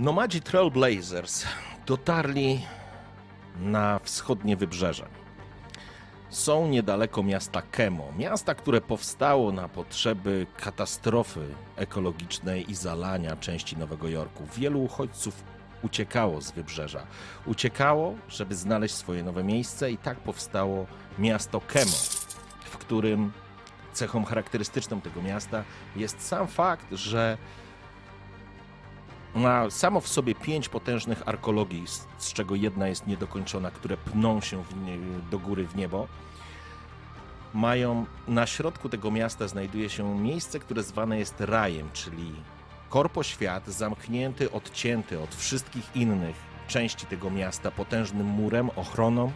Nomadzi 0.00 0.40
Trailblazers 0.40 1.46
dotarli 1.86 2.60
na 3.60 3.98
wschodnie 3.98 4.56
wybrzeże. 4.56 5.06
Są 6.30 6.68
niedaleko 6.68 7.22
miasta 7.22 7.62
Kemo, 7.62 8.12
miasta, 8.18 8.54
które 8.54 8.80
powstało 8.80 9.52
na 9.52 9.68
potrzeby 9.68 10.46
katastrofy 10.56 11.54
ekologicznej 11.76 12.70
i 12.70 12.74
zalania 12.74 13.36
części 13.36 13.76
Nowego 13.76 14.08
Jorku. 14.08 14.46
Wielu 14.56 14.82
uchodźców 14.82 15.44
uciekało 15.82 16.40
z 16.40 16.50
wybrzeża. 16.50 17.06
Uciekało, 17.46 18.14
żeby 18.28 18.54
znaleźć 18.54 18.94
swoje 18.94 19.22
nowe 19.22 19.44
miejsce, 19.44 19.90
i 19.92 19.98
tak 19.98 20.18
powstało 20.18 20.86
miasto 21.18 21.60
Kemo, 21.60 21.96
w 22.64 22.78
którym 22.78 23.32
cechą 23.92 24.24
charakterystyczną 24.24 25.00
tego 25.00 25.22
miasta 25.22 25.64
jest 25.96 26.26
sam 26.26 26.46
fakt, 26.46 26.86
że 26.92 27.38
ma 29.34 29.70
samo 29.70 30.00
w 30.00 30.08
sobie 30.08 30.34
pięć 30.34 30.68
potężnych 30.68 31.28
arkologii, 31.28 31.86
z, 31.86 32.06
z 32.18 32.32
czego 32.32 32.54
jedna 32.54 32.88
jest 32.88 33.06
niedokończona, 33.06 33.70
które 33.70 33.96
pną 33.96 34.40
się 34.40 34.64
do 35.30 35.38
góry 35.38 35.66
w 35.66 35.76
niebo. 35.76 36.08
Mają 37.54 38.06
na 38.28 38.46
środku 38.46 38.88
tego 38.88 39.10
miasta 39.10 39.48
znajduje 39.48 39.88
się 39.88 40.18
miejsce, 40.18 40.58
które 40.58 40.82
zwane 40.82 41.18
jest 41.18 41.40
rajem, 41.40 41.90
czyli 41.92 42.32
korpoświat 42.88 43.66
zamknięty, 43.66 44.52
odcięty 44.52 45.20
od 45.20 45.34
wszystkich 45.34 45.96
innych 45.96 46.36
części 46.68 47.06
tego 47.06 47.30
miasta 47.30 47.70
potężnym 47.70 48.26
murem, 48.26 48.70
ochroną 48.76 49.32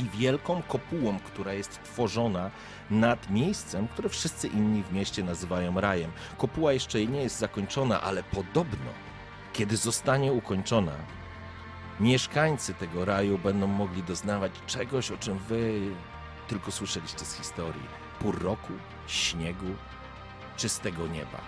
i 0.00 0.18
wielką 0.18 0.62
kopułą, 0.62 1.18
która 1.18 1.52
jest 1.52 1.82
tworzona 1.82 2.50
nad 2.90 3.30
miejscem, 3.30 3.88
które 3.88 4.08
wszyscy 4.08 4.48
inni 4.48 4.82
w 4.82 4.92
mieście 4.92 5.24
nazywają 5.24 5.80
rajem. 5.80 6.10
Kopuła 6.38 6.72
jeszcze 6.72 7.06
nie 7.06 7.22
jest 7.22 7.38
zakończona, 7.38 8.00
ale 8.00 8.22
podobno, 8.22 8.90
kiedy 9.52 9.76
zostanie 9.76 10.32
ukończona, 10.32 10.92
mieszkańcy 12.00 12.74
tego 12.74 13.04
raju 13.04 13.38
będą 13.38 13.66
mogli 13.66 14.02
doznawać 14.02 14.52
czegoś, 14.66 15.10
o 15.10 15.16
czym 15.16 15.38
wy 15.38 15.80
tylko 16.48 16.72
słyszeliście 16.72 17.24
z 17.24 17.36
historii. 17.36 17.86
Pór 18.18 18.42
roku, 18.42 18.72
śniegu, 19.06 19.74
czystego 20.56 21.06
nieba. 21.06 21.40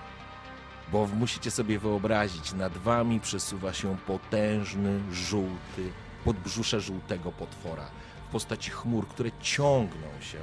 Bo 0.93 1.07
musicie 1.07 1.51
sobie 1.51 1.79
wyobrazić, 1.79 2.53
nad 2.53 2.79
wami 2.79 3.21
przesuwa 3.21 3.73
się 3.73 3.97
potężny, 4.07 5.01
żółty, 5.13 5.93
podbrzusze 6.25 6.81
żółtego 6.81 7.33
potwora 7.33 7.91
postaci 8.33 8.71
chmur, 8.71 9.09
które 9.09 9.31
ciągną 9.41 10.21
się 10.21 10.39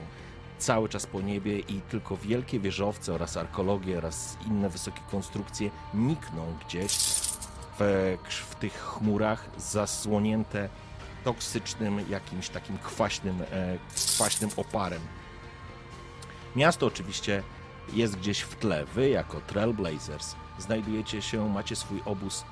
cały 0.58 0.90
czas 0.90 1.06
po 1.06 1.22
niebie 1.22 1.59
i 1.59 1.82
tylko 1.82 2.18
wielkie 2.18 2.59
wieżowce 2.59 3.14
oraz 3.14 3.38
arkologie 3.38 3.98
oraz 3.98 4.38
inne 4.48 4.70
wysokie 4.70 5.02
konstrukcje 5.12 5.70
nikną 5.94 6.54
gdzieś 6.67 6.98
w, 7.80 8.17
w 8.50 8.56
tych 8.56 8.73
chmurach 8.73 9.50
zasłonięte 9.58 10.70
toksycznym, 11.23 12.10
jakimś 12.10 12.50
takim 12.50 12.78
kwaśnym, 12.78 13.42
e, 13.52 13.78
kwaśnym 13.95 14.50
oparem. 14.58 15.02
Miasto 16.55 16.86
oczywiście 16.86 17.44
jest 17.94 18.16
gdzieś 18.16 18.42
w 18.42 18.55
tle. 18.55 18.86
Wy, 18.86 19.10
jako 19.10 19.42
Trailblazers, 19.42 20.36
znajdujecie 20.60 21.22
się, 21.22 21.49
macie 21.49 21.76
swój 21.76 22.02
obóz 22.05 22.45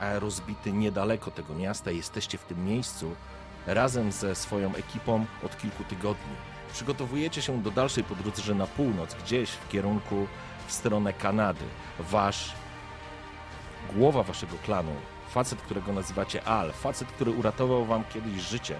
rozbity 0.00 0.72
niedaleko 0.72 1.30
tego 1.30 1.54
miasta. 1.54 1.90
Jesteście 1.90 2.38
w 2.38 2.44
tym 2.44 2.64
miejscu 2.64 3.14
razem 3.66 4.12
ze 4.12 4.34
swoją 4.34 4.74
ekipą 4.74 5.26
od 5.42 5.58
kilku 5.58 5.84
tygodni. 5.84 6.34
Przygotowujecie 6.72 7.42
się 7.42 7.62
do 7.62 7.70
dalszej 7.70 8.04
podróży 8.04 8.54
na 8.54 8.66
północ, 8.66 9.14
gdzieś 9.14 9.50
w 9.50 9.68
kierunku 9.68 10.26
w 10.66 10.72
stronę 10.72 11.12
Kanady. 11.12 11.64
Wasz 11.98 12.52
głowa 13.92 14.22
waszego 14.22 14.56
klanu, 14.64 14.92
facet, 15.30 15.62
którego 15.62 15.92
nazywacie 15.92 16.44
Al, 16.44 16.72
facet, 16.72 17.08
który 17.08 17.30
uratował 17.30 17.84
wam 17.84 18.04
kiedyś 18.14 18.42
życie 18.42 18.76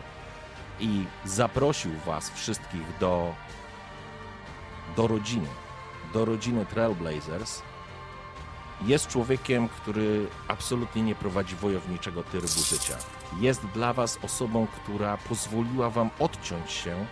i 0.80 1.04
zaprosił 1.24 1.92
was 2.06 2.30
wszystkich 2.30 2.98
do, 3.00 3.34
do 4.96 5.06
rodziny, 5.06 5.48
do 6.12 6.24
rodziny 6.24 6.66
Trailblazers, 6.66 7.62
jest 8.82 9.08
człowiekiem, 9.08 9.68
który 9.68 10.26
absolutnie 10.48 11.02
nie 11.02 11.14
prowadzi 11.14 11.56
wojowniczego 11.56 12.22
trybu 12.22 12.48
życia. 12.48 12.96
Jest 13.40 13.66
dla 13.66 13.92
was 13.92 14.18
osobą, 14.22 14.66
która 14.66 15.16
pozwoliła 15.16 15.90
wam 15.90 16.10
odciąć 16.18 16.70
się 16.70 17.06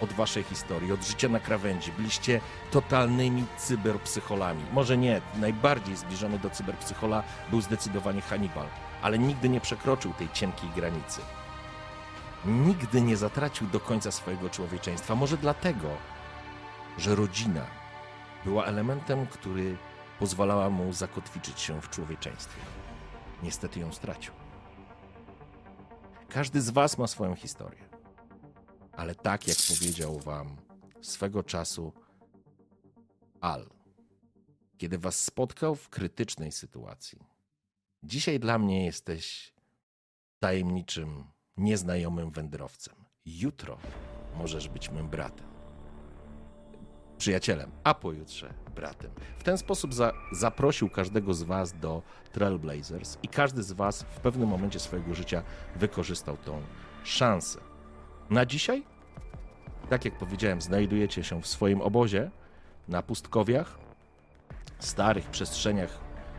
od 0.00 0.12
waszej 0.12 0.42
historii, 0.42 0.92
od 0.92 1.04
życia 1.04 1.28
na 1.28 1.40
krawędzi. 1.40 1.92
Byliście 1.92 2.40
totalnymi 2.70 3.44
cyberpsycholami. 3.56 4.62
Może 4.72 4.98
nie, 4.98 5.20
najbardziej 5.36 5.96
zbliżony 5.96 6.38
do 6.38 6.50
cyberpsychola 6.50 7.22
był 7.50 7.60
zdecydowanie 7.60 8.20
Hannibal, 8.20 8.66
ale 9.02 9.18
nigdy 9.18 9.48
nie 9.48 9.60
przekroczył 9.60 10.12
tej 10.12 10.28
cienkiej 10.32 10.70
granicy. 10.70 11.20
Nigdy 12.44 13.00
nie 13.00 13.16
zatracił 13.16 13.66
do 13.66 13.80
końca 13.80 14.10
swojego 14.10 14.50
człowieczeństwa. 14.50 15.14
Może 15.14 15.36
dlatego, 15.36 15.88
że 16.98 17.14
rodzina 17.14 17.66
była 18.44 18.64
elementem, 18.64 19.26
który 19.26 19.76
pozwalała 20.18 20.70
mu 20.70 20.92
zakotwiczyć 20.92 21.60
się 21.60 21.80
w 21.80 21.90
człowieczeństwie. 21.90 22.60
Niestety 23.42 23.80
ją 23.80 23.92
stracił. 23.92 24.37
Każdy 26.28 26.60
z 26.60 26.70
Was 26.70 26.98
ma 26.98 27.06
swoją 27.06 27.34
historię 27.34 27.88
ale 28.98 29.14
tak 29.14 29.48
jak 29.48 29.56
powiedział 29.68 30.18
wam 30.18 30.56
swego 31.00 31.42
czasu 31.42 31.92
Al, 33.40 33.70
kiedy 34.78 34.98
was 34.98 35.24
spotkał 35.24 35.74
w 35.74 35.88
krytycznej 35.88 36.52
sytuacji. 36.52 37.18
Dzisiaj 38.02 38.40
dla 38.40 38.58
mnie 38.58 38.84
jesteś 38.84 39.54
tajemniczym, 40.38 41.24
nieznajomym 41.56 42.30
wędrowcem. 42.30 42.94
Jutro 43.24 43.78
możesz 44.34 44.68
być 44.68 44.90
mym 44.90 45.08
bratem. 45.08 45.47
Przyjacielem, 47.18 47.70
a 47.84 47.94
pojutrze 47.94 48.54
bratem. 48.76 49.10
W 49.38 49.42
ten 49.42 49.58
sposób 49.58 49.94
za, 49.94 50.12
zaprosił 50.32 50.90
każdego 50.90 51.34
z 51.34 51.42
Was 51.42 51.72
do 51.72 52.02
Trailblazers 52.32 53.18
i 53.22 53.28
każdy 53.28 53.62
z 53.62 53.72
Was 53.72 54.02
w 54.02 54.20
pewnym 54.20 54.48
momencie 54.48 54.78
swojego 54.78 55.14
życia 55.14 55.42
wykorzystał 55.76 56.36
tą 56.36 56.62
szansę. 57.04 57.60
Na 58.30 58.46
dzisiaj, 58.46 58.82
tak 59.88 60.04
jak 60.04 60.18
powiedziałem, 60.18 60.60
znajdujecie 60.60 61.24
się 61.24 61.42
w 61.42 61.46
swoim 61.46 61.80
obozie 61.80 62.30
na 62.88 63.02
pustkowiach, 63.02 63.78
starych 64.78 65.26
przestrzeniach, 65.26 65.98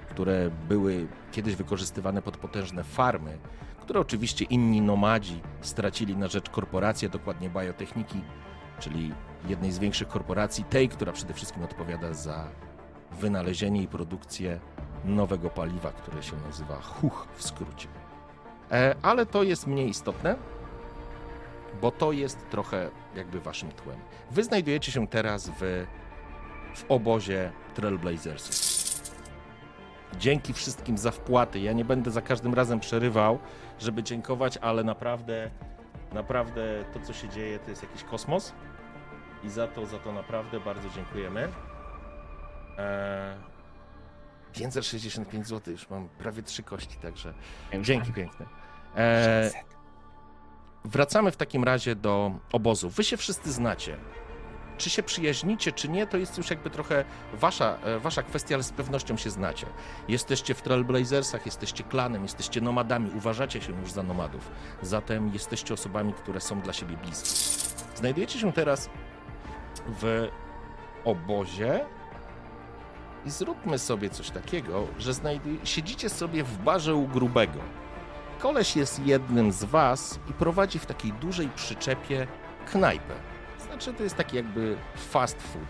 które 0.09 0.49
były 0.67 1.07
kiedyś 1.31 1.55
wykorzystywane 1.55 2.21
pod 2.21 2.37
potężne 2.37 2.83
farmy, 2.83 3.37
które 3.81 3.99
oczywiście 3.99 4.45
inni 4.45 4.81
nomadzi 4.81 5.41
stracili 5.61 6.17
na 6.17 6.27
rzecz 6.27 6.49
korporacji, 6.49 7.09
dokładnie 7.09 7.49
biotechniki, 7.49 8.21
czyli 8.79 9.13
jednej 9.47 9.71
z 9.71 9.79
większych 9.79 10.07
korporacji, 10.07 10.63
tej, 10.63 10.89
która 10.89 11.11
przede 11.11 11.33
wszystkim 11.33 11.63
odpowiada 11.63 12.13
za 12.13 12.47
wynalezienie 13.11 13.81
i 13.81 13.87
produkcję 13.87 14.59
nowego 15.05 15.49
paliwa, 15.49 15.91
które 15.91 16.23
się 16.23 16.35
nazywa 16.47 16.75
HUCH 16.75 17.27
w 17.35 17.43
skrócie. 17.43 17.87
E, 18.71 18.95
ale 19.01 19.25
to 19.25 19.43
jest 19.43 19.67
mniej 19.67 19.89
istotne 19.89 20.35
bo 21.81 21.91
to 21.91 22.11
jest 22.11 22.49
trochę 22.49 22.89
jakby 23.15 23.39
waszym 23.39 23.71
tłem. 23.71 23.97
Wy 24.31 24.43
znajdujecie 24.43 24.91
się 24.91 25.07
teraz 25.07 25.49
w, 25.49 25.85
w 26.75 26.85
obozie 26.89 27.51
Trailblazersów. 27.75 28.69
Dzięki 30.17 30.53
wszystkim 30.53 30.97
za 30.97 31.11
wpłaty. 31.11 31.59
Ja 31.59 31.73
nie 31.73 31.85
będę 31.85 32.11
za 32.11 32.21
każdym 32.21 32.53
razem 32.53 32.79
przerywał, 32.79 33.39
żeby 33.79 34.03
dziękować, 34.03 34.57
ale 34.57 34.83
naprawdę, 34.83 35.49
naprawdę 36.13 36.83
to, 36.93 36.99
co 36.99 37.13
się 37.13 37.29
dzieje, 37.29 37.59
to 37.59 37.69
jest 37.69 37.83
jakiś 37.83 38.03
kosmos. 38.03 38.53
I 39.43 39.49
za 39.49 39.67
to, 39.67 39.85
za 39.85 39.99
to 39.99 40.11
naprawdę 40.13 40.59
bardzo 40.59 40.89
dziękujemy. 40.89 41.47
Eee, 42.77 43.37
565 44.53 45.47
zł, 45.47 45.71
już 45.73 45.89
mam 45.89 46.09
prawie 46.09 46.43
trzy 46.43 46.63
kości, 46.63 46.97
także 46.97 47.33
dzięki 47.81 48.13
piękne. 48.13 48.45
Eee, 48.95 49.51
Wracamy 50.85 51.31
w 51.31 51.37
takim 51.37 51.63
razie 51.63 51.95
do 51.95 52.31
obozu. 52.51 52.89
Wy 52.89 53.03
się 53.03 53.17
wszyscy 53.17 53.51
znacie. 53.51 53.97
Czy 54.77 54.89
się 54.89 55.03
przyjaźnicie, 55.03 55.71
czy 55.71 55.89
nie, 55.89 56.07
to 56.07 56.17
jest 56.17 56.37
już 56.37 56.49
jakby 56.49 56.69
trochę 56.69 57.05
wasza, 57.33 57.77
e, 57.83 57.99
wasza 57.99 58.23
kwestia, 58.23 58.55
ale 58.55 58.63
z 58.63 58.71
pewnością 58.71 59.17
się 59.17 59.29
znacie. 59.29 59.65
Jesteście 60.07 60.53
w 60.53 60.61
Trailblazersach, 60.61 61.45
jesteście 61.45 61.83
klanem, 61.83 62.23
jesteście 62.23 62.61
nomadami, 62.61 63.11
uważacie 63.17 63.61
się 63.61 63.79
już 63.79 63.91
za 63.91 64.03
nomadów. 64.03 64.51
Zatem 64.81 65.33
jesteście 65.33 65.73
osobami, 65.73 66.13
które 66.13 66.41
są 66.41 66.61
dla 66.61 66.73
siebie 66.73 66.97
bliskie. 66.97 67.29
Znajdujecie 67.95 68.39
się 68.39 68.53
teraz 68.53 68.89
w 69.87 70.29
obozie 71.05 71.85
i 73.25 73.29
zróbmy 73.29 73.79
sobie 73.79 74.09
coś 74.09 74.29
takiego, 74.29 74.87
że 74.99 75.13
znajduj... 75.13 75.59
siedzicie 75.63 76.09
sobie 76.09 76.43
w 76.43 76.57
barze 76.57 76.95
u 76.95 77.07
grubego. 77.07 77.59
Koleś 78.39 78.75
jest 78.75 79.05
jednym 79.05 79.51
z 79.51 79.63
was 79.63 80.19
i 80.29 80.33
prowadzi 80.33 80.79
w 80.79 80.85
takiej 80.85 81.13
dużej 81.13 81.49
przyczepie 81.49 82.27
knajpę. 82.71 83.13
Znaczy, 83.59 83.93
to 83.93 84.03
jest 84.03 84.15
taki 84.15 84.35
jakby 84.35 84.77
fast 84.95 85.41
food, 85.41 85.67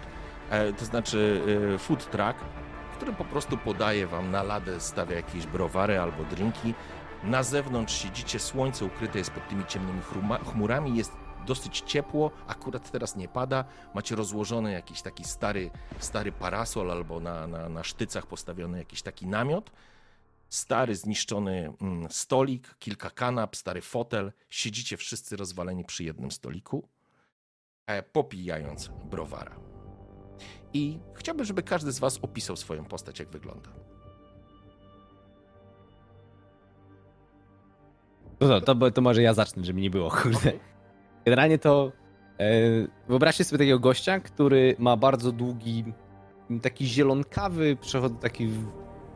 e, 0.50 0.74
to 0.74 0.86
znaczy 0.86 1.42
e, 1.76 1.78
food 1.78 2.12
truck, 2.12 2.40
który 2.96 3.14
po 3.14 3.26
prostu 3.26 3.58
podaje 3.58 4.08
wam 4.08 4.32
na 4.32 4.44
ladę, 4.44 4.80
stawia 4.80 5.16
jakieś 5.16 5.48
browary 5.48 6.00
albo 6.00 6.24
drinki. 6.24 6.74
Na 7.24 7.44
zewnątrz 7.44 8.02
siedzicie, 8.02 8.40
słońce 8.40 8.86
ukryte 8.86 9.18
jest 9.18 9.32
pod 9.32 9.48
tymi 9.48 9.66
ciemnymi 9.66 10.02
chmurami, 10.52 10.98
jest 10.98 11.12
dosyć 11.50 11.84
ciepło, 11.86 12.32
akurat 12.48 12.92
teraz 12.92 13.16
nie 13.16 13.28
pada, 13.28 13.66
macie 13.94 14.16
rozłożony 14.16 14.72
jakiś 14.72 15.02
taki 15.02 15.24
stary, 15.24 15.72
stary 16.00 16.32
parasol 16.32 16.92
albo 16.92 17.20
na, 17.20 17.48
na, 17.48 17.70
na 17.70 17.84
sztycach 17.84 18.28
postawiony 18.28 18.78
jakiś 18.78 19.02
taki 19.02 19.28
namiot, 19.28 19.72
stary, 20.50 20.96
zniszczony 20.96 21.74
mm, 21.82 22.08
stolik, 22.12 22.76
kilka 22.80 23.10
kanap, 23.10 23.56
stary 23.56 23.82
fotel, 23.82 24.32
siedzicie 24.50 24.98
wszyscy 24.98 25.38
rozwaleni 25.38 25.86
przy 25.86 26.04
jednym 26.04 26.32
stoliku, 26.32 26.88
e, 27.88 28.04
popijając 28.04 28.92
browara. 29.10 29.56
I 30.74 31.00
chciałbym, 31.14 31.46
żeby 31.46 31.64
każdy 31.64 31.92
z 31.92 32.00
was 32.00 32.20
opisał 32.22 32.56
swoją 32.56 32.86
postać, 32.86 33.20
jak 33.20 33.30
wygląda. 33.30 33.70
No 38.40 38.62
to, 38.62 38.76
to, 38.76 38.92
to 38.92 39.02
może 39.02 39.22
ja 39.22 39.34
zacznę, 39.34 39.64
żeby 39.66 39.82
nie 39.82 39.90
było, 39.90 40.12
kurde. 40.12 40.69
Generalnie 41.30 41.58
to 41.58 41.92
e, 42.40 42.52
wyobraźcie 43.08 43.44
sobie 43.44 43.58
takiego 43.58 43.80
gościa, 43.80 44.20
który 44.20 44.76
ma 44.80 44.98
bardzo 44.98 45.32
długi, 45.32 45.84
taki 46.62 46.86
zielonkawy, 46.86 47.76
przechodzi 47.82 48.16
taki 48.16 48.50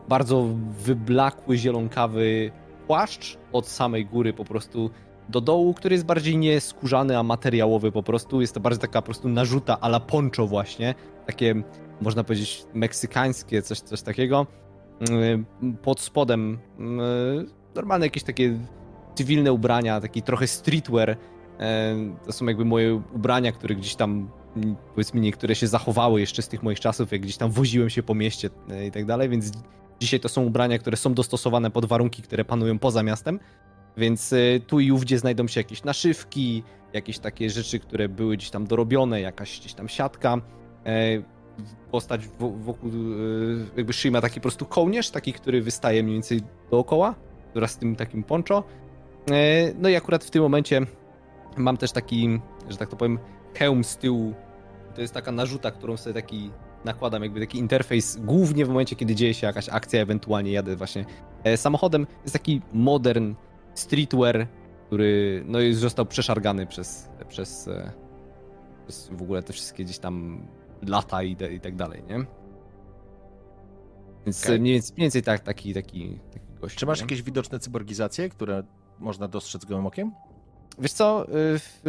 bardzo 0.07 0.47
wyblakły, 0.85 1.57
zielonkawy 1.57 2.51
płaszcz 2.87 3.37
od 3.51 3.67
samej 3.67 4.05
góry 4.05 4.33
po 4.33 4.45
prostu 4.45 4.89
do 5.29 5.41
dołu, 5.41 5.73
który 5.73 5.95
jest 5.95 6.05
bardziej 6.05 6.37
nie 6.37 6.61
skórzany, 6.61 7.17
a 7.17 7.23
materiałowy 7.23 7.91
po 7.91 8.03
prostu. 8.03 8.41
Jest 8.41 8.53
to 8.53 8.59
bardziej 8.59 8.81
taka 8.81 9.01
po 9.01 9.05
prostu 9.05 9.29
narzuta 9.29 9.79
ala 9.79 9.99
poncho 9.99 10.47
właśnie. 10.47 10.95
Takie, 11.25 11.55
można 12.01 12.23
powiedzieć, 12.23 12.65
meksykańskie, 12.73 13.61
coś, 13.61 13.79
coś 13.79 14.01
takiego. 14.01 14.47
Mm, 15.09 15.45
pod 15.81 15.99
spodem 15.99 16.59
mm, 16.79 17.47
normalne 17.75 18.05
jakieś 18.05 18.23
takie 18.23 18.59
cywilne 19.15 19.53
ubrania, 19.53 20.01
taki 20.01 20.21
trochę 20.21 20.47
streetwear, 20.47 21.17
to 22.25 22.31
są 22.31 22.45
jakby 22.45 22.65
moje 22.65 23.01
ubrania, 23.13 23.51
które 23.51 23.75
gdzieś 23.75 23.95
tam, 23.95 24.29
powiedzmy, 24.95 25.19
niektóre 25.19 25.55
się 25.55 25.67
zachowały 25.67 26.19
jeszcze 26.19 26.41
z 26.41 26.47
tych 26.47 26.63
moich 26.63 26.79
czasów, 26.79 27.11
jak 27.11 27.21
gdzieś 27.21 27.37
tam 27.37 27.51
woziłem 27.51 27.89
się 27.89 28.03
po 28.03 28.15
mieście 28.15 28.49
e, 28.69 28.87
i 28.87 28.91
tak 28.91 29.05
dalej, 29.05 29.29
więc 29.29 29.51
dzisiaj 29.99 30.19
to 30.19 30.29
są 30.29 30.43
ubrania, 30.43 30.79
które 30.79 30.97
są 30.97 31.13
dostosowane 31.13 31.71
pod 31.71 31.85
warunki, 31.85 32.21
które 32.21 32.45
panują 32.45 32.79
poza 32.79 33.03
miastem. 33.03 33.39
Więc 33.97 34.33
e, 34.33 34.59
tu 34.67 34.79
i 34.79 34.91
ówdzie 34.91 35.19
znajdą 35.19 35.47
się 35.47 35.59
jakieś 35.59 35.83
naszywki, 35.83 36.63
jakieś 36.93 37.19
takie 37.19 37.49
rzeczy, 37.49 37.79
które 37.79 38.09
były 38.09 38.37
gdzieś 38.37 38.49
tam 38.49 38.67
dorobione, 38.67 39.21
jakaś 39.21 39.59
gdzieś 39.59 39.73
tam 39.73 39.89
siatka. 39.89 40.41
Postać 41.91 42.27
wokół, 42.37 42.91
jakby 43.77 43.93
szyi 43.93 44.11
ma 44.11 44.21
taki 44.21 44.35
po 44.35 44.41
prostu 44.41 44.65
kołnierz, 44.65 45.09
taki, 45.09 45.33
który 45.33 45.61
wystaje 45.61 46.03
mniej 46.03 46.15
więcej 46.15 46.41
dookoła, 46.71 47.15
wraz 47.55 47.71
z 47.71 47.77
tym 47.77 47.95
takim 47.95 48.23
poncho. 48.23 48.63
No 49.79 49.89
i 49.89 49.95
akurat 49.95 50.23
w 50.23 50.29
tym 50.29 50.41
momencie 50.41 50.81
Mam 51.57 51.77
też 51.77 51.91
taki, 51.91 52.39
że 52.69 52.77
tak 52.77 52.89
to 52.89 52.95
powiem, 52.95 53.19
hełm 53.53 53.83
z 53.83 53.97
tyłu. 53.97 54.33
To 54.95 55.01
jest 55.01 55.13
taka 55.13 55.31
narzuta, 55.31 55.71
którą 55.71 55.97
sobie 55.97 56.13
taki 56.13 56.51
nakładam, 56.85 57.23
jakby 57.23 57.39
taki 57.39 57.57
interfejs, 57.57 58.17
głównie 58.17 58.65
w 58.65 58.69
momencie, 58.69 58.95
kiedy 58.95 59.15
dzieje 59.15 59.33
się 59.33 59.47
jakaś 59.47 59.69
akcja, 59.69 60.01
ewentualnie 60.01 60.51
jadę 60.51 60.75
właśnie 60.75 61.05
e, 61.43 61.57
samochodem. 61.57 62.07
Jest 62.23 62.33
taki 62.33 62.61
modern 62.73 63.33
streetwear, 63.73 64.47
który 64.87 65.43
no, 65.47 65.59
został 65.71 66.05
przeszargany 66.05 66.67
przez, 66.67 67.09
przez, 67.29 67.67
e, 67.67 67.91
przez 68.87 69.09
w 69.09 69.21
ogóle 69.21 69.43
te 69.43 69.53
wszystkie 69.53 69.83
gdzieś 69.83 69.99
tam 69.99 70.47
lata 70.87 71.23
i, 71.23 71.37
i 71.51 71.59
tak 71.59 71.75
dalej, 71.75 72.03
nie? 72.09 72.25
Więc 74.25 74.43
okay. 74.43 74.59
mniej, 74.59 74.73
więcej, 74.73 74.95
mniej 74.95 75.05
więcej 75.05 75.23
tak, 75.23 75.39
taki, 75.39 75.73
taki, 75.73 76.19
taki 76.33 76.45
gość. 76.61 76.75
Czy 76.75 76.85
masz 76.85 76.99
nie? 76.99 77.03
jakieś 77.03 77.21
widoczne 77.21 77.59
cyborgizacje, 77.59 78.29
które 78.29 78.63
można 78.99 79.27
dostrzec 79.27 79.65
gołym 79.65 79.85
okiem? 79.85 80.11
Wiesz 80.79 80.91
co, 80.91 81.25
y, 81.25 81.29
w, 81.59 81.81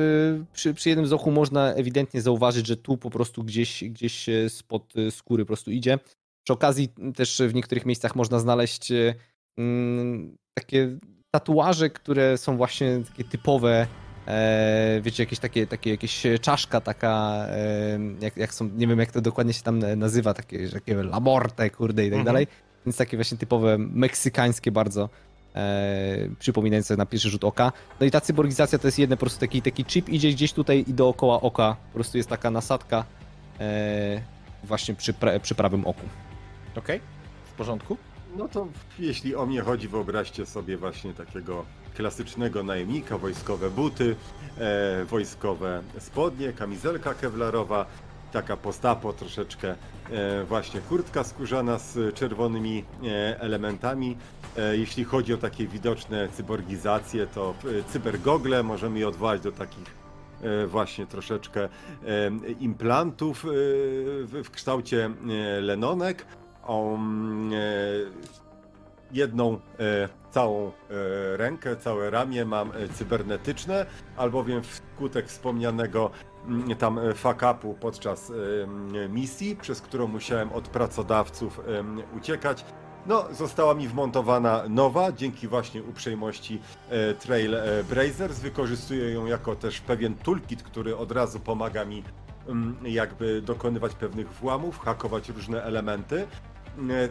przy, 0.53 0.75
przy 0.75 0.89
jednym 0.89 1.07
z 1.07 1.13
oku 1.13 1.31
można 1.31 1.75
ewidentnie 1.75 2.23
zauważyć, 2.23 2.67
że 2.67 2.77
tu 2.77 2.97
po 2.97 3.11
prostu 3.11 3.45
gdzieś, 3.45 3.85
gdzieś 3.85 4.27
spod 4.49 4.97
y, 4.97 5.11
skóry 5.11 5.45
po 5.45 5.47
prostu 5.47 5.71
idzie. 5.71 5.99
Przy 6.45 6.53
okazji 6.53 6.89
też 7.17 7.43
w 7.49 7.55
niektórych 7.55 7.87
miejscach 7.87 8.17
można 8.17 8.39
znaleźć 8.39 8.91
y, 8.91 9.15
mm, 9.59 10.37
takie 10.59 10.99
tatuaże, 11.35 11.91
które 11.91 12.39
są 12.39 12.57
właśnie 12.57 13.01
takie 13.09 13.25
typowe, 13.25 13.87
e, 14.27 15.01
wiecie, 15.03 15.23
jakieś 15.23 15.39
takie, 15.39 15.67
takie 15.67 15.91
jakieś 15.91 16.23
czaszka 16.41 16.81
taka, 16.81 17.47
e, 17.49 17.99
jak, 18.21 18.37
jak 18.37 18.55
są, 18.55 18.71
nie 18.77 18.87
wiem 18.87 18.99
jak 18.99 19.13
to 19.13 19.21
dokładnie 19.21 19.53
się 19.53 19.63
tam 19.63 19.79
nazywa, 19.97 20.35
takie, 20.35 20.69
takie 20.69 21.03
lamorte, 21.03 21.71
kurde 21.71 22.07
i 22.07 22.11
tak 22.11 22.19
mhm. 22.19 22.25
dalej. 22.25 22.47
Więc 22.87 22.97
takie 22.97 23.17
właśnie 23.17 23.39
typowe 23.39 23.79
meksykańskie 23.79 24.73
bardzo 24.73 25.09
e, 25.55 26.29
przypominające 26.39 26.97
na 26.97 27.07
pierwszy 27.07 27.31
rzut 27.31 27.45
oka. 27.45 27.73
No 28.01 28.07
i 28.07 28.11
ta 28.11 28.21
cyborgizacja 28.21 28.79
to 28.79 28.89
jest 28.89 28.99
jeden 28.99 29.19
po 29.19 29.21
prostu 29.21 29.41
taki, 29.41 29.63
taki 29.63 29.85
chip, 29.85 30.09
idzie 30.09 30.31
gdzieś 30.31 30.53
tutaj 30.53 30.85
i 30.89 30.95
dookoła 30.95 31.41
oka, 31.41 31.77
po 31.93 31.95
prostu 31.95 32.17
jest 32.17 32.29
taka 32.29 32.51
nasadka 32.51 33.05
e, 33.61 34.21
właśnie 34.65 34.95
przy, 34.95 35.15
przy 35.43 35.55
prawym 35.55 35.87
oku. 35.87 36.07
Okej, 36.77 36.97
okay. 36.97 37.01
w 37.45 37.53
porządku? 37.53 37.97
No 38.37 38.49
to 38.49 38.67
jeśli 38.99 39.37
o 39.37 39.47
mnie 39.47 39.61
chodzi, 39.61 39.89
wyobraźcie 39.89 40.47
sobie 40.47 40.77
właśnie 40.77 41.15
takiego 41.15 41.65
klasycznego 41.97 42.63
najemnika, 42.63 43.19
wojskowe 43.19 43.71
buty, 43.71 44.17
e, 44.59 45.05
wojskowe 45.05 45.83
spodnie, 45.99 46.53
kamizelka 46.53 47.15
kewlarowa, 47.15 47.87
taka 48.35 48.57
postapo 48.57 49.13
troszeczkę, 49.13 49.75
e, 50.11 50.45
właśnie 50.45 50.81
kurtka 50.81 51.25
skórzana 51.25 51.79
z 51.79 52.15
czerwonymi 52.15 52.85
e, 53.05 53.41
elementami. 53.41 54.17
E, 54.57 54.77
jeśli 54.77 55.05
chodzi 55.05 55.35
o 55.35 55.37
takie 55.37 55.67
widoczne 55.67 56.29
cyborgizacje, 56.29 57.27
to 57.27 57.55
cybergogle 57.89 58.63
możemy 58.63 58.99
je 58.99 59.09
odwołać 59.09 59.41
do 59.41 59.53
takich 59.53 60.05
właśnie 60.67 61.07
troszeczkę 61.07 61.69
implantów 62.61 63.45
w 64.45 64.51
kształcie 64.53 65.11
lenonek. 65.61 66.27
Mm, 66.69 67.51
jedną 69.13 69.61
całą 70.31 70.73
rękę, 71.37 71.77
całe 71.77 72.11
ramię 72.11 72.45
mam 72.45 72.73
cybernetyczne, 72.95 73.87
albowiem 74.17 74.63
wskutek 74.63 75.27
wspomnianego 75.27 76.11
tam 76.79 76.99
e, 76.99 77.15
fuck-upu 77.15 77.75
podczas 77.75 78.33
misji, 79.09 79.57
przez 79.57 79.81
którą 79.81 80.07
musiałem 80.07 80.53
od 80.53 80.69
pracodawców 80.69 81.61
uciekać. 82.17 82.65
No, 83.07 83.25
została 83.33 83.75
mi 83.75 83.89
wmontowana 83.89 84.63
nowa, 84.69 85.13
dzięki 85.13 85.49
właśnie 85.49 85.83
uprzejmości 85.83 86.61
e, 86.91 87.15
Trail 87.15 87.55
e, 87.55 87.85
Brazers. 87.85 88.39
Wykorzystuję 88.39 89.11
ją 89.11 89.27
jako 89.27 89.57
też 89.57 89.81
pewien 89.81 90.15
toolkit, 90.15 90.63
który 90.63 90.97
od 90.97 91.13
razu 91.13 91.41
pomaga 91.41 91.85
mi 91.85 92.03
jakby 92.83 93.43
dokonywać 93.43 93.95
pewnych 93.95 94.33
włamów, 94.33 94.79
hakować 94.79 95.29
różne 95.29 95.63
elementy. 95.63 96.27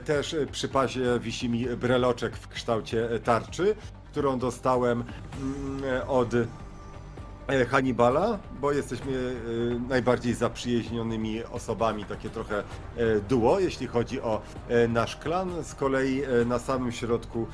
Też 0.06 0.36
przy 0.52 0.70
pazie 0.70 1.20
wisi 1.20 1.50
mi 1.50 1.66
breloczek 1.66 2.38
w 2.38 2.48
kształcie 2.48 3.10
tarczy, 3.24 3.75
którą 4.12 4.40
dostałem 4.40 5.04
od 6.08 6.34
E, 6.34 6.46
Hannibala, 7.70 8.40
bo 8.62 8.72
jesteśmy 8.72 9.12
e, 9.12 9.90
najbardziej 9.90 10.34
zaprzyjaźnionymi 10.34 11.44
osobami, 11.44 12.06
takie 12.06 12.30
trochę 12.30 12.60
e, 12.60 12.64
duo, 13.30 13.60
jeśli 13.60 13.88
chodzi 13.88 14.22
o 14.22 14.42
nasz 14.90 15.16
klan. 15.16 15.64
Z 15.64 15.76
kolei 15.76 16.22
na 16.46 16.60
samym 16.60 16.92
środku 16.92 17.48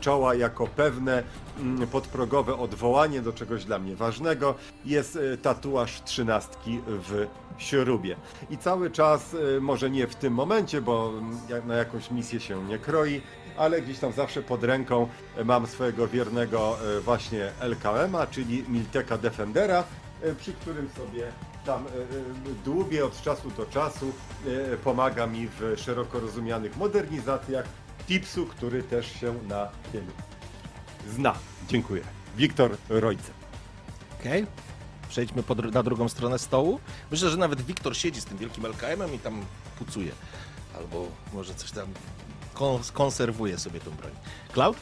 czoła, 0.00 0.34
jako 0.34 0.66
pewne 0.66 1.22
mm, 1.60 1.88
podprogowe 1.88 2.56
odwołanie 2.56 3.20
do 3.20 3.32
czegoś 3.32 3.64
dla 3.64 3.78
mnie 3.78 3.96
ważnego, 3.96 4.54
jest 4.84 5.18
tatuaż 5.42 6.02
trzynastki 6.02 6.80
w 6.86 7.26
śrubie. 7.58 8.16
I 8.50 8.58
cały 8.58 8.90
czas, 8.90 9.36
może 9.60 9.90
nie 9.90 10.06
w 10.06 10.14
tym 10.14 10.34
momencie, 10.34 10.80
bo 10.80 11.12
mm, 11.18 11.66
na 11.66 11.74
jakąś 11.74 12.10
misję 12.10 12.40
się 12.40 12.64
nie 12.64 12.78
kroi, 12.78 13.20
ale 13.56 13.82
gdzieś 13.82 13.98
tam 13.98 14.12
zawsze 14.12 14.42
pod 14.42 14.64
ręką 14.64 15.08
mam 15.44 15.66
swojego 15.66 16.08
wiernego 16.08 16.76
e, 16.96 17.00
właśnie 17.00 17.52
LKM-a, 17.60 18.26
czyli 18.26 18.64
Milteka 18.68 19.18
Defendera, 19.18 19.84
e, 20.22 20.34
przy 20.34 20.52
którym 20.52 20.88
sobie 20.96 21.32
tam 21.66 21.84
długie 22.64 23.04
od 23.04 23.22
czasu 23.22 23.50
do 23.50 23.66
czasu, 23.66 24.12
pomaga 24.84 25.26
mi 25.26 25.48
w 25.48 25.74
szeroko 25.76 26.20
rozumianych 26.20 26.76
modernizacjach 26.76 27.64
tipsu, 28.06 28.46
który 28.46 28.82
też 28.82 29.20
się 29.20 29.34
na 29.48 29.68
tym 29.92 30.06
zna. 31.08 31.34
Dziękuję. 31.68 32.02
Wiktor 32.36 32.76
Rojce. 32.88 33.32
Okej. 34.20 34.42
Okay. 34.42 34.54
Przejdźmy 35.08 35.42
na 35.72 35.82
drugą 35.82 36.08
stronę 36.08 36.38
stołu. 36.38 36.80
Myślę, 37.10 37.30
że 37.30 37.36
nawet 37.36 37.62
Wiktor 37.62 37.96
siedzi 37.96 38.20
z 38.20 38.24
tym 38.24 38.38
wielkim 38.38 38.66
LKM-em 38.66 39.14
i 39.14 39.18
tam 39.18 39.44
pucuje. 39.78 40.12
Albo 40.76 41.06
może 41.32 41.54
coś 41.54 41.70
tam 41.70 41.88
konserwuje 42.92 43.58
sobie 43.58 43.80
tą 43.80 43.90
broń. 43.90 44.12
Cloud? 44.52 44.76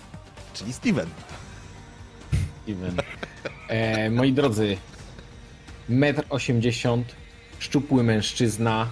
Czyli 0.54 0.72
Steven. 0.72 1.08
Steven. 2.62 2.96
E, 3.68 4.10
moi 4.10 4.32
drodzy, 4.32 4.76
1,80 5.90 6.92
m, 6.92 7.04
szczupły 7.58 8.02
mężczyzna, 8.02 8.88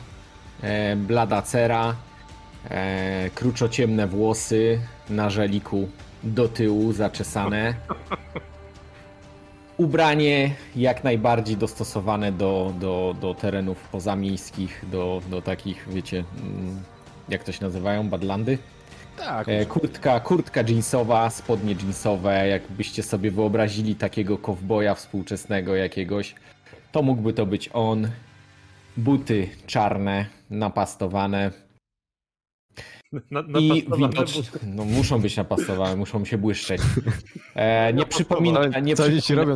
e, 0.62 0.96
blada 0.96 1.42
cera, 1.42 1.96
e, 2.70 4.06
włosy 4.06 4.80
na 5.10 5.30
żeliku 5.30 5.88
do 6.22 6.48
tyłu 6.48 6.92
zaczesane. 6.92 7.74
Ubranie 9.76 10.54
jak 10.76 11.04
najbardziej 11.04 11.56
dostosowane 11.56 12.32
do, 12.32 12.74
do, 12.78 13.16
do 13.20 13.34
terenów 13.34 13.78
pozamiejskich, 13.88 14.84
do, 14.90 15.22
do 15.30 15.42
takich, 15.42 15.88
wiecie, 15.88 16.24
mm, 16.42 16.82
jak 17.30 17.44
to 17.44 17.52
się 17.52 17.64
nazywają, 17.64 18.08
badlandy? 18.08 18.58
Tak. 19.16 19.48
E, 19.48 19.66
kurtka, 19.66 20.20
kurtka 20.20 20.62
jeansowa, 20.68 21.30
spodnie 21.30 21.72
jeansowe, 21.74 22.48
jakbyście 22.48 23.02
sobie 23.02 23.30
wyobrazili 23.30 23.94
takiego 23.94 24.38
kowboja 24.38 24.94
współczesnego 24.94 25.76
jakiegoś, 25.76 26.34
to 26.92 27.02
mógłby 27.02 27.32
to 27.32 27.46
być 27.46 27.70
on. 27.72 28.08
Buty 28.96 29.48
czarne, 29.66 30.26
napastowane, 30.50 31.50
na, 33.30 33.60
I 33.60 33.86
widoczni, 33.96 34.42
no 34.66 34.84
muszą 34.84 35.20
być 35.20 35.36
napastowane, 35.36 35.96
muszą 35.96 36.24
się 36.24 36.38
błyszczeć. 36.38 36.80
E, 37.54 37.92
nie 37.92 38.06
przypominam, 38.06 38.72
nie 38.82 38.94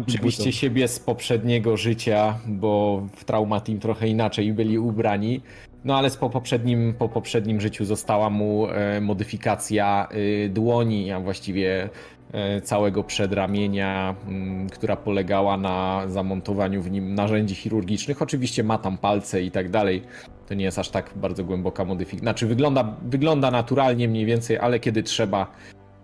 oczywiście 0.07 0.53
siebie 0.53 0.89
z 0.89 1.01
poprzedniego 1.01 1.77
życia, 1.77 2.39
bo 2.47 3.03
w 3.17 3.25
Traumatim 3.25 3.81
trochę 3.81 4.09
inaczej 4.09 4.53
byli 4.53 4.79
ubrani. 4.79 5.41
No 5.85 5.97
ale 5.99 6.11
po 6.11 6.31
poprzednim, 6.31 6.95
po 6.99 7.09
poprzednim 7.09 7.61
życiu 7.61 7.85
została 7.85 8.31
mu 8.31 8.67
e, 8.69 9.01
modyfikacja 9.01 10.09
e, 10.11 10.49
dłoni, 10.49 11.13
a 11.13 11.21
właściwie 11.21 11.89
e, 12.33 12.61
całego 12.61 13.05
przedramienia, 13.05 14.15
mm, 14.27 14.69
która 14.71 14.97
polegała 14.97 15.57
na 15.57 16.03
zamontowaniu 16.07 16.83
w 16.83 16.91
nim 16.91 17.15
narzędzi 17.15 17.55
chirurgicznych. 17.55 18.23
Oczywiście 18.23 18.65
ma 18.65 18.79
tam 18.79 18.99
palce 18.99 19.43
i 19.43 19.51
tak 19.51 19.71
dalej. 19.71 20.03
To 20.47 20.55
nie 20.55 20.65
jest 20.65 20.79
aż 20.79 20.89
tak 20.89 21.11
bardzo 21.17 21.45
głęboka 21.45 21.85
modyfikacja. 21.85 22.25
Znaczy 22.25 22.47
wygląda, 22.47 22.97
wygląda 23.03 23.51
naturalnie 23.51 24.09
mniej 24.09 24.27
więcej, 24.27 24.59
ale 24.59 24.81
kiedy 24.81 25.03
trzeba, 25.03 25.47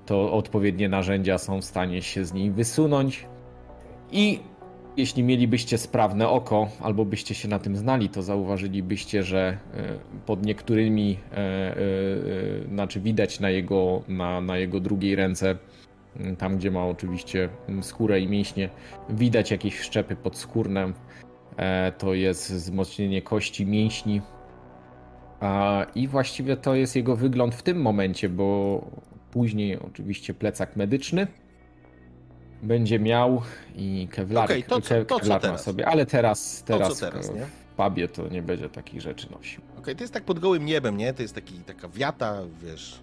to 0.07 0.33
odpowiednie 0.33 0.89
narzędzia 0.89 1.39
są 1.39 1.61
w 1.61 1.65
stanie 1.65 2.03
się 2.03 2.25
z 2.25 2.33
niej 2.33 2.51
wysunąć. 2.51 3.27
I 4.13 4.41
jeśli 4.97 5.23
mielibyście 5.23 5.79
sprawne 5.79 6.29
oko, 6.29 6.69
albo 6.81 7.05
byście 7.05 7.35
się 7.35 7.49
na 7.49 7.59
tym 7.59 7.77
znali, 7.77 8.09
to 8.09 8.23
zauważylibyście, 8.23 9.23
że 9.23 9.59
e, 9.75 9.99
pod 10.27 10.47
niektórymi, 10.47 11.19
e, 11.33 11.37
e, 11.37 11.77
znaczy 12.69 13.01
widać 13.01 13.41
na 13.41 13.51
jego, 13.51 14.03
na, 14.09 14.41
na 14.41 14.57
jego 14.57 14.81
drugiej 14.81 15.17
ręce, 15.17 15.57
tam 16.39 16.57
gdzie 16.57 16.71
ma 16.71 16.87
oczywiście 16.87 17.49
skórę 17.83 18.21
i 18.21 18.29
mięśnie, 18.29 18.69
widać 19.11 19.51
jakieś 19.51 19.79
wszczepy 19.79 20.17
pod 20.17 20.37
skórnem. 20.37 20.95
To 21.99 22.15
jest 22.15 22.53
wzmocnienie 22.53 23.23
kości, 23.23 23.67
mięśni. 23.67 24.21
I 25.95 26.09
właściwie 26.09 26.57
to 26.57 26.75
jest 26.75 26.97
jego 26.97 27.17
wygląd 27.17 27.55
w 27.55 27.63
tym 27.63 27.83
momencie, 27.83 28.29
bo 28.29 28.81
później 29.31 29.79
oczywiście 29.79 30.35
plecak 30.35 30.77
medyczny 30.77 31.27
będzie 32.63 32.99
miał 32.99 33.43
i 33.77 34.09
kevlar, 34.11 34.45
okay, 34.45 34.63
to, 34.63 34.81
co, 34.81 35.05
to, 35.05 35.19
kevlar 35.19 35.43
na 35.43 35.59
sobie, 35.59 35.89
ale 35.89 36.07
teraz, 36.07 36.63
teraz, 36.67 36.99
to, 36.99 37.07
teraz 37.07 37.35
nie? 37.35 37.47
w 37.47 37.75
pubie 37.77 38.09
to 38.09 38.29
nie 38.29 38.43
będzie 38.43 38.69
takich 38.69 39.01
rzeczy 39.01 39.31
nosił. 39.31 39.63
Okej, 39.63 39.81
okay, 39.81 39.95
to 39.95 40.05
jest 40.05 40.15
tak 40.15 40.25
pod 40.25 40.39
gołym 40.39 40.65
niebem, 40.65 40.97
nie? 40.97 41.13
To 41.13 41.23
jest 41.23 41.35
taki, 41.35 41.55
taka 41.55 41.89
wiata, 41.89 42.43
wiesz, 42.63 43.01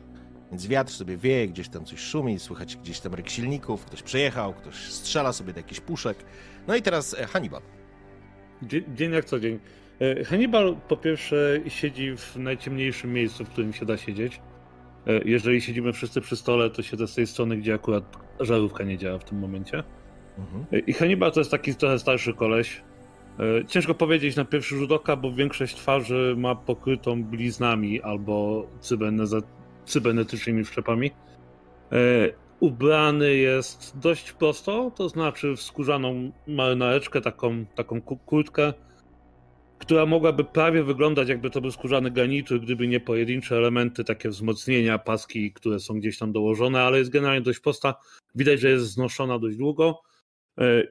więc 0.51 0.67
wiatr 0.67 0.91
sobie 0.91 1.17
wieje, 1.17 1.47
gdzieś 1.47 1.69
tam 1.69 1.85
coś 1.85 1.99
szumi, 1.99 2.39
słychać 2.39 2.75
gdzieś 2.75 2.99
tam 2.99 3.13
ryk 3.13 3.29
silników, 3.29 3.85
ktoś 3.85 4.03
przejechał, 4.03 4.53
ktoś 4.53 4.75
strzela 4.75 5.33
sobie 5.33 5.53
do 5.53 5.59
jakichś 5.59 5.79
puszek. 5.79 6.17
No 6.67 6.75
i 6.75 6.81
teraz 6.81 7.13
e, 7.13 7.25
Hannibal. 7.25 7.61
Dzień, 8.63 8.83
dzień 8.95 9.11
jak 9.11 9.25
co 9.25 9.39
dzień. 9.39 9.59
E, 9.99 10.23
Hannibal 10.23 10.75
po 10.87 10.97
pierwsze 10.97 11.59
siedzi 11.67 12.17
w 12.17 12.35
najciemniejszym 12.35 13.13
miejscu, 13.13 13.45
w 13.45 13.49
którym 13.49 13.73
się 13.73 13.85
da 13.85 13.97
siedzieć. 13.97 14.41
E, 15.07 15.21
jeżeli 15.25 15.61
siedzimy 15.61 15.93
wszyscy 15.93 16.21
przy 16.21 16.35
stole, 16.35 16.69
to 16.69 16.83
siedzę 16.83 17.07
z 17.07 17.15
tej 17.15 17.27
strony, 17.27 17.57
gdzie 17.57 17.73
akurat 17.73 18.17
żarówka 18.39 18.83
nie 18.83 18.97
działa 18.97 19.19
w 19.19 19.23
tym 19.23 19.39
momencie. 19.39 19.83
Mhm. 20.37 20.65
E, 20.71 20.79
I 20.79 20.93
Hannibal 20.93 21.31
to 21.31 21.39
jest 21.39 21.51
taki 21.51 21.75
trochę 21.75 21.99
starszy 21.99 22.33
koleś. 22.33 22.81
E, 23.39 23.65
ciężko 23.65 23.93
powiedzieć 23.93 24.35
na 24.35 24.45
pierwszy 24.45 24.75
rzut 24.75 24.91
oka, 24.91 25.15
bo 25.15 25.31
większość 25.31 25.75
twarzy 25.75 26.35
ma 26.37 26.55
pokrytą 26.55 27.23
bliznami 27.23 28.01
albo 28.01 28.67
cybernetycznymi 29.85 30.63
wszczepami. 30.63 31.11
Ubrany 32.59 33.35
jest 33.35 33.99
dość 33.99 34.31
prosto, 34.31 34.91
to 34.95 35.09
znaczy 35.09 35.55
w 35.55 35.61
skórzaną 35.61 36.31
marynareczkę, 36.47 37.21
taką, 37.21 37.65
taką 37.65 38.01
kurtkę, 38.01 38.73
która 39.79 40.05
mogłaby 40.05 40.43
prawie 40.43 40.83
wyglądać 40.83 41.29
jakby 41.29 41.49
to 41.49 41.61
był 41.61 41.71
skórzany 41.71 42.11
garnitur, 42.11 42.61
gdyby 42.61 42.87
nie 42.87 42.99
pojedyncze 42.99 43.57
elementy, 43.57 44.03
takie 44.03 44.29
wzmocnienia, 44.29 44.97
paski, 44.97 45.53
które 45.53 45.79
są 45.79 45.99
gdzieś 45.99 46.17
tam 46.17 46.31
dołożone, 46.31 46.81
ale 46.81 46.97
jest 46.97 47.09
generalnie 47.09 47.41
dość 47.41 47.59
prosta. 47.59 47.95
Widać, 48.35 48.59
że 48.59 48.69
jest 48.69 48.85
znoszona 48.85 49.39
dość 49.39 49.57
długo. 49.57 50.01
E, 50.59 50.83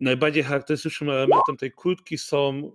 najbardziej 0.00 0.42
charakterystycznym 0.42 1.10
elementem 1.10 1.56
tej 1.56 1.72
kurtki 1.72 2.18
są 2.18 2.72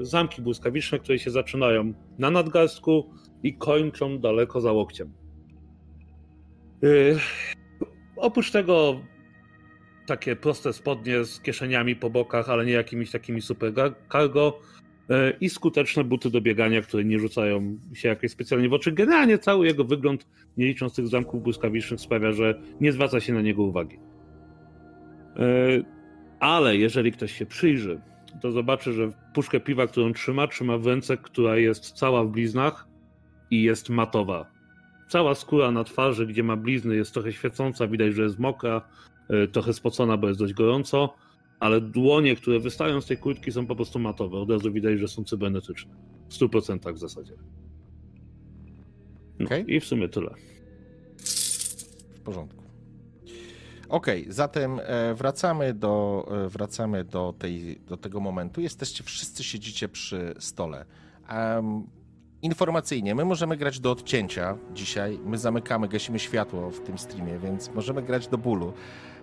e, 0.00 0.04
zamki 0.04 0.42
błyskawiczne, 0.42 0.98
które 0.98 1.18
się 1.18 1.30
zaczynają 1.30 1.94
na 2.18 2.30
nadgarstku 2.30 3.14
i 3.42 3.56
kończą 3.58 4.18
daleko 4.18 4.60
za 4.60 4.72
łokciem. 4.72 5.12
E, 6.82 6.86
oprócz 8.16 8.50
tego 8.50 9.00
takie 10.06 10.36
proste 10.36 10.72
spodnie 10.72 11.24
z 11.24 11.40
kieszeniami 11.40 11.96
po 11.96 12.10
bokach, 12.10 12.50
ale 12.50 12.64
nie 12.64 12.72
jakimiś 12.72 13.10
takimi 13.10 13.42
super 13.42 13.72
cargo 14.12 14.60
i 15.40 15.48
skuteczne 15.48 16.04
buty 16.04 16.30
do 16.30 16.40
biegania, 16.40 16.82
które 16.82 17.04
nie 17.04 17.18
rzucają 17.18 17.78
się 17.94 18.08
jakoś 18.08 18.30
specjalnie 18.30 18.68
w 18.68 18.72
oczy. 18.72 18.92
Generalnie 18.92 19.38
cały 19.38 19.66
jego 19.66 19.84
wygląd, 19.84 20.26
nie 20.56 20.66
licząc 20.66 20.94
tych 20.94 21.08
zamków 21.08 21.42
błyskawicznych, 21.42 22.00
sprawia, 22.00 22.32
że 22.32 22.60
nie 22.80 22.92
zwraca 22.92 23.20
się 23.20 23.32
na 23.32 23.40
niego 23.40 23.62
uwagi. 23.62 23.98
E, 25.36 25.40
ale 26.40 26.76
jeżeli 26.76 27.12
ktoś 27.12 27.32
się 27.32 27.46
przyjrzy, 27.46 28.00
to 28.40 28.52
zobaczy, 28.52 28.92
że 28.92 29.10
puszkę 29.34 29.60
piwa, 29.60 29.86
którą 29.86 30.12
trzyma, 30.12 30.46
trzyma 30.46 30.78
w 30.78 30.86
ręce, 30.86 31.16
która 31.16 31.56
jest 31.56 31.92
cała 31.92 32.24
w 32.24 32.28
bliznach 32.28 32.88
i 33.50 33.62
jest 33.62 33.88
matowa. 33.90 34.46
Cała 35.08 35.34
skóra 35.34 35.70
na 35.70 35.84
twarzy, 35.84 36.26
gdzie 36.26 36.42
ma 36.42 36.56
blizny, 36.56 36.96
jest 36.96 37.14
trochę 37.14 37.32
świecąca, 37.32 37.86
widać, 37.86 38.14
że 38.14 38.22
jest 38.22 38.38
mokra, 38.38 38.88
e, 39.28 39.48
trochę 39.48 39.72
spocona, 39.72 40.16
bo 40.16 40.28
jest 40.28 40.40
dość 40.40 40.54
gorąco 40.54 41.14
ale 41.60 41.80
dłonie, 41.80 42.36
które 42.36 42.60
wystają 42.60 43.00
z 43.00 43.06
tej 43.06 43.16
kurtki 43.16 43.52
są 43.52 43.66
po 43.66 43.76
prostu 43.76 43.98
matowe. 43.98 44.38
Od 44.38 44.50
razu 44.50 44.72
widać, 44.72 44.98
że 44.98 45.08
są 45.08 45.24
cybernetyczne. 45.24 45.94
W 46.28 46.34
100% 46.34 46.94
w 46.94 46.98
zasadzie. 46.98 47.32
No, 49.38 49.46
okay. 49.46 49.60
I 49.60 49.80
w 49.80 49.84
sumie 49.84 50.08
tyle. 50.08 50.34
W 52.14 52.20
porządku. 52.24 52.64
Okej, 53.88 54.22
okay, 54.22 54.32
zatem 54.32 54.80
e, 54.82 55.14
wracamy, 55.14 55.74
do, 55.74 56.26
e, 56.46 56.48
wracamy 56.48 57.04
do, 57.04 57.34
tej, 57.38 57.80
do 57.88 57.96
tego 57.96 58.20
momentu. 58.20 58.60
Jesteście, 58.60 59.04
wszyscy 59.04 59.44
siedzicie 59.44 59.88
przy 59.88 60.34
stole. 60.38 60.84
Um, 61.30 61.86
informacyjnie, 62.42 63.14
my 63.14 63.24
możemy 63.24 63.56
grać 63.56 63.80
do 63.80 63.90
odcięcia 63.90 64.58
dzisiaj. 64.72 65.18
My 65.24 65.38
zamykamy, 65.38 65.88
gasimy 65.88 66.18
światło 66.18 66.70
w 66.70 66.80
tym 66.80 66.98
streamie, 66.98 67.38
więc 67.38 67.70
możemy 67.74 68.02
grać 68.02 68.28
do 68.28 68.38
bólu. 68.38 68.72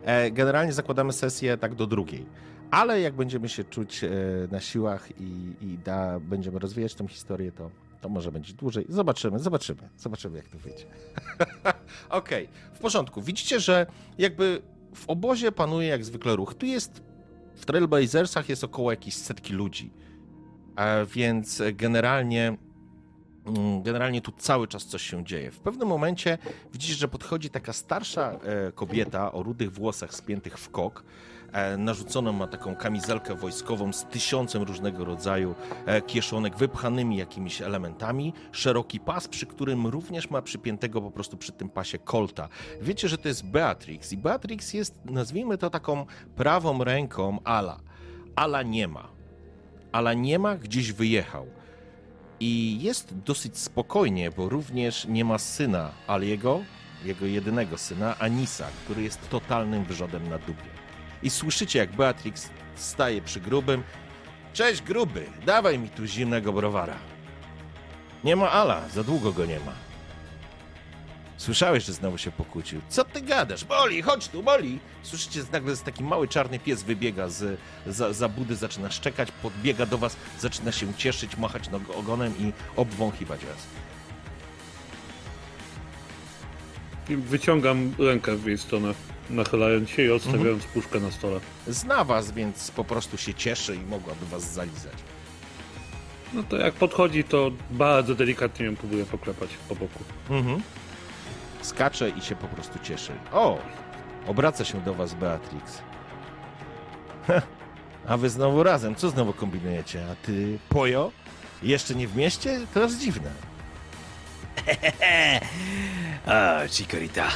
E, 0.05 0.31
generalnie 0.31 0.74
zakładamy 0.74 1.13
sesję 1.13 1.58
tak 1.58 1.75
do 1.75 1.88
drugiej. 1.88 2.25
Ale 2.72 3.01
jak 3.01 3.13
będziemy 3.13 3.50
się 3.50 3.63
czuć 3.63 4.03
e, 4.03 4.10
na 4.51 4.60
siłach 4.60 5.10
i, 5.20 5.53
i 5.62 5.77
da, 5.77 6.20
będziemy 6.20 6.60
rozwijać 6.60 6.96
tę 6.96 7.08
historię, 7.08 7.51
to, 7.51 7.70
to 8.01 8.10
może 8.10 8.31
będzie 8.31 8.53
dłużej. 8.53 8.86
Zobaczymy, 8.89 9.39
zobaczymy. 9.39 9.89
Zobaczymy, 9.98 10.38
jak 10.38 10.48
to 10.48 10.58
wyjdzie. 10.58 10.86
Okej, 12.10 12.43
okay, 12.43 12.48
w 12.74 12.79
porządku. 12.79 13.22
Widzicie, 13.22 13.60
że 13.60 13.86
jakby 14.17 14.62
w 14.96 15.10
obozie 15.10 15.51
panuje 15.51 15.88
jak 15.88 16.05
zwykle 16.05 16.36
ruch. 16.36 16.53
Tu 16.53 16.65
jest 16.65 17.01
w 17.55 17.65
Trailblazersach 17.65 18.50
jest 18.50 18.63
około 18.63 18.91
jakiejś 18.91 19.15
setki 19.15 19.53
ludzi. 19.53 19.91
A 20.75 20.96
więc 21.15 21.62
generalnie 21.74 22.58
Generalnie 23.83 24.21
tu 24.21 24.31
cały 24.31 24.67
czas 24.67 24.86
coś 24.86 25.01
się 25.01 25.25
dzieje. 25.25 25.51
W 25.51 25.60
pewnym 25.60 25.88
momencie 25.88 26.38
widzisz, 26.74 26.98
że 26.98 27.07
podchodzi 27.07 27.50
taka 27.50 27.74
starsza 27.74 28.31
e, 28.31 28.71
kobieta 28.71 29.31
o 29.31 29.43
rudych 29.43 29.71
włosach 29.71 30.13
spiętych 30.13 30.57
w 30.57 30.69
kok. 30.69 31.03
E, 31.51 31.77
narzuconą 31.77 32.33
ma 32.33 32.48
taką 32.48 32.75
kamizelkę 32.75 33.36
wojskową 33.36 33.93
z 33.93 34.05
tysiącem 34.05 34.63
różnego 34.63 35.05
rodzaju 35.05 35.55
e, 35.86 36.01
kieszonek 36.01 36.55
wypchanymi 36.55 37.17
jakimiś 37.17 37.62
elementami, 37.62 38.33
szeroki 38.51 39.00
pas, 39.00 39.27
przy 39.27 39.45
którym 39.45 39.88
również 39.88 40.29
ma 40.29 40.41
przypiętego 40.41 41.01
po 41.01 41.12
prostu 41.12 41.38
przy 41.38 41.51
tym 41.51 41.69
pasie 41.69 42.00
kolta. 42.00 42.50
Wiecie, 42.81 43.07
że 43.07 43.17
to 43.17 43.27
jest 43.27 43.45
Beatrix 43.45 44.13
i 44.13 44.17
Beatrix 44.17 44.74
jest, 44.74 44.95
nazwijmy 45.05 45.57
to 45.57 45.69
taką 45.69 46.05
prawą 46.36 46.83
ręką 46.83 47.39
Ala. 47.43 47.79
Ala 48.36 48.63
nie 48.63 48.88
ma. 48.88 49.07
Ala 49.91 50.13
nie 50.13 50.39
ma, 50.39 50.55
gdzieś 50.55 50.91
wyjechał. 50.91 51.45
I 52.43 52.77
jest 52.81 53.13
dosyć 53.25 53.57
spokojnie, 53.57 54.31
bo 54.31 54.50
również 54.50 55.05
nie 55.05 55.25
ma 55.25 55.38
syna 55.38 55.91
Aliego, 56.07 56.63
jego 57.05 57.25
jedynego 57.25 57.77
syna, 57.77 58.15
Anisa, 58.19 58.67
który 58.86 59.03
jest 59.03 59.29
totalnym 59.29 59.86
wrzodem 59.86 60.29
na 60.29 60.38
dupie. 60.38 60.69
I 61.24 61.29
słyszycie, 61.29 61.79
jak 61.79 61.95
Beatrix 61.95 62.50
staje 62.75 63.21
przy 63.21 63.39
grubym. 63.39 63.83
Cześć, 64.53 64.81
gruby, 64.81 65.25
dawaj 65.45 65.79
mi 65.79 65.89
tu 65.89 66.05
zimnego 66.05 66.53
browara. 66.53 66.95
Nie 68.24 68.36
ma 68.36 68.51
Ala, 68.51 68.89
za 68.89 69.03
długo 69.03 69.33
go 69.33 69.45
nie 69.45 69.60
ma. 69.60 69.90
Słyszałeś, 71.41 71.83
że 71.86 71.93
znowu 71.93 72.17
się 72.17 72.31
pokłócił. 72.31 72.81
Co 72.89 73.03
ty 73.03 73.21
gadasz? 73.21 73.65
Boli, 73.65 74.01
chodź 74.01 74.27
tu, 74.27 74.43
boli! 74.43 74.79
Słyszycie, 75.03 75.43
nagle 75.51 75.69
jest 75.69 75.83
taki 75.83 76.03
mały 76.03 76.27
czarny 76.27 76.60
pies 76.60 76.83
wybiega 76.83 77.29
z, 77.29 77.60
za, 77.88 78.13
za 78.13 78.29
budy, 78.29 78.55
zaczyna 78.55 78.91
szczekać, 78.91 79.31
podbiega 79.31 79.86
do 79.86 79.98
was, 79.98 80.15
zaczyna 80.39 80.71
się 80.71 80.93
cieszyć, 80.93 81.38
machać 81.38 81.69
ogonem 81.95 82.33
i 82.39 82.51
obwąchiwać 82.75 83.45
was. 83.45 83.57
I 87.10 87.15
wyciągam 87.15 87.93
rękę 88.00 88.36
w 88.36 88.45
jej 88.45 88.57
stronę, 88.57 88.93
nachylając 89.29 89.89
się 89.89 90.03
i 90.03 90.12
odstawiając 90.12 90.65
puszkę 90.65 91.00
na 91.00 91.12
stole. 91.12 91.39
Zna 91.67 92.03
was, 92.03 92.31
więc 92.31 92.71
po 92.71 92.83
prostu 92.83 93.17
się 93.17 93.33
cieszy 93.33 93.75
i 93.75 93.79
mogłaby 93.79 94.25
was 94.25 94.53
zalizać. 94.53 94.98
No 96.33 96.43
to 96.43 96.57
jak 96.57 96.74
podchodzi, 96.74 97.24
to 97.24 97.51
bardzo 97.71 98.15
delikatnie 98.15 98.65
ją 98.65 98.75
próbuję 98.75 99.05
poklepać 99.05 99.50
po 99.69 99.75
boku. 99.75 100.03
Mhm. 100.29 100.62
Skacze 101.61 102.09
i 102.09 102.21
się 102.21 102.35
po 102.35 102.47
prostu 102.47 102.79
cieszy. 102.83 103.11
O! 103.31 103.59
Obraca 104.27 104.65
się 104.65 104.81
do 104.81 104.93
was 104.93 105.13
Beatrix. 105.13 105.81
A 108.07 108.17
wy 108.17 108.29
znowu 108.29 108.63
razem, 108.63 108.95
co 108.95 109.09
znowu 109.09 109.33
kombinujecie? 109.33 110.03
A 110.11 110.25
ty, 110.25 110.59
Pojo? 110.69 111.11
Jeszcze 111.63 111.95
nie 111.95 112.07
w 112.07 112.15
mieście? 112.15 112.59
To 112.73 112.83
jest 112.83 112.99
dziwne. 112.99 113.31
A, 116.25 116.59
Chikorita. 116.69 117.27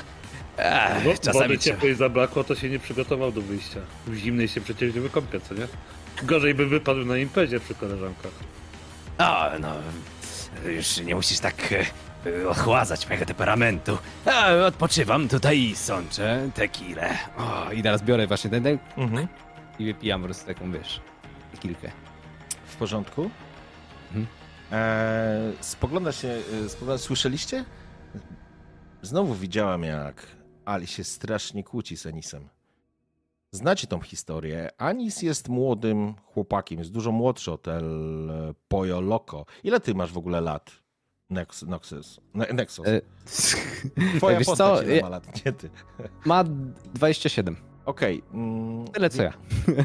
A, 0.57 0.89
Bo, 1.03 1.13
czasami 1.17 1.33
wody 1.43 1.59
ciepłej 1.59 1.95
zabrakło, 1.95 2.43
to 2.43 2.55
się 2.55 2.69
nie 2.69 2.79
przygotował 2.79 3.31
do 3.31 3.41
wyjścia. 3.41 3.79
W 4.07 4.15
zimnej 4.15 4.47
się 4.47 4.61
przecież 4.61 4.95
nie 4.95 5.01
wykąpie, 5.01 5.39
co 5.41 5.53
nie? 5.53 5.67
Gorzej 6.23 6.53
by 6.55 6.67
wypadł 6.67 7.05
na 7.05 7.17
imprezie 7.17 7.59
przy 7.59 7.75
koleżankach. 7.75 8.31
A, 9.17 9.51
no, 9.59 9.73
już 10.65 10.97
nie 10.97 11.15
musisz 11.15 11.39
tak 11.39 11.71
e, 11.71 11.85
ochładzać 12.49 13.07
mojego 13.07 13.25
temperamentu. 13.25 13.97
A, 14.25 14.51
odpoczywam 14.67 15.27
tutaj 15.27 15.59
i 15.59 15.75
sączę 15.75 16.49
tequilę. 16.55 17.17
O, 17.37 17.71
i 17.71 17.83
teraz 17.83 18.03
biorę 18.03 18.27
właśnie 18.27 18.49
ten, 18.49 18.63
ten 18.63 18.79
Mhm. 18.97 19.27
i 19.79 19.85
wypijam 19.85 20.21
po 20.21 20.25
prostu 20.25 20.45
taką, 20.47 20.71
wiesz, 20.71 21.01
tequilkę. 21.51 21.91
W 22.65 22.75
porządku? 22.75 23.29
Mhm. 24.07 24.27
Eee, 24.71 25.53
spogląda 25.61 26.11
się, 26.11 26.27
e, 26.65 26.69
spogląda, 26.69 26.97
słyszeliście? 26.97 27.65
Znowu 29.01 29.33
widziałam, 29.35 29.83
jak 29.83 30.27
Ali 30.65 30.87
się 30.87 31.03
strasznie 31.03 31.63
kłóci 31.63 31.97
z 31.97 32.05
Anisem. 32.05 32.49
Znacie 33.51 33.87
tą 33.87 34.01
historię. 34.01 34.69
Anis 34.77 35.21
jest 35.21 35.49
młodym 35.49 36.13
chłopakiem, 36.25 36.79
jest 36.79 36.91
dużo 36.91 37.11
młodszy 37.11 37.51
od 37.51 37.67
El 37.67 38.31
Poyo 38.67 39.01
Loco. 39.01 39.45
Ile 39.63 39.79
ty 39.79 39.95
masz 39.95 40.11
w 40.11 40.17
ogóle 40.17 40.41
lat? 40.41 40.71
Nex, 41.29 41.63
Noxus. 41.63 42.19
Ne, 42.33 42.45
Nexus. 42.53 42.87
E, 42.87 43.01
Twoja 44.17 44.37
wiesz 44.39 44.45
postać 44.47 44.77
co, 44.79 44.83
ile 44.83 45.01
ma 45.01 45.09
lat? 45.09 45.45
Nie 45.45 45.51
ty. 45.51 45.69
Ma 46.25 46.43
27. 46.93 47.55
Okej. 47.85 48.23
mm, 48.33 48.87
Tyle 48.87 49.09
co 49.09 49.23
ja. 49.23 49.33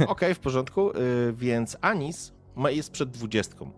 Okej, 0.06 0.34
w 0.34 0.38
porządku. 0.38 0.90
Y, 0.90 1.32
Więc 1.36 1.76
Anis 1.80 2.32
ma, 2.56 2.70
jest 2.70 2.90
przed 2.90 3.10
dwudziestką. 3.10 3.70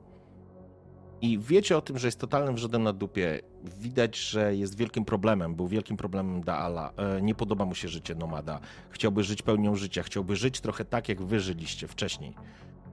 I 1.20 1.38
wiecie 1.38 1.76
o 1.76 1.80
tym, 1.80 1.98
że 1.98 2.08
jest 2.08 2.18
totalnym 2.20 2.54
wrzodem 2.54 2.82
na 2.82 2.92
dupie. 2.92 3.40
Widać, 3.78 4.16
że 4.16 4.56
jest 4.56 4.76
wielkim 4.76 5.04
problemem. 5.04 5.54
Był 5.54 5.68
wielkim 5.68 5.96
problemem 5.96 6.40
dla 6.40 6.58
Ala. 6.58 6.92
E, 6.96 7.22
Nie 7.22 7.34
podoba 7.34 7.64
mu 7.64 7.74
się 7.74 7.88
życie 7.88 8.14
nomada. 8.14 8.60
Chciałby 8.90 9.24
żyć 9.24 9.42
pełnią 9.42 9.76
życia. 9.76 10.02
Chciałby 10.02 10.36
żyć 10.36 10.60
trochę 10.60 10.84
tak, 10.84 11.08
jak 11.08 11.22
wy 11.22 11.40
żyliście 11.40 11.88
wcześniej. 11.88 12.34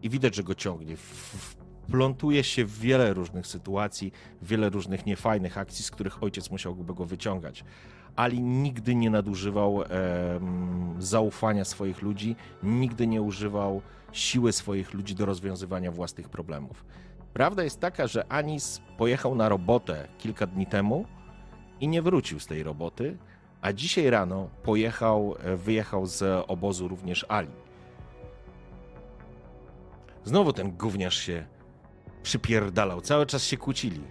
I 0.01 0.09
widać, 0.09 0.35
że 0.35 0.43
go 0.43 0.55
ciągnie. 0.55 0.97
W- 0.97 1.55
Wplątuje 1.89 2.43
się 2.43 2.65
w 2.65 2.79
wiele 2.79 3.13
różnych 3.13 3.47
sytuacji, 3.47 4.13
wiele 4.41 4.69
różnych 4.69 5.05
niefajnych 5.05 5.57
akcji, 5.57 5.85
z 5.85 5.91
których 5.91 6.23
ojciec 6.23 6.51
musiałby 6.51 6.93
go 6.93 7.05
wyciągać. 7.05 7.63
Ali 8.15 8.41
nigdy 8.41 8.95
nie 8.95 9.09
nadużywał 9.09 9.83
em, 9.83 9.89
zaufania 10.99 11.65
swoich 11.65 12.01
ludzi, 12.01 12.35
nigdy 12.63 13.07
nie 13.07 13.21
używał 13.21 13.81
siły 14.11 14.51
swoich 14.51 14.93
ludzi 14.93 15.15
do 15.15 15.25
rozwiązywania 15.25 15.91
własnych 15.91 16.29
problemów. 16.29 16.85
Prawda 17.33 17.63
jest 17.63 17.79
taka, 17.79 18.07
że 18.07 18.31
Anis 18.31 18.81
pojechał 18.97 19.35
na 19.35 19.49
robotę 19.49 20.07
kilka 20.17 20.47
dni 20.47 20.65
temu 20.65 21.05
i 21.79 21.87
nie 21.87 22.01
wrócił 22.01 22.39
z 22.39 22.47
tej 22.47 22.63
roboty, 22.63 23.17
a 23.61 23.73
dzisiaj 23.73 24.09
rano 24.09 24.49
pojechał, 24.63 25.35
e, 25.39 25.55
wyjechał 25.57 26.05
z 26.05 26.45
obozu 26.47 26.87
również 26.87 27.25
Ali. 27.29 27.51
Znowu 30.23 30.53
ten 30.53 30.71
gówniarz 30.71 31.17
się 31.17 31.58
przypierdalał, 32.23 33.01
cały 33.01 33.25
czas 33.25 33.43
się 33.43 33.57
kłócili. 33.57 34.01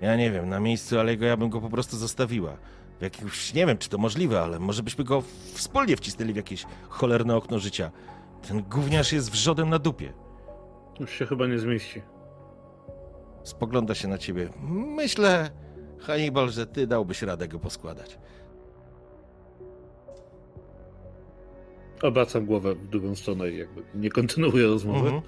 Ja 0.00 0.16
nie 0.16 0.30
wiem, 0.30 0.48
na 0.48 0.60
miejscu 0.60 0.98
Alego 0.98 1.24
ja 1.24 1.36
bym 1.36 1.48
go 1.48 1.60
po 1.60 1.70
prostu 1.70 1.96
zostawiła. 1.96 2.56
W 2.98 3.02
jakimś, 3.02 3.54
nie 3.54 3.66
wiem, 3.66 3.78
czy 3.78 3.88
to 3.88 3.98
możliwe, 3.98 4.42
ale 4.42 4.58
może 4.58 4.82
byśmy 4.82 5.04
go 5.04 5.22
wspólnie 5.52 5.96
wcisnęli 5.96 6.32
w 6.32 6.36
jakieś 6.36 6.66
cholerne 6.88 7.36
okno 7.36 7.58
życia. 7.58 7.90
Ten 8.48 8.62
gówniarz 8.62 9.12
jest 9.12 9.30
wrzodem 9.30 9.70
na 9.70 9.78
dupie. 9.78 10.12
Już 11.00 11.10
się 11.10 11.26
chyba 11.26 11.46
nie 11.46 11.58
zmieści. 11.58 12.02
Spogląda 13.44 13.94
się 13.94 14.08
na 14.08 14.18
ciebie. 14.18 14.48
Myślę, 14.96 15.50
Hannibal, 16.00 16.50
że 16.50 16.66
ty 16.66 16.86
dałbyś 16.86 17.22
radę 17.22 17.48
go 17.48 17.58
poskładać. 17.58 18.18
Obracam 22.02 22.46
głowę 22.46 22.74
w 22.74 22.88
drugą 22.88 23.14
stronę 23.14 23.50
i 23.50 23.58
jakby 23.58 23.82
nie 23.94 24.10
kontynuuję 24.10 24.66
rozmowy. 24.66 25.08
Mhm. 25.08 25.22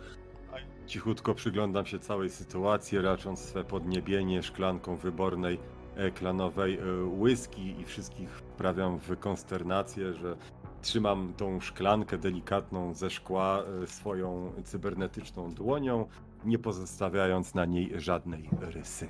Cichutko 0.87 1.35
przyglądam 1.35 1.87
się 1.87 1.99
całej 1.99 2.31
sytuacji, 2.31 2.99
racząc 2.99 3.41
swe 3.41 3.65
podniebienie 3.65 4.43
szklanką 4.43 4.97
wybornej 4.97 5.59
e, 5.97 6.11
klanowej 6.11 6.79
e, 6.79 6.83
whisky 7.05 7.81
i 7.81 7.85
wszystkich 7.85 8.31
wprawiam 8.31 8.99
w 8.99 9.19
konsternację, 9.19 10.15
że 10.15 10.37
trzymam 10.83 11.33
tą 11.37 11.61
szklankę 11.61 12.19
delikatną 12.19 12.95
ze 12.95 13.11
szkła 13.11 13.63
e, 13.83 13.87
swoją 13.87 14.53
cybernetyczną 14.65 15.55
dłonią, 15.55 16.09
nie 16.45 16.59
pozostawiając 16.59 17.55
na 17.55 17.65
niej 17.65 18.01
żadnej 18.01 18.49
rysy. 18.61 19.09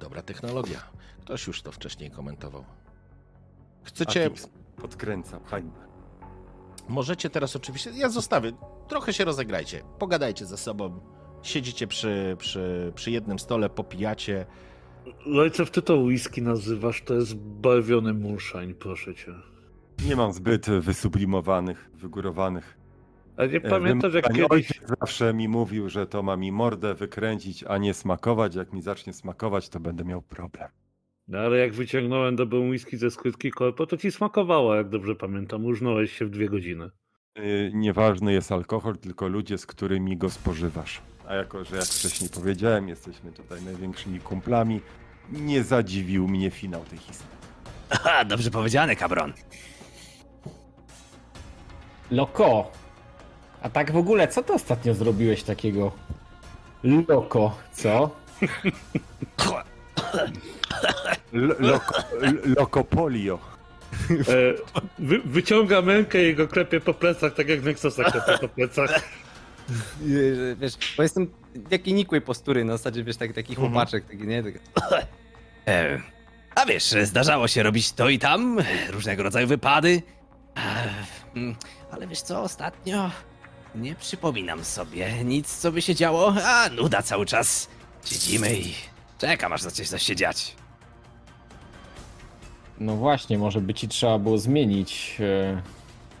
Dobra 0.00 0.22
technologia. 0.22 0.78
Ktoś 1.20 1.46
już 1.46 1.62
to 1.62 1.72
wcześniej 1.72 2.10
komentował. 2.10 2.64
Chcecie, 3.82 4.30
tips 4.30 4.48
podkręcam, 4.76 5.44
hańbę. 5.44 5.83
Możecie 6.88 7.30
teraz 7.30 7.56
oczywiście, 7.56 7.90
ja 7.96 8.08
zostawię, 8.08 8.52
trochę 8.88 9.12
się 9.12 9.24
rozegrajcie, 9.24 9.82
pogadajcie 9.98 10.46
ze 10.46 10.56
sobą, 10.56 11.00
siedzicie 11.42 11.86
przy, 11.86 12.36
przy, 12.38 12.92
przy 12.94 13.10
jednym 13.10 13.38
stole, 13.38 13.68
popijacie. 13.68 14.46
Lojcew, 15.26 15.70
ty 15.70 15.82
to 15.82 15.96
whisky 15.96 16.42
nazywasz, 16.42 17.02
to 17.02 17.14
jest 17.14 17.34
barwiony 17.36 18.14
moonshine, 18.14 18.74
proszę 18.74 19.14
cię. 19.14 19.34
Nie 20.06 20.16
mam 20.16 20.32
zbyt 20.32 20.70
wysublimowanych, 20.70 21.90
wygórowanych 21.94 22.78
A 23.36 23.46
nie 23.46 23.56
E, 23.56 23.60
pamiętasz, 23.60 24.14
jak 24.14 24.28
kiedyś... 24.28 24.50
Ojciec 24.50 24.82
zawsze 25.00 25.34
mi 25.34 25.48
mówił, 25.48 25.88
że 25.88 26.06
to 26.06 26.22
ma 26.22 26.36
mi 26.36 26.52
mordę 26.52 26.94
wykręcić, 26.94 27.64
a 27.64 27.78
nie 27.78 27.94
smakować. 27.94 28.54
Jak 28.54 28.72
mi 28.72 28.82
zacznie 28.82 29.12
smakować, 29.12 29.68
to 29.68 29.80
będę 29.80 30.04
miał 30.04 30.22
problem. 30.22 30.68
No, 31.28 31.38
ale 31.38 31.58
jak 31.58 31.72
wyciągnąłem 31.72 32.36
dobrą 32.36 32.68
whisky 32.68 32.96
ze 32.96 33.10
skrytki 33.10 33.50
korpo, 33.50 33.86
to 33.86 33.96
ci 33.96 34.12
smakowało, 34.12 34.74
jak 34.74 34.88
dobrze 34.88 35.14
pamiętam. 35.14 35.64
Użnąłeś 35.64 36.12
się 36.12 36.24
w 36.24 36.30
dwie 36.30 36.48
godziny. 36.48 36.90
Yy, 37.36 37.70
nieważny 37.74 38.32
jest 38.32 38.52
alkohol, 38.52 38.96
tylko 38.96 39.28
ludzie, 39.28 39.58
z 39.58 39.66
którymi 39.66 40.16
go 40.16 40.30
spożywasz. 40.30 41.00
A 41.28 41.34
jako, 41.34 41.64
że 41.64 41.76
jak 41.76 41.84
wcześniej 41.84 42.30
powiedziałem, 42.30 42.88
jesteśmy 42.88 43.32
tutaj 43.32 43.62
największymi 43.62 44.20
kumplami, 44.20 44.80
nie 45.30 45.62
zadziwił 45.62 46.28
mnie 46.28 46.50
finał 46.50 46.84
tej 46.84 46.98
historii. 46.98 47.36
Aha, 47.90 48.24
dobrze 48.24 48.50
powiedziane, 48.50 48.96
kabron. 48.96 49.32
Loko. 52.10 52.72
A 53.62 53.70
tak 53.70 53.92
w 53.92 53.96
ogóle, 53.96 54.28
co 54.28 54.42
ty 54.42 54.52
ostatnio 54.52 54.94
zrobiłeś 54.94 55.42
takiego? 55.42 55.92
Loko, 57.08 57.56
co? 57.72 58.10
Lokopolio. 62.56 63.38
E, 64.10 64.14
wy, 64.98 65.18
wyciąga 65.24 65.80
rękę 65.80 66.28
i 66.30 66.34
go 66.34 66.48
klepie 66.48 66.80
po 66.80 66.94
plecach, 66.94 67.34
tak 67.34 67.48
jak 67.48 67.62
Nexusa 67.62 68.04
klepie 68.04 68.38
po 68.40 68.48
plecach. 68.48 69.02
Wiesz, 70.60 70.72
bo 70.96 71.02
jestem 71.02 71.30
takiej 71.70 71.94
nikłej 71.94 72.20
postury, 72.20 72.64
na 72.64 72.76
zasadzie, 72.76 73.04
wiesz, 73.04 73.16
taki, 73.16 73.34
taki 73.34 73.52
Mhm. 73.52 73.68
chłopaczek, 73.72 74.04
taki, 74.04 74.22
nie? 74.26 74.42
Tak... 74.42 74.54
E, 75.68 76.00
A 76.54 76.66
wiesz, 76.66 76.94
zdarzało 77.02 77.48
się 77.48 77.62
robić 77.62 77.92
to 77.92 78.08
i 78.08 78.18
tam, 78.18 78.58
różnego 78.90 79.22
rodzaju 79.22 79.46
wypady. 79.46 80.02
E, 80.56 80.60
mm, 81.36 81.56
Ale 81.90 82.06
wiesz 82.06 82.20
co, 82.20 82.42
ostatnio 82.42 83.10
nie 83.74 83.94
przypominam 83.94 84.64
sobie 84.64 85.24
nic, 85.24 85.56
co 85.56 85.72
by 85.72 85.82
się 85.82 85.94
działo, 85.94 86.34
a 86.44 86.68
nuda 86.68 87.02
cały 87.02 87.26
czas. 87.26 87.68
Siedzimy 88.04 88.54
i 88.58 88.74
czekam, 89.18 89.52
aż 89.52 89.62
zacznie 89.62 89.84
coś 89.84 90.02
się 90.02 90.16
dziać. 90.16 90.56
No 92.78 92.96
właśnie, 92.96 93.38
może 93.38 93.60
by 93.60 93.74
ci 93.74 93.88
trzeba 93.88 94.18
było 94.18 94.38
zmienić 94.38 95.18
e, 95.20 95.62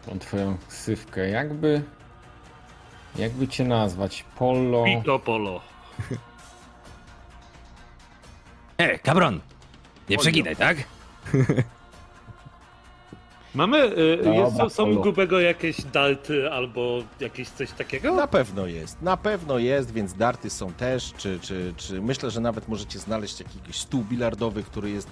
tą 0.06 0.18
twoją 0.18 0.56
ksywkę. 0.68 1.28
Jakby. 1.28 1.82
Jakby 3.16 3.48
cię 3.48 3.64
nazwać? 3.64 4.24
Polo. 4.38 4.84
Pito 4.84 5.18
polo. 5.18 5.60
E, 8.78 8.98
kabron, 8.98 9.40
nie 10.08 10.18
przeginaj, 10.18 10.56
tak? 10.56 10.76
Mamy, 13.54 13.78
y, 13.98 14.16
Dobra, 14.16 14.32
jest, 14.40 14.56
są- 14.56 14.68
są 14.70 14.94
grubego 14.94 15.40
jakieś 15.40 15.84
dalty 15.84 16.50
albo 16.52 16.98
jakieś 17.20 17.48
coś 17.48 17.70
takiego? 17.70 18.14
Na 18.14 18.26
pewno 18.26 18.66
jest, 18.66 19.02
na 19.02 19.16
pewno 19.16 19.58
jest, 19.58 19.92
więc 19.92 20.14
darty 20.14 20.50
są 20.50 20.72
też, 20.72 21.12
czy, 21.16 21.38
czy, 21.40 21.74
czy 21.76 22.00
myślę, 22.02 22.30
że 22.30 22.40
nawet 22.40 22.68
możecie 22.68 22.98
znaleźć 22.98 23.40
jakiś 23.40 23.76
stół 23.76 24.04
bilardowy, 24.04 24.62
który 24.62 24.90
jest 24.90 25.08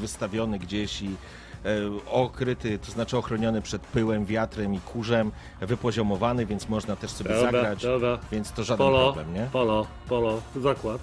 wystawiony 0.00 0.58
gdzieś 0.58 1.02
i 1.02 1.06
e, 1.08 1.68
okryty, 2.10 2.78
to 2.78 2.92
znaczy 2.92 3.16
ochroniony 3.18 3.62
przed 3.62 3.82
pyłem, 3.82 4.26
wiatrem 4.26 4.74
i 4.74 4.80
kurzem, 4.80 5.32
wypoziomowany, 5.60 6.46
więc 6.46 6.68
można 6.68 6.96
też 6.96 7.10
sobie 7.10 7.30
Dobra, 7.30 7.42
zagrać, 7.52 7.82
dobra. 7.82 8.18
więc 8.32 8.52
to 8.52 8.64
żaden 8.64 8.86
Polo, 8.86 9.12
problem, 9.12 9.34
nie? 9.34 9.48
polo, 9.52 9.86
polo, 10.08 10.42
zakład. 10.56 11.00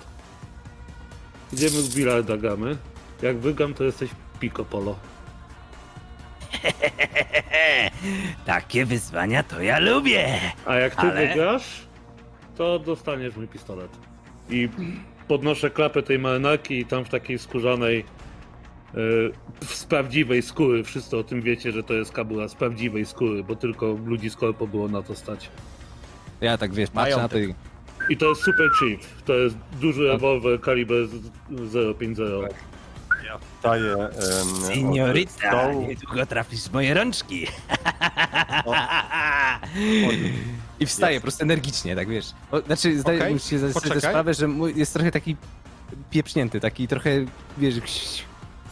Idziemy 1.53 1.81
w 1.81 1.95
bilarda 1.95 2.37
gamy. 2.37 2.77
Jak 3.21 3.37
wygam, 3.39 3.73
to 3.73 3.83
jesteś 3.83 4.09
piko 4.39 4.65
polo. 4.65 4.95
Takie 8.45 8.85
wyzwania 8.85 9.43
to 9.43 9.61
ja 9.61 9.79
lubię. 9.79 10.39
A 10.65 10.75
jak 10.75 10.95
ty 10.95 11.01
Ale- 11.01 11.27
wygrasz, 11.27 11.81
to 12.57 12.79
dostaniesz 12.79 13.35
mój 13.35 13.47
pistolet. 13.47 13.91
I 14.49 14.69
podnoszę 15.27 15.69
klapę 15.69 16.03
tej 16.03 16.19
marynarki 16.19 16.79
i 16.79 16.85
tam 16.85 17.05
w 17.05 17.09
takiej 17.09 17.39
skórzanej, 17.39 18.05
z 19.65 19.85
prawdziwej 19.85 20.41
skóry, 20.41 20.83
wszyscy 20.83 21.17
o 21.17 21.23
tym 21.23 21.41
wiecie, 21.41 21.71
że 21.71 21.83
to 21.83 21.93
jest 21.93 22.11
kabura 22.11 22.47
z 22.47 22.55
prawdziwej 22.55 23.05
skóry, 23.05 23.43
bo 23.43 23.55
tylko 23.55 23.85
ludzi 24.05 24.29
z 24.29 24.35
korpo 24.35 24.67
było 24.67 24.87
na 24.87 25.01
to 25.01 25.15
stać. 25.15 25.49
Ja 26.41 26.57
tak, 26.57 26.73
wiesz, 26.73 26.89
patrzę 26.89 27.17
na 27.17 27.29
to 27.29 27.37
i... 27.39 27.55
I 28.09 28.17
to 28.17 28.29
jest 28.29 28.41
super 28.43 28.69
cheap. 28.79 28.99
To 29.25 29.33
jest 29.33 29.57
duży 29.81 30.07
rewolwer 30.07 30.61
kaliber 30.61 31.07
z- 31.07 31.97
050. 31.99 32.53
Daję 33.63 33.93
em, 33.93 35.09
od 35.09 35.31
stołu. 35.31 35.87
niedługo 35.87 36.25
trafisz 36.25 36.59
w 36.63 36.73
moje 36.73 36.93
rączki. 36.93 37.47
I 40.79 40.85
wstaje 40.85 41.19
po 41.19 41.21
prostu 41.21 41.43
energicznie, 41.43 41.95
tak 41.95 42.09
wiesz. 42.09 42.25
O, 42.51 42.61
znaczy, 42.61 42.99
zdaję 42.99 43.19
okay, 43.19 43.39
sobie 43.39 43.73
poczekaj. 43.73 44.01
sprawę, 44.01 44.33
że 44.33 44.47
mój 44.47 44.77
jest 44.77 44.93
trochę 44.93 45.11
taki 45.11 45.35
pieprznięty, 46.09 46.59
taki 46.59 46.87
trochę, 46.87 47.09
wiesz, 47.57 47.79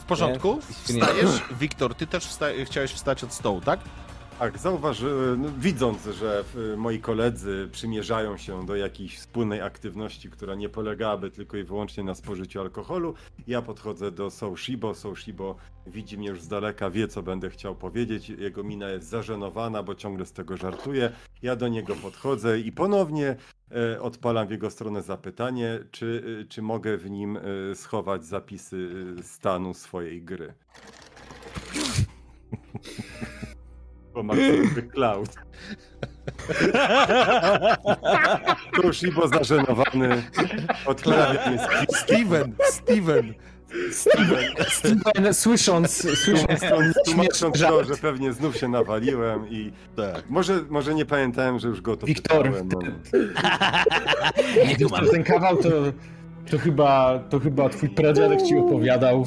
W 0.02 0.04
porządku? 0.04 0.60
Nie? 0.90 1.02
Wstajesz? 1.02 1.30
Wiktor, 1.60 1.96
ty 1.96 2.08
też 2.08 2.26
wsta 2.26 2.46
chciałeś 2.66 2.92
wstać 2.92 3.24
od 3.24 3.34
stołu, 3.34 3.62
tak? 3.62 3.80
Tak, 4.39 4.58
zauważyłem, 4.58 5.41
no, 5.41 5.50
widząc, 5.60 6.06
że 6.06 6.43
y, 6.73 6.78
moi 6.78 7.00
koledzy 7.00 7.69
przymierzają 7.71 8.38
się 8.38 8.65
do 8.65 8.76
jakiejś 8.76 9.17
wspólnej 9.17 9.62
aktywności, 9.62 10.30
która 10.30 10.56
nie 10.56 10.69
polegałaby 10.69 11.32
tylko 11.32 11.58
i 11.58 11.63
wyłącznie 11.63 12.04
na 12.04 12.15
spożyciu 12.15 12.62
alkoholu, 12.62 13.13
ja 13.47 13.62
podchodzę 13.62 14.12
do 14.12 14.30
Soushibo. 14.30 14.95
Soushibo 14.95 15.56
widzi 15.88 16.17
mnie 16.17 16.28
już 16.28 16.41
z 16.41 16.47
daleka, 16.47 16.89
wie 16.89 17.08
co 17.08 17.23
będę 17.23 17.50
chciał 17.50 17.76
powiedzieć. 17.76 18.30
Jego 18.30 18.63
mina 18.63 18.89
jest 18.89 19.08
zażenowana, 19.08 19.84
bo 19.84 19.95
ciągle 19.95 20.26
z 20.26 20.32
tego 20.32 20.58
żartuje. 20.58 21.12
Ja 21.41 21.56
do 21.56 21.67
niego 21.67 21.95
podchodzę 21.95 22.60
i 22.60 22.71
ponownie 22.71 23.36
e, 23.71 24.02
odpalam 24.02 24.47
w 24.47 24.52
jego 24.52 24.69
stronę 24.69 25.02
zapytanie, 25.02 25.80
czy, 25.91 26.23
e, 26.41 26.47
czy 26.47 26.62
mogę 26.62 26.97
w 26.97 27.10
nim 27.10 27.38
e, 27.38 27.41
schować 27.76 28.26
zapisy 28.26 28.89
e, 29.19 29.23
stanu 29.23 29.73
swojej 29.73 30.21
gry. 30.21 30.54
Sobie 34.70 34.82
cloud. 34.82 35.30
Toshibo 38.82 39.28
zażenowany, 39.28 40.24
mnie 41.50 41.58
z 41.90 41.98
Steven, 41.98 42.56
Steven! 42.64 43.34
Steven, 43.92 45.34
słysząc, 45.34 45.92
słysząc 46.20 46.62
Tłumacząc 47.06 47.60
to, 47.60 47.84
że 47.84 47.96
pewnie 47.96 48.34
znów 48.34 48.58
się 48.58 48.68
nawaliłem 48.68 49.50
i 49.50 49.72
Tak. 49.96 50.30
może, 50.30 50.62
może 50.70 50.94
nie 50.94 51.06
pamiętałem, 51.06 51.60
że 51.60 51.68
już 51.68 51.82
go 51.82 51.98
to 51.98 52.06
Wiktor, 52.06 52.52
no. 52.66 52.80
Ten 55.12 55.24
kawał, 55.24 55.58
to, 55.58 55.70
to, 56.52 56.58
chyba, 56.58 57.20
to 57.30 57.40
chyba 57.40 57.70
twój 57.70 57.90
pradziadek 57.90 58.42
ci 58.42 58.58
opowiadał. 58.58 59.26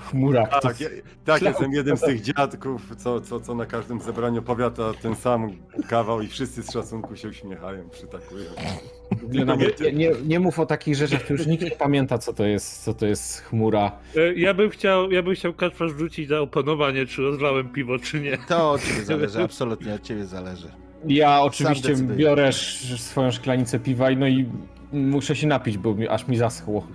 Chmurak. 0.00 0.50
to- 0.50 0.60
Tak, 0.60 0.80
ja, 0.80 0.88
tak 1.24 1.42
jestem 1.42 1.72
jednym 1.72 1.96
z 1.96 2.00
tych 2.00 2.20
dziadków, 2.22 2.96
co, 2.96 3.20
co, 3.20 3.40
co 3.40 3.54
na 3.54 3.66
każdym 3.66 4.00
zebraniu 4.00 4.38
opowiada 4.40 4.92
ten 5.02 5.16
sam 5.16 5.50
kawał 5.88 6.20
i 6.22 6.28
wszyscy 6.28 6.62
z 6.62 6.72
szacunku 6.72 7.16
się 7.16 7.28
uśmiechają, 7.28 7.88
przytakują. 7.90 8.44
nawet 9.46 9.80
Nie, 9.80 9.92
nie, 9.92 10.10
nie 10.26 10.40
mów 10.40 10.58
o 10.58 10.66
takich 10.66 10.96
rzeczach, 10.96 11.22
to 11.26 11.32
już 11.32 11.46
nikt 11.46 11.64
nie 11.64 11.70
pamięta, 11.70 12.18
co 12.18 12.32
to 12.32 12.44
jest, 12.46 12.82
co 12.84 12.94
to 12.94 13.06
jest 13.06 13.40
chmura. 13.40 13.92
E, 14.16 14.34
Ja 14.34 14.54
bym 14.54 14.70
chciał, 14.70 15.10
ja 15.10 15.22
bym 15.22 15.34
chciał 15.34 15.52
Kacpra 15.54 15.88
rzucić 15.88 16.30
na 16.30 16.38
opanowanie, 16.40 17.06
czy 17.06 17.22
rozlałem 17.22 17.68
piwo, 17.68 17.98
czy 17.98 18.20
nie. 18.20 18.38
To 18.48 18.70
od 18.70 18.82
ciebie 18.84 19.02
zależy, 19.04 19.42
absolutnie 19.42 19.94
od 19.94 20.02
ciebie 20.02 20.24
zależy. 20.24 20.68
Ja 21.06 21.40
oczywiście 21.40 21.94
biorę 21.96 22.52
swoją 22.96 23.30
szklanicę 23.30 23.78
piwa 23.78 24.10
i 24.10 24.16
no 24.16 24.28
i 24.28 24.46
muszę 24.92 25.36
się 25.36 25.46
napić, 25.46 25.78
bo 25.78 25.94
mi, 25.94 26.08
aż 26.08 26.28
mi 26.28 26.36
zaschło. 26.36 26.86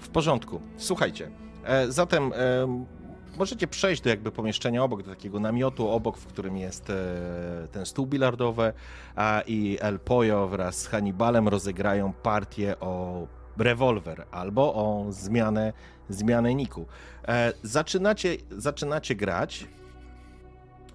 W 0.00 0.08
porządku. 0.08 0.60
Słuchajcie, 0.76 1.28
zatem 1.88 2.32
e, 2.32 2.84
możecie 3.36 3.66
przejść 3.66 4.02
do 4.02 4.10
jakby 4.10 4.30
pomieszczenia 4.30 4.84
obok, 4.84 5.02
do 5.02 5.10
takiego 5.10 5.40
namiotu 5.40 5.88
obok, 5.88 6.18
w 6.18 6.26
którym 6.26 6.56
jest 6.56 6.90
e, 6.90 6.94
ten 7.72 7.86
stół 7.86 8.06
bilardowy 8.06 8.72
a, 9.16 9.42
i 9.46 9.78
El 9.80 9.98
Pollo 9.98 10.48
wraz 10.48 10.80
z 10.80 10.86
Hannibalem 10.86 11.48
rozegrają 11.48 12.12
partię 12.12 12.80
o 12.80 13.26
rewolwer 13.58 14.26
albo 14.30 14.74
o 14.74 15.06
zmianę, 15.10 15.72
zmianę 16.08 16.54
niku. 16.54 16.86
E, 17.28 17.52
zaczynacie, 17.62 18.36
zaczynacie 18.50 19.14
grać 19.14 19.66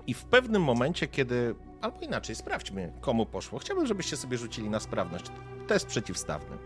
i 0.07 0.13
w 0.13 0.25
pewnym 0.25 0.63
momencie, 0.63 1.07
kiedy... 1.07 1.55
Albo 1.81 1.99
inaczej, 1.99 2.35
sprawdźmy, 2.35 2.93
komu 3.01 3.25
poszło. 3.25 3.59
Chciałbym, 3.59 3.87
żebyście 3.87 4.17
sobie 4.17 4.37
rzucili 4.37 4.69
na 4.69 4.79
sprawność. 4.79 5.25
Test 5.67 5.87
przeciwstawny. 5.87 6.57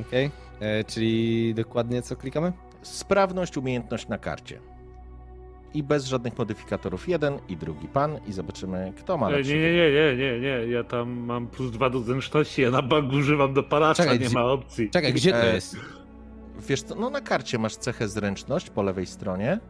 Okej, 0.00 0.30
e, 0.60 0.84
czyli 0.84 1.54
dokładnie 1.54 2.02
co 2.02 2.16
klikamy? 2.16 2.52
Sprawność, 2.82 3.56
umiejętność 3.56 4.08
na 4.08 4.18
karcie. 4.18 4.60
I 5.74 5.82
bez 5.82 6.04
żadnych 6.06 6.38
modyfikatorów 6.38 7.08
jeden 7.08 7.38
i 7.48 7.56
drugi 7.56 7.88
pan 7.88 8.18
i 8.26 8.32
zobaczymy, 8.32 8.92
kto 8.98 9.16
ma 9.18 9.26
E, 9.28 9.30
Nie, 9.30 9.36
lepszy. 9.36 9.54
nie, 9.54 9.60
nie, 9.72 9.90
nie, 9.92 10.16
nie, 10.16 10.40
nie. 10.40 10.72
Ja 10.72 10.84
tam 10.84 11.10
mam 11.10 11.46
plus 11.46 11.70
dwa 11.70 11.90
do 11.90 12.00
zręczności, 12.00 12.62
ja 12.62 12.70
na 12.70 12.82
bank 12.82 13.12
używam 13.12 13.54
do 13.54 13.62
palacza, 13.62 14.02
Czekaj, 14.02 14.18
nie 14.18 14.26
gdzie- 14.26 14.34
ma 14.34 14.44
opcji. 14.44 14.90
Czekaj, 14.90 15.12
gdzie 15.12 15.30
to 15.32 15.42
E, 15.42 15.54
jest? 15.54 15.76
Wiesz 16.68 16.82
co, 16.82 16.94
no 16.94 17.10
na 17.10 17.20
karcie 17.20 17.58
masz 17.58 17.76
cechę 17.76 18.08
zręczność 18.08 18.70
po 18.70 18.82
lewej 18.82 19.06
stronie, 19.06 19.60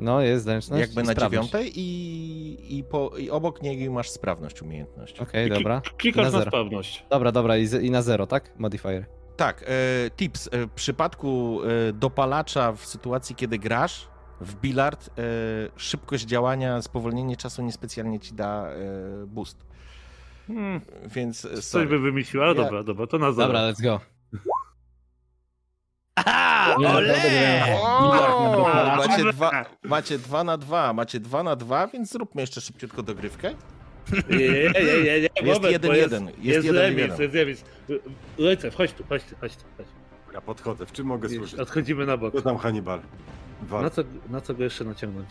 No, 0.00 0.20
jest 0.22 0.44
zręczność 0.44 0.80
jakby 0.80 1.02
na 1.02 1.12
sprawność. 1.12 1.50
dziewiątej 1.50 1.72
i, 1.80 2.78
i, 2.78 2.84
po, 2.84 3.10
i 3.18 3.30
obok 3.30 3.62
niej 3.62 3.90
masz 3.90 4.10
sprawność, 4.10 4.62
umiejętność. 4.62 5.20
Okej, 5.20 5.50
Kli- 5.50 5.54
dobra. 5.54 5.82
Klikasz 5.96 6.24
Na 6.24 6.30
na, 6.32 6.38
zero. 6.38 6.50
sprawność. 6.50 7.06
Dobra, 7.10 7.32
dobra, 7.32 7.56
i, 7.56 7.66
z, 7.66 7.82
i 7.82 7.90
na 7.90 8.02
zero, 8.02 8.26
tak? 8.26 8.58
Modifier. 8.58 9.06
Tak, 9.38 9.62
e, 9.62 10.10
tips. 10.16 10.48
E, 10.52 10.66
w 10.66 10.70
przypadku 10.70 11.60
e, 11.88 11.92
dopalacza 11.92 12.72
w 12.72 12.86
sytuacji, 12.86 13.36
kiedy 13.36 13.58
grasz 13.58 14.08
w 14.40 14.54
bilard, 14.54 15.08
e, 15.08 15.12
szybkość 15.76 16.24
działania, 16.24 16.82
spowolnienie 16.82 17.36
czasu 17.36 17.62
niespecjalnie 17.62 18.20
ci 18.20 18.34
da 18.34 18.66
e, 18.66 18.76
boost. 19.26 19.66
Hmm, 20.46 20.80
Więc 21.06 21.44
e, 21.44 21.54
coś 21.54 21.64
sorry. 21.64 21.86
by 21.86 21.98
wymyślił, 21.98 22.42
ale 22.42 22.54
Ja- 22.54 22.62
dobra, 22.64 22.82
dobra, 22.82 23.06
to 23.06 23.18
na. 23.18 23.32
Dobra, 23.32 23.60
let's 23.72 23.82
go. 23.82 24.00
Aha, 26.16 26.74
Nie, 26.78 26.88
ole! 26.88 27.08
naprawdę, 27.08 27.76
O, 27.82 28.02
Bilard 28.02 28.74
na 28.88 28.96
macie 28.96 29.32
dwa, 29.32 29.64
macie 29.82 30.18
dwa 30.18 30.44
na 30.44 30.56
dwa, 30.58 30.92
macie 30.92 31.20
dwa 31.20 31.42
na 31.42 31.56
dwa, 31.56 31.86
więc 31.86 32.10
zróbmy 32.12 32.40
jeszcze 32.40 32.60
szybciutko 32.60 33.02
dogrywkę. 33.02 33.54
Nie, 34.30 34.38
nie, 34.38 34.72
nie, 35.04 35.04
nie. 35.04 35.12
Jest 35.12 35.44
moment, 35.44 35.72
jeden, 35.72 35.92
jeden. 35.94 36.24
Jest, 36.26 36.38
Jest 36.38 36.44
jest 36.44 36.66
jeden, 36.66 36.82
remis, 36.82 36.98
jeden. 37.00 37.20
jest 37.20 37.34
remis. 37.34 37.64
Lecę, 38.38 38.70
chodź 38.70 38.92
tu, 38.92 39.04
chodź 39.08 39.24
tu, 39.24 39.34
chodź 39.40 39.56
tu. 39.56 39.64
Chodź. 39.76 39.86
Ja 40.34 40.40
podchodzę, 40.40 40.86
w 40.86 40.92
czym 40.92 41.06
mogę 41.06 41.28
służyć? 41.28 41.54
Odchodzimy 41.54 42.06
na 42.06 42.16
bok. 42.16 42.34
Co 42.34 42.42
tam 42.42 42.56
Hannibal? 42.58 43.00
Na 43.70 43.90
co, 43.90 44.02
na 44.30 44.40
co 44.40 44.54
go 44.54 44.64
jeszcze 44.64 44.84
naciągnąć? 44.84 45.28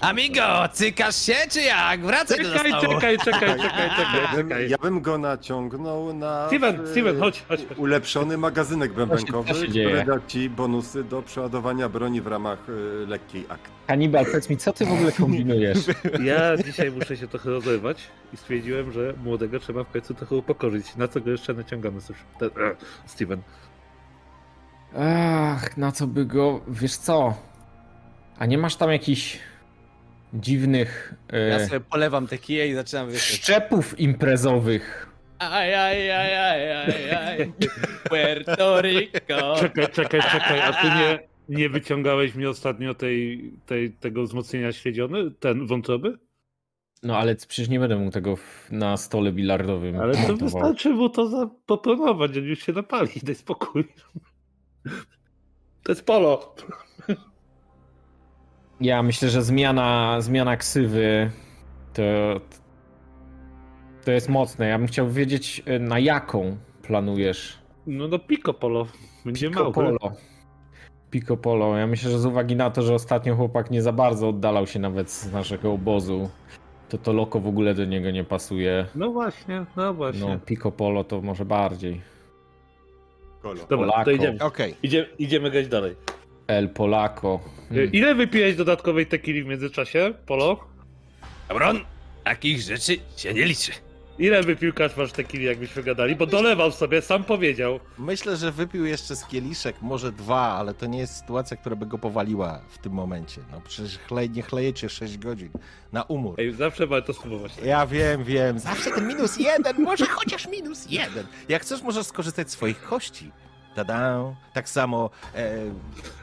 Amigo, 0.00 0.42
cykasz 0.72 1.16
się 1.16 1.34
czy 1.50 1.60
jak? 1.62 2.00
Wracaj 2.00 2.42
do 2.44 2.52
Czekaj, 2.52 2.72
stołu. 2.72 2.94
czekaj, 2.94 3.18
czekaj, 3.18 3.40
czekaj, 3.40 3.58
Ja 3.58 3.96
czekaj, 3.96 4.36
bym, 4.36 4.48
czekaj. 4.48 4.70
ja 4.70 4.78
bym 4.78 5.00
go 5.00 5.18
naciągnął 5.18 6.12
na 6.14 6.46
Steven, 6.46 6.84
e, 6.84 6.86
Steven, 6.86 7.18
chodź, 7.20 7.44
chodź. 7.48 7.60
chodź. 7.68 7.78
ulepszony 7.78 8.38
magazynek 8.38 8.92
bębenkowy, 8.92 9.48
Co 9.48 9.54
się 9.54 9.60
który 9.60 9.72
dzieje? 9.72 10.04
da 10.04 10.14
ci 10.26 10.50
bonusy 10.50 11.04
do 11.04 11.22
przeładowania 11.22 11.88
broni 11.88 12.20
w 12.20 12.26
ramach 12.26 12.58
e, 12.68 13.06
lekkiej 13.06 13.46
akcji. 13.48 13.74
Hannibal, 13.88 14.26
powiedz 14.26 14.50
mi, 14.50 14.56
co 14.56 14.72
ty 14.72 14.86
w 14.86 14.92
ogóle 14.92 15.12
kombinujesz? 15.12 15.78
Ja 16.24 16.56
dzisiaj 16.56 16.90
muszę 16.90 17.16
się 17.16 17.28
trochę 17.28 17.50
rozerwać 17.50 18.02
i 18.32 18.36
stwierdziłem, 18.36 18.92
że 18.92 19.14
młodego 19.24 19.58
trzeba 19.60 19.84
w 19.84 19.90
końcu 19.90 20.14
trochę 20.14 20.34
upokorzyć. 20.36 20.96
Na 20.96 21.08
co 21.08 21.20
go 21.20 21.30
jeszcze 21.30 21.54
naciągamy? 21.54 22.00
Cóż, 22.00 22.16
ten, 22.38 22.48
e, 22.48 22.74
Steven. 23.06 23.42
Ach, 24.98 25.76
na 25.76 25.92
co 25.92 26.06
by 26.06 26.24
go... 26.26 26.60
Wiesz 26.68 26.96
co? 26.96 27.34
A 28.40 28.46
nie 28.46 28.58
masz 28.58 28.76
tam 28.76 28.90
jakichś 28.90 29.38
dziwnych 30.34 31.14
e, 31.32 31.48
Ja 31.48 31.66
sobie 31.66 31.80
polewam 31.80 32.26
te 32.26 32.38
kije 32.38 32.68
i 32.68 32.74
zaczynam 32.74 33.16
szczepów 33.16 34.00
imprezowych? 34.00 35.10
Aj, 35.38 35.74
aj, 35.74 36.10
aj, 36.10 36.34
aj, 36.34 36.72
aj, 36.72 37.10
aj. 37.10 37.52
Puerto 38.08 38.80
Rico. 38.82 39.56
Czekaj, 39.60 39.88
czekaj, 39.92 40.20
czekaj, 40.32 40.60
a 40.60 40.72
ty 40.72 40.86
nie, 40.86 41.28
nie 41.58 41.68
wyciągałeś 41.68 42.34
mi 42.34 42.46
ostatnio 42.46 42.94
tej, 42.94 43.50
tej, 43.66 43.92
tego 43.92 44.22
wzmocnienia 44.22 44.72
śledziony? 44.72 45.30
Ten 45.30 45.66
wątroby? 45.66 46.18
No 47.02 47.18
ale 47.18 47.36
przecież 47.36 47.68
nie 47.68 47.80
będę 47.80 47.96
mógł 47.96 48.10
tego 48.10 48.36
w, 48.36 48.68
na 48.70 48.96
stole 48.96 49.32
bilardowym. 49.32 50.00
Ale 50.00 50.12
to 50.12 50.18
montował. 50.18 50.48
wystarczy 50.48 50.90
mu 50.90 51.08
to 51.08 51.28
zaproponować, 51.28 52.36
on 52.36 52.44
już 52.44 52.66
się 52.66 52.72
napali, 52.72 53.10
daj 53.22 53.34
spokój. 53.34 53.84
To 55.82 55.92
jest 55.92 56.04
polo. 56.04 56.54
Ja 58.80 59.02
myślę, 59.02 59.28
że 59.28 59.42
zmiana, 59.42 60.16
zmiana 60.20 60.56
ksywy 60.56 61.30
to, 61.92 62.02
to 64.04 64.12
jest 64.12 64.28
mocne. 64.28 64.68
Ja 64.68 64.78
bym 64.78 64.86
chciał 64.86 65.10
wiedzieć, 65.10 65.62
e, 65.66 65.78
na 65.78 65.98
jaką 65.98 66.56
planujesz 66.82 67.58
No 67.86 68.08
no 68.08 68.18
Pico 68.18 68.54
Polo. 68.54 68.86
Będzie 69.24 69.48
Pico 69.48 69.60
mały. 69.60 69.72
Polo. 69.72 69.98
Pico 71.10 71.36
Polo. 71.36 71.76
Ja 71.76 71.86
myślę, 71.86 72.10
że 72.10 72.18
z 72.18 72.26
uwagi 72.26 72.56
na 72.56 72.70
to, 72.70 72.82
że 72.82 72.94
ostatnio 72.94 73.36
chłopak 73.36 73.70
nie 73.70 73.82
za 73.82 73.92
bardzo 73.92 74.28
oddalał 74.28 74.66
się 74.66 74.78
nawet 74.78 75.10
z 75.10 75.32
naszego 75.32 75.72
obozu, 75.72 76.30
to 76.88 76.98
to 76.98 77.12
loko 77.12 77.40
w 77.40 77.46
ogóle 77.46 77.74
do 77.74 77.84
niego 77.84 78.10
nie 78.10 78.24
pasuje. 78.24 78.86
No 78.94 79.10
właśnie, 79.12 79.64
no 79.76 79.94
właśnie. 79.94 80.28
No, 80.28 80.38
Pico 80.46 80.72
Polo 80.72 81.04
to 81.04 81.20
może 81.20 81.44
bardziej. 81.44 82.00
Kolo. 83.42 83.54
Dobra, 83.54 83.76
Polako. 83.76 84.04
to 84.04 84.10
idziemy. 84.10 84.38
Idziemy, 84.82 85.06
idziemy 85.18 85.50
grać 85.50 85.68
dalej. 85.68 85.96
El 86.50 86.68
Polako. 86.68 87.40
Hmm. 87.68 87.92
Ile 87.92 88.14
wypiłeś 88.14 88.56
dodatkowej 88.56 89.06
tequili 89.06 89.42
w 89.42 89.46
międzyczasie, 89.46 90.14
Polo? 90.26 90.64
Bron, 91.48 91.80
takich 92.24 92.60
rzeczy 92.60 92.96
się 93.16 93.34
nie 93.34 93.44
liczy. 93.44 93.72
Ile 94.18 94.42
wypił 94.42 94.72
masz 94.96 95.12
tequili, 95.12 95.44
jakbyśmy 95.44 95.82
gadali? 95.82 96.16
Bo 96.16 96.26
dolewał 96.26 96.72
sobie, 96.72 97.02
sam 97.02 97.24
powiedział. 97.24 97.80
Myślę, 97.98 98.36
że 98.36 98.52
wypił 98.52 98.86
jeszcze 98.86 99.16
z 99.16 99.24
kieliszek, 99.24 99.76
może 99.82 100.12
dwa, 100.12 100.40
ale 100.40 100.74
to 100.74 100.86
nie 100.86 100.98
jest 100.98 101.16
sytuacja, 101.16 101.56
która 101.56 101.76
by 101.76 101.86
go 101.86 101.98
powaliła 101.98 102.60
w 102.70 102.78
tym 102.78 102.92
momencie. 102.92 103.40
No 103.52 103.60
przecież 103.68 103.98
chlej, 103.98 104.30
nie 104.30 104.42
chlejecie 104.42 104.88
6 104.88 105.18
godzin 105.18 105.50
na 105.92 106.02
umór. 106.02 106.34
Ej, 106.38 106.52
zawsze 106.52 106.86
warto 106.86 107.12
spróbować. 107.12 107.52
Ja 107.64 107.86
wiem, 107.86 108.24
wiem. 108.24 108.58
Zawsze 108.58 108.90
ten 108.90 109.08
minus 109.08 109.36
jeden, 109.36 109.82
może 109.82 110.06
chociaż 110.06 110.48
minus 110.48 110.90
jeden. 110.90 111.26
Jak 111.48 111.62
chcesz, 111.62 111.82
możesz 111.82 112.06
skorzystać 112.06 112.50
z 112.50 112.52
swoich 112.52 112.82
kości. 112.82 113.30
Tada. 113.74 114.24
Tak 114.54 114.68
samo. 114.68 115.10
E, 115.34 115.58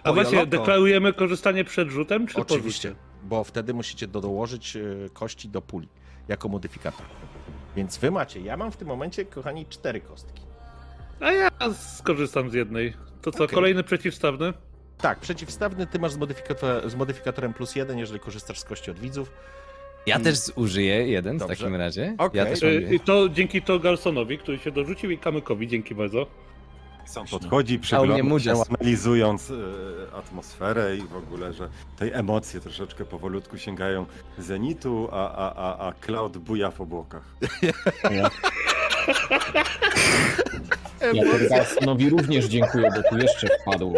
A 0.03 0.13
właśnie, 0.13 0.31
Pojoloko. 0.31 0.57
deklarujemy 0.57 1.13
korzystanie 1.13 1.63
przed 1.63 1.89
rzutem, 1.89 2.27
czy 2.27 2.37
Oczywiście, 2.37 2.95
bo 3.23 3.43
wtedy 3.43 3.73
musicie 3.73 4.07
do- 4.07 4.21
dołożyć 4.21 4.75
e, 4.75 4.79
kości 5.13 5.49
do 5.49 5.61
puli 5.61 5.87
jako 6.27 6.47
modyfikator. 6.49 7.05
Więc 7.75 7.97
wy 7.97 8.11
macie, 8.11 8.39
ja 8.39 8.57
mam 8.57 8.71
w 8.71 8.77
tym 8.77 8.87
momencie, 8.87 9.25
kochani, 9.25 9.65
cztery 9.65 10.01
kostki. 10.01 10.41
A 11.19 11.31
ja 11.31 11.49
skorzystam 11.97 12.49
z 12.49 12.53
jednej. 12.53 12.93
To 13.21 13.31
co, 13.31 13.43
Okej. 13.43 13.55
kolejny 13.55 13.83
przeciwstawny? 13.83 14.53
Tak, 14.97 15.19
przeciwstawny 15.19 15.87
ty 15.87 15.99
masz 15.99 16.11
z, 16.11 16.17
modyfikator, 16.17 16.89
z 16.89 16.95
modyfikatorem 16.95 17.53
plus 17.53 17.75
jeden, 17.75 17.97
jeżeli 17.97 18.19
korzystasz 18.19 18.59
z 18.59 18.63
kości 18.63 18.91
od 18.91 18.99
widzów. 18.99 19.31
Ja 20.05 20.19
I- 20.19 20.23
też 20.23 20.37
użyję 20.55 21.07
jeden 21.07 21.37
Dobrze. 21.37 21.55
w 21.55 21.59
takim 21.59 21.75
razie. 21.75 22.15
Okej. 22.17 22.37
Ja 22.37 22.45
też 22.45 22.63
Y. 22.63 22.89
I 22.95 22.99
to 22.99 23.29
dzięki 23.29 23.61
to 23.61 23.79
Garsonowi, 23.79 24.37
który 24.37 24.57
się 24.59 24.71
dorzucił 24.71 25.11
i 25.11 25.17
Kamykowi, 25.17 25.67
dzięki 25.67 25.95
bardzo. 25.95 26.27
Sam 27.07 27.27
podchodzi, 27.27 27.79
przygląda 27.79 28.17
się, 28.17 28.23
Moody's. 28.23 28.63
analizując 28.79 29.51
e, 29.51 30.15
atmosferę 30.17 30.97
i 30.97 31.01
w 31.01 31.15
ogóle, 31.15 31.53
że 31.53 31.69
tej 31.97 32.13
emocje 32.13 32.59
troszeczkę 32.59 33.05
powolutku 33.05 33.57
sięgają 33.57 34.05
zenitu, 34.37 35.07
a, 35.11 35.31
a, 35.35 35.53
a, 35.55 35.87
a 35.87 35.93
Cloud 35.93 36.37
buja 36.37 36.71
w 36.71 36.81
obłokach. 36.81 37.23
Ja, 38.11 38.29
ja 41.13 41.23
to 41.23 41.49
Garsonowi 41.49 42.09
również 42.09 42.45
dziękuję, 42.45 42.89
bo 42.95 43.09
tu 43.09 43.17
jeszcze 43.17 43.47
wpadło. 43.61 43.93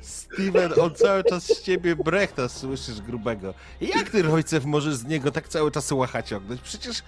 Steven, 0.00 0.72
on 0.80 0.94
cały 0.94 1.24
czas 1.24 1.44
z 1.44 1.62
ciebie 1.62 1.96
brechta 1.96 2.48
słyszysz 2.48 3.00
grubego. 3.00 3.54
Jak 3.80 4.10
ty, 4.10 4.22
Rojcew, 4.22 4.64
możesz 4.64 4.94
z 4.94 5.04
niego 5.04 5.30
tak 5.30 5.48
cały 5.48 5.70
czas 5.70 5.92
łacha 5.92 6.22
ciągnąć? 6.22 6.60
Przecież 6.60 7.02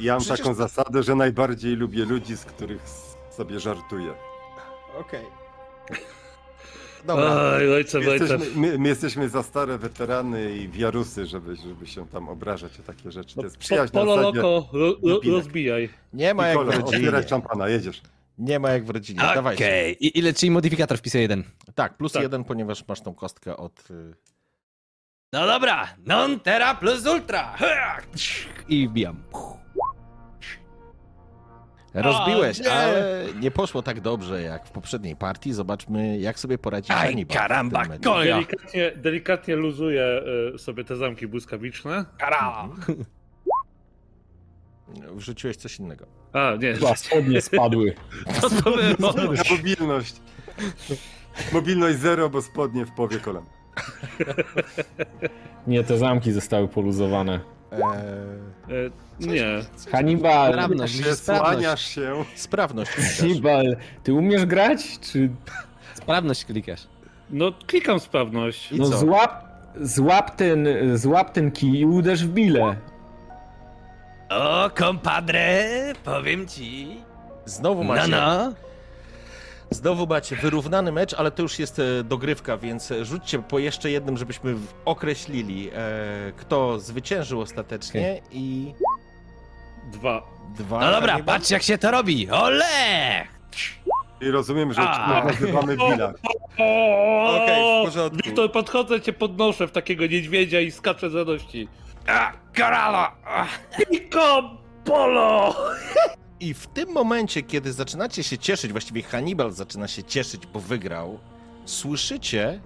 Ja 0.00 0.12
mam 0.12 0.20
Przecież- 0.22 0.38
taką 0.38 0.54
zasadę, 0.54 1.02
że 1.02 1.14
najbardziej 1.14 1.76
lubię 1.76 2.04
ludzi, 2.04 2.36
z 2.36 2.44
których 2.44 2.82
sobie 3.38 3.60
żartuję. 3.60 4.14
Okej. 5.00 5.24
Dobra. 7.06 7.24
Oj, 7.56 7.72
ojcze, 7.74 7.98
My 8.00 8.10
ojce. 8.10 8.24
jesteśmy, 8.24 8.60
my, 8.60 8.78
my 8.78 8.88
jesteśmy 8.88 9.28
za 9.28 9.42
stare 9.42 9.78
weterany 9.78 10.56
i 10.56 10.68
wiarusy, 10.68 11.26
żeby, 11.26 11.56
żeby 11.56 11.86
się 11.86 12.08
tam 12.08 12.28
obrażać 12.28 12.80
o 12.80 12.82
takie 12.82 13.10
rzeczy. 13.10 13.34
To 13.34 13.40
No, 13.40 13.44
jest 13.46 13.56
po, 13.56 13.60
przyjaźń 13.60 13.94
na 13.94 14.00
polo 14.00 14.16
loko, 14.16 14.68
ro, 14.72 15.20
rozbijaj. 15.32 15.88
Nie 16.12 16.34
ma 16.34 16.46
jak 16.48 16.58
w 16.58 16.70
rodzinie. 16.70 17.10
szampana, 17.28 17.68
jedziesz. 17.68 18.02
Nie 18.38 18.58
ma 18.58 18.70
jak 18.70 18.84
w 18.84 18.90
rodzinie. 18.90 19.20
Okej, 19.22 19.34
Dawajcie. 19.34 19.92
I 19.92 20.18
ile, 20.18 20.32
czyli 20.32 20.50
modyfikator 20.50 20.98
wpisuję 20.98 21.22
jeden. 21.22 21.44
Tak, 21.74 21.96
plus 21.96 22.12
Tak. 22.12 22.22
jeden, 22.22 22.44
ponieważ 22.44 22.88
masz 22.88 23.00
tą 23.00 23.14
kostkę 23.14 23.56
od... 23.56 23.90
y, 23.90 24.14
No 25.32 25.46
dobra, 25.46 25.88
non 26.06 26.40
terra 26.40 26.74
plus 26.74 27.06
ultra. 27.06 27.56
I 28.68 28.88
wbijam. 28.88 29.22
Rozbiłeś, 32.02 32.60
nie. 32.60 32.72
ale 32.72 33.24
nie 33.40 33.50
poszło 33.50 33.82
tak 33.82 34.00
dobrze 34.00 34.42
jak 34.42 34.66
w 34.66 34.70
poprzedniej 34.70 35.16
partii. 35.16 35.52
Zobaczmy, 35.52 36.18
jak 36.18 36.38
sobie 36.38 36.58
poradzi 36.58 36.92
Aj, 36.92 37.08
Hannibal 37.08 37.36
karamba, 37.36 37.84
konia. 38.04 38.34
Delikatnie, 38.34 38.92
delikatnie 38.96 39.56
luzuję 39.56 40.22
y, 40.54 40.58
sobie 40.58 40.84
te 40.84 40.96
zamki 40.96 41.26
błyskawiczne. 41.26 42.04
Kara. 42.18 42.68
Wrzuciłeś 45.14 45.56
coś 45.56 45.78
innego. 45.78 46.06
A, 46.32 46.52
nie. 46.60 46.74
Chyba 46.74 46.96
spodnie 46.96 47.40
spadły. 47.40 47.94
Co 48.40 48.50
to 48.50 48.70
było? 48.70 49.14
Mobilność. 49.50 50.16
Mobilność 51.52 51.98
zero, 51.98 52.30
bo 52.30 52.42
spodnie 52.42 52.86
w 52.86 52.90
połowie 52.90 53.18
kolan. 53.18 53.44
Nie, 55.66 55.84
te 55.84 55.98
zamki 55.98 56.32
zostały 56.32 56.68
poluzowane. 56.68 57.40
Eee, 57.72 58.90
nie. 59.20 59.44
Hannibal, 59.92 60.52
Sprawność, 60.52 60.92
Się 60.92 60.98
musisz 60.98 61.14
sprawność. 61.14 61.52
słaniasz 61.52 61.88
się. 61.88 62.24
sprawność. 62.34 62.90
Hannibal, 62.90 63.76
ty 64.02 64.12
umiesz 64.14 64.46
grać? 64.46 64.98
Czy 65.00 65.30
Sprawność 65.94 66.44
klikasz. 66.44 66.80
No, 67.30 67.52
klikam 67.66 68.00
sprawność. 68.00 68.72
I 68.72 68.78
no 68.78 68.90
co? 68.90 68.98
złap, 68.98 69.44
złap 69.80 70.36
ten, 70.36 70.68
złap 70.94 71.32
ten 71.32 71.50
kij 71.50 71.80
i 71.80 71.86
uderz 71.86 72.24
w 72.24 72.28
bilę. 72.28 72.76
O, 74.30 74.70
kompadre, 74.74 75.68
powiem 76.04 76.48
ci. 76.48 76.96
Znowu 77.44 77.84
No, 77.84 77.88
macie, 77.94 78.10
no. 78.10 78.52
Znowu 79.70 80.06
macie 80.06 80.36
wyrównany 80.36 80.92
mecz, 80.92 81.14
ale 81.14 81.30
to 81.30 81.42
już 81.42 81.58
jest 81.58 81.78
e, 81.78 82.04
dogrywka, 82.04 82.56
więc 82.58 82.92
rzućcie 83.02 83.38
po 83.38 83.58
jeszcze 83.58 83.90
jednym, 83.90 84.16
żebyśmy 84.16 84.54
określili, 84.84 85.70
e, 85.74 86.32
kto 86.36 86.78
zwyciężył 86.78 87.40
ostatecznie 87.40 88.20
i 88.30 88.74
Dwa. 89.92 90.22
dwa. 90.58 90.80
No 90.80 90.90
dobra, 90.92 91.18
patrz 91.26 91.50
jak 91.50 91.62
się 91.62 91.78
to 91.78 91.90
robi. 91.90 92.30
Ole! 92.30 92.64
I 94.20 94.30
rozumiem, 94.30 94.72
że 94.72 94.80
nazywamy 95.24 95.76
Billa. 95.76 96.12
Okej, 97.36 97.82
w 97.82 97.86
porządku. 97.86 98.16
Wiktor, 98.24 98.52
podchodzę, 98.52 99.00
cię 99.00 99.12
podnoszę 99.12 99.66
w 99.68 99.72
takiego 99.72 100.06
niedźwiedzia 100.06 100.60
i 100.60 100.70
skaczę 100.70 101.10
z 101.10 101.14
radości. 101.14 101.68
A, 102.06 102.32
Karala! 102.52 103.12
Pico 103.90 104.50
Polo! 104.84 105.54
I 106.40 106.54
w 106.54 106.66
tym 106.66 106.92
momencie, 106.92 107.42
kiedy 107.42 107.72
zaczynacie 107.72 108.22
się 108.22 108.38
cieszyć, 108.38 108.72
właściwie 108.72 109.02
Hannibal 109.02 109.52
zaczyna 109.52 109.88
się 109.88 110.04
cieszyć, 110.04 110.46
bo 110.46 110.60
wygrał, 110.60 111.18
słyszycie, 111.64 112.60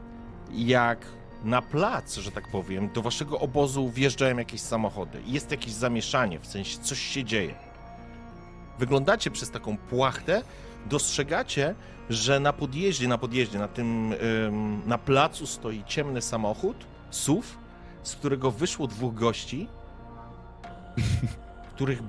jak 0.51 1.07
na 1.45 1.63
plac, 1.63 2.17
że 2.17 2.33
tak 2.33 2.51
powiem, 2.51 2.93
do 2.93 3.03
waszego 3.03 3.41
obozu 3.41 3.89
wjeżdżają 3.89 4.37
jakieś 4.37 4.61
samochody. 4.61 5.23
Jest 5.27 5.51
jakieś 5.51 5.73
zamieszanie, 5.73 6.39
w 6.39 6.47
sensie 6.47 6.79
coś 6.79 6.99
się 6.99 7.25
dzieje. 7.25 7.55
Wyglądacie 8.79 9.31
przez 9.31 9.51
taką 9.51 9.77
płachtę, 9.77 10.43
dostrzegacie, 10.87 11.75
że 12.11 12.41
na 12.41 12.53
podjeździe, 12.53 13.09
na 13.09 13.19
podjeździe, 13.19 13.59
na 13.59 13.69
tym, 13.69 14.13
ym, 14.13 14.83
na 14.87 14.99
placu 14.99 15.47
stoi 15.47 15.85
ciemny 15.87 16.23
samochód, 16.23 16.77
SUV, 17.11 17.47
z 18.03 18.17
którego 18.17 18.51
wyszło 18.51 18.87
dwóch 18.87 19.15
gości, 19.15 19.69
których 21.75 22.03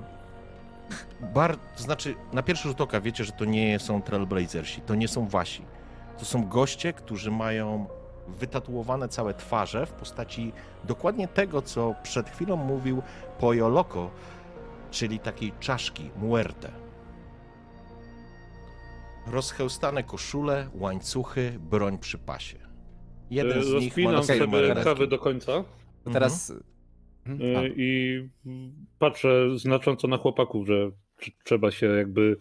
bar, 1.34 1.56
to 1.76 1.82
znaczy 1.82 2.14
na 2.32 2.42
pierwszy 2.42 2.68
rzut 2.68 2.80
oka 2.80 3.00
wiecie, 3.00 3.24
że 3.24 3.32
to 3.32 3.44
nie 3.44 3.78
są 3.78 4.02
Trailblazersi, 4.02 4.80
to 4.80 4.94
nie 4.94 5.08
są 5.08 5.28
wasi. 5.28 5.62
To 6.18 6.24
są 6.24 6.48
goście, 6.48 6.92
którzy 6.92 7.30
mają 7.30 7.86
wytatuowane 8.28 9.08
całe 9.08 9.34
twarze 9.34 9.86
w 9.86 9.92
postaci 9.92 10.52
dokładnie 10.84 11.28
tego, 11.28 11.62
co 11.62 11.94
przed 12.02 12.30
chwilą 12.30 12.56
mówił 12.56 13.02
Poyo 13.38 13.68
Loco, 13.68 14.10
czyli 14.90 15.18
takiej 15.18 15.52
czaszki, 15.60 16.10
muerte. 16.16 16.70
Rozchełstane 19.26 20.02
koszule, 20.02 20.68
łańcuchy, 20.74 21.58
broń 21.60 21.98
przy 21.98 22.18
pasie. 22.18 22.58
Jeden 23.30 23.62
z 23.64 23.72
nich 23.72 23.96
ma 23.96 24.12
Rozpinam 24.12 24.40
numerek. 24.50 24.74
rękawy 24.76 25.06
do 25.06 25.18
końca 25.18 25.52
teraz... 26.12 26.50
y, 26.50 26.73
Mhm. 27.26 27.72
i 27.76 28.20
patrzę 28.98 29.58
znacząco 29.58 30.08
na 30.08 30.16
chłopaków, 30.16 30.66
że 30.66 30.90
tr- 31.22 31.32
trzeba 31.44 31.70
się 31.70 31.86
jakby... 31.86 32.36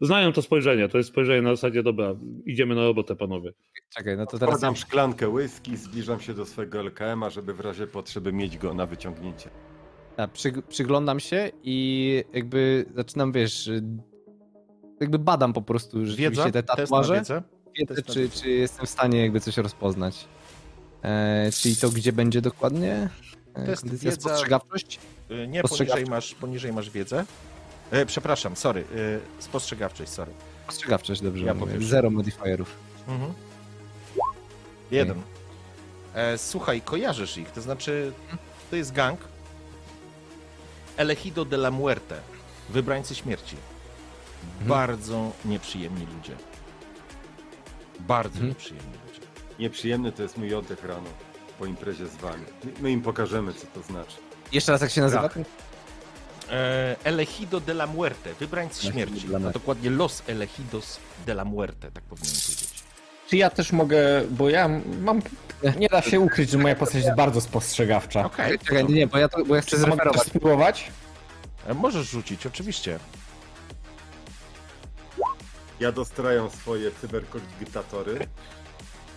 Znają 0.00 0.32
to 0.32 0.42
spojrzenie, 0.42 0.88
to 0.88 0.98
jest 0.98 1.10
spojrzenie 1.10 1.42
na 1.42 1.50
zasadzie, 1.50 1.82
dobra, 1.82 2.14
idziemy 2.46 2.74
na 2.74 2.84
robotę, 2.84 3.16
panowie. 3.16 3.52
Czekaj, 3.96 4.16
no 4.16 4.26
to 4.26 4.38
teraz... 4.38 4.54
Podam 4.54 4.76
szklankę 4.76 5.28
whisky, 5.28 5.76
zbliżam 5.76 6.20
się 6.20 6.34
do 6.34 6.46
swojego 6.46 6.80
LKM-a, 6.80 7.30
żeby 7.30 7.54
w 7.54 7.60
razie 7.60 7.86
potrzeby 7.86 8.32
mieć 8.32 8.58
go 8.58 8.74
na 8.74 8.86
wyciągnięcie. 8.86 9.50
A, 10.16 10.28
przy, 10.28 10.52
przyglądam 10.68 11.20
się 11.20 11.50
i 11.62 12.24
jakby 12.32 12.86
zaczynam, 12.94 13.32
wiesz, 13.32 13.66
y, 13.68 13.82
jakby 15.00 15.18
badam 15.18 15.52
po 15.52 15.62
prostu 15.62 15.98
Wiedza? 15.98 16.10
rzeczywiście 16.10 16.52
te 16.52 16.62
tatuaże. 16.62 17.14
wiedzę? 17.14 17.42
Czy, 18.12 18.30
czy 18.30 18.50
jestem 18.50 18.86
w 18.86 18.90
stanie 18.90 19.20
jakby 19.20 19.40
coś 19.40 19.56
rozpoznać. 19.56 20.28
E, 21.02 21.50
czyli 21.52 21.76
to 21.76 21.90
gdzie 21.90 22.12
będzie 22.12 22.40
dokładnie? 22.40 23.08
E, 23.56 23.66
Test 23.66 23.82
kondycja, 23.82 24.10
wiedza- 24.10 24.20
spostrzegawczość? 24.20 25.00
Y, 25.30 25.46
Nie, 25.48 25.62
Postrzegawczość. 25.62 25.88
poniżej 25.88 26.10
masz, 26.10 26.34
poniżej 26.34 26.72
masz 26.72 26.90
wiedzę. 26.90 27.24
E, 27.90 28.06
przepraszam, 28.06 28.56
sorry, 28.56 28.80
y, 28.80 29.20
spostrzegawczość, 29.38 30.10
sorry. 30.12 30.32
Spostrzegawczość, 30.64 31.20
dobrze 31.22 31.44
Ja 31.44 31.54
mówię. 31.54 31.80
Zero 31.80 32.10
modifierów. 32.10 32.68
Mhm. 33.08 33.32
Jeden. 34.90 35.22
E, 36.14 36.38
słuchaj, 36.38 36.80
kojarzysz 36.80 37.36
ich, 37.38 37.50
to 37.50 37.60
znaczy, 37.62 38.12
to 38.70 38.76
jest 38.76 38.92
gang 38.92 39.20
Elegido 40.96 41.44
de 41.44 41.56
la 41.56 41.70
Muerte, 41.70 42.20
wybrańcy 42.68 43.14
śmierci. 43.14 43.56
Bardzo 44.60 45.32
nieprzyjemni 45.44 46.06
ludzie. 46.16 46.36
Bardzo 48.00 48.34
Mhm. 48.34 48.48
nieprzyjemni 48.48 48.92
ludzie. 49.08 49.20
Nieprzyjemny 49.58 50.12
to 50.12 50.22
jest 50.22 50.36
mój 50.38 50.54
oddech 50.54 50.84
rano 50.84 51.08
po 51.58 51.66
imprezie 51.66 52.06
z 52.06 52.16
wami. 52.16 52.44
My 52.80 52.90
im 52.90 53.02
pokażemy, 53.02 53.54
co 53.54 53.66
to 53.66 53.82
znaczy. 53.82 54.16
Jeszcze 54.52 54.72
raz 54.72 54.80
jak 54.80 54.90
się 54.90 55.00
nazywa? 55.00 55.28
Tak. 55.28 55.38
E, 56.50 56.96
Elegido 57.04 57.60
de 57.60 57.72
la 57.72 57.86
Muerte, 57.86 58.30
Elegido 58.40 58.74
śmierci. 58.92 59.28
Muerte. 59.28 59.50
dokładnie 59.52 59.90
Los 59.90 60.22
Elegidos 60.26 60.98
de 61.26 61.32
la 61.32 61.44
Muerte, 61.44 61.90
tak 61.90 62.02
powinienem 62.04 62.40
powiedzieć. 62.40 62.68
Czy 63.28 63.36
ja 63.36 63.50
też 63.50 63.72
mogę, 63.72 63.98
bo 64.30 64.50
ja 64.50 64.68
mam... 65.00 65.22
Nie 65.78 65.88
da 65.88 66.02
się 66.02 66.20
ukryć, 66.20 66.50
że 66.50 66.58
moja 66.58 66.74
postać 66.76 67.04
jest 67.04 67.16
bardzo 67.16 67.40
spostrzegawcza. 67.40 68.24
Okej, 68.26 68.58
Czekaj, 68.58 68.84
nie, 68.84 68.94
nie, 68.94 69.06
bo 69.06 69.18
ja, 69.18 69.28
to, 69.28 69.44
bo 69.44 69.56
ja 69.56 69.62
chcę 69.62 69.86
mogę 69.86 70.10
spróbować? 70.18 70.90
E, 71.66 71.74
Możesz 71.74 72.08
rzucić, 72.08 72.46
oczywiście. 72.46 72.98
Ja 75.80 75.92
dostrajam 75.92 76.50
swoje 76.50 76.90
cyberkodyktatory, 77.00 78.18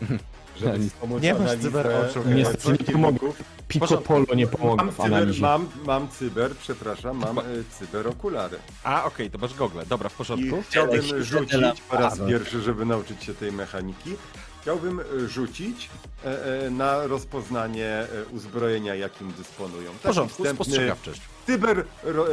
żeby 0.59 0.79
Nie 1.21 1.33
masz 1.33 1.41
analizę, 1.41 1.63
cyberoczu. 1.69 2.19
Niestety 2.25 2.71
nie 2.87 2.93
pomogę. 2.93 3.19
Pico 3.67 3.97
Polo 3.97 4.25
nie 4.35 4.47
pomogę 4.47 4.83
Mam 4.83 4.91
w 4.91 4.95
cyber, 4.97 5.13
analizie. 5.13 5.41
mam, 5.41 5.69
mam 5.85 6.09
cyber, 6.09 6.55
przepraszam, 6.55 7.17
mam 7.17 7.39
e, 7.39 7.43
cyberokulary. 7.79 8.57
A, 8.83 9.03
okej, 9.03 9.31
to 9.31 9.37
masz 9.37 9.53
gogle. 9.53 9.85
Dobra, 9.85 10.09
w 10.09 10.13
I 10.13 10.17
porządku. 10.17 10.63
chciałbym 10.69 11.23
rzucić 11.23 11.81
po 11.89 11.97
raz 11.97 12.19
pierwszy, 12.27 12.61
żeby 12.61 12.85
nauczyć 12.85 13.23
się 13.23 13.33
tej 13.33 13.51
mechaniki. 13.51 14.15
Chciałbym 14.61 14.99
e, 14.99 15.03
rzucić 15.27 15.89
e, 16.25 16.65
e, 16.65 16.69
na 16.69 17.07
rozpoznanie 17.07 17.85
e, 17.87 18.07
uzbrojenia, 18.31 18.95
jakim 18.95 19.31
dysponują. 19.31 19.91
W 19.91 19.99
porządku, 19.99 20.45
spostrzegawczość. 20.45 21.21
Cyber 21.45 21.85
ro, 22.03 22.27
e, 22.27 22.31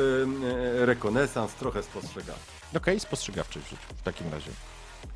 e, 0.82 0.86
rekonesans, 0.86 1.54
trochę 1.54 1.82
spostrzegawczy. 1.82 2.42
Okej, 2.76 3.00
spostrzegawczość 3.00 3.68
rzuć 3.68 3.78
w 3.98 4.02
takim 4.02 4.32
razie. 4.32 4.50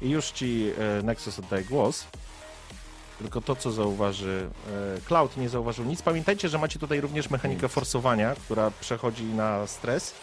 I 0.03 0.11
już 0.11 0.31
ci 0.31 0.71
e, 0.99 1.03
Nexus 1.03 1.39
oddaje 1.39 1.65
głos. 1.65 2.05
Tylko 3.21 3.41
to, 3.41 3.57
co 3.57 3.71
zauważy 3.71 4.49
e, 4.97 5.01
Cloud, 5.01 5.37
nie 5.37 5.49
zauważył 5.49 5.85
nic. 5.85 6.03
Pamiętajcie, 6.03 6.49
że 6.49 6.59
macie 6.59 6.79
tutaj 6.79 7.01
również 7.01 7.31
mechanikę 7.31 7.63
Nic. 7.63 7.73
forsowania, 7.73 8.35
która 8.35 8.71
przechodzi 8.81 9.25
na 9.25 9.67
stres, 9.67 10.15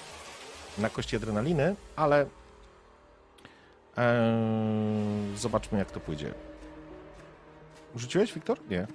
na 0.78 0.90
kości 0.90 1.16
adrenaliny, 1.16 1.76
ale 1.96 2.26
e, 3.98 4.38
zobaczmy, 5.36 5.80
jak 5.80 5.92
to 5.92 6.00
pójdzie. 6.00 6.34
Rzuciłeś, 7.96 8.34
Wiktor? 8.34 8.58
Nie. 8.70 8.88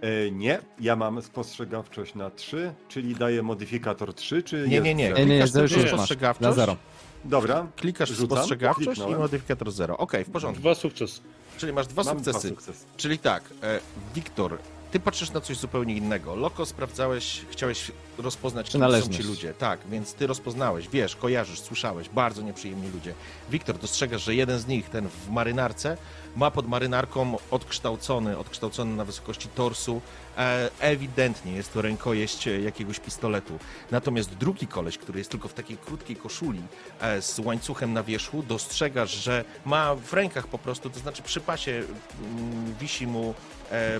E, 0.00 0.30
nie, 0.30 0.58
ja 0.80 0.96
mam 0.96 1.22
spostrzegawczość 1.22 2.14
na 2.14 2.30
3, 2.30 2.74
czyli 2.88 3.14
daję 3.14 3.42
modyfikator 3.42 4.14
3, 4.14 4.42
czy 4.42 4.66
Nie, 4.68 4.80
nie, 4.80 4.94
nie. 4.94 5.12
Nie, 5.12 5.26
nie, 5.26 5.42
Klikasz 5.42 5.52
to 5.52 5.62
już 5.62 5.88
spostrzegawczość. 5.88 6.42
Na 6.42 6.52
zero. 6.52 6.76
Dobra, 7.24 7.66
Klikasz 7.76 8.12
w 8.12 8.14
Rzucam, 8.14 8.36
spostrzegawczość 8.36 8.86
i 8.86 8.90
kliknąłem. 8.90 9.18
modyfikator 9.18 9.72
0. 9.72 9.96
Okej, 9.98 10.24
w 10.24 10.30
porządku. 10.30 10.60
Dwa 10.60 10.74
sukcesy. 10.74 11.20
Czyli 11.58 11.72
masz 11.72 11.86
dwa 11.86 12.02
mam 12.02 12.16
sukcesy. 12.16 12.38
dwa 12.38 12.48
sukcesy. 12.48 12.84
Czyli 12.96 13.18
tak, 13.18 13.42
e, 13.62 13.80
Wiktor, 14.14 14.58
ty 14.90 15.00
patrzysz 15.00 15.30
na 15.30 15.40
coś 15.40 15.56
zupełnie 15.56 15.96
innego. 15.96 16.34
Loko 16.34 16.66
sprawdzałeś, 16.66 17.40
chciałeś 17.50 17.92
rozpoznać, 18.18 18.70
kim 18.70 18.80
są 18.80 19.08
ci 19.12 19.22
ludzie. 19.22 19.54
Tak, 19.54 19.80
więc 19.90 20.14
ty 20.14 20.26
rozpoznałeś, 20.26 20.88
wiesz, 20.88 21.16
kojarzysz, 21.16 21.60
słyszałeś, 21.60 22.08
bardzo 22.08 22.42
nieprzyjemni 22.42 22.90
ludzie. 22.90 23.14
Wiktor, 23.50 23.78
dostrzegasz, 23.78 24.24
że 24.24 24.34
jeden 24.34 24.58
z 24.58 24.66
nich, 24.66 24.90
ten 24.90 25.08
w 25.08 25.30
marynarce, 25.30 25.96
ma 26.36 26.50
pod 26.50 26.68
marynarką 26.68 27.36
odkształcony, 27.50 28.38
odkształcony 28.38 28.96
na 28.96 29.04
wysokości 29.04 29.48
torsu. 29.48 30.00
E, 30.36 30.70
ewidentnie 30.80 31.52
jest 31.52 31.72
to 31.72 31.82
rękojeść 31.82 32.48
e, 32.48 32.60
jakiegoś 32.60 33.00
pistoletu. 33.00 33.58
Natomiast 33.90 34.34
drugi 34.34 34.66
koleś, 34.66 34.98
który 34.98 35.18
jest 35.18 35.30
tylko 35.30 35.48
w 35.48 35.54
takiej 35.54 35.76
krótkiej 35.76 36.16
koszuli 36.16 36.62
e, 37.00 37.22
z 37.22 37.38
łańcuchem 37.38 37.92
na 37.92 38.02
wierzchu, 38.02 38.42
dostrzegasz, 38.42 39.10
że 39.10 39.44
ma 39.64 39.94
w 39.94 40.12
rękach 40.12 40.46
po 40.46 40.58
prostu, 40.58 40.90
to 40.90 40.98
znaczy 40.98 41.22
przy 41.22 41.40
pasie 41.40 41.72
mm, 41.72 42.74
wisi 42.80 43.06
mu 43.06 43.34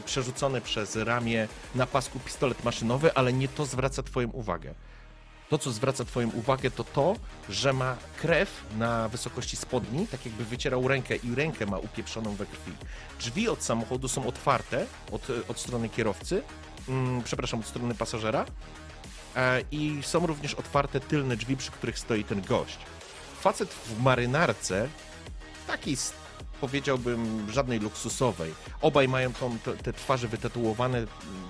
przerzucony 0.05 0.61
przez 0.61 0.97
ramię 0.97 1.49
na 1.75 1.87
pasku 1.87 2.19
pistolet 2.19 2.65
maszynowy, 2.65 3.15
ale 3.15 3.33
nie 3.33 3.49
to 3.49 3.67
zwraca 3.67 4.03
twoją 4.03 4.29
uwagę. 4.29 4.75
To, 5.49 5.59
co 5.59 5.73
zwraca 5.73 6.05
twoją 6.05 6.31
uwagę, 6.31 6.71
to 6.71 6.85
to, 6.85 7.17
że 7.49 7.73
ma 7.73 7.97
krew 8.21 8.65
na 8.79 9.09
wysokości 9.09 9.57
spodni, 9.57 10.07
tak 10.07 10.27
jakby 10.27 10.45
wycierał 10.45 10.89
rękę 10.89 11.17
i 11.17 11.35
rękę 11.35 11.67
ma 11.67 11.79
upieprzoną 11.79 12.35
we 12.35 12.47
krwi. 12.47 12.73
Drzwi 13.19 13.49
od 13.49 13.63
samochodu 13.63 14.09
są 14.09 14.27
otwarte 14.27 14.87
od, 15.13 15.29
od 15.49 15.61
strony 15.61 15.89
kierowcy, 15.89 16.43
mm, 16.89 17.23
przepraszam, 17.23 17.61
od 17.61 17.67
strony 17.67 17.95
pasażera 17.95 18.47
e, 19.37 19.63
i 19.71 19.99
są 20.03 20.27
również 20.27 20.55
otwarte 20.55 21.01
tylne 21.01 21.37
drzwi, 21.37 21.57
przy 21.57 21.71
których 21.71 21.99
stoi 21.99 22.25
ten 22.25 22.43
gość. 22.43 22.79
Facet 23.41 23.75
w 23.75 24.03
marynarce, 24.03 24.89
takiej 25.67 25.97
powiedziałbym 26.61 27.51
żadnej 27.51 27.81
luksusowej. 27.81 28.55
Obaj 28.81 29.09
mają 29.09 29.33
tą, 29.33 29.59
te, 29.59 29.77
te 29.77 29.93
twarze 29.93 30.29
wytatuowane 30.29 31.07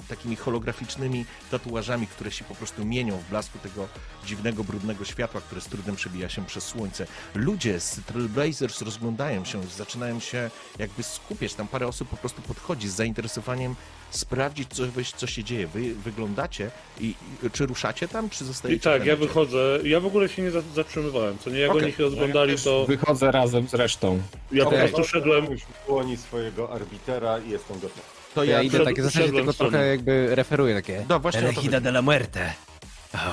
takimi 0.08 0.36
holograficznymi 0.36 1.24
tatuażami, 1.50 2.06
które 2.06 2.30
się 2.30 2.44
po 2.44 2.54
prostu 2.54 2.84
mienią 2.84 3.18
w 3.18 3.28
blasku 3.28 3.58
tego 3.58 3.88
dziwnego, 4.24 4.64
brudnego 4.64 5.04
światła, 5.04 5.40
które 5.40 5.60
z 5.60 5.66
trudem 5.66 5.96
przebija 5.96 6.28
się 6.28 6.46
przez 6.46 6.64
słońce. 6.64 7.06
Ludzie 7.34 7.80
z 7.80 8.00
Trailblazers 8.06 8.82
rozglądają 8.82 9.44
się, 9.44 9.62
zaczynają 9.62 10.20
się 10.20 10.50
jakby 10.78 11.02
skupiać. 11.02 11.54
Tam 11.54 11.68
parę 11.68 11.86
osób 11.86 12.08
po 12.08 12.16
prostu 12.16 12.42
podchodzi 12.42 12.88
z 12.88 12.94
zainteresowaniem 12.94 13.76
sprawdzić, 14.16 14.68
co, 14.74 14.82
co 15.16 15.26
się 15.26 15.44
dzieje. 15.44 15.66
Wy 15.66 15.94
wyglądacie 15.94 16.70
i, 17.00 17.14
i 17.42 17.50
czy 17.50 17.66
ruszacie 17.66 18.08
tam, 18.08 18.30
czy 18.30 18.44
I 18.44 18.46
zostajecie 18.46 18.80
tak, 18.90 19.02
w 19.02 19.06
ja 19.06 19.16
wychodzę. 19.16 19.78
Ja 19.84 20.00
w 20.00 20.06
ogóle 20.06 20.28
się 20.28 20.42
nie 20.42 20.50
za- 20.50 20.62
zatrzymywałem. 20.74 21.38
Co 21.38 21.50
nie, 21.50 21.58
jak 21.58 21.70
Okej. 21.70 21.82
oni 21.84 21.92
się 21.92 22.02
rozglądali, 22.02 22.56
to 22.58 22.86
Wychodzę 22.86 23.30
razem 23.30 23.68
z 23.68 23.74
resztą. 23.74 24.22
ja 24.52 24.64
po 24.64 24.70
Okej. 24.70 24.88
prostu 24.88 25.04
szedłem. 25.04 25.46
Dłoni 25.86 26.16
swojego 26.16 26.72
arbitera 26.72 27.38
i 27.38 27.50
jestem 27.50 27.76
gotowy. 27.80 28.00
To 28.34 28.40
To 28.40 28.44
ja 28.44 28.62
idę 28.62 28.78
w 28.94 29.00
zasadzie 29.02 29.32
tylko 29.32 29.52
stronę. 29.52 29.70
trochę 29.70 29.86
jakby 29.86 30.34
referuję 30.34 30.74
takie. 30.74 31.04
No 31.08 31.20
właśnie 31.20 31.52
chodzi. 31.52 31.68
de 31.68 31.88
la 31.90 32.02
muerte. 32.02 32.52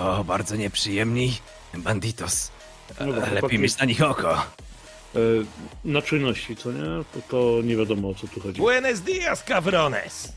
O, 0.02 0.24
bardzo 0.24 0.56
nieprzyjemni. 0.56 1.34
Banditos. 1.78 2.52
No 3.00 3.06
bo 3.06 3.12
Lepiej 3.20 3.40
chłopaki- 3.40 3.60
mieć 3.60 3.78
na 3.78 3.86
nich 3.86 4.02
oko. 4.02 4.34
E, 4.36 5.20
na 5.86 6.02
czynności, 6.02 6.56
co 6.56 6.72
nie? 6.72 6.84
To, 6.84 7.20
to 7.30 7.62
nie 7.64 7.76
wiadomo 7.78 8.10
o 8.10 8.14
co 8.16 8.28
tu 8.28 8.40
chodzi. 8.40 8.62
Buenos 8.62 9.00
dias, 9.00 9.44
cabrones! 9.44 10.34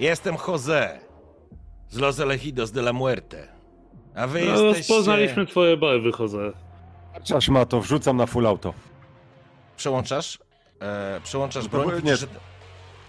Jestem 0.00 0.36
Jose 0.48 0.98
z 1.90 1.98
Los 1.98 2.18
Elegidos 2.18 2.70
de 2.72 2.80
la 2.80 2.92
Muerte. 2.92 3.48
A 4.14 4.26
wy 4.26 4.40
No, 4.44 4.62
jesteście... 4.62 4.94
poznaliśmy 4.94 5.46
twoje 5.46 5.76
barwy, 5.76 6.10
Jose. 6.18 6.52
Czasz 7.24 7.48
ma 7.48 7.66
to, 7.66 7.80
wrzucam 7.80 8.16
na 8.16 8.26
full 8.26 8.46
auto. 8.46 8.74
Przełączasz? 9.76 10.38
E, 10.80 11.20
przełączasz 11.24 11.64
To 11.64 11.70
broń? 11.70 11.86
były- 11.88 12.02
nie. 12.02 12.14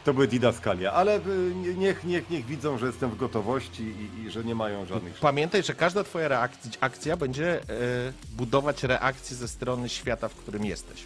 To 0.04 0.14
były 0.14 0.28
didaskalia, 0.28 0.92
ale 0.94 1.20
nie- 1.56 1.74
niech, 1.74 2.04
niech, 2.04 2.30
niech 2.30 2.46
widzą, 2.46 2.78
że 2.78 2.86
jestem 2.86 3.10
w 3.10 3.18
gotowości 3.18 3.84
i, 3.84 4.22
i 4.22 4.32
że 4.32 4.44
nie 4.44 4.56
mają 4.56 4.86
żadnych... 4.86 5.20
Pamiętaj, 5.20 5.64
że 5.64 5.74
każda 5.74 6.04
twoja 6.04 6.28
reakcja, 6.28 6.72
akcja 6.80 7.18
będzie 7.18 7.62
e, 7.62 7.64
budować 8.32 8.84
reakcję 8.84 9.36
ze 9.38 9.48
strony 9.48 9.90
świata, 9.90 10.28
w 10.30 10.36
którym 10.36 10.66
jesteś. 10.66 11.04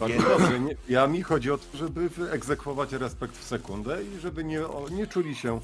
Bardzo 0.00 0.22
dobrze. 0.22 0.60
Nie, 0.60 0.74
ja 0.88 1.06
mi 1.06 1.22
chodzi 1.22 1.50
o 1.50 1.58
to, 1.58 1.64
żeby 1.78 2.08
egzekwować 2.30 2.92
respekt 2.92 3.38
w 3.38 3.44
sekundę 3.44 3.98
i 4.16 4.20
żeby 4.20 4.44
nie, 4.44 4.66
o, 4.66 4.88
nie 4.90 5.06
czuli 5.06 5.34
się 5.34 5.60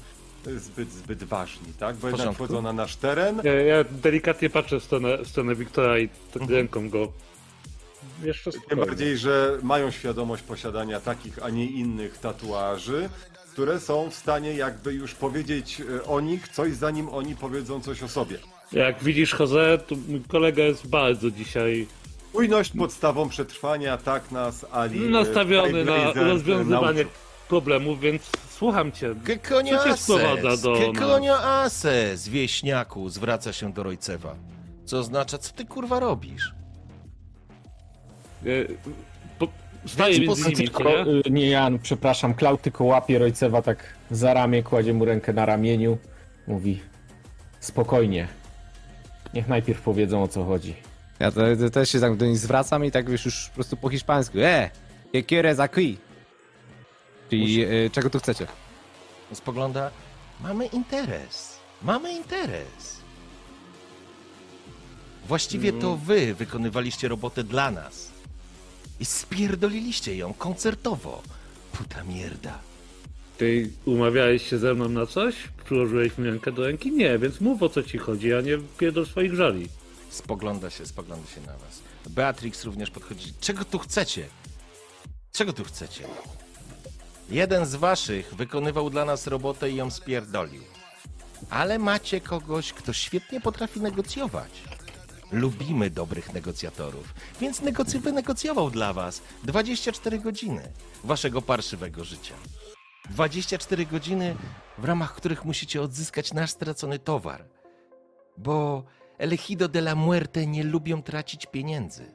zbyt, 0.57 0.91
zbyt 0.91 1.23
ważni, 1.23 1.67
tak? 1.79 1.95
Bo 1.95 2.07
jednak 2.07 2.11
porządku. 2.25 2.43
wchodzą 2.45 2.61
na 2.61 2.73
nasz 2.73 2.95
teren. 2.95 3.41
Ja, 3.43 3.53
ja 3.53 3.83
delikatnie 3.91 4.49
patrzę 4.49 4.79
w 4.79 4.83
stronę, 4.83 5.17
w 5.17 5.27
stronę 5.27 5.55
Wiktora 5.55 5.99
i 5.99 6.09
tak 6.09 6.41
Mhm. 6.41 6.51
ręką 6.51 6.89
go. 6.89 7.11
Jeszcze 8.23 8.51
Tym 8.51 8.61
spokojnie. 8.61 8.85
bardziej, 8.85 9.17
że 9.17 9.57
mają 9.63 9.91
świadomość 9.91 10.43
posiadania 10.43 10.99
takich, 10.99 11.43
a 11.43 11.49
nie 11.49 11.65
innych 11.65 12.17
tatuaży, 12.17 13.09
które 13.53 13.79
są 13.79 14.09
w 14.09 14.15
stanie 14.15 14.53
jakby 14.53 14.93
już 14.93 15.13
powiedzieć 15.13 15.81
e, 15.99 16.03
o 16.03 16.19
nich 16.21 16.47
coś, 16.47 16.73
zanim 16.73 17.09
oni 17.09 17.35
powiedzą 17.35 17.81
coś 17.81 18.03
o 18.03 18.07
sobie. 18.07 18.37
Jak 18.71 19.03
widzisz, 19.03 19.39
Jose, 19.39 19.77
to 19.87 19.95
mój 20.07 20.21
kolega 20.27 20.63
jest 20.63 20.87
bardzo 20.87 21.31
dzisiaj 21.31 21.87
Czujność 22.33 22.71
podstawą 22.77 23.29
przetrwania, 23.29 23.97
tak 23.97 24.31
nas 24.31 24.65
Ali. 24.71 25.05
e, 25.05 25.09
nastawiony 25.09 25.85
na 25.85 25.95
e, 25.95 26.13
rozwiązywanie 26.13 27.03
nauczył. 27.03 27.11
problemów, 27.49 27.99
więc 27.99 28.29
słucham 28.49 28.91
cię. 28.91 29.15
Coño 29.49 29.77
Co 29.77 29.83
cię 29.89 29.97
sprowadza 29.97 30.57
do 30.63 30.73
coño 30.93 31.33
haces? 31.37 32.27
Wieśniaku, 32.27 33.09
zwraca 33.09 33.53
się 33.53 33.73
do 33.73 33.83
Rojcewa. 33.83 34.35
Co 34.85 34.97
oznacza, 34.99 35.37
co 35.37 35.53
ty 35.53 35.65
kurwa 35.65 35.99
robisz? 35.99 36.53
E, 38.45 38.47
po- 39.39 39.47
Staję 39.85 40.19
między 40.19 40.43
nimi, 40.43 40.55
Tylko, 40.55 40.83
nie? 40.83 41.05
y, 41.27 41.31
nie 41.31 41.49
Jan, 41.49 41.79
przepraszam, 41.79 42.33
Klaud 42.33 42.61
tylko 42.61 42.83
łapie 42.83 43.19
Rojcewa 43.19 43.61
tak 43.61 43.83
za 44.11 44.33
ramię, 44.33 44.63
kładzie 44.63 44.93
mu 44.93 45.05
rękę 45.05 45.33
na 45.33 45.45
ramieniu, 45.45 45.97
mówi 46.47 46.79
spokojnie. 47.59 48.27
Niech 49.33 49.47
najpierw 49.47 49.81
powiedzą 49.81 50.23
o 50.23 50.27
co 50.27 50.43
chodzi. 50.43 50.75
Ja 51.23 51.31
to, 51.31 51.41
to 51.59 51.69
też 51.69 51.89
się 51.89 51.99
tak 51.99 52.15
do 52.15 52.25
nich 52.25 52.37
zwracam 52.37 52.85
i 52.85 52.91
tak 52.91 53.09
wiesz 53.09 53.25
już 53.25 53.47
po 53.49 53.55
prostu 53.55 53.77
po 53.77 53.89
hiszpańsku. 53.89 54.37
E! 54.39 54.69
Que 55.11 55.23
quieres 55.23 55.59
aquí? 55.59 55.97
Czyli 57.29 57.63
e, 57.63 57.89
czego 57.89 58.09
tu 58.09 58.19
chcecie? 58.19 58.47
Spogląda, 59.33 59.91
mamy 60.41 60.65
interes. 60.65 61.57
Mamy 61.81 62.13
interes. 62.13 62.97
Właściwie 65.27 65.73
to 65.73 65.97
wy 65.97 66.33
wykonywaliście 66.33 67.07
robotę 67.07 67.43
dla 67.43 67.71
nas. 67.71 68.11
I 68.99 69.05
spierdoliliście 69.05 70.15
ją 70.15 70.33
koncertowo. 70.33 71.21
Puta 71.71 72.03
mierda. 72.03 72.59
Ty 73.37 73.69
umawiałeś 73.85 74.49
się 74.49 74.57
ze 74.57 74.73
mną 74.73 74.89
na 74.89 75.05
coś? 75.05 75.35
Przyłożyłeś 75.65 76.17
mi 76.17 76.25
rękę 76.25 76.51
do 76.51 76.65
ręki? 76.65 76.91
Nie, 76.91 77.19
więc 77.19 77.41
mów 77.41 77.63
o 77.63 77.69
co 77.69 77.83
ci 77.83 77.97
chodzi, 77.97 78.33
a 78.33 78.41
nie 78.41 78.57
pierdol 78.77 79.05
swoich 79.05 79.35
żali. 79.35 79.67
Spogląda 80.13 80.69
się, 80.69 80.85
spogląda 80.85 81.27
się 81.27 81.41
na 81.41 81.57
was. 81.57 81.81
Beatrix 82.09 82.63
również 82.63 82.91
podchodzi. 82.91 83.33
Czego 83.39 83.65
tu 83.65 83.79
chcecie? 83.79 84.27
Czego 85.31 85.53
tu 85.53 85.63
chcecie? 85.63 86.07
Jeden 87.29 87.65
z 87.65 87.75
waszych 87.75 88.35
wykonywał 88.35 88.89
dla 88.89 89.05
nas 89.05 89.27
robotę 89.27 89.71
i 89.71 89.75
ją 89.75 89.91
spierdolił. 89.91 90.63
Ale 91.49 91.79
macie 91.79 92.21
kogoś, 92.21 92.73
kto 92.73 92.93
świetnie 92.93 93.41
potrafi 93.41 93.81
negocjować. 93.81 94.51
Lubimy 95.31 95.89
dobrych 95.89 96.33
negocjatorów, 96.33 97.13
więc 97.41 97.61
negocy 97.61 97.99
wynegocjował 97.99 98.69
dla 98.69 98.93
was 98.93 99.21
24 99.43 100.19
godziny 100.19 100.71
waszego 101.03 101.41
parszywego 101.41 102.03
życia. 102.03 102.35
24 103.09 103.85
godziny, 103.85 104.35
w 104.77 104.85
ramach 104.85 105.15
których 105.15 105.45
musicie 105.45 105.81
odzyskać 105.81 106.33
nasz 106.33 106.51
stracony 106.51 106.99
towar. 106.99 107.45
Bo 108.37 108.83
Elegido 109.17 109.67
de 109.67 109.79
la 109.79 109.95
Muerte 109.95 110.47
nie 110.47 110.63
lubią 110.63 111.03
tracić 111.03 111.45
pieniędzy. 111.45 112.05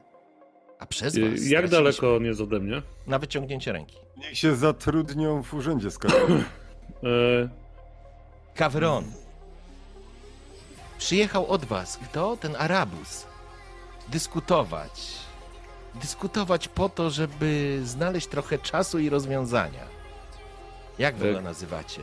A 0.79 0.85
przez 0.85 1.15
Y, 1.15 1.21
was 1.21 1.29
Jak 1.29 1.39
straciliśmy 1.39 1.69
daleko 1.69 2.15
on 2.15 2.25
jest 2.25 2.41
ode 2.41 2.59
mnie? 2.59 2.81
Na 3.07 3.19
wyciągnięcie 3.19 3.71
ręki. 3.71 3.97
Niech 4.17 4.37
się 4.37 4.55
zatrudnią 4.55 5.43
w 5.43 5.53
urzędzie 5.53 5.91
skarbowym. 5.91 6.43
Kawron. 8.55 9.03
Przyjechał 10.97 11.47
od 11.47 11.65
was. 11.65 11.97
Kto? 11.97 12.37
Ten 12.37 12.55
Arabus. 12.55 13.25
Dyskutować. 14.07 15.11
Dyskutować 15.95 16.67
po 16.67 16.89
to, 16.89 17.09
żeby 17.09 17.79
znaleźć 17.83 18.27
trochę 18.27 18.57
czasu 18.57 18.99
i 18.99 19.09
rozwiązania. 19.09 19.83
Jak 20.99 21.15
wy 21.15 21.25
Tak. 21.25 21.33
go 21.35 21.41
nazywacie? 21.41 22.01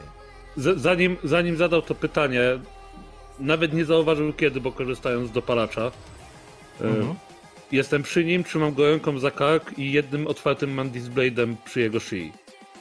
z- 0.56 0.80
zanim, 0.80 1.16
zanim 1.24 1.56
zadał 1.56 1.82
to 1.82 1.94
pytanie, 1.94 2.40
nawet 3.38 3.72
nie 3.72 3.84
zauważył 3.84 4.32
kiedy, 4.32 4.60
bo 4.60 4.72
korzystając 4.72 5.28
z 5.28 5.32
dopalacza. 5.32 5.82
E, 6.80 6.84
Mhm. 6.84 7.14
Jestem 7.72 8.02
przy 8.02 8.24
nim, 8.24 8.44
trzymam 8.44 8.74
go 8.74 8.90
ręką 8.90 9.18
za 9.18 9.30
kark 9.30 9.78
i 9.78 9.92
jednym 9.92 10.26
otwartym 10.26 10.74
Mandis 10.74 11.04
Blade'em 11.04 11.54
przy 11.64 11.80
jego 11.80 12.00
szyi. 12.00 12.32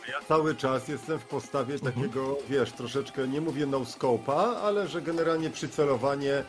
Ja 0.09 0.19
cały 0.27 0.55
czas 0.55 0.87
jestem 0.87 1.19
w 1.19 1.25
postawie 1.25 1.79
takiego, 1.79 2.37
wiesz, 2.49 2.71
troszeczkę, 2.71 3.27
nie 3.27 3.41
mówię 3.41 3.65
no 3.65 3.79
scope'a, 3.79 4.55
ale 4.63 4.87
że 4.87 5.01
generalnie 5.01 5.49
przycelowanie 5.49 6.43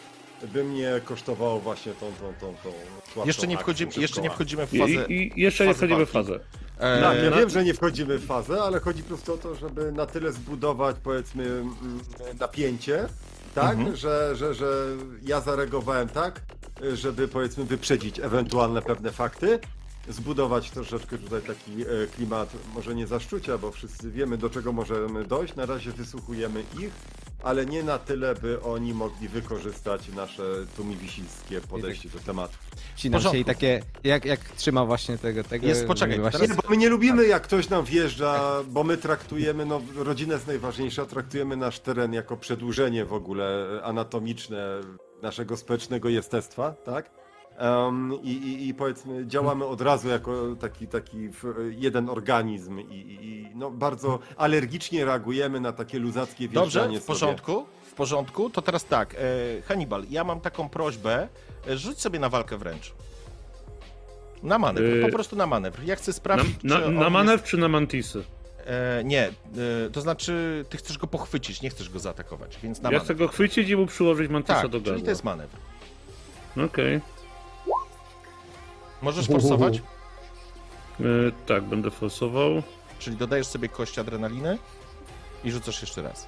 by 0.53 0.65
mnie 0.65 1.01
kosztowało 1.05 1.61
właśnie 1.61 1.93
tą, 1.93 2.07
tą, 2.13 2.35
tą, 2.41 2.55
tą 3.15 3.27
Jeszcze 3.27 3.47
nie, 3.47 3.59
wchodzimy, 3.59 3.93
jeszcze 3.97 4.21
nie 4.21 4.31
wchodzimy 4.31 4.67
w 4.67 4.71
fazę. 4.71 5.07
i, 5.09 5.33
i 5.39 5.41
jeszcze 5.43 5.67
nie 5.67 5.75
wchodzimy 5.75 6.07
w 6.07 6.11
fazę. 6.11 6.35
E, 6.79 7.01
Tak, 7.03 7.19
ja 7.25 7.31
na- 7.31 7.37
wiem, 7.37 7.51
że 7.51 7.65
nie 7.65 7.75
wchodzimy 7.75 8.19
w 8.19 8.27
fazę, 8.27 8.63
ale 8.63 8.81
chodzi 8.81 9.03
po 9.03 9.09
prostu 9.09 9.35
o 9.35 9.37
to, 9.37 9.55
żeby 9.55 9.93
na 9.93 10.07
tyle 10.07 10.33
zbudować, 10.33 10.97
powiedzmy, 11.05 11.45
mm, 11.45 11.75
napięcie, 12.41 13.09
tak, 13.57 13.77
Mhm. 13.79 13.97
że, 13.97 14.37
że, 14.37 14.55
że 14.55 14.67
ja 15.23 15.41
zareagowałem 15.41 16.09
tak, 16.09 16.41
żeby, 16.93 17.29
powiedzmy, 17.29 17.65
wyprzedzić 17.65 18.21
ewentualne 18.21 18.83
pewne 18.83 19.11
fakty, 19.13 19.59
zbudować 20.09 20.71
troszeczkę 20.71 21.19
tutaj 21.19 21.43
taki 21.43 21.83
e, 21.83 21.87
klimat, 22.17 22.53
może 22.75 22.95
nie 22.95 23.07
zaszczucia, 23.07 23.59
bo 23.59 23.71
wszyscy 23.73 24.11
wiemy, 24.11 24.39
do 24.39 24.51
czego 24.51 24.73
możemy 24.73 25.25
dojść, 25.25 25.55
na 25.55 25.67
razie 25.67 25.93
wysłuchujemy 25.93 26.65
ich, 26.81 26.91
ale 27.43 27.67
nie 27.67 27.83
na 27.83 27.99
tyle, 27.99 28.35
by 28.35 28.63
oni 28.63 28.95
mogli 28.95 29.29
wykorzystać 29.29 30.09
nasze 30.09 30.43
tumiwisickie 30.77 31.61
podejście 31.61 32.09
do 32.09 32.19
tematu. 32.19 32.55
Wcinam 32.97 33.21
się 33.23 33.39
i 33.39 33.45
takie, 33.45 33.83
jak, 34.05 34.25
jak 34.25 34.41
trzyma 34.41 34.85
właśnie 34.85 35.19
tego, 35.19 35.45
tego 35.45 35.67
Jest- 35.67 35.87
poczekaj, 35.87 36.21
właśnie, 36.21 36.41
teraz- 36.41 36.57
Nie, 36.57 36.63
bo 36.63 36.71
my 36.71 36.77
nie 36.77 36.89
lubimy, 36.89 37.27
jak 37.27 37.43
ktoś 37.43 37.69
nam 37.69 37.85
wjeżdża, 37.85 38.63
bo 38.69 38.85
my 38.85 38.97
traktujemy, 38.97 39.67
no 39.67 39.81
rodzina 39.97 40.35
jest 40.35 40.47
najważniejsza, 40.47 41.07
traktujemy 41.07 41.57
nasz 41.57 41.81
teren 41.81 42.13
jako 42.13 42.37
przedłużenie 42.37 43.05
w 43.05 43.13
ogóle 43.13 43.67
anatomiczne 43.85 44.81
naszego 45.23 45.57
społecznego 45.57 46.09
jestestwa, 46.09 46.73
tak? 46.73 47.11
Em, 47.59 48.13
i, 48.23 48.31
i, 48.31 48.69
I 48.69 48.75
powiedzmy, 48.75 49.27
działamy 49.27 49.65
od 49.65 49.81
razu 49.81 50.09
jako 50.09 50.57
taki, 50.61 50.87
taki 50.87 51.29
jeden 51.71 52.09
organizm 52.11 52.79
i, 52.81 52.83
i, 52.95 53.27
i 53.27 53.51
no, 53.55 53.71
bardzo 53.71 54.19
alergicznie 54.37 55.05
reagujemy 55.05 55.61
na 55.61 55.73
takie 55.73 55.99
luzackie 55.99 56.49
Dobrze, 56.49 56.89
w 57.01 57.05
porządku. 57.05 57.67
W 57.83 57.95
porządku. 57.95 58.51
To 58.51 58.63
teraz 58.63 58.85
tak, 58.85 59.15
e, 59.15 59.19
Hannibal, 59.63 60.05
ja 60.11 60.25
mam 60.25 60.41
taką 60.41 60.69
prośbę. 60.69 61.29
E, 61.69 61.77
rzuć 61.79 62.01
sobie 62.01 62.19
na 62.19 62.29
walkę 62.29 62.57
wręcz. 62.59 62.93
Na 64.43 64.59
manewr, 64.59 64.87
Yy, 64.97 65.03
po 65.03 65.13
prostu 65.13 65.37
na 65.37 65.47
manewr. 65.47 65.85
Ja 65.85 65.97
chcę 65.97 66.11
Na, 66.11 66.15
sprawdzić, 66.17 66.63
na, 66.63 66.77
czy 66.79 66.85
on 66.85 66.95
na 66.95 67.11
manewr 67.11 67.43
czy 67.45 67.57
na 67.57 67.69
mantisy? 67.69 68.19
Jest, 68.19 68.31
e, 68.67 69.03
nie, 69.05 69.23
e, 69.27 69.33
to 69.93 70.01
znaczy 70.01 70.65
ty 70.69 70.77
chcesz 70.77 70.99
go 70.99 71.07
pochwycić, 71.07 71.63
nie 71.63 71.71
chcesz 71.71 71.91
go 71.91 71.99
zaatakować, 71.99 72.59
więc 72.63 72.83
na 72.83 72.89
Ja 72.89 72.91
manewr. 72.93 73.05
chcę 73.05 73.15
go 73.15 73.29
chwycić 73.29 73.69
i 73.69 73.77
mu 73.77 73.87
przyłożyć 73.87 74.31
mantisa 74.31 74.55
Tak, 74.63 74.71
do 74.71 74.79
czyli 74.79 74.85
gardła. 74.85 75.05
to 75.05 75.11
jest 75.11 75.25
manewr. 75.25 75.57
Okej. 76.67 77.01
Możesz 79.03 79.27
forsować, 79.27 79.83
E, 81.01 81.05
Tak, 81.47 81.65
będę 81.65 81.91
forsował. 81.91 82.63
czyli 82.99 83.17
dodajesz 83.17 83.47
sobie 83.47 83.69
kość 83.69 83.99
adrenaliny 83.99 84.59
i 85.45 85.51
rzucasz 85.51 85.81
jeszcze 85.81 86.03
raz. 86.03 86.27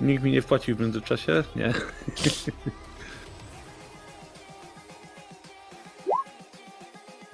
Nikt 0.00 0.22
mi 0.24 0.32
nie 0.32 0.42
wpłacił 0.42 0.76
w 0.76 0.80
międzyczasie? 0.80 1.44
Nie. 1.56 1.74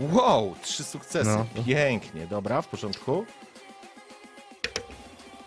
Wow, 0.01 0.55
trzy 0.63 0.85
sukcesy. 0.85 1.31
No. 1.57 1.65
Pięknie, 1.67 2.27
dobra, 2.27 2.63
w 2.63 2.69
porządku. 2.69 3.27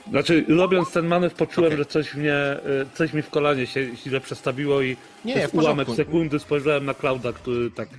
Znaczy, 0.09 0.45
robiąc 0.49 0.91
ten 0.91 1.07
manewr, 1.07 1.35
poczułem, 1.35 1.67
Okej. 1.67 1.77
że 1.77 1.85
coś 1.85 2.13
mnie, 2.13 2.33
e, 2.33 2.59
coś 2.93 3.13
mi 3.13 3.21
w 3.21 3.29
kolanie 3.29 3.67
się 3.67 3.95
źle 3.95 4.21
przestawiło 4.21 4.81
i 4.81 4.97
Nie, 5.25 5.35
przez 5.35 5.53
ułamek 5.53 5.87
sekundy 5.95 6.39
spojrzałem 6.39 6.85
na 6.85 6.93
Klauda, 6.93 7.33
który 7.33 7.71
tak 7.71 7.89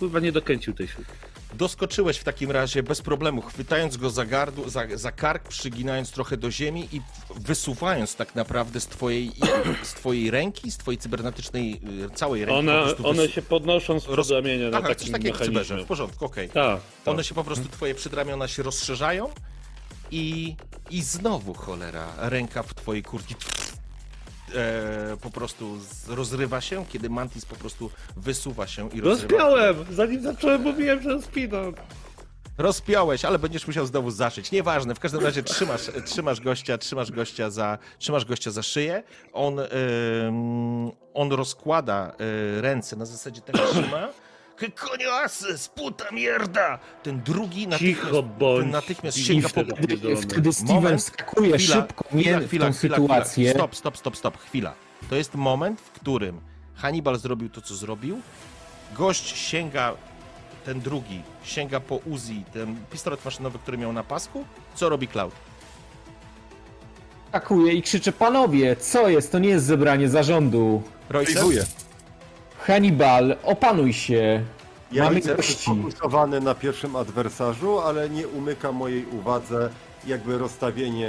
chyba 0.00 0.20
nie 0.20 0.32
dokręcił 0.32 0.74
tej 0.74 0.88
sztuki. 0.88 1.10
Doskoczyłeś 1.54 2.18
w 2.18 2.24
takim 2.24 2.50
razie 2.50 2.82
bez 2.82 3.02
problemu, 3.02 3.42
chwytając 3.42 3.96
go 3.96 4.10
za, 4.10 4.24
gardło, 4.24 4.68
za, 4.70 4.82
za 4.94 5.12
kark, 5.12 5.48
przyginając 5.48 6.10
trochę 6.10 6.36
do 6.36 6.50
ziemi 6.50 6.88
i 6.92 7.00
wysuwając 7.40 8.16
tak 8.16 8.34
naprawdę 8.34 8.80
z 8.80 8.86
twojej, 8.86 9.30
z 9.82 9.94
twojej 9.94 10.30
ręki, 10.30 10.70
z 10.70 10.76
twojej 10.78 10.98
cybernetycznej, 10.98 11.80
y, 12.06 12.10
całej 12.14 12.44
ręki. 12.44 12.58
One, 12.58 12.82
one 13.04 13.22
wys- 13.22 13.30
się 13.30 13.42
podnoszą 13.42 14.00
z 14.00 14.06
roz- 14.08 14.30
ramienia 14.30 14.70
na 14.70 14.78
Aha, 14.78 14.94
coś 14.94 15.10
takim 15.10 15.32
takiego 15.32 15.64
w 15.84 15.86
porządku, 15.86 16.24
okej. 16.24 16.48
Tak, 16.48 16.80
tak. 17.04 17.14
One 17.14 17.24
się 17.24 17.34
po 17.34 17.44
prostu, 17.44 17.68
twoje 17.68 17.94
przedramiona 17.94 18.48
się 18.48 18.62
rozszerzają 18.62 19.28
i, 20.12 20.56
i 20.90 21.02
znowu, 21.02 21.54
cholera, 21.54 22.06
ręka 22.18 22.62
w 22.62 22.74
twojej 22.74 23.02
kurtki 23.02 23.34
e, 24.54 25.16
po 25.16 25.30
prostu 25.30 25.78
rozrywa 26.08 26.60
się, 26.60 26.84
kiedy 26.86 27.10
Mantis 27.10 27.44
po 27.44 27.56
prostu 27.56 27.90
wysuwa 28.16 28.66
się 28.66 28.90
i 28.90 29.00
rozrywa. 29.00 29.34
Rozpiąłem! 29.34 29.76
Zanim 29.90 30.22
zacząłem, 30.22 30.62
mówiłem, 30.62 31.02
że 31.02 31.08
rozpinam. 31.08 31.74
Rozpiąłeś, 32.58 33.24
ale 33.24 33.38
będziesz 33.38 33.66
musiał 33.66 33.86
znowu 33.86 34.10
zaszyć. 34.10 34.52
Nieważne, 34.52 34.94
w 34.94 35.00
każdym 35.00 35.20
razie 35.20 35.42
trzymasz, 35.42 35.90
trzymasz 36.04 36.40
gościa, 36.40 36.78
trzymasz 36.78 37.10
gościa 37.12 37.50
za, 37.50 37.78
trzymasz 37.98 38.24
gościa 38.24 38.50
za 38.50 38.62
szyję. 38.62 39.02
On, 39.32 39.58
ym, 39.58 40.90
on 41.14 41.32
rozkłada 41.32 42.12
y, 42.58 42.60
ręce 42.60 42.96
na 42.96 43.04
zasadzie 43.06 43.40
tego 43.40 43.58
trzyma. 43.58 44.08
"Que 44.56 44.68
coño 44.70 45.10
haces, 45.10 45.68
puta 45.68 46.04
mierda! 46.12 46.78
Ten 47.02 47.20
drugi 47.22 47.68
natychmiast, 47.68 48.02
Cicho 48.02 48.22
bądź. 48.22 48.62
ten 48.62 48.70
natychmiast 48.70 49.18
sięga 49.18 49.48
po... 49.48 49.60
wtedy- 49.64 50.16
Wtedy, 50.16 50.52
Steven 50.52 50.74
Moment. 50.74 51.00
wskakuje 51.00 51.58
szybko 51.58 52.04
nie 52.12 52.38
w 52.40 52.58
tą 52.58 52.72
sytuację. 52.72 53.50
Stop, 53.54 53.76
stop, 53.76 53.96
stop, 53.96 54.16
stop, 54.16 54.38
chwila. 54.38 54.74
To 55.10 55.16
jest 55.16 55.34
moment, 55.34 55.80
w 55.80 55.90
którym 55.90 56.40
Hannibal 56.74 57.18
zrobił 57.18 57.48
to, 57.48 57.60
co 57.60 57.74
zrobił. 57.74 58.20
Gość 58.96 59.36
sięga, 59.36 59.94
ten 60.64 60.80
drugi, 60.80 61.22
sięga 61.44 61.80
po 61.80 61.96
Uzi, 61.96 62.44
ten 62.52 62.76
pistolet 62.90 63.24
maszynowy, 63.24 63.58
który 63.58 63.78
miał 63.78 63.92
na 63.92 64.04
pasku. 64.04 64.44
Co 64.74 64.88
robi 64.88 65.08
Cloud? 65.08 65.34
Wskakuje 67.26 67.72
i 67.72 67.82
krzyczy, 67.82 68.12
panowie, 68.12 68.76
co 68.76 69.08
jest? 69.08 69.32
To 69.32 69.38
nie 69.38 69.48
jest 69.48 69.64
zebranie 69.66 70.08
zarządu. 70.08 70.82
Royce? 71.10 71.40
Hannibal, 72.66 73.36
opanuj 73.42 73.92
się. 73.92 74.42
Ja 74.92 75.04
Mamy 75.04 75.16
jestem 75.16 75.36
gości. 75.36 75.52
sfokusowany 75.54 76.40
na 76.40 76.54
pierwszym 76.54 76.96
adwersarzu, 76.96 77.78
ale 77.78 78.10
nie 78.10 78.28
umyka 78.28 78.72
mojej 78.72 79.06
uwadze 79.06 79.70
jakby 80.06 80.38
rozstawienie 80.38 81.08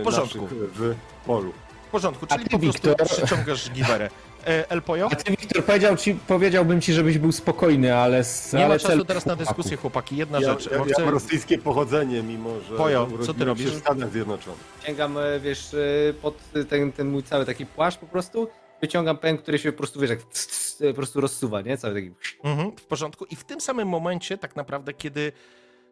e, 0.00 0.04
porządku. 0.04 0.42
naszych 0.42 0.58
w 0.74 0.94
polu. 1.26 1.52
W 1.88 1.90
porządku, 1.90 2.26
A 2.28 2.34
czyli 2.34 2.44
ty, 2.44 2.50
po 2.50 2.58
prostu 2.58 2.88
Wiktor? 2.88 3.06
przyciągasz 3.08 3.70
giwerę. 3.70 4.10
E, 4.46 4.70
El 4.70 4.82
Poyo? 4.82 5.08
A 5.12 5.16
ty, 5.16 5.30
Wiktor, 5.30 5.64
powiedział 5.64 5.96
ci, 5.96 6.14
powiedziałbym 6.14 6.80
ci, 6.80 6.92
żebyś 6.92 7.18
był 7.18 7.32
spokojny, 7.32 7.96
ale... 7.96 8.18
s- 8.18 8.52
Nie 8.52 8.64
ale 8.64 8.74
ma 8.74 8.78
czasu 8.78 8.92
cel- 8.98 9.06
teraz 9.06 9.26
na 9.26 9.36
dyskusję, 9.36 9.76
chłopaki. 9.76 10.16
Jedna 10.16 10.40
Ja, 10.40 10.48
rzecz. 10.50 10.70
ja, 10.70 10.78
bo 10.78 10.86
ja 10.86 10.92
chcę- 10.94 11.02
mam 11.04 11.14
rosyjskie 11.14 11.58
pochodzenie, 11.58 12.22
mimo 12.22 12.50
że 12.68 12.76
Pojo, 12.76 13.06
co 13.06 13.10
ty 13.10 13.14
urodziłem 13.22 13.48
robisz? 13.48 13.66
w 13.70 13.78
Stanach 13.78 14.10
Zjednoczonych. 14.12 14.60
Sięgam, 14.86 15.18
e, 15.18 15.40
wiesz, 15.40 15.74
e, 15.74 16.12
pod 16.22 16.34
ten, 16.68 16.92
ten 16.92 17.08
mój 17.10 17.22
cały 17.22 17.46
taki 17.46 17.66
płaszcz 17.66 17.98
po 17.98 18.06
prostu, 18.06 18.48
wyciągam 18.80 19.18
pęk, 19.18 19.42
który 19.42 19.58
się 19.58 19.72
po 19.72 19.78
prostu, 19.78 20.00
wiesz, 20.00 20.10
jak 20.10 20.22
tss, 20.22 20.46
tss, 20.46 20.82
po 20.88 20.94
prostu 20.94 21.20
rozsuwa, 21.20 21.60
nie? 21.60 21.76
Cały 21.76 21.94
taki... 21.94 22.10
Mhm, 22.44 22.76
w 22.76 22.86
porządku. 22.86 23.24
I 23.24 23.36
w 23.36 23.44
tym 23.44 23.60
samym 23.60 23.88
momencie, 23.88 24.38
tak 24.38 24.56
naprawdę, 24.56 24.94
kiedy 24.94 25.32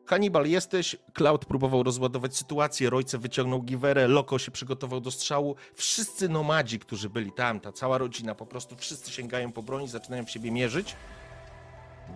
Hannibal 0.07 0.47
jesteś, 0.47 0.97
Cloud 1.14 1.45
próbował 1.45 1.82
rozładować 1.82 2.36
sytuację, 2.36 2.91
Rojce 2.91 3.18
wyciągnął 3.18 3.62
giwerę, 3.62 4.09
Loko 4.09 4.39
się 4.39 4.51
przygotował 4.51 5.01
do 5.01 5.11
strzału. 5.11 5.57
Wszyscy 5.74 6.28
nomadzi, 6.28 6.78
którzy 6.78 7.11
byli 7.11 7.32
tam, 7.32 7.61
ta 7.61 7.72
cała 7.72 7.99
rodzina, 7.99 8.34
po 8.34 8.47
prostu 8.47 8.76
wszyscy 8.76 9.12
sięgają 9.12 9.53
po 9.53 9.62
broń, 9.62 9.89
zaczynają 9.89 10.24
w 10.24 10.30
siebie 10.30 10.51
mierzyć. 10.51 10.97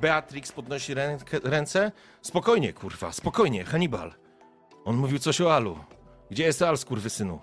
Beatrix 0.01 0.53
podnosi 0.53 0.95
rękę, 0.95 1.39
ręce. 1.45 1.93
Spokojnie, 2.23 2.73
kurwa, 2.73 3.13
spokojnie, 3.13 3.65
Hannibal. 3.65 4.15
On 4.85 4.97
mówił 4.97 5.19
coś 5.19 5.41
o 5.41 5.55
Alu. 5.55 5.79
Gdzie 6.31 6.45
jest 6.45 6.63
Al, 6.63 6.79
skurwysynu? 6.79 7.41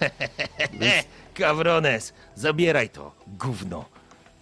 Cabrones, 1.34 2.12
zabieraj 2.34 2.88
to, 2.88 3.12
gówno. 3.26 3.84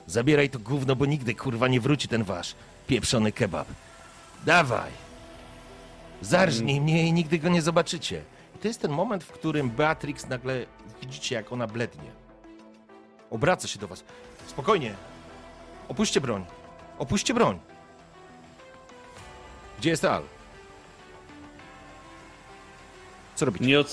Zabieraj 0.07 0.51
to 0.51 0.59
gówno, 0.59 0.97
bo 0.97 1.07
nigdy 1.07 1.35
kurwa 1.35 1.69
nie 1.69 1.81
wróci 1.81 2.09
ten 2.09 2.25
wasz 2.25 2.55
pieprzony 2.87 3.33
kebab. 3.33 3.69
Dawaj. 4.47 4.91
Zarżnij 6.21 6.81
mnie 6.81 7.09
i 7.09 7.13
nigdy 7.13 7.39
go 7.39 7.49
nie 7.49 7.63
zobaczycie. 7.63 8.23
I 8.57 8.59
to 8.59 8.69
jest 8.69 8.81
ten 8.81 8.91
moment, 8.91 9.25
w 9.25 9.33
którym 9.33 9.71
Beatrix 9.71 10.29
nagle 10.29 10.67
widzicie, 11.01 11.35
jak 11.35 11.53
ona 11.53 11.67
blednie. 11.67 12.11
Obraca 13.31 13.69
się 13.69 13.79
do 13.79 13.89
was. 13.89 14.05
Spokojnie. 14.47 14.95
Opuśćcie 15.89 16.21
broń. 16.21 16.45
Opuśćcie 16.99 17.35
broń. 17.35 17.59
Gdzie 19.79 19.91
jest 19.91 20.05
Al? 20.05 20.23
Co 23.35 23.45
robicie? 23.47 23.67
Nie 23.67 23.81
od... 23.81 23.91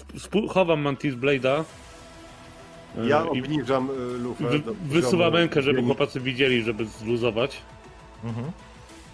sp- 0.00 0.12
sp- 0.24 0.48
Chowam 0.54 0.80
Mantis 0.80 1.14
Blade'a. 1.14 1.64
E, 2.98 3.06
Ja 3.06 3.24
i 3.32 3.40
obniżam 3.40 3.90
y, 3.90 4.18
lufę. 4.18 4.44
wy, 4.44 4.58
do 4.58 4.74
wysuwam 4.74 5.10
poziomu 5.18 5.36
rękę, 5.36 5.62
żeby 5.62 5.82
chłopacy 5.82 6.20
widzieli, 6.20 6.62
żeby 6.62 6.86
zluzować. 6.86 7.56
Mhm. 8.24 8.52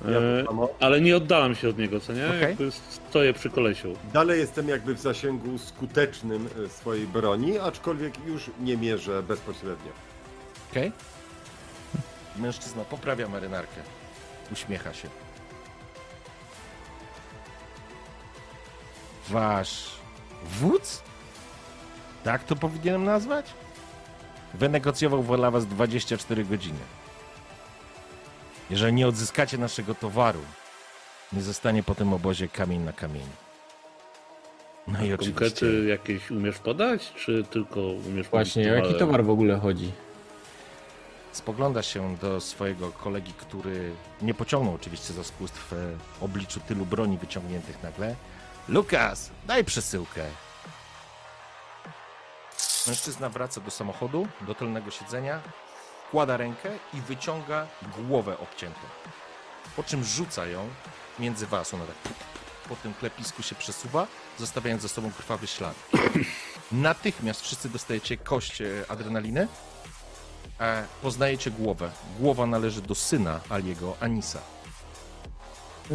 Ja 0.08 0.18
E, 0.18 0.44
ale 0.80 1.00
nie 1.00 1.16
oddalam 1.16 1.54
się 1.54 1.68
od 1.68 1.78
niego, 1.78 2.00
co 2.00 2.12
nie? 2.12 2.26
Okej. 2.26 2.40
Jakby 2.40 2.70
stoję 2.70 3.32
przy 3.32 3.50
kolesiu. 3.50 3.92
Dalej 4.12 4.40
jestem 4.40 4.68
jakby 4.68 4.94
w 4.94 5.00
zasięgu 5.00 5.58
skutecznym 5.58 6.48
swojej 6.68 7.06
broni, 7.06 7.58
aczkolwiek 7.58 8.14
już 8.26 8.50
nie 8.60 8.76
mierzę 8.76 9.22
bezpośrednio. 9.22 9.92
Okej. 10.70 10.92
Mężczyzna 12.36 12.84
poprawia 12.84 13.28
marynarkę. 13.28 13.80
Uśmiecha 14.52 14.94
się. 14.94 15.08
Wasz 19.28 19.90
wódz? 20.60 21.02
Tak 22.24 22.44
to 22.44 22.56
powinienem 22.56 23.04
nazwać? 23.04 23.46
Wynegocjował 24.54 25.36
dla 25.36 25.50
was 25.50 25.66
24 25.66 26.44
godziny. 26.44 26.78
Jeżeli 28.70 28.92
nie 28.92 29.08
odzyskacie 29.08 29.58
naszego 29.58 29.94
towaru, 29.94 30.40
nie 31.32 31.42
zostanie 31.42 31.82
po 31.82 31.94
tym 31.94 32.12
obozie 32.12 32.48
kamień 32.48 32.80
na 32.80 32.92
kamieniu. 32.92 33.36
No 34.88 35.04
i 35.04 35.12
oczywiście... 35.12 35.50
Konkrety 35.50 35.86
jakieś 35.88 36.30
umiesz 36.30 36.58
podać, 36.58 37.12
czy 37.12 37.44
tylko 37.44 37.80
umiesz 37.80 38.28
Właśnie, 38.28 38.72
o 38.72 38.76
mówić 38.76 38.86
jaki 38.86 38.98
towar 38.98 39.24
w 39.24 39.30
ogóle 39.30 39.58
chodzi? 39.58 39.92
Spogląda 41.32 41.82
się 41.82 42.16
do 42.16 42.40
swojego 42.40 42.90
kolegi, 42.90 43.32
który 43.32 43.92
nie 44.22 44.34
pociągnął 44.34 44.74
oczywiście 44.74 45.14
za 45.14 45.24
spust 45.24 45.58
w 45.58 45.96
obliczu 46.20 46.60
tylu 46.60 46.86
broni 46.86 47.18
wyciągniętych 47.18 47.82
nagle. 47.82 48.14
Lukas, 48.68 49.30
daj 49.46 49.64
przesyłkę. 49.64 50.24
Mężczyzna 52.86 53.28
wraca 53.28 53.60
do 53.60 53.70
samochodu, 53.70 54.28
do 54.40 54.54
tylnego 54.54 54.90
siedzenia, 54.90 55.40
kłada 56.10 56.36
rękę 56.36 56.68
i 56.94 57.00
wyciąga 57.00 57.66
głowę 57.98 58.38
obciętą. 58.38 58.80
Po 59.76 59.82
czym 59.82 60.04
rzuca 60.04 60.46
ją 60.46 60.68
między 61.18 61.46
was. 61.46 61.74
Ona 61.74 61.84
tak 61.84 62.12
po 62.68 62.76
tym 62.76 62.94
klepisku 62.94 63.42
się 63.42 63.54
przesuwa, 63.54 64.06
zostawiając 64.38 64.82
za 64.82 64.88
sobą 64.88 65.12
krwawy 65.12 65.46
ślad. 65.46 65.74
Natychmiast 66.72 67.40
wszyscy 67.40 67.68
dostajecie 67.68 68.16
kość 68.16 68.60
e, 68.60 68.66
adrenaliny. 68.88 69.48
E, 70.60 70.84
poznajecie 71.02 71.50
głowę. 71.50 71.90
Głowa 72.20 72.46
należy 72.46 72.82
do 72.82 72.94
syna 72.94 73.40
Aliego, 73.48 73.96
Anisa. 74.00 74.40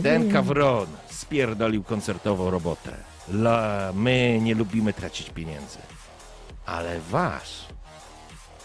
Ten 0.04 0.32
kawron 0.32 0.88
spierdolił 1.10 1.84
koncertową 1.84 2.52
robotę. 2.52 2.98
La, 3.30 3.92
my 3.94 4.40
nie 4.42 4.56
lubimy 4.56 4.94
tracić 4.94 5.30
pieniędzy. 5.30 5.78
Ale 6.72 7.00
wasz 7.00 7.66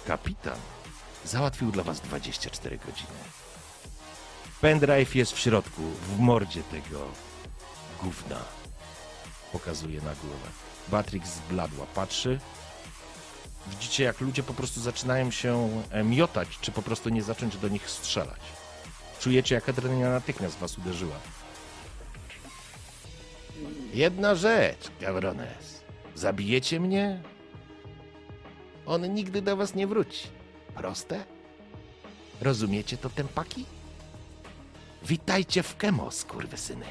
kapitan 0.06 0.58
załatwił 1.24 1.72
dla 1.72 1.82
was 1.82 2.00
24 2.00 2.78
godziny. 2.78 3.18
Pendrive 4.60 5.14
jest 5.14 5.32
w 5.32 5.38
środku, 5.38 5.82
w 5.82 6.18
mordzie 6.18 6.62
tego 6.62 7.04
gówna. 8.02 8.40
Pokazuje 9.52 10.00
na 10.00 10.14
głowę. 10.14 10.48
Batrix 10.88 11.28
zbladła, 11.28 11.86
patrzy, 11.94 12.40
widzicie, 13.66 14.04
jak 14.04 14.20
ludzie 14.20 14.42
po 14.42 14.54
prostu 14.54 14.80
zaczynają 14.80 15.30
się 15.30 15.82
e, 15.90 16.04
miotać, 16.04 16.48
czy 16.60 16.72
po 16.72 16.82
prostu 16.82 17.08
nie 17.08 17.22
zacząć 17.22 17.56
do 17.56 17.68
nich 17.68 17.90
strzelać. 17.90 18.40
Czujecie, 19.20 19.54
jak 19.54 19.68
adrenalina 19.68 20.10
natychmiast 20.10 20.58
was 20.58 20.78
uderzyła. 20.78 21.16
Jedna 23.94 24.34
rzecz, 24.34 24.90
Gavrones. 25.00 25.82
Zabijecie 26.14 26.80
mnie? 26.80 27.35
On 28.86 29.14
nigdy 29.14 29.42
do 29.42 29.56
was 29.56 29.74
nie 29.74 29.86
wróci. 29.86 30.28
Proste? 30.74 31.24
Rozumiecie 32.40 32.96
to, 32.96 33.10
tempaki? 33.10 33.64
Witajcie 35.02 35.62
w 35.62 35.76
Kemo, 35.76 36.10
skurwysyny. 36.10 36.86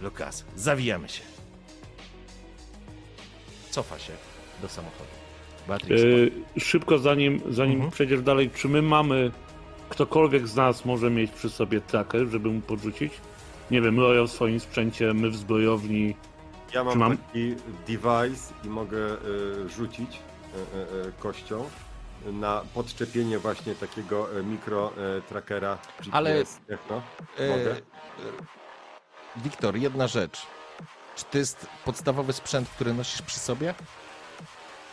Lukas, 0.00 0.44
zawijamy 0.56 1.08
się. 1.08 1.22
Cofa 3.70 3.98
się 3.98 4.12
do 4.62 4.68
samochodu. 4.68 5.10
Beatrix, 5.68 6.02
E, 6.56 6.60
szybko 6.60 6.98
zanim, 6.98 7.40
zanim 7.48 7.74
Mhm. 7.74 7.90
przejdziesz 7.90 8.22
dalej, 8.22 8.50
czy 8.50 8.68
my 8.68 8.82
mamy 8.82 9.30
ktokolwiek 9.88 10.48
z 10.48 10.56
nas 10.56 10.84
może 10.84 11.10
mieć 11.10 11.30
przy 11.30 11.50
sobie 11.50 11.80
tracker, 11.80 12.26
żeby 12.28 12.48
mu 12.50 12.60
podrzucić? 12.60 13.12
Nie 13.70 13.80
wiem, 13.80 14.00
Royal 14.00 14.28
w 14.28 14.32
swoim 14.32 14.60
sprzęcie, 14.60 15.14
my 15.14 15.30
w 15.30 15.36
zbrojowni. 15.36 16.14
Ja 16.74 16.84
mam, 16.84 16.92
Czy 16.92 16.98
mam? 16.98 17.16
taki 17.16 17.54
device 17.86 18.54
i 18.64 18.68
mogę 18.68 18.98
y, 18.98 19.68
rzucić 19.68 20.18
kością 21.18 21.70
na 22.26 22.62
podczepienie 22.74 23.38
właśnie 23.38 23.74
takiego 23.74 24.38
y, 24.38 24.42
mikro 24.42 24.92
y, 25.18 25.22
trackera 25.22 25.78
GPS. 25.98 26.12
Ale- 26.12 26.44
to? 26.88 27.02
E, 27.38 27.48
Mogę? 27.48 27.76
e, 27.76 27.80
Wiktor, 29.36 29.76
jedna 29.76 30.08
rzecz. 30.08 30.42
Czy 31.16 31.24
to 31.24 31.38
jest 31.38 31.66
podstawowy 31.84 32.32
sprzęt, 32.32 32.68
który 32.68 32.94
nosisz 32.94 33.22
przy 33.22 33.38
sobie? 33.38 33.74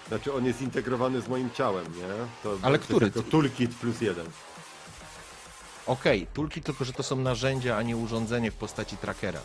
Znaczy 0.08 0.34
on 0.34 0.46
jest 0.46 0.62
integrowany 0.62 1.22
z 1.22 1.28
moim 1.28 1.50
ciałem, 1.52 1.86
nie? 1.86 2.08
To, 2.44 2.58
Ale 2.62 2.80
to 2.80 2.86
który? 2.86 3.12
tylko 3.12 3.32
toolkit 3.32 3.76
plus 3.76 4.02
jeden. 4.02 4.26
Okej, 5.88 6.28
tulki 6.34 6.62
tylko, 6.62 6.86
że 6.86 6.94
to 6.94 7.04
są 7.04 7.16
narzędzia, 7.16 7.78
a 7.78 7.82
nie 7.82 7.98
urządzenie 7.98 8.52
w 8.52 8.56
postaci 8.56 8.98
trackera. 8.98 9.40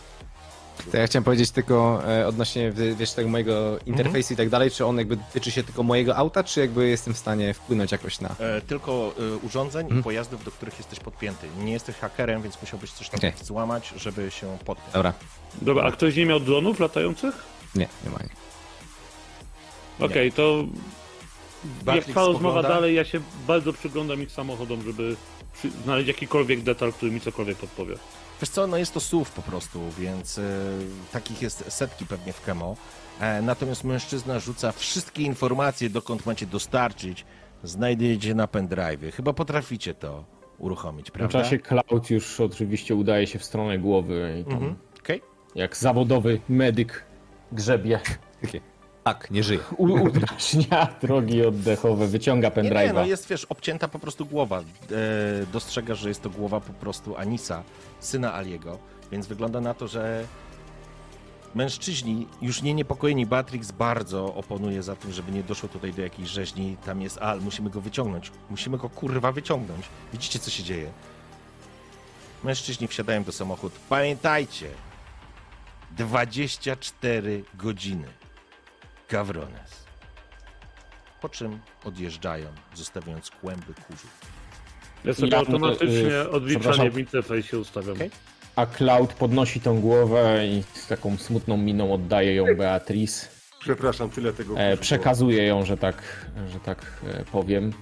To 0.91 0.97
ja 0.97 1.07
chciałem 1.07 1.24
powiedzieć 1.24 1.51
tylko 1.51 2.03
e, 2.09 2.26
odnośnie, 2.26 2.72
wiesz, 2.99 3.12
tego 3.12 3.28
mojego 3.28 3.78
interfejsu 3.87 4.35
i 4.35 4.37
tak 4.37 4.49
dalej, 4.49 4.70
czy 4.70 4.87
on 4.87 4.99
jakby 4.99 5.16
tyczy 5.33 5.51
się 5.51 5.62
tylko 5.62 5.83
mojego 5.83 6.16
auta, 6.16 6.45
czy 6.45 6.61
jakby 6.61 6.89
jestem 6.89 7.14
w 7.14 7.18
stanie 7.18 7.55
wpłynąć 7.55 7.93
jakoś 7.93 8.20
na... 8.20 8.28
E, 8.39 8.61
tylko 8.61 9.14
e, 9.33 9.37
urządzeń 9.37 9.83
i 9.87 9.89
Mhm. 9.89 10.03
pojazdów, 10.03 10.45
do 10.45 10.51
których 10.51 10.78
jesteś 10.78 11.01
podpięty. 11.01 11.47
Nie 11.59 11.72
jesteś 11.72 11.97
hakerem, 11.97 12.43
więc 12.43 12.61
musiałbyś 12.61 12.93
coś 12.93 13.09
tam 13.09 13.18
Okej. 13.18 13.33
złamać, 13.43 13.93
żeby 13.97 14.30
się 14.30 14.59
podpiąć. 14.64 14.93
Dobra, 14.93 15.12
Dobra, 15.62 15.85
a 15.85 15.91
ktoś 15.93 16.16
nie 16.16 16.26
miał 16.26 16.41
dronów 16.41 16.80
latających? 16.80 17.35
nie, 17.74 17.89
nie 18.05 18.11
ma. 18.11 18.18
Okej, 20.07 20.33
to 20.33 20.57
jak 21.64 21.85
Bartlik 21.85 22.05
trwa 22.07 22.20
rozmowa 22.20 22.39
spogląda. 22.39 22.68
dalej, 22.68 22.95
ja 22.95 23.05
się 23.05 23.20
bardzo 23.47 23.72
przyglądam 23.72 24.22
ich 24.22 24.30
samochodom, 24.33 24.83
żeby 24.83 25.16
przy- 25.55 25.70
znaleźć 25.85 26.09
jakikolwiek 26.09 26.61
detal, 26.62 26.93
który 26.93 27.12
mi 27.12 27.20
cokolwiek 27.20 27.59
podpowie. 27.59 27.95
Wiesz 28.43 28.51
co, 28.51 28.66
no 28.66 28.76
jest 28.76 28.95
to 28.95 29.01
SUV 29.01 29.30
po 29.36 29.43
prostu, 29.43 29.80
więc 29.99 30.38
e, 30.38 30.43
takich 31.12 31.43
jest 31.43 31.64
setki 31.72 32.07
pewnie 32.07 32.32
w 32.32 32.40
Kemo. 32.45 32.76
E, 33.20 33.43
natomiast 33.43 33.84
mężczyzna 33.84 34.38
rzuca 34.38 34.72
wszystkie 34.72 35.22
informacje, 35.22 35.90
dokąd 35.90 36.26
macie 36.26 36.47
dostarczyć, 36.47 37.24
znajdujecie 37.64 38.34
na 38.34 38.47
pendrive. 38.47 39.14
Chyba 39.14 39.32
potraficie 39.32 39.95
to 39.95 40.24
uruchomić, 40.59 41.09
W 41.09 41.12
prawda? 41.12 41.43
czasie 41.43 41.59
Cloud 41.59 42.11
już 42.11 42.40
oczywiście 42.40 42.95
udaje 42.95 43.26
się 43.26 43.38
w 43.38 43.45
stronę 43.45 43.78
głowy 43.78 44.36
i 44.40 44.45
tam 44.45 44.53
Mhm. 44.55 44.76
Okej. 44.99 45.22
jak 45.55 45.76
zawodowy 45.76 46.40
medyk 46.49 47.05
grzebie. 47.53 48.01
Takie, 48.43 48.61
tak, 49.05 49.30
nie 49.30 49.42
żyję. 49.42 49.61
U- 49.76 50.03
Udrażnia 50.03 50.86
drogi 51.03 51.46
oddechowe, 51.46 52.07
wyciąga 52.07 52.50
Nie, 52.57 52.62
nie, 52.62 52.70
pendrive'a. 52.70 52.94
no 52.94 53.05
jest, 53.05 53.28
wiesz, 53.28 53.44
obcięta 53.44 53.88
po 53.88 53.98
prostu 53.98 54.26
głowa. 54.26 54.59
E, 54.61 54.64
dostrzegasz, 55.53 55.98
że 55.98 56.09
jest 56.09 56.22
to 56.22 56.30
głowa 56.30 56.61
po 56.61 56.72
prostu 56.72 57.16
Anisa, 57.16 57.62
syna 58.00 58.34
Aliego, 58.34 58.78
więc 59.12 59.26
wygląda 59.26 59.61
na 59.61 59.74
to, 59.74 59.88
że 59.88 60.24
mężczyźni, 61.55 62.26
już 62.42 62.62
nie 62.62 62.74
niepokojeni, 62.74 63.26
Batrix 63.26 63.70
bardzo 63.72 64.34
oponuje 64.34 64.82
za 64.82 64.96
tym, 64.96 65.12
żeby 65.12 65.32
nie 65.32 65.42
doszło 65.42 65.68
tutaj 65.68 65.92
do 65.92 66.03
jakiejś 66.03 66.28
rzeźni. 66.28 66.76
Tam 66.86 67.03
jest 67.03 67.18
Al, 67.18 67.40
musimy 67.40 67.70
go 67.70 67.80
wyciągnąć. 67.80 68.32
Musimy 68.50 68.78
go 68.78 68.88
kurwa 68.90 69.32
wyciągnąć. 69.32 69.84
Widzicie, 70.12 70.38
co 70.38 70.50
się 70.50 70.62
dzieje? 70.62 70.90
Mężczyźni 72.44 72.88
wsiadają 72.88 73.24
do 73.24 73.32
samochodu. 73.32 73.74
Pamiętajcie, 73.88 74.66
24 75.96 77.44
godziny. 77.55 78.09
Gawrones. 79.12 79.86
Po 81.20 81.28
czym 81.28 81.58
odjeżdżają, 81.84 82.46
zostawiając 82.74 83.30
kłęby 83.30 83.74
kurzu. 83.74 84.06
Ja 85.04 85.14
sobie 85.14 85.28
Ja, 85.28 85.38
automatycznie 85.38 85.88
y, 86.12 86.30
odliczanie 86.30 86.60
przepraszam. 86.60 86.90
w 86.90 86.98
interfejsie 86.98 87.58
ustawiam. 87.58 87.96
Okej. 87.96 88.10
A 88.56 88.66
Cloud 88.66 89.12
podnosi 89.14 89.60
tą 89.60 89.80
głowę 89.80 90.46
i 90.46 90.62
z 90.74 90.86
taką 90.86 91.16
smutną 91.16 91.56
miną 91.56 91.94
oddaje 91.94 92.34
ją 92.34 92.44
Beatrice. 92.56 93.28
Przepraszam, 93.60 94.10
tyle 94.10 94.32
tego 94.32 94.58
E, 94.58 94.76
przekazuje 94.76 95.46
ją, 95.46 95.64
że 95.64 95.76
tak, 95.76 96.26
że 96.52 96.60
tak 96.60 96.86
e, 97.06 97.24
powiem. 97.24 97.72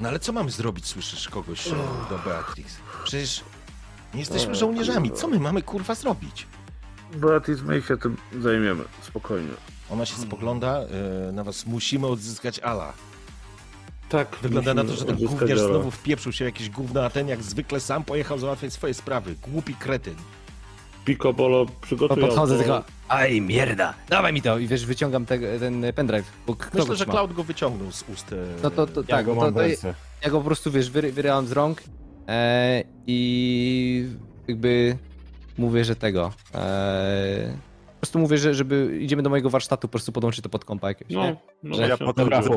No 0.00 0.08
ale 0.08 0.18
co 0.18 0.32
mamy 0.32 0.50
zrobić, 0.50 0.86
słyszysz 0.86 1.28
kogoś 1.28 1.68
do 2.10 2.18
Beatrix? 2.24 2.76
Przecież 3.04 3.44
nie 4.14 4.20
jesteśmy 4.20 4.54
żołnierzami. 4.54 5.10
Co 5.12 5.28
my 5.28 5.38
mamy 5.40 5.62
kurwa 5.62 5.94
zrobić? 5.94 6.46
Beatrice, 7.14 7.62
my 7.62 7.82
się 7.82 7.96
tym 7.96 8.16
zajmiemy, 8.40 8.84
spokojnie. 9.02 9.48
Ona 9.90 10.06
się 10.06 10.16
spogląda 10.16 10.78
e, 11.28 11.32
na 11.32 11.44
was. 11.44 11.66
Musimy 11.66 12.06
odzyskać 12.06 12.58
Ala. 12.60 12.92
Tak, 14.08 14.36
Wygląda 14.42 14.74
na 14.74 14.84
to, 14.84 14.94
że 14.96 15.04
ten 15.04 15.16
gówniarz 15.16 15.58
Ala. 15.60 15.68
znowu 15.68 15.90
wpieprzył 15.90 16.32
się 16.32 16.44
w 16.44 16.48
jakieś 16.48 16.70
gówno, 16.70 17.04
a 17.04 17.10
ten 17.10 17.28
jak 17.28 17.42
zwykle 17.42 17.80
sam 17.80 18.04
pojechał 18.04 18.38
załatwiać 18.38 18.72
swoje 18.72 18.94
sprawy. 18.94 19.34
Głupi 19.42 19.74
kretyn. 19.74 20.14
Picobolo, 21.04 21.66
To 21.66 21.72
przygotuj 21.80 22.20
podchodzę 22.22 22.54
auto. 22.54 22.64
tylko, 22.64 22.84
aj 23.08 23.40
mierda, 23.40 23.94
dawaj 24.08 24.32
mi 24.32 24.42
to 24.42 24.58
i 24.58 24.66
wiesz, 24.66 24.86
wyciągam 24.86 25.26
te, 25.26 25.58
ten 25.58 25.84
pendrive, 25.94 26.26
bo 26.46 26.54
kto 26.56 26.78
Myślę, 26.78 26.96
że? 26.96 27.06
Cloud 27.06 27.32
go 27.32 27.44
wyciągnął 27.44 27.92
z 27.92 28.04
ust. 28.08 28.32
e, 28.32 28.36
No 28.62 28.70
to, 28.70 28.86
to 28.86 29.00
Ja 29.00 29.06
tak, 29.06 29.26
go 29.26 29.34
no 29.34 29.40
mam 29.40 29.54
to, 29.54 29.60
to, 29.60 29.88
ja 30.22 30.30
go 30.30 30.38
po 30.38 30.44
prostu, 30.44 30.70
wiesz, 30.70 30.90
wyry, 30.90 31.12
wyryłam 31.12 31.46
z 31.46 31.52
rąk 31.52 31.82
e, 32.28 32.82
i 33.06 34.06
jakby 34.48 34.98
mówię, 35.58 35.84
że 35.84 35.96
tego, 35.96 36.32
e, 36.54 37.56
po 37.94 38.00
prostu 38.00 38.18
mówię, 38.18 38.38
że 38.38 38.54
żeby 38.54 38.98
idziemy 39.00 39.22
do 39.22 39.30
mojego 39.30 39.50
warsztatu, 39.50 39.88
po 39.88 39.92
prostu 39.92 40.12
podłączyć 40.12 40.42
to 40.42 40.48
pod 40.48 40.64
kompa 40.64 40.88
jakiegoś, 40.88 41.14
No, 41.14 41.22
nie? 41.24 41.36
no 41.62 41.76
Że 41.76 41.88
Ja 41.88 41.96
potem 41.96 42.28
Prezes. 42.28 42.50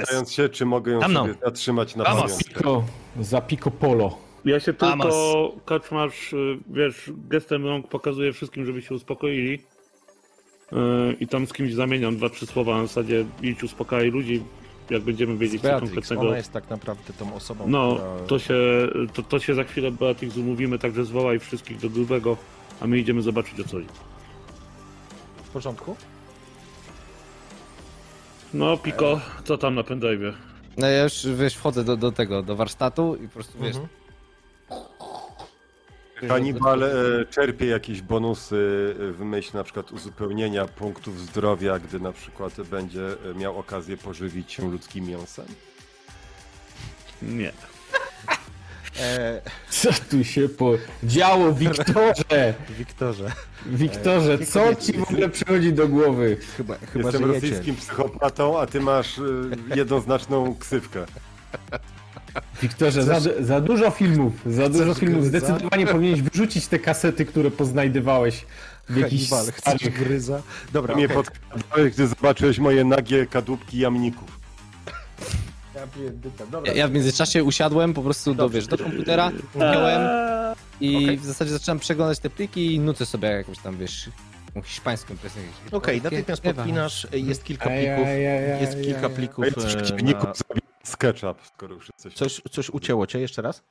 pytając 0.00 0.32
się, 0.32 0.48
czy 0.48 0.66
mogę 0.66 0.92
ją 0.92 1.00
Za 1.00 1.08
mną. 1.08 1.20
sobie 1.20 1.34
zatrzymać 1.44 1.96
na 1.96 2.04
pamiątkę. 2.04 2.44
Pico, 2.44 2.84
za 3.20 3.40
Pico 3.40 3.70
Polo. 3.70 4.18
Ja 4.44 4.60
się 4.60 4.72
tylko, 4.72 5.52
kaczmarz, 5.64 6.32
y, 6.32 6.58
wiesz, 6.70 7.10
gestem 7.28 7.66
rąk 7.66 7.88
pokazuję 7.88 8.32
wszystkim, 8.32 8.66
żeby 8.66 8.82
się 8.82 8.94
uspokoili. 8.94 9.62
Yy, 10.72 11.16
I 11.20 11.26
tam 11.26 11.46
z 11.46 11.52
kimś 11.52 11.74
zamieniam 11.74 12.16
dwa, 12.16 12.28
trzy 12.30 12.46
słowa 12.46 12.76
na 12.76 12.86
zasadzie 12.86 13.24
idź 13.42 13.62
uspokajaj 13.64 14.10
ludzi, 14.10 14.42
jak 14.90 15.02
będziemy 15.02 15.36
wiedzieć 15.36 15.62
co 15.62 15.68
Beatrix, 15.68 15.92
konkretnego. 15.94 16.22
ona 16.28 16.36
jest 16.36 16.52
tak 16.52 16.70
naprawdę 16.70 17.12
tą 17.18 17.34
osobą, 17.34 17.64
No, 17.68 17.94
która... 17.94 18.26
to 18.26 18.38
się, 18.38 18.54
to, 19.12 19.22
to 19.22 19.38
się 19.38 19.54
za 19.54 19.64
chwilę 19.64 19.90
Beatrix 19.90 20.36
umówimy, 20.36 20.78
także 20.78 21.04
zwołaj 21.04 21.38
wszystkich 21.38 21.78
do 21.80 21.90
grubego, 21.90 22.36
a 22.80 22.86
my 22.86 22.98
idziemy 22.98 23.22
zobaczyć 23.22 23.60
o 23.60 23.64
co 23.64 23.70
chodzi. 23.70 23.86
w 25.44 25.48
porządku? 25.48 25.96
No, 28.54 28.76
Piko, 28.76 29.20
co 29.44 29.58
tam 29.58 29.74
na 29.74 29.82
pendrive'ie? 29.82 30.32
No 30.76 30.86
ja 30.86 31.02
już, 31.04 31.26
wiesz, 31.36 31.54
wchodzę 31.54 31.84
do, 31.84 31.96
do 31.96 32.12
tego, 32.12 32.42
do 32.42 32.56
warsztatu 32.56 33.16
i 33.16 33.28
po 33.28 33.34
prostu, 33.34 33.58
wiesz, 33.58 33.76
Mhm. 33.76 33.88
Hannibal 36.28 36.82
e, 36.82 36.88
czerpie 37.30 37.66
jakieś 37.66 38.02
bonusy 38.02 38.94
e, 39.08 39.12
w 39.12 39.20
myśl 39.20 39.50
na 39.56 39.64
przykład 39.64 39.92
uzupełnienia 39.92 40.66
punktów 40.66 41.20
zdrowia, 41.20 41.78
gdy 41.78 42.00
na 42.00 42.12
przykład 42.12 42.52
będzie 42.70 43.06
e, 43.30 43.34
miał 43.34 43.58
okazję 43.58 43.96
pożywić 43.96 44.52
się 44.52 44.70
ludzkim 44.70 45.06
mięsem. 45.06 45.46
Nie. 47.22 47.52
E, 49.00 49.40
Co 49.70 49.88
tu 50.10 50.24
się 50.24 50.48
podziało, 50.48 51.52
Wiktorze? 51.52 52.54
Wiktorze, 52.78 53.32
Wiktorze, 53.66 54.38
co 54.38 54.74
ci 54.74 54.92
w 54.92 55.02
ogóle 55.02 55.28
przychodzi 55.28 55.72
do 55.72 55.88
głowy? 55.88 56.36
chyba, 56.56 56.74
chyba 56.92 57.04
Jestem 57.10 57.26
że 57.26 57.34
jecie. 57.34 57.46
rosyjskim 57.46 57.76
psychopatą, 57.76 58.60
a 58.60 58.66
ty 58.66 58.80
masz 58.80 59.20
jednoznaczną 59.74 60.56
ksywkę. 60.56 61.06
Wiktorze, 62.62 63.02
za, 63.02 63.20
za 63.40 63.60
dużo 63.60 63.90
filmów, 63.90 64.32
za 64.46 64.68
dużo 64.68 64.84
Chcesz 64.84 64.98
filmów. 64.98 65.30
gryza? 65.30 65.46
Zdecydowanie 65.46 65.86
powinieneś 65.86 66.22
wyrzucić 66.22 66.66
te 66.66 66.78
kasety, 66.78 67.24
które 67.26 67.50
poznajdywałeś 67.50 68.46
w 68.88 68.96
jakichś 68.96 69.30
Hannibal, 69.30 69.52
chcesz 69.52 69.74
starych... 69.80 69.98
gryza? 69.98 70.42
Dobra, 70.72 70.94
Mnie 70.94 71.04
okej. 71.04 71.16
podkradłeś, 71.16 71.94
gdy 71.94 72.06
zobaczyłeś 72.06 72.58
moje 72.58 72.84
nagie 72.84 73.26
kadłubki 73.26 73.78
jamników. 73.78 74.38
Ja 76.64 76.72
ja, 76.74 76.88
w 76.88 76.92
międzyczasie 76.92 77.44
usiadłem 77.44 77.94
po 77.94 78.02
prostu 78.02 78.34
do, 78.34 78.50
wiesz, 78.50 78.66
do 78.66 78.78
komputera, 78.78 79.30
wziąłem 79.54 80.00
i 80.80 80.96
Okej. 81.04 81.16
w 81.18 81.24
zasadzie 81.24 81.50
zacząłem 81.50 81.78
przeglądać 81.78 82.18
te 82.18 82.30
pliki 82.30 82.74
i 82.74 82.80
nucę 82.80 83.06
sobie 83.06 83.28
jakąś 83.28 83.58
tam, 83.58 83.78
wiesz, 83.78 84.10
hiszpańską 84.64 85.14
piosenkę. 85.16 85.48
Okej, 85.70 86.02
natychmiast 86.02 86.46
Ewa. 86.46 86.54
podpinasz, 86.54 87.06
jest 87.12 87.44
kilka 87.44 87.68
plików, 87.70 88.54
jest 88.64 88.76
kilka 88.82 89.08
plików 89.08 89.44
e, 89.44 89.54
na... 90.54 90.67
SketchUp, 90.84 91.46
skoro 91.54 91.74
już 91.74 91.88
jesteś. 91.92 92.14
Coś, 92.14 92.40
coś 92.50 92.70
ucięło 92.70 93.06
cię 93.06 93.18
jeszcze 93.18 93.42
raz? 93.42 93.62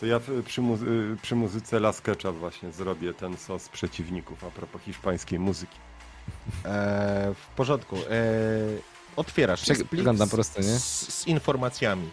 To 0.00 0.06
ja 0.06 0.20
przy, 0.46 0.60
mu, 0.60 0.74
y, 0.74 1.16
przy 1.22 1.34
muzyce 1.34 1.76
La 1.76 1.92
SketchUp 1.92 2.36
właśnie 2.36 2.72
zrobię 2.72 3.14
ten 3.14 3.36
sos 3.36 3.68
przeciwników 3.68 4.44
a 4.44 4.50
propos 4.50 4.82
hiszpańskiej 4.82 5.38
muzyki. 5.38 5.78
E, 6.64 7.34
w 7.34 7.54
porządku. 7.56 7.96
E, 7.96 8.00
otwierasz. 9.16 9.64
Po 10.18 10.26
prostu, 10.26 10.60
nie? 10.60 10.78
Z, 10.78 11.14
z 11.14 11.26
informacjami. 11.26 12.10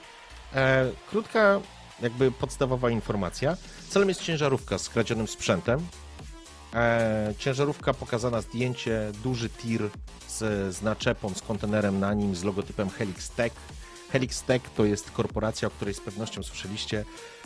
E, 0.54 0.92
krótka, 1.10 1.60
jakby 2.02 2.32
podstawowa 2.32 2.90
informacja. 2.90 3.58
Celem 3.90 4.10
jest 4.10 4.22
ciężarówka 4.22 4.78
z 4.78 4.90
kradzionym 4.90 5.28
sprzętem. 5.28 5.88
E, 6.74 7.34
ciężarówka 7.38 7.94
pokazana 7.94 8.42
zdjęcie, 8.42 9.12
duży 9.24 9.50
tir 9.50 9.90
z, 10.28 10.38
z 10.76 10.82
naczepą, 10.82 11.34
z 11.34 11.42
kontenerem 11.42 12.00
na 12.00 12.14
nim, 12.14 12.36
z 12.36 12.44
logotypem 12.44 12.90
Helix 12.90 13.30
Tech. 13.30 13.54
Helix 14.12 14.44
Tech 14.44 14.62
to 14.76 14.86
jest 14.86 15.12
korporacja, 15.12 15.68
o 15.68 15.72
której 15.72 15.94
z 15.94 16.02
pewnością 16.02 16.44
słyszeliście. 16.44 17.06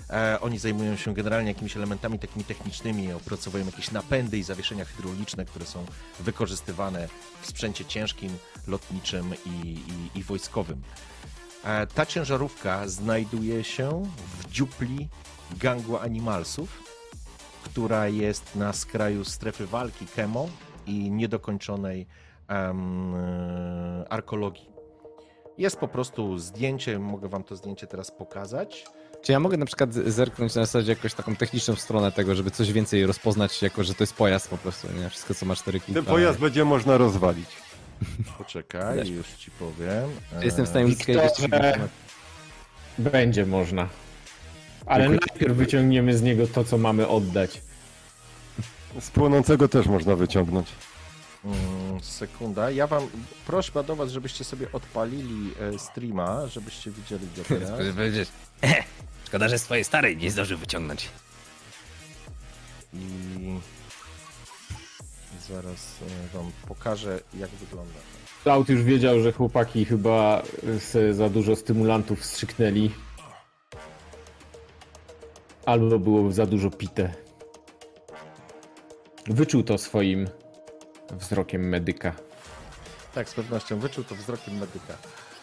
E, 0.10 0.38
oni 0.42 0.60
zajmują 0.60 0.96
się 0.96 1.14
generalnie 1.14 1.50
jakimiś 1.50 1.78
elementami 1.78 2.20
takimi 2.20 2.44
technicznymi, 2.44 3.14
opracowują 3.14 3.66
jakieś 3.66 3.92
napędy 3.92 4.38
i 4.38 4.44
zawieszenia 4.44 4.86
hydrauliczne, 4.86 5.46
które 5.46 5.66
są 5.66 5.86
wykorzystywane 6.20 7.08
w 7.42 7.48
sprzęcie 7.48 7.86
ciężkim, 7.86 8.38
lotniczym 8.68 9.34
i, 9.46 9.50
i, 9.60 10.20
i 10.20 10.24
wojskowym. 10.24 10.82
E, 11.64 11.88
ta 11.88 12.06
ciężarówka 12.06 12.88
znajduje 12.88 13.64
się 13.64 14.04
w 14.38 14.52
dziupli 14.52 15.10
gangu 15.60 15.98
animalsów, 15.98 16.84
która 17.64 18.08
jest 18.08 18.56
na 18.56 18.74
skraju 18.74 19.26
strefy 19.26 19.68
walki 19.68 20.08
Kemo 20.08 20.50
i 20.86 21.12
niedokończonej 21.12 22.08
e, 22.50 22.74
arkologii. 24.10 24.73
Jest 25.58 25.78
po 25.78 25.88
prostu 25.88 26.38
zdjęcie, 26.38 27.00
mogę 27.00 27.28
wam 27.30 27.44
to 27.44 27.56
zdjęcie 27.56 27.88
teraz 27.88 28.12
pokazać. 28.12 28.86
Czy 29.22 29.32
ja 29.32 29.40
mogę 29.40 29.58
na 29.58 29.66
przykład 29.66 29.94
zerknąć 29.94 30.56
na 30.56 30.66
zasadzie 30.66 30.92
jakąś 30.92 31.14
taką 31.14 31.36
techniczną 31.36 31.76
stronę 31.76 32.12
tego, 32.12 32.36
żeby 32.36 32.52
coś 32.52 32.72
więcej 32.74 33.06
rozpoznać, 33.06 33.62
jako 33.62 33.84
że 33.84 33.94
to 33.94 34.04
jest 34.04 34.14
pojazd 34.14 34.48
po 34.48 34.58
prostu, 34.58 34.88
nie? 35.02 35.10
Wszystko, 35.10 35.34
co 35.34 35.46
ma 35.46 35.56
cztery 35.56 35.80
Ten 35.80 35.96
kółka. 35.96 36.12
pojazd 36.12 36.40
będzie 36.40 36.66
można 36.66 36.98
rozwalić. 36.98 37.50
Poczekaj, 38.38 38.98
Wiesz. 38.98 39.10
już 39.10 39.28
ci 39.28 39.52
powiem. 39.52 40.10
Jestem 40.42 40.66
w 40.66 40.70
stanie 40.70 40.86
uzyskać 40.86 41.08
Wiktorze, 41.08 41.42
jeszcze... 41.44 41.88
Będzie 42.98 43.46
można. 43.46 43.90
Ale 44.86 45.04
Dziękuję. 45.04 45.20
najpierw 45.32 45.58
wyciągniemy 45.58 46.18
z 46.18 46.22
niego 46.22 46.48
to, 46.48 46.64
co 46.64 46.78
mamy 46.78 47.08
oddać. 47.08 47.62
Z 49.00 49.10
płonącego 49.10 49.68
też 49.68 49.88
można 49.88 50.16
wyciągnąć. 50.16 50.68
Mm, 51.46 52.00
Sekunda. 52.02 52.72
Ja 52.72 52.88
wam 52.88 53.08
prośba 53.46 53.84
do 53.84 53.96
was, 53.96 54.12
żebyście 54.12 54.44
sobie 54.44 54.72
odpalili 54.72 55.52
e, 55.60 55.80
streama, 55.80 56.48
żebyście 56.48 56.92
widzieli 56.92 57.28
go 57.38 57.44
teraz. 57.44 57.70
Powiedzieć. 57.96 58.30
Szkoda, 59.28 59.50
że 59.50 59.60
swojej 59.60 59.84
starej 59.84 60.18
nie 60.18 60.32
zdążył 60.32 60.58
wyciągnąć. 60.58 61.10
I 62.94 63.60
zaraz 65.50 66.00
e, 66.34 66.38
wam 66.38 66.52
pokażę, 66.68 67.20
jak 67.34 67.50
wygląda. 67.50 68.00
Cloud 68.44 68.70
już 68.70 68.84
wiedział, 68.84 69.20
że 69.20 69.32
chłopaki 69.32 69.86
chyba 69.86 70.44
se 70.80 71.14
za 71.14 71.30
dużo 71.30 71.56
stymulantów 71.56 72.20
wstrzyknęli. 72.20 72.92
Albo 75.66 76.00
było 76.00 76.32
za 76.32 76.46
dużo 76.46 76.70
pite. 76.70 77.14
Wyczuł 79.28 79.64
to 79.64 79.78
swoim 79.78 80.28
wzrokiem 81.12 81.70
medyka. 81.70 82.14
Tak, 83.14 83.30
z 83.30 83.34
pewnością 83.34 83.80
wyczuł 83.80 84.04
to 84.04 84.16
wzrokiem 84.16 84.58
medyka. 84.58 84.98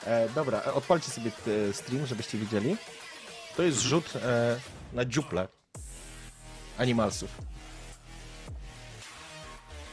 E, 0.07 0.29
dobra, 0.29 0.61
e, 0.67 0.73
odpalcie 0.75 1.11
sobie 1.11 1.31
e, 1.71 1.73
stream, 1.73 2.07
żebyście 2.07 2.39
widzieli. 2.39 2.77
To 3.57 3.63
jest 3.63 3.81
rzut 3.81 4.17
e, 4.17 4.61
na 4.93 5.05
dziuple 5.05 5.49
animalsów. 6.79 7.31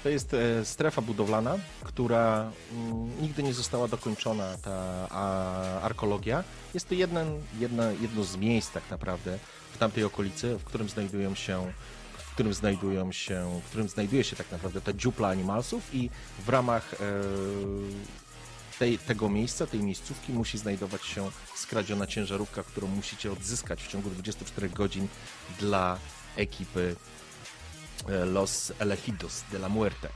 To 0.03 0.09
jest 0.09 0.33
e, 0.33 0.65
strefa 0.65 1.01
budowlana, 1.01 1.57
która 1.83 2.51
mm, 2.71 3.21
nigdy 3.21 3.43
nie 3.43 3.53
została 3.53 3.87
dokończona, 3.87 4.57
ta 4.57 5.07
a, 5.09 5.81
arkologia. 5.81 6.43
Jest 6.73 6.89
to 6.89 6.95
jeden, 6.95 7.41
jedna, 7.59 7.91
jedno 7.91 8.23
z 8.23 8.37
miejsc 8.37 8.71
tak 8.71 8.83
naprawdę 8.89 9.39
w 9.73 9.77
tamtej 9.77 10.03
okolicy, 10.03 10.57
w 10.57 10.63
którym 10.63 10.89
znajdują 10.89 11.35
się 11.35 11.71
którym 12.37 12.53
znajdują 12.53 13.11
się, 13.11 13.61
w 13.63 13.67
którym 13.67 13.89
znajduje 13.89 14.23
się 14.23 14.35
tak 14.35 14.51
naprawdę 14.51 14.81
ta 14.81 14.93
dziupla 14.93 15.27
animalsów 15.27 15.95
i 15.95 16.09
w 16.45 16.49
ramach 16.49 16.93
e, 16.93 16.97
tej, 18.79 18.99
tego 18.99 19.29
miejsca, 19.29 19.67
tej 19.67 19.79
miejscówki 19.79 20.33
musi 20.33 20.57
znajdować 20.57 21.05
się 21.05 21.31
skradziona 21.55 22.07
ciężarówka, 22.07 22.63
którą 22.63 22.87
musicie 22.87 23.31
odzyskać 23.31 23.83
w 23.83 23.87
ciągu 23.87 24.09
24 24.09 24.69
godzin 24.69 25.07
dla 25.59 25.99
ekipy 26.35 26.95
e, 28.07 28.25
Los 28.25 28.73
Elegidos 28.79 29.43
de 29.51 29.57
la 29.57 29.69
Muerte. 29.69 30.09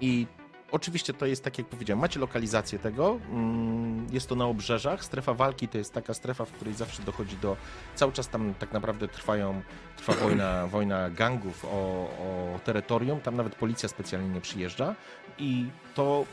I 0.00 0.26
oczywiście 0.70 1.14
to 1.14 1.26
jest 1.26 1.44
tak, 1.44 1.58
jak 1.58 1.66
powiedziałem, 1.66 2.00
macie 2.00 2.20
lokalizację 2.20 2.78
tego. 2.78 3.18
mm, 3.30 4.06
Jest 4.10 4.28
to 4.28 4.34
na 4.34 4.44
obrzeżach. 4.46 5.04
Strefa 5.04 5.34
walki 5.34 5.68
to 5.68 5.78
jest 5.78 5.92
taka 5.92 6.14
strefa, 6.14 6.44
w 6.44 6.52
której 6.52 6.74
zawsze 6.74 7.02
dochodzi 7.02 7.36
do. 7.36 7.56
Cały 7.94 8.12
czas 8.12 8.28
tam 8.28 8.54
tak 8.54 8.72
naprawdę 8.72 9.08
trwają, 9.08 9.62
trwa 9.96 10.12
wojna, 10.24 10.66
wojna 10.66 11.10
gangów 11.10 11.64
o, 11.64 11.68
o 11.74 12.58
terytorium. 12.64 13.20
Tam 13.20 13.36
nawet 13.36 13.54
policja 13.54 13.88
specjalnie 13.88 14.28
nie 14.28 14.40
przyjeżdża. 14.40 14.94
I 15.38 15.66
to 15.98 16.24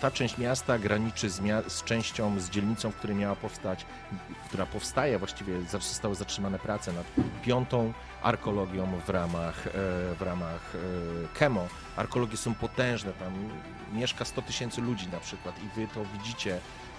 ta 0.00 0.10
część 0.10 0.38
miasta 0.38 0.78
graniczy 0.78 1.30
z, 1.30 1.40
mia- 1.40 1.70
z 1.70 1.84
częścią, 1.84 2.40
z 2.40 2.50
dzielnicą, 2.50 2.90
w 2.90 2.96
której 2.96 3.16
miała 3.16 3.36
powstać, 3.36 3.86
która 4.48 4.66
powstaje, 4.66 5.18
właściwie 5.18 5.62
zostały 5.62 6.14
zatrzymane 6.14 6.58
prace 6.58 6.92
nad 6.92 7.06
piątą 7.42 7.92
arkologią 8.22 9.00
w 9.06 9.08
ramach, 9.08 9.66
e, 9.66 9.70
w 10.14 10.22
ramach 10.22 10.74
e, 10.74 11.38
Kemo. 11.38 11.68
Arkologie 11.96 12.36
są 12.36 12.54
potężne, 12.54 13.12
tam 13.12 13.32
mieszka 13.92 14.24
100 14.24 14.42
tysięcy 14.42 14.80
ludzi 14.80 15.08
na 15.08 15.20
przykład 15.20 15.54
i 15.58 15.80
wy 15.80 15.88
to 15.94 16.04
widzicie 16.04 16.58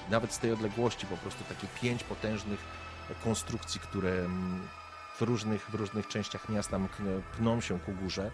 nawet 0.09 0.33
z 0.33 0.39
tej 0.39 0.51
odległości, 0.51 1.07
po 1.07 1.17
prostu 1.17 1.43
takie 1.43 1.67
pięć 1.81 2.03
potężnych 2.03 2.59
konstrukcji, 3.23 3.79
które 3.79 4.11
mm, 4.11 4.67
w 5.17 5.21
różnych, 5.21 5.69
w 5.69 5.75
różnych 5.75 6.07
częściach 6.07 6.49
miasta 6.49 6.79
pną 7.37 7.61
się 7.61 7.79
ku 7.79 7.91
górze 7.91 8.31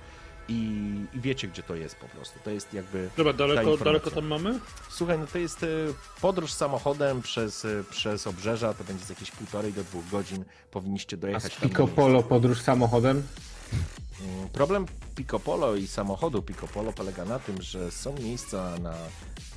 i, 0.52 1.18
i 1.18 1.20
wiecie, 1.20 1.48
gdzie 1.48 1.64
to 1.64 1.76
jest 1.76 1.96
po 1.96 2.08
prostu. 2.08 2.40
To 2.44 2.50
jest 2.50 2.74
jakby 2.74 3.10
Dobra, 3.18 3.34
daleko, 3.34 3.78
daleko 3.78 4.12
tam 4.12 4.28
mamy? 4.28 4.60
Słuchaj, 4.90 5.20
no 5.20 5.28
to 5.28 5.38
jest 5.38 5.64
e, 5.64 5.68
podróż 6.22 6.54
samochodem 6.54 7.22
przez, 7.22 7.66
e, 7.66 7.84
przez 7.90 8.28
obrzeża, 8.28 8.74
to 8.74 8.84
będzie 8.84 9.06
z 9.06 9.10
jakieś 9.10 9.32
półtorej 9.32 9.74
do 9.74 9.84
dwóch 9.84 10.10
godzin. 10.10 10.46
Powinniście 10.72 11.18
A 11.18 11.20
dojechać 11.20 11.56
tam 11.56 11.70
Pico 11.70 11.88
Polo 11.88 12.24
podróż 12.24 12.62
samochodem? 12.62 13.24
Mm, 14.22 14.50
Problem 14.50 14.86
Pico 15.16 15.40
Polo 15.40 15.76
i 15.76 15.88
samochodu 15.88 16.42
Pico 16.42 16.68
Polo 16.68 16.94
polega 16.94 17.26
na 17.26 17.40
tym, 17.40 17.62
że 17.62 17.92
są 17.92 18.14
miejsca 18.14 18.78
na, 18.82 18.94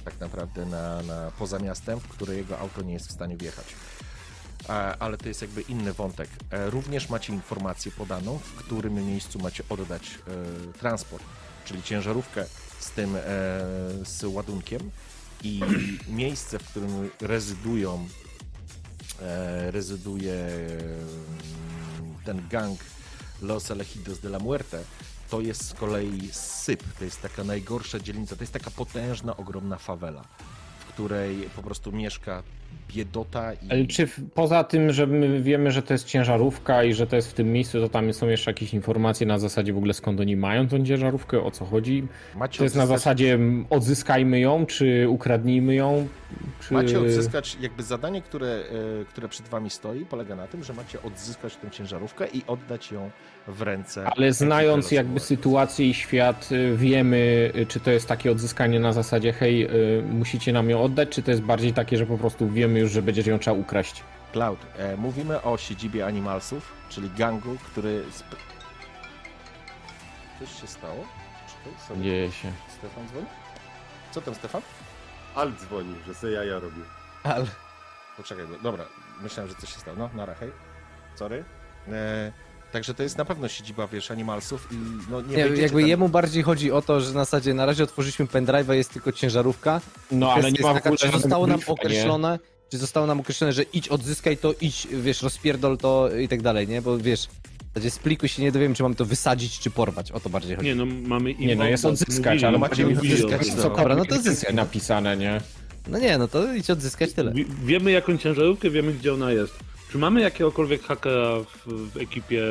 tak 0.04 0.20
naprawdę 0.20 0.66
na, 0.66 1.02
na 1.02 1.30
poza 1.38 1.58
miastem, 1.58 2.00
w 2.00 2.08
które 2.08 2.34
jego 2.34 2.58
auto 2.58 2.82
nie 2.82 2.92
jest 2.92 3.08
w 3.08 3.12
stanie 3.12 3.36
wjechać. 3.36 3.66
E, 4.68 4.96
Ale 4.98 5.16
to 5.18 5.28
jest 5.28 5.42
jakby 5.42 5.62
inny 5.62 5.92
wątek. 5.92 6.28
E, 6.50 6.70
Również 6.70 7.08
macie 7.08 7.32
informację 7.32 7.92
podaną, 7.92 8.38
w 8.38 8.54
którym 8.54 8.94
miejscu 8.94 9.38
macie 9.38 9.62
oddać 9.68 10.02
e, 10.08 10.72
transport, 10.72 11.24
czyli 11.64 11.82
ciężarówkę 11.82 12.44
z 12.80 12.90
tym, 12.90 13.16
z 14.04 14.24
ładunkiem 14.24 14.90
i 15.42 15.60
miejsce, 16.08 16.58
w 16.58 16.68
którym 16.70 17.10
rezydują, 17.20 18.08
rezyduje 19.70 20.32
e, 20.34 20.58
ten 22.24 22.48
gang 22.48 22.80
Los 23.42 23.70
Elegidos 23.70 24.18
de 24.20 24.28
la 24.28 24.38
Muerte, 24.38 24.84
to 25.30 25.40
jest 25.40 25.68
z 25.68 25.74
kolei 25.74 26.28
syp. 26.32 26.82
To 26.98 27.04
jest 27.04 27.22
taka 27.22 27.44
najgorsza 27.44 27.98
dzielnica. 28.00 28.36
To 28.36 28.42
jest 28.42 28.52
taka 28.52 28.70
potężna, 28.70 29.36
ogromna 29.36 29.78
fawela, 29.78 30.24
w 30.80 30.84
której 30.84 31.50
po 31.56 31.62
prostu 31.62 31.92
mieszka 31.92 32.42
biedota 32.88 33.52
i... 33.52 33.86
Czy 33.86 34.08
poza 34.34 34.64
tym, 34.64 34.92
że 34.92 35.06
my 35.06 35.42
wiemy, 35.42 35.70
że 35.70 35.82
to 35.82 35.94
jest 35.94 36.06
ciężarówka 36.06 36.84
i 36.84 36.94
że 36.94 37.06
to 37.06 37.16
jest 37.16 37.30
w 37.30 37.34
tym 37.34 37.52
miejscu, 37.52 37.80
to 37.80 37.88
tam 37.88 38.12
są 38.12 38.28
jeszcze 38.28 38.50
jakieś 38.50 38.74
informacje 38.74 39.26
na 39.26 39.38
zasadzie 39.38 39.72
w 39.72 39.76
ogóle 39.76 39.94
skąd 39.94 40.20
oni 40.20 40.36
mają 40.36 40.68
tą 40.68 40.84
ciężarówkę, 40.84 41.42
o 41.42 41.50
co 41.50 41.64
chodzi? 41.64 42.06
macie 42.36 42.58
To 42.58 42.64
jest 42.64 42.76
na 42.76 42.82
odzyskać- 42.82 42.98
zasadzie 42.98 43.34
mm, 43.34 43.66
odzyskajmy 43.70 44.40
ją, 44.40 44.66
czy 44.66 45.06
ukradnijmy 45.08 45.74
ją? 45.74 46.08
Czy... 46.60 46.74
Macie 46.74 47.00
odzyskać, 47.00 47.56
jakby 47.60 47.82
zadanie, 47.82 48.22
które, 48.22 48.46
e, 48.48 49.04
które 49.04 49.28
przed 49.28 49.48
wami 49.48 49.70
stoi, 49.70 50.04
polega 50.06 50.36
na 50.36 50.46
tym, 50.46 50.64
że 50.64 50.72
macie 50.72 51.02
odzyskać 51.02 51.56
tę 51.56 51.70
ciężarówkę 51.70 52.26
i 52.32 52.42
oddać 52.46 52.92
ją 52.92 53.10
w 53.48 53.62
ręce. 53.62 54.04
Ale 54.16 54.32
znając 54.32 54.90
jakby 54.90 55.20
sytuację 55.20 55.86
i 55.90 55.94
świat, 55.94 56.48
y, 56.52 56.76
wiemy, 56.76 57.50
y, 57.56 57.66
czy 57.66 57.80
to 57.80 57.90
jest 57.90 58.08
takie 58.08 58.32
odzyskanie 58.32 58.80
na 58.80 58.92
zasadzie 58.92 59.32
hej, 59.32 59.68
musicie 60.10 60.52
nam 60.52 60.70
ją 60.70 60.82
oddać, 60.82 61.08
czy 61.08 61.22
to 61.22 61.30
jest 61.30 61.42
bardziej 61.42 61.72
takie, 61.72 61.96
że 61.96 62.06
po 62.06 62.18
prostu 62.18 62.48
wiemy 62.50 62.63
już, 62.68 62.92
że 62.92 63.02
będzie 63.02 63.30
ją 63.30 63.38
trzeba 63.38 63.56
ukraść? 63.56 64.02
Cloud. 64.32 64.58
E, 64.76 64.96
mówimy 64.96 65.42
o 65.42 65.58
siedzibie 65.58 66.06
Animalsów, 66.06 66.72
czyli 66.88 67.10
gangu, 67.10 67.56
który... 67.72 68.04
Sp... 68.20 68.30
Coś 70.40 70.60
się 70.60 70.66
stało? 70.66 71.04
Czekaj, 71.48 71.80
sobie. 71.88 72.02
Dzieje 72.02 72.32
się. 72.32 72.52
Stefan 72.78 73.08
dzwoni? 73.08 73.26
Co 74.12 74.20
tam, 74.20 74.34
Stefan? 74.34 74.62
Alt 75.34 75.60
dzwoni, 75.60 75.94
że 76.06 76.14
se 76.14 76.30
jaja 76.30 76.54
robił. 76.58 76.84
Ale... 77.22 77.46
Poczekaj, 78.16 78.46
bo- 78.46 78.58
dobra, 78.62 78.84
myślałem, 79.22 79.50
że 79.52 79.56
coś 79.60 79.72
się 79.74 79.80
stało. 79.80 79.96
No, 79.96 80.10
nara, 80.14 80.34
hej. 80.34 80.50
Sorry. 81.16 81.44
E, 81.88 82.32
także 82.72 82.94
to 82.94 83.02
jest 83.02 83.18
na 83.18 83.24
pewno 83.24 83.48
siedziba, 83.48 83.86
wiesz, 83.86 84.10
Animalsów 84.10 84.68
i 84.72 84.76
no 85.10 85.20
nie, 85.20 85.36
Nie, 85.36 85.42
jakby 85.42 85.80
tam. 85.80 85.88
jemu 85.88 86.08
bardziej 86.08 86.42
chodzi 86.42 86.72
o 86.72 86.82
to, 86.82 87.00
że 87.00 87.06
na 87.12 87.24
zasadzie 87.24 87.54
na 87.54 87.66
razie 87.66 87.84
otworzyliśmy 87.84 88.26
pendrive'a, 88.26 88.72
jest 88.72 88.92
tylko 88.92 89.12
ciężarówka. 89.12 89.80
No 90.10 90.32
ale 90.32 90.52
nie 90.52 90.62
ma 90.62 90.74
w 90.74 90.86
ogóle 90.86 91.12
zostało 91.12 91.46
nam 91.46 91.60
briefa, 91.60 92.18
nie? 92.18 92.38
Czy 92.74 92.78
zostało 92.78 93.06
nam 93.06 93.20
określone, 93.20 93.52
że 93.52 93.62
idź 93.62 93.88
odzyskaj 93.88 94.36
to, 94.36 94.54
idź, 94.60 94.88
wiesz, 94.92 95.22
rozpierdol 95.22 95.78
to 95.78 96.16
i 96.16 96.28
tak 96.28 96.42
dalej, 96.42 96.68
nie? 96.68 96.82
Bo 96.82 96.98
wiesz, 96.98 97.26
w 97.26 97.68
zasadzie 97.74 97.90
z 97.90 97.98
pliku 97.98 98.28
się 98.28 98.42
nie 98.42 98.52
dowiemy, 98.52 98.74
czy 98.74 98.82
mamy 98.82 98.94
to 98.94 99.04
wysadzić, 99.04 99.58
czy 99.58 99.70
porwać. 99.70 100.12
O 100.12 100.20
to 100.20 100.30
bardziej 100.30 100.56
chodzi. 100.56 100.68
Nie 100.68 100.74
no, 100.74 100.86
mamy 100.86 101.30
im 101.32 101.48
Nie 101.48 101.56
no, 101.56 101.64
jest 101.64 101.84
odzyskać, 101.84 102.26
mówili, 102.26 102.44
ale 102.44 102.58
macie 102.58 102.86
mówili, 102.86 103.14
odzyskać, 103.14 103.48
no. 103.48 103.62
cokolwiek 103.62 103.76
Dobra, 103.78 103.96
no 103.96 104.04
to 104.04 104.14
więcej 104.14 104.34
zyskaj. 104.34 104.54
napisane, 104.54 105.16
nie? 105.16 105.40
No 105.88 105.98
nie, 105.98 106.18
no 106.18 106.28
to 106.28 106.54
idź 106.54 106.70
odzyskać 106.70 107.12
tyle. 107.12 107.32
Wi- 107.32 107.46
Wiemy 107.64 107.90
jaką 107.90 108.18
ciężarówkę, 108.18 108.70
wiemy 108.70 108.92
gdzie 108.92 109.14
ona 109.14 109.32
jest. 109.32 109.54
Czy 109.92 109.98
mamy 109.98 110.20
jakiegokolwiek 110.20 110.82
hakera 110.82 111.40
w, 111.40 111.90
w 111.92 111.96
ekipie 111.96 112.42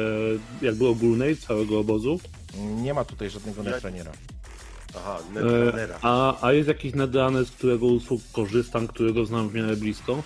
jakby 0.61 0.87
ogólnej 0.87 1.37
całego 1.37 1.79
obozu? 1.79 2.19
Nie 2.57 2.93
ma 2.93 3.05
tutaj 3.05 3.29
żadnego 3.29 3.63
netraniera. 3.63 4.11
Aha, 4.97 5.17
E, 5.35 5.95
a, 6.01 6.45
a 6.47 6.53
jest 6.53 6.67
jakiś 6.67 6.93
nedrany, 6.93 7.45
z 7.45 7.51
którego 7.51 7.85
usług 7.85 8.21
korzystam, 8.31 8.87
którego 8.87 9.25
znam 9.25 9.49
w 9.49 9.53
miarę 9.53 9.75
blisko? 9.75 10.23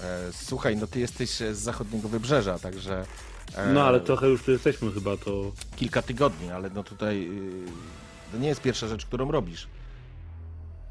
E, 0.00 0.32
Słuchaj, 0.32 0.76
no 0.76 0.86
ty 0.86 1.00
jesteś 1.00 1.30
z 1.30 1.56
zachodniego 1.58 2.08
wybrzeża, 2.08 2.58
także... 2.58 3.04
e, 3.56 3.72
No 3.72 3.84
ale 3.84 4.00
trochę 4.00 4.28
już 4.28 4.42
tu 4.42 4.50
jesteśmy 4.50 4.92
chyba, 4.92 5.16
to... 5.16 5.52
Kilka 5.76 6.02
tygodni, 6.02 6.50
ale 6.50 6.70
no 6.70 6.84
tutaj... 6.84 7.30
To 8.32 8.38
nie 8.38 8.48
jest 8.48 8.60
pierwsza 8.62 8.88
rzecz, 8.88 9.06
którą 9.06 9.30
robisz. 9.32 9.66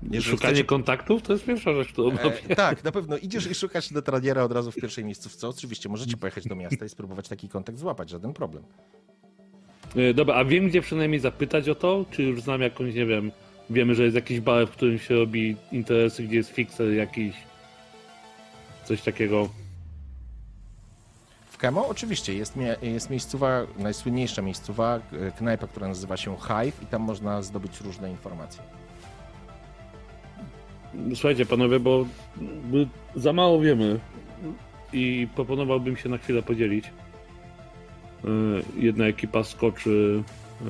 Jeżeli 0.04 0.22
Szukanie 0.38 0.54
chcecie- 0.54 0.64
kontaktów 0.68 1.22
to 1.22 1.34
jest 1.34 1.46
pierwsza 1.46 1.74
rzecz, 1.74 1.88
którą 1.94 2.10
robię. 2.10 2.32
E, 2.50 2.56
tak, 2.56 2.84
na 2.84 2.92
pewno. 2.92 3.18
Idziesz 3.18 3.48
i 3.48 3.56
szukasz 3.56 3.92
netraniera 3.92 4.44
od 4.44 4.52
razu 4.52 4.72
w 4.72 4.76
pierwszej 4.76 5.06
miejscówce. 5.06 5.48
Oczywiście, 5.48 5.90
możecie 5.90 6.18
pojechać 6.24 6.48
do 6.48 6.56
miasta 6.56 6.86
i 6.86 6.90
spróbować 6.90 7.28
taki 7.28 7.50
kontakt 7.50 7.78
złapać, 7.80 8.10
żaden 8.10 8.34
problem. 8.34 8.64
E, 9.96 10.14
Dobra, 10.14 10.36
a 10.36 10.46
wiem 10.46 10.68
gdzie 10.68 10.82
przynajmniej 10.82 11.20
zapytać 11.20 11.70
o 11.70 11.76
to? 11.76 12.06
Czy 12.12 12.24
już 12.24 12.42
znam 12.42 12.62
jakąś, 12.62 12.96
nie 12.96 13.06
wiem, 13.06 13.32
wiemy, 13.70 13.96
że 13.96 14.04
jest 14.04 14.16
jakiś 14.16 14.40
bar, 14.40 14.68
w 14.68 14.72
którym 14.72 15.00
się 15.00 15.16
robi 15.16 15.56
interesy, 15.72 16.24
gdzie 16.24 16.36
jest 16.36 16.50
fixer 16.50 16.94
jakiś... 16.94 17.36
Coś 18.86 19.02
takiego. 19.02 19.50
W 21.50 21.58
Kemo 21.58 21.88
oczywiście 21.88 22.34
jest, 22.34 22.56
mie- 22.56 22.76
jest 22.82 23.10
miejscowa, 23.10 23.68
najsłynniejsza 23.78 24.42
miejscowa, 24.42 25.00
e, 25.28 25.32
knajpa, 25.32 25.68
która 25.68 25.88
nazywa 25.88 26.18
się 26.18 26.38
Hive 26.48 26.84
i 26.84 26.86
tam 26.86 27.02
można 27.02 27.42
zdobyć 27.42 27.82
różne 27.82 28.12
informacje. 28.12 28.64
Słuchajcie 31.16 31.46
panowie, 31.46 31.80
bo 31.80 32.06
za 33.16 33.34
mało 33.34 33.60
wiemy 33.62 34.00
i 34.94 35.28
proponowałbym 35.36 35.98
się 35.98 36.10
na 36.10 36.18
chwilę 36.18 36.44
podzielić. 36.44 36.86
E, 38.26 38.28
Jedna 38.78 39.06
ekipa 39.06 39.44
skoczy 39.44 40.24
e, 40.62 40.66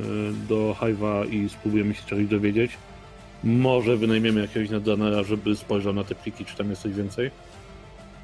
do 0.49 0.75
Hive'a 0.81 1.29
i 1.33 1.49
spróbujemy 1.49 1.93
się 1.95 2.01
czegoś 2.05 2.25
dowiedzieć. 2.25 2.71
Może 3.43 3.97
wynajmiemy 3.97 4.41
jakiegoś 4.41 4.69
naddanera, 4.69 5.23
żeby 5.23 5.55
spojrzał 5.55 5.93
na 5.93 6.03
te 6.03 6.15
pliki, 6.15 6.45
czy 6.45 6.55
tam 6.57 6.69
jest 6.69 6.81
coś 6.81 6.91
więcej. 6.93 7.31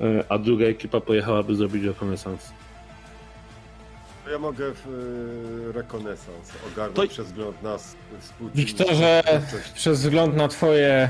E, 0.02 0.24
A 0.30 0.38
druga 0.38 0.66
ekipa 0.66 1.02
pojechałaby 1.02 1.56
zrobić 1.56 1.84
rekonesans. 1.84 2.52
To 4.26 4.32
Ja 4.32 4.40
mogę 4.40 4.72
w 4.74 4.88
y, 5.70 5.72
rekonesans 5.72 6.52
ogarnąć 6.74 6.96
To- 6.96 7.08
przez 7.14 7.26
wzgląd 7.28 7.64
na. 7.64 7.78
Wiktorze, 8.56 9.24
przez 9.76 10.00
wzgląd 10.00 10.36
na 10.36 10.48
twoje... 10.48 11.10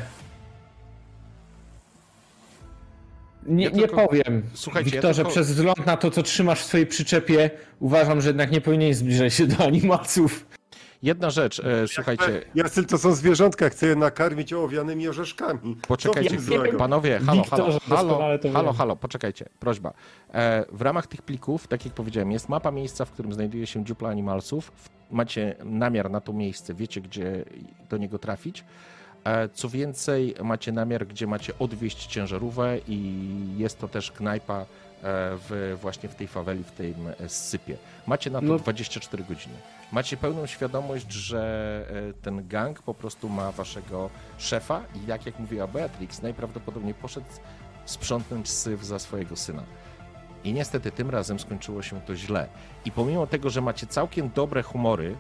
Nie, 3.47 3.65
Ja 3.65 3.71
nie 3.71 3.79
tylko- 3.87 4.07
powiem. 4.07 4.43
Słuchajcie, 4.53 4.89
ja 4.89 4.93
Wiktorze, 4.93 5.15
tylko- 5.21 5.31
przez 5.31 5.51
wzgląd 5.51 5.85
na 5.85 5.97
to, 5.97 6.11
co 6.11 6.23
trzymasz 6.23 6.61
w 6.61 6.65
swojej 6.65 6.87
przyczepie, 6.87 7.49
uważam, 7.79 8.21
że 8.21 8.29
jednak 8.29 8.51
nie 8.51 8.61
powinieneś 8.61 8.95
zbliżać 8.95 9.33
się 9.33 9.47
do 9.47 9.65
animaców. 9.65 10.45
Jedna 11.03 11.29
rzecz, 11.29 11.59
e, 11.59 11.87
słuchajcie, 11.87 12.41
Jacyl 12.55 12.85
to 12.85 12.97
są 12.97 13.15
zwierzątka, 13.15 13.69
chcę 13.69 13.87
je 13.87 13.95
nakarmić 13.95 14.53
ołowianymi 14.53 15.07
orzeszkami. 15.07 15.75
Poczekajcie, 15.87 16.37
panowie, 16.77 17.19
halo, 17.25 17.43
halo, 17.43 17.79
halo, 17.89 18.19
halo, 18.53 18.73
halo, 18.73 18.95
poczekajcie, 18.95 19.45
prośba. 19.59 19.93
E, 20.33 20.65
w 20.71 20.81
ramach 20.81 21.07
tych 21.07 21.21
plików, 21.21 21.67
tak 21.67 21.85
jak 21.85 21.93
powiedziałem, 21.93 22.31
jest 22.31 22.49
mapa 22.49 22.71
miejsca, 22.71 23.05
w 23.05 23.11
którym 23.11 23.33
znajduje 23.33 23.67
się 23.67 23.85
dziupla 23.85 24.09
animalsów. 24.09 24.71
Macie 25.11 25.55
namiar 25.65 26.11
na 26.11 26.21
to 26.21 26.33
miejsce, 26.33 26.73
wiecie, 26.73 27.01
gdzie 27.01 27.45
do 27.89 27.97
niego 27.97 28.19
trafić. 28.19 28.63
E, 29.28 29.49
co 29.49 29.69
więcej, 29.69 30.36
macie 30.43 30.71
namiar, 30.71 31.07
gdzie 31.07 31.28
macie 31.28 31.59
odwieźć 31.59 32.05
ciężarówkę 32.05 32.78
i 32.88 33.23
jest 33.57 33.80
to 33.80 33.88
też 33.88 34.11
knajpa 34.11 34.59
e, 34.61 34.65
w, 35.03 35.78
właśnie 35.82 36.09
w 36.09 36.15
tej 36.15 36.28
faweli, 36.28 36.63
w 36.63 36.71
tym 36.71 36.93
e, 37.19 37.30
sypie. 37.30 37.78
Macie 38.07 38.30
na 38.30 38.39
to 38.39 38.45
No. 38.45 38.59
24 38.59 39.23
godziny. 39.23 39.55
Macie 39.91 40.17
pełną 40.17 40.45
świadomość, 40.45 41.11
że 41.11 41.86
ten 42.21 42.47
gang 42.47 42.82
po 42.82 42.93
prostu 42.93 43.30
ma 43.30 43.51
waszego 43.51 44.09
szefa 44.38 44.84
i 44.95 45.07
jak, 45.07 45.25
jak 45.25 45.39
mówiła 45.39 45.67
Beatrix, 45.67 46.21
najprawdopodobniej 46.21 46.93
poszedł 46.93 47.28
sprzątnąć 47.86 48.49
syf 48.49 48.84
za 48.84 48.99
swojego 48.99 49.36
syna. 49.36 49.63
I 50.43 50.53
niestety 50.53 50.91
tym 50.91 51.09
razem 51.09 51.39
skończyło 51.39 51.82
się 51.82 52.01
to 52.01 52.15
źle. 52.15 52.47
I 52.86 52.91
pomimo 52.91 53.28
tego, 53.28 53.49
że 53.49 53.61
macie 53.61 53.88
całkiem 53.88 54.30
dobre 54.36 54.63
humory, 54.63 55.15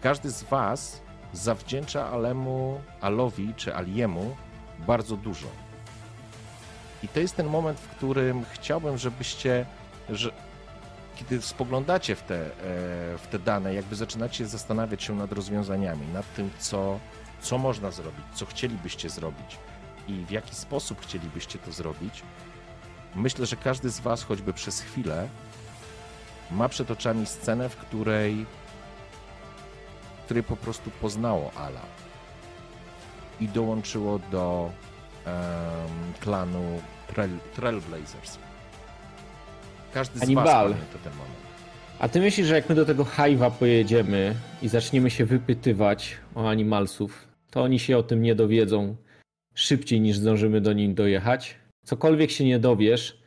każdy 0.00 0.30
z 0.30 0.42
was 0.42 1.00
zawdzięcza 1.32 2.10
Alemu, 2.10 2.80
Alowi 3.00 3.54
czy 3.56 3.74
Aliemu 3.74 4.36
bardzo 4.86 5.16
dużo. 5.16 5.48
I 7.02 7.08
to 7.08 7.20
jest 7.20 7.36
ten 7.36 7.46
moment, 7.46 7.80
w 7.80 7.88
którym 7.88 8.44
chciałbym, 8.52 8.98
żebyście, 8.98 9.66
że 10.08 10.30
kiedy 11.16 11.42
spoglądacie 11.42 12.14
w 12.14 12.22
te, 12.22 12.36
e, 12.36 12.48
w 13.18 13.26
te 13.30 13.38
dane, 13.38 13.74
jakby 13.74 13.96
zaczynacie 13.96 14.46
zastanawiać 14.46 15.02
się 15.02 15.14
nad 15.14 15.32
rozwiązaniami, 15.32 16.06
nad 16.12 16.34
tym, 16.34 16.50
co, 16.58 16.98
co 17.40 17.58
można 17.58 17.90
zrobić, 17.90 18.24
co 18.34 18.46
chcielibyście 18.46 19.10
zrobić 19.10 19.58
i 20.08 20.24
w 20.24 20.30
jaki 20.30 20.54
sposób 20.54 21.00
chcielibyście 21.00 21.58
to 21.58 21.72
zrobić, 21.72 22.22
myślę, 23.14 23.46
że 23.46 23.56
każdy 23.56 23.90
z 23.90 24.00
Was, 24.00 24.22
choćby 24.22 24.52
przez 24.52 24.80
chwilę, 24.80 25.28
ma 26.50 26.68
przed 26.68 26.90
oczami 26.90 27.26
scenę, 27.26 27.68
w 27.68 27.76
której, 27.76 28.46
w 30.30 30.32
której 30.32 30.44
po 30.44 30.56
prostu 30.56 30.90
poznało 30.90 31.52
Ala 31.56 31.80
i 33.40 33.48
dołączyło 33.48 34.20
do 34.32 34.70
em, 35.24 35.32
klanu 36.20 36.80
Trail, 37.08 37.30
Trailblazers. 37.56 38.38
Każdy 39.94 40.14
z 40.14 40.18
Was 40.18 40.22
Hannibal. 40.22 40.70
pamięta 40.72 40.98
ten 41.04 41.12
moment. 41.12 41.36
A 41.98 42.08
ty 42.08 42.20
myślisz, 42.20 42.46
że 42.46 42.54
jak 42.54 42.68
my 42.68 42.74
do 42.74 42.86
tego 42.86 43.04
Hive'a 43.04 43.50
pojedziemy 43.50 44.34
i 44.62 44.68
zaczniemy 44.68 45.10
się 45.10 45.24
wypytywać 45.24 46.16
o 46.34 46.48
animalsów, 46.48 47.28
to 47.50 47.62
oni 47.62 47.78
się 47.78 47.98
o 47.98 48.02
tym 48.02 48.22
nie 48.22 48.34
dowiedzą 48.34 48.96
szybciej 49.54 50.00
niż 50.00 50.16
zdążymy 50.16 50.60
do 50.60 50.72
nich 50.72 50.94
dojechać? 50.94 51.54
Cokolwiek 51.84 52.30
się 52.30 52.44
nie 52.44 52.58
dowiesz, 52.58 53.22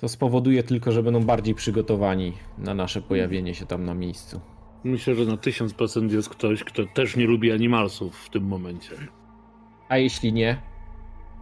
to 0.00 0.08
spowoduje 0.08 0.62
tylko, 0.62 0.92
że 0.92 1.02
będą 1.02 1.24
bardziej 1.24 1.54
przygotowani 1.54 2.32
na 2.58 2.74
nasze 2.74 3.02
pojawienie 3.02 3.54
się 3.54 3.66
tam 3.66 3.84
na 3.84 3.94
miejscu. 3.94 4.40
Myślę, 4.84 5.14
że 5.14 5.24
na 5.24 5.36
1000% 5.36 6.12
jest 6.12 6.28
ktoś, 6.28 6.64
kto 6.64 6.82
też 6.86 7.16
nie 7.16 7.26
lubi 7.26 7.52
animalsów 7.52 8.16
w 8.16 8.30
tym 8.30 8.44
momencie. 8.44 8.90
A 9.88 9.96
jeśli 9.98 10.32
nie, 10.32 10.60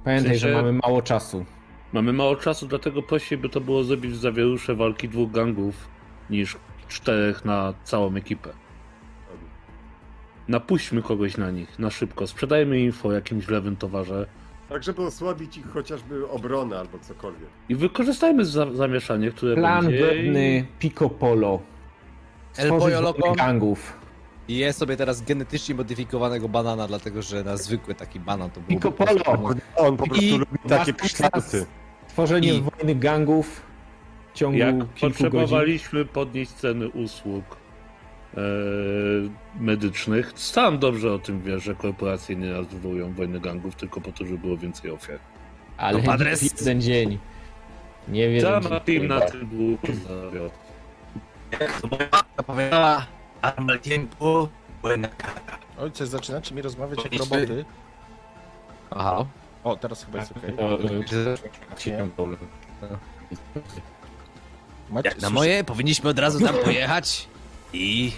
pamiętaj, 0.04 0.36
W 0.36 0.40
sensie- 0.40 0.48
że 0.48 0.62
mamy 0.62 0.72
mało 0.72 1.02
czasu. 1.02 1.44
Mamy 1.92 2.12
mało 2.12 2.36
czasu, 2.36 2.66
dlatego 2.66 3.02
prościej 3.02 3.38
by 3.38 3.48
to 3.48 3.60
było 3.60 3.84
zrobić 3.84 4.12
w 4.12 4.16
zawierusze 4.16 4.74
walki 4.74 5.08
dwóch 5.08 5.30
gangów 5.30 5.88
niż 6.30 6.56
czterech 6.88 7.44
na 7.44 7.74
całą 7.84 8.14
ekipę. 8.14 8.50
Napuśćmy 10.48 11.02
kogoś 11.02 11.36
na 11.36 11.50
nich, 11.50 11.78
na 11.78 11.90
szybko. 11.90 12.26
Sprzedajmy 12.26 12.80
info 12.80 13.08
o 13.08 13.12
jakimś 13.12 13.48
lewym 13.48 13.76
towarze 13.76 14.26
Tak, 14.68 14.82
żeby 14.82 15.02
osłabić 15.02 15.56
ich 15.58 15.68
chociażby 15.70 16.28
obronę 16.30 16.78
albo 16.78 16.98
cokolwiek. 16.98 17.48
i 17.68 17.74
wykorzystajmy 17.74 18.44
za 18.44 18.74
zamieszanie, 18.74 19.30
które 19.30 19.54
Plan 19.54 19.84
będzie. 19.84 20.00
godny 20.06 20.66
Pico 20.78 21.10
Polo. 21.10 21.60
El 22.58 22.68
wolnych 22.70 23.00
Loco. 23.00 23.34
gangów. 23.34 23.98
I 24.48 24.56
je 24.56 24.72
sobie 24.72 24.96
teraz 24.96 25.22
genetycznie 25.22 25.74
modyfikowanego 25.74 26.48
banana, 26.48 26.86
dlatego 26.86 27.22
że 27.22 27.44
na 27.44 27.56
zwykły 27.56 27.94
taki 27.94 28.20
banan 28.20 28.50
to 28.50 28.60
byłby 28.60 28.74
Pico 28.74 28.92
Polo. 28.92 29.54
On 29.76 29.96
po 29.96 30.06
prostu 30.06 30.24
I 30.24 30.30
lubi 30.32 30.58
takie 30.68 30.92
kształty. 30.92 31.66
Tworzenie 32.08 32.54
I- 32.54 32.62
wolnych 32.62 32.98
gangów 32.98 33.62
w 34.32 34.38
ciągu 34.38 34.58
Jak 34.58 34.70
kilku 34.76 34.86
godzin. 34.88 35.08
potrzebowaliśmy 35.10 36.04
podnieść 36.04 36.50
ceny 36.52 36.88
usług 36.88 37.44
e, 38.36 38.40
medycznych, 39.60 40.32
sam 40.34 40.78
dobrze 40.78 41.12
o 41.12 41.18
tym 41.18 41.42
wiesz, 41.42 41.62
że 41.64 41.74
korporacje 41.74 42.36
nieraz 42.36 42.66
wywołują 42.66 43.12
wojny 43.12 43.40
gangów 43.40 43.74
tylko 43.76 44.00
po 44.00 44.12
to, 44.12 44.24
żeby 44.24 44.38
było 44.38 44.56
więcej 44.56 44.90
ofiar. 44.90 45.18
Ale 45.76 46.02
To 46.02 46.10
adres- 46.12 46.42
nie 46.42 46.48
jeden 46.58 46.80
dzień. 46.82 47.18
Nie 48.08 48.28
w 48.28 48.32
jeden 48.32 48.62
Sama 48.62 48.80
team 48.80 49.06
na 49.06 49.20
tym 49.20 49.46
był 49.46 49.78
zawiódł. 50.08 50.50
To 51.80 51.88
moja 51.88 52.08
matka 52.12 52.42
powiedziała, 52.42 53.06
al 53.42 53.80
tiempo, 53.82 54.48
buena 54.82 55.08
cara. 55.08 55.58
Ojcze, 55.78 56.06
zaczynacie 56.06 56.54
mi 56.54 56.62
rozmawiać 56.62 56.98
jak 57.04 57.12
roboty. 57.12 57.64
Aha. 58.90 59.24
O, 59.64 59.76
teraz 59.76 60.04
chyba 60.04 60.18
jest 60.18 60.32
okej. 60.36 60.52
To, 60.56 60.80
y, 60.80 60.82
Nie. 61.86 62.08
Macie- 64.90 65.08
Jak 65.08 65.14
na 65.14 65.20
słyszy- 65.28 65.34
moje, 65.34 65.64
powinniśmy 65.64 66.10
od 66.10 66.18
razu 66.18 66.46
tam 66.46 66.54
pojechać 66.64 67.28
i 67.72 68.12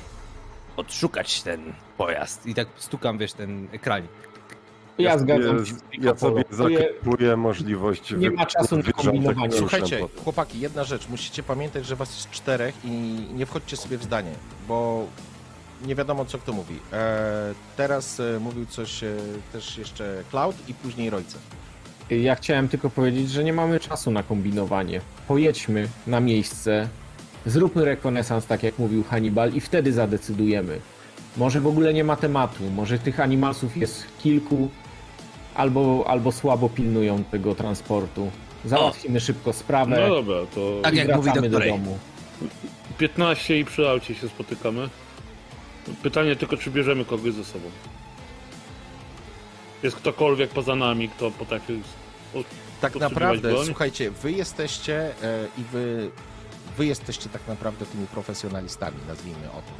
odszukać 0.77 1.43
ten 1.43 1.73
pojazd. 1.97 2.47
I 2.47 2.55
tak 2.55 2.69
stukam, 2.77 3.19
wiesz, 3.19 3.33
ten 3.33 3.69
ekranik. 3.73 4.11
Ja 4.99 5.19
zgadzam 5.19 5.59
sobie- 5.59 5.67
się. 5.67 5.75
z 5.75 6.05
Ja 6.05 6.17
sobie 6.17 6.45
zakupuję 6.51 7.37
możliwość 7.37 8.11
Nie 8.17 8.31
ma 8.31 8.47
czasu 8.47 8.77
na 8.77 8.93
kombinowanie. 8.93 9.53
Słuchajcie, 9.53 10.01
chłopaki, 10.25 10.61
jedna 10.61 10.85
rzecz. 10.85 11.09
Musicie 11.09 11.43
pamiętać, 11.43 11.87
że 11.87 11.97
was 11.97 12.15
jest 12.15 12.31
czterech 12.31 12.75
i 12.85 12.91
nie 13.35 13.47
wchodźcie 13.47 13.77
sobie 13.77 13.99
w 13.99 14.03
zdanie, 14.03 14.31
bo 14.69 15.07
nie 15.87 15.95
wiadomo 15.95 16.25
co 16.25 16.39
kto 16.39 16.53
mówi. 16.53 16.79
E, 16.93 17.55
teraz 17.77 18.21
e, 18.21 18.41
mówił 18.41 18.67
coś 18.67 19.05
e, 19.05 19.17
też 19.53 19.79
jeszcze 19.79 20.23
Cloud 20.31 20.57
i 20.69 20.75
później 20.75 21.11
Rojce. 21.11 21.39
Ja 22.11 22.35
chciałem 22.35 22.69
tylko 22.69 22.91
powiedzieć, 22.91 23.31
że 23.31 23.45
nie 23.45 23.53
mamy 23.53 23.81
czasu 23.81 24.11
na 24.11 24.23
kombinowanie. 24.23 25.01
Pojedźmy 25.29 25.89
na 26.07 26.21
miejsce, 26.21 26.89
zróbmy 27.47 27.85
rekonesans, 27.85 28.47
tak 28.47 28.63
jak 28.63 28.79
mówił 28.79 29.05
Hannibal, 29.05 29.53
i 29.53 29.61
wtedy 29.61 29.93
zadecydujemy. 29.93 30.81
Może 31.37 31.61
w 31.61 31.67
ogóle 31.67 31.95
nie 31.95 32.05
ma 32.05 32.17
tematu, 32.17 32.65
może 32.71 32.99
tych 32.99 33.21
animalsów 33.21 33.77
jest 33.77 34.05
kilku, 34.23 34.69
albo, 35.59 36.05
albo 36.09 36.33
słabo 36.33 36.69
pilnują 36.69 37.25
tego 37.25 37.55
transportu. 37.55 38.31
Załatwimy 38.65 39.21
szybko 39.21 39.53
sprawę 39.53 40.01
No 40.01 40.15
dobra, 40.15 40.37
to 40.55 40.81
Tak 40.83 40.95
jak 40.95 41.09
mówi 41.09 41.23
wracamy 41.23 41.51
do 41.51 41.61
domu. 41.61 41.99
15 42.99 43.59
i 43.59 43.65
przy 43.65 43.89
aucie 43.89 44.15
się 44.15 44.29
spotykamy. 44.29 44.89
Pytanie 46.03 46.37
tylko, 46.37 46.57
czy 46.57 46.71
bierzemy 46.71 47.05
kogoś 47.05 47.33
ze 47.33 47.45
sobą. 47.45 47.71
Jest 49.83 49.97
ktokolwiek 49.97 50.51
poza 50.51 50.77
nami, 50.77 51.09
kto 51.09 51.31
potrafi... 51.31 51.83
Tak 52.81 52.95
naprawdę, 52.97 53.51
broń? 53.51 53.67
słuchajcie, 53.67 54.11
wy 54.11 54.33
jesteście 54.33 54.95
e, 55.23 55.47
i 55.59 55.65
wy, 55.73 56.11
wy 56.77 56.87
jesteście 56.87 57.29
tak 57.29 57.43
naprawdę 57.49 57.87
tymi 57.87 58.07
profesjonalistami, 58.07 58.97
nazwijmy 59.09 59.51
o 59.51 59.63
tym. 59.63 59.75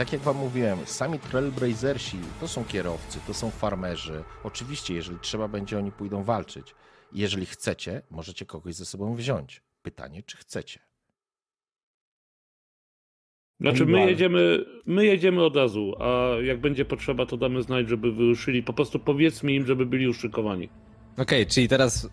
Tak 0.00 0.12
jak 0.12 0.22
wam 0.22 0.36
mówiłem, 0.36 0.78
sami 0.84 1.18
trailblazersi 1.18 2.18
to 2.40 2.48
są 2.48 2.64
kierowcy, 2.64 3.18
to 3.26 3.34
są 3.34 3.50
farmerzy. 3.50 4.24
Oczywiście, 4.44 4.94
jeżeli 4.94 5.18
trzeba 5.18 5.48
będzie, 5.48 5.78
oni 5.78 5.92
pójdą 5.92 6.22
walczyć. 6.22 6.74
Jeżeli 7.12 7.46
chcecie, 7.46 8.02
możecie 8.10 8.46
kogoś 8.46 8.74
ze 8.74 8.84
sobą 8.84 9.14
wziąć. 9.14 9.62
Pytanie, 9.82 10.22
czy 10.22 10.36
chcecie? 10.36 10.80
Znaczy 13.60 13.86
my 13.86 14.10
jedziemy, 14.10 14.64
my 14.86 15.04
jedziemy 15.06 15.44
od 15.44 15.56
razu, 15.56 15.94
a 15.98 16.28
jak 16.42 16.60
będzie 16.60 16.84
potrzeba, 16.84 17.26
to 17.26 17.36
damy 17.36 17.62
znać, 17.62 17.88
żeby 17.88 18.12
wyruszyli. 18.12 18.62
Po 18.62 18.72
prostu 18.72 18.98
powiedzmy 18.98 19.52
im, 19.52 19.66
żeby 19.66 19.86
byli 19.86 20.08
uszykowani. 20.08 20.68
Okej, 21.18 21.46
czyli 21.46 21.68
teraz, 21.68 22.10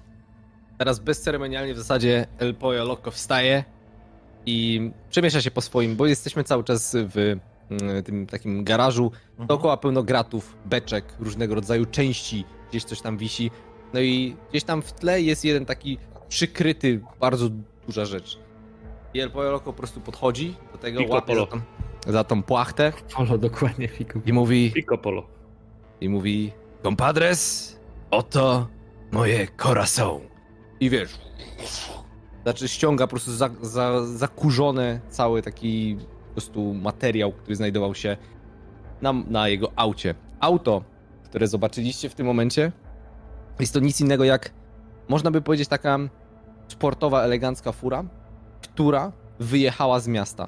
teraz 0.77 0.99
bezceremonialnie 0.99 1.73
w 1.73 1.77
zasadzie 1.77 2.27
El 2.37 2.55
Pollo 2.55 2.85
Loco 2.85 3.11
wstaje 3.11 3.63
i 4.45 4.89
przemiesza 5.09 5.41
się 5.41 5.51
po 5.51 5.61
swoim, 5.61 5.95
bo 5.95 6.05
jesteśmy 6.05 6.43
cały 6.43 6.63
czas 6.63 6.95
w 6.95 7.39
tym 8.05 8.27
takim 8.27 8.63
garażu. 8.63 9.11
Dookoła 9.39 9.77
pełno 9.77 10.03
gratów, 10.03 10.55
beczek, 10.65 11.05
różnego 11.19 11.55
rodzaju 11.55 11.85
części, 11.85 12.45
gdzieś 12.69 12.83
coś 12.83 13.01
tam 13.01 13.17
wisi. 13.17 13.51
No 13.93 13.99
i 13.99 14.35
gdzieś 14.49 14.63
tam 14.63 14.81
w 14.81 14.93
tle 14.93 15.21
jest 15.21 15.45
jeden 15.45 15.65
taki 15.65 15.97
przykryty, 16.29 17.01
bardzo 17.19 17.49
duża 17.85 18.05
rzecz. 18.05 18.39
I 19.13 19.19
El 19.19 19.31
Pollo 19.31 19.51
Loco 19.51 19.65
po 19.65 19.73
prostu 19.73 20.01
podchodzi 20.01 20.55
do 20.71 20.77
tego, 20.77 20.99
Pico 20.99 21.13
łapie 21.13 21.35
za 21.35 21.45
Polo. 21.45 21.61
tą, 22.05 22.11
za 22.11 22.23
tą 22.23 22.43
płachtę 22.43 22.93
Polo, 23.15 23.37
dokładnie, 23.37 23.87
Fiku. 23.87 24.21
i 24.25 24.33
mówi, 24.33 24.71
Pico 24.75 24.97
polo. 24.97 25.23
i 26.01 26.09
mówi, 26.09 26.51
Compadres, 26.83 27.77
oto 28.11 28.67
moje 29.11 29.47
corazon. 29.47 30.21
I 30.79 30.89
wiesz. 30.89 31.17
Znaczy 32.43 32.67
ściąga 32.67 33.07
po 33.07 33.09
prostu 33.11 33.31
za, 33.33 33.49
za, 33.61 34.05
zakurzone 34.05 34.99
cały 35.09 35.41
taki 35.41 35.97
prostu 36.37 36.73
materiał, 36.73 37.31
który 37.31 37.55
znajdował 37.55 37.95
się 37.95 38.17
na, 39.01 39.13
na 39.13 39.47
jego 39.47 39.71
aucie. 39.75 40.15
Auto, 40.39 40.83
które 41.23 41.47
zobaczyliście 41.47 42.09
w 42.09 42.15
tym 42.15 42.25
momencie, 42.25 42.71
jest 43.59 43.73
to 43.73 43.79
nic 43.79 44.01
innego 44.01 44.23
jak, 44.23 44.53
można 45.09 45.31
by 45.31 45.41
powiedzieć, 45.41 45.67
taka 45.67 45.99
sportowa, 46.67 47.21
elegancka 47.21 47.71
fura, 47.71 48.03
która 48.61 49.11
wyjechała 49.39 49.99
z 49.99 50.07
miasta, 50.07 50.47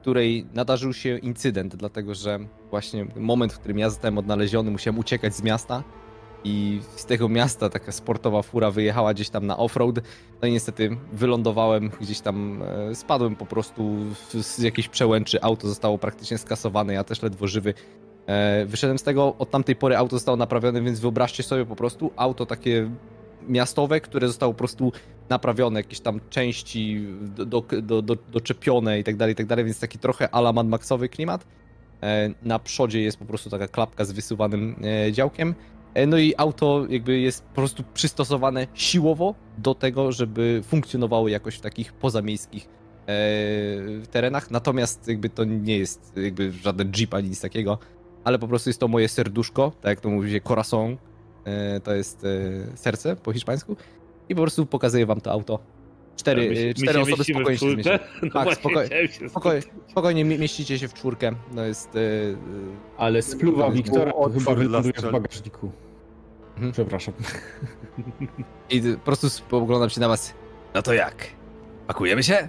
której 0.00 0.46
nadarzył 0.54 0.92
się 0.92 1.18
incydent, 1.18 1.76
dlatego 1.76 2.14
że 2.14 2.38
właśnie 2.70 3.06
moment, 3.16 3.52
w 3.52 3.58
którym 3.58 3.78
ja 3.78 3.90
zostałem 3.90 4.18
odnaleziony, 4.18 4.70
musiałem 4.70 4.98
uciekać 4.98 5.34
z 5.34 5.42
miasta 5.42 5.84
i 6.46 6.80
z 6.96 7.04
tego 7.04 7.28
miasta 7.28 7.68
taka 7.68 7.92
sportowa 7.92 8.42
fura 8.42 8.70
wyjechała 8.70 9.14
gdzieś 9.14 9.28
tam 9.28 9.46
na 9.46 9.56
offroad. 9.56 9.96
No 10.42 10.48
i 10.48 10.52
niestety 10.52 10.96
wylądowałem 11.12 11.90
gdzieś 12.00 12.20
tam, 12.20 12.62
e, 12.62 12.94
spadłem 12.94 13.36
po 13.36 13.46
prostu 13.46 13.96
z, 14.34 14.58
jakiejś 14.58 14.88
przełęczy, 14.88 15.42
auto 15.42 15.68
zostało 15.68 15.98
praktycznie 15.98 16.38
skasowane, 16.38 16.94
ja 16.94 17.04
też 17.04 17.22
ledwo 17.22 17.46
żywy. 17.46 17.74
E, 18.26 18.66
wyszedłem 18.66 18.98
z 18.98 19.02
tego, 19.02 19.34
od 19.38 19.50
tamtej 19.50 19.76
pory 19.76 19.96
auto 19.96 20.16
zostało 20.16 20.36
naprawione, 20.36 20.82
więc 20.82 21.00
wyobraźcie 21.00 21.42
sobie 21.42 21.66
po 21.66 21.76
prostu 21.76 22.10
auto 22.16 22.46
takie 22.46 22.90
miastowe, 23.48 24.00
które 24.00 24.26
zostało 24.26 24.52
po 24.52 24.58
prostu 24.58 24.92
naprawione, 25.28 25.80
jakieś 25.80 26.00
tam 26.00 26.20
części 26.30 27.06
do, 27.20 27.44
do, 27.44 27.62
do, 27.82 28.02
do, 28.02 28.16
doczepione 28.32 28.98
i 28.98 29.04
tak 29.04 29.16
dalej, 29.16 29.32
i 29.32 29.36
tak 29.36 29.46
dalej, 29.46 29.64
więc 29.64 29.80
taki 29.80 29.98
trochę 29.98 30.34
ala 30.34 30.52
Mad 30.52 30.66
Maxowy 30.66 31.08
klimat. 31.08 31.46
E, 32.02 32.30
Na 32.42 32.58
przodzie 32.58 33.02
jest 33.02 33.18
po 33.18 33.24
prostu 33.24 33.50
taka 33.50 33.68
klapka 33.68 34.04
z 34.04 34.12
wysuwanym 34.12 34.76
działkiem. 35.12 35.54
E, 35.96 36.06
No 36.06 36.18
i 36.18 36.34
auto 36.36 36.86
jakby 36.88 37.18
jest 37.20 37.42
po 37.44 37.54
prostu 37.54 37.82
przystosowane 37.94 38.66
siłowo 38.74 39.34
do 39.58 39.74
tego, 39.74 40.12
żeby 40.12 40.60
funkcjonowało 40.66 41.28
jakoś 41.28 41.54
w 41.56 41.60
takich 41.60 41.92
pozamiejskich 41.92 42.68
e, 43.08 44.06
terenach. 44.10 44.50
Natomiast 44.50 45.08
jakby 45.08 45.28
to 45.28 45.44
nie 45.44 45.78
jest 45.78 46.12
jakby 46.16 46.52
żaden 46.52 46.92
jeep 46.92 47.14
ani 47.14 47.28
nic 47.28 47.40
takiego, 47.40 47.78
ale 48.24 48.38
po 48.38 48.48
prostu 48.48 48.68
jest 48.70 48.80
to 48.80 48.88
moje 48.88 49.08
serduszko, 49.08 49.72
tak 49.82 49.90
jak 49.90 50.00
to 50.00 50.08
mówi 50.10 50.32
się 50.32 50.40
corazon, 50.40 50.96
e, 51.44 51.80
to 51.80 51.94
jest 51.94 52.24
e, 52.24 52.76
serce 52.76 53.16
po 53.16 53.32
hiszpańsku 53.32 53.76
i 54.28 54.34
po 54.34 54.40
prostu 54.42 54.66
pokazuję 54.66 55.06
wam 55.06 55.20
to 55.20 55.32
auto. 55.32 55.58
Cztery, 56.16 56.48
My 56.48 56.56
się- 56.56 56.62
e, 56.62 56.66
my 56.66 56.74
cztery 56.74 57.00
osoby 57.00 57.24
spokojnie 57.24 57.58
się 57.58 57.70
zmieścią. 57.70 57.90
No 58.22 58.30
Tak, 58.30 58.58
Spokojnie, 59.30 59.62
spokojnie 59.90 60.24
mie- 60.24 60.38
mieścicie 60.38 60.78
się 60.78 60.88
w 60.88 60.94
czwórkę. 60.94 61.32
To 61.54 61.64
jest. 61.64 61.96
e, 61.96 62.00
Ale 62.98 63.22
spluwa 63.22 63.70
Wiktora 63.70 64.12
to 64.12 64.30
chyba 64.30 64.54
wyląduje 64.54 64.94
w 64.94 65.12
bagażniku. 65.12 65.70
Mhm. 66.56 66.72
Przepraszam. 66.72 67.14
I 68.70 68.82
po 68.82 68.98
prostu 69.04 69.30
spoglądam 69.30 69.90
się 69.90 70.00
na 70.00 70.08
was. 70.08 70.34
No 70.74 70.82
to 70.82 70.94
jak? 70.94 71.26
Pakujemy 71.86 72.22
się? 72.22 72.48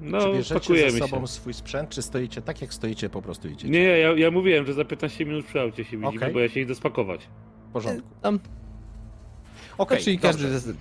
No, 0.00 0.20
czy 0.20 0.32
bierzecie 0.32 0.60
pakujemy 0.60 0.90
ze 0.90 0.98
sobą 0.98 1.20
się. 1.20 1.26
swój 1.26 1.54
sprzęt, 1.54 1.90
czy 1.90 2.02
stoicie 2.02 2.42
tak, 2.42 2.60
jak 2.62 2.74
stoicie, 2.74 3.08
po 3.10 3.22
prostu 3.22 3.48
idziecie? 3.48 3.68
Nie, 3.68 3.82
ja, 3.82 4.12
ja 4.12 4.30
mówiłem, 4.30 4.66
że 4.66 4.74
za 4.74 4.84
15 4.84 5.24
minut 5.26 5.46
przy 5.46 5.60
aucie 5.60 5.84
się 5.84 5.96
widzimy, 5.98 6.16
Okej. 6.16 6.32
bo 6.32 6.40
ja 6.40 6.48
się 6.48 6.60
idę 6.60 6.74
spakować. 6.74 7.20
W 7.68 7.72
porządku. 7.72 8.08
Tam, 8.22 8.40
Okej, 9.78 9.98
czyli 10.04 10.18
dobrze. 10.18 10.48
każdy. 10.50 10.74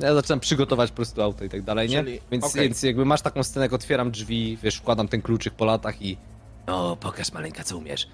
Ja 0.00 0.14
zaczynam 0.14 0.40
przygotować 0.40 0.90
po 0.90 0.96
prostu 0.96 1.22
auto 1.22 1.44
i 1.44 1.48
tak 1.48 1.62
dalej, 1.62 1.88
nie? 1.88 1.98
Czyli- 2.04 2.20
Więc, 2.30 2.44
okej. 2.44 2.62
więc 2.62 2.82
jakby 2.82 3.04
masz 3.04 3.22
taką 3.22 3.42
scenę, 3.42 3.64
jak 3.66 3.72
otwieram 3.72 4.10
drzwi, 4.10 4.58
wiesz, 4.62 4.76
wkładam 4.76 5.08
ten 5.08 5.22
kluczyk 5.22 5.54
po 5.54 5.64
latach 5.64 6.02
i. 6.02 6.16
No, 6.66 6.96
pokaż 6.96 7.32
maleńka, 7.32 7.64
co 7.64 7.78
umiesz. 7.78 8.08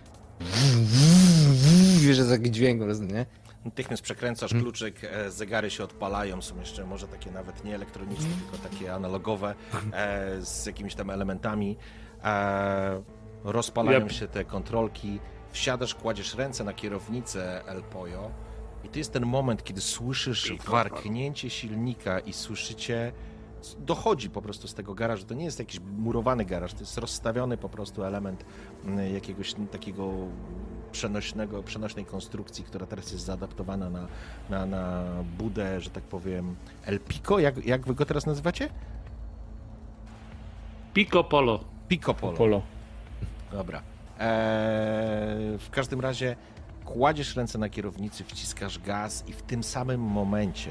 Wiesz, 2.00 2.16
że 2.16 2.24
taki 2.24 2.50
dźwięk, 2.50 2.82
nie? 3.12 3.26
Natychmiast 3.64 4.02
przekręcasz 4.02 4.50
Hmm. 4.50 4.62
kluczyk, 4.64 5.04
e, 5.04 5.30
zegary 5.30 5.70
się 5.70 5.84
odpalają, 5.84 6.42
są 6.42 6.60
jeszcze 6.60 6.84
może 6.86 7.08
takie 7.08 7.30
nawet 7.30 7.64
nie 7.64 7.74
elektroniczne, 7.74 8.26
tylko 8.50 8.68
takie 8.68 8.94
analogowe, 8.94 9.54
e, 9.92 10.36
z 10.40 10.66
jakimiś 10.66 10.94
tam 10.94 11.10
elementami. 11.10 11.76
E, 12.24 13.02
rozpalają 13.44 14.00
Yep. 14.00 14.12
się 14.12 14.28
te 14.28 14.44
kontrolki, 14.44 15.20
wsiadasz, 15.52 15.94
kładziesz 15.94 16.34
ręce 16.34 16.64
na 16.64 16.72
kierownicę 16.72 17.64
El 17.66 17.82
Pollo 17.82 18.30
i 18.84 18.88
to 18.88 18.98
jest 18.98 19.12
ten 19.12 19.26
moment, 19.26 19.64
kiedy 19.64 19.80
słyszysz 19.80 20.52
warknięcie 20.68 21.50
silnika 21.50 22.18
i 22.18 22.32
słyszycie 22.32 23.12
dochodzi 23.78 24.30
po 24.30 24.42
prostu 24.42 24.68
z 24.68 24.74
tego 24.74 24.94
garażu. 24.94 25.24
To 25.24 25.34
nie 25.34 25.44
jest 25.44 25.58
jakiś 25.58 25.80
murowany 25.98 26.44
garaż, 26.44 26.74
to 26.74 26.80
jest 26.80 26.98
rozstawiony 26.98 27.56
po 27.56 27.68
prostu 27.68 28.04
element 28.04 28.44
mm, 28.84 29.14
jakiegoś 29.14 29.54
takiego 29.70 30.12
przenośnego, 30.92 31.62
przenośnej 31.62 32.04
konstrukcji, 32.04 32.64
która 32.64 32.86
teraz 32.86 33.12
jest 33.12 33.24
zaadaptowana 33.24 33.90
na, 33.90 34.08
na, 34.50 34.66
na 34.66 35.04
budę, 35.38 35.80
że 35.80 35.90
tak 35.90 36.04
powiem, 36.04 36.56
El 36.84 37.00
Pico. 37.00 37.38
Jak, 37.38 37.66
jak 37.66 37.86
wy 37.86 37.94
go 37.94 38.06
teraz 38.06 38.26
nazywacie? 38.26 38.68
Pico 40.94 41.24
polo. 41.24 41.64
Pico 41.88 42.14
Polo. 42.14 42.36
Polo. 42.36 42.62
Dobra. 43.52 43.82
Eee, 44.18 45.58
w 45.58 45.70
każdym 45.70 46.00
razie 46.00 46.36
kładziesz 46.84 47.36
ręce 47.36 47.58
na 47.58 47.68
kierownicy, 47.68 48.24
wciskasz 48.24 48.78
gaz 48.78 49.24
i 49.28 49.32
w 49.32 49.42
tym 49.42 49.62
samym 49.64 50.00
momencie 50.00 50.70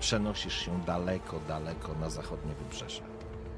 przenosisz 0.00 0.64
się 0.64 0.80
daleko, 0.86 1.40
daleko 1.48 1.94
na 2.00 2.10
zachodnie 2.10 2.54
wybrzeże. 2.54 3.02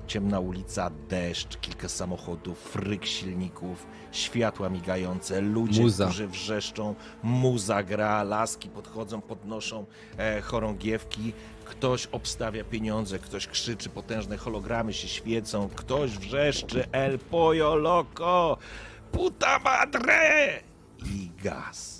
Ciemna 0.06 0.40
ulica, 0.40 0.90
deszcz, 1.08 1.56
kilka 1.56 1.88
samochodów, 1.88 2.58
fryk 2.58 3.06
silników, 3.06 3.86
światła 4.12 4.68
migające, 4.68 5.40
ludzie, 5.40 5.82
Muza. 5.82 6.04
którzy 6.04 6.28
wrzeszczą, 6.28 6.94
muza 7.22 7.82
gra, 7.82 8.22
laski 8.22 8.68
podchodzą, 8.68 9.20
podnoszą 9.20 9.86
e, 10.18 10.40
chorągiewki, 10.40 11.32
ktoś 11.64 12.06
obstawia 12.06 12.64
pieniądze, 12.64 13.18
ktoś 13.18 13.46
krzyczy, 13.46 13.88
potężne 13.88 14.36
hologramy 14.36 14.92
się 14.92 15.08
świecą, 15.08 15.68
ktoś 15.76 16.10
wrzeszczy 16.18 16.84
El 16.92 17.18
Pollo 17.18 17.74
Loco, 17.74 18.56
puta 19.12 19.58
madre 19.58 20.62
i 21.06 21.30
gaz. 21.42 21.97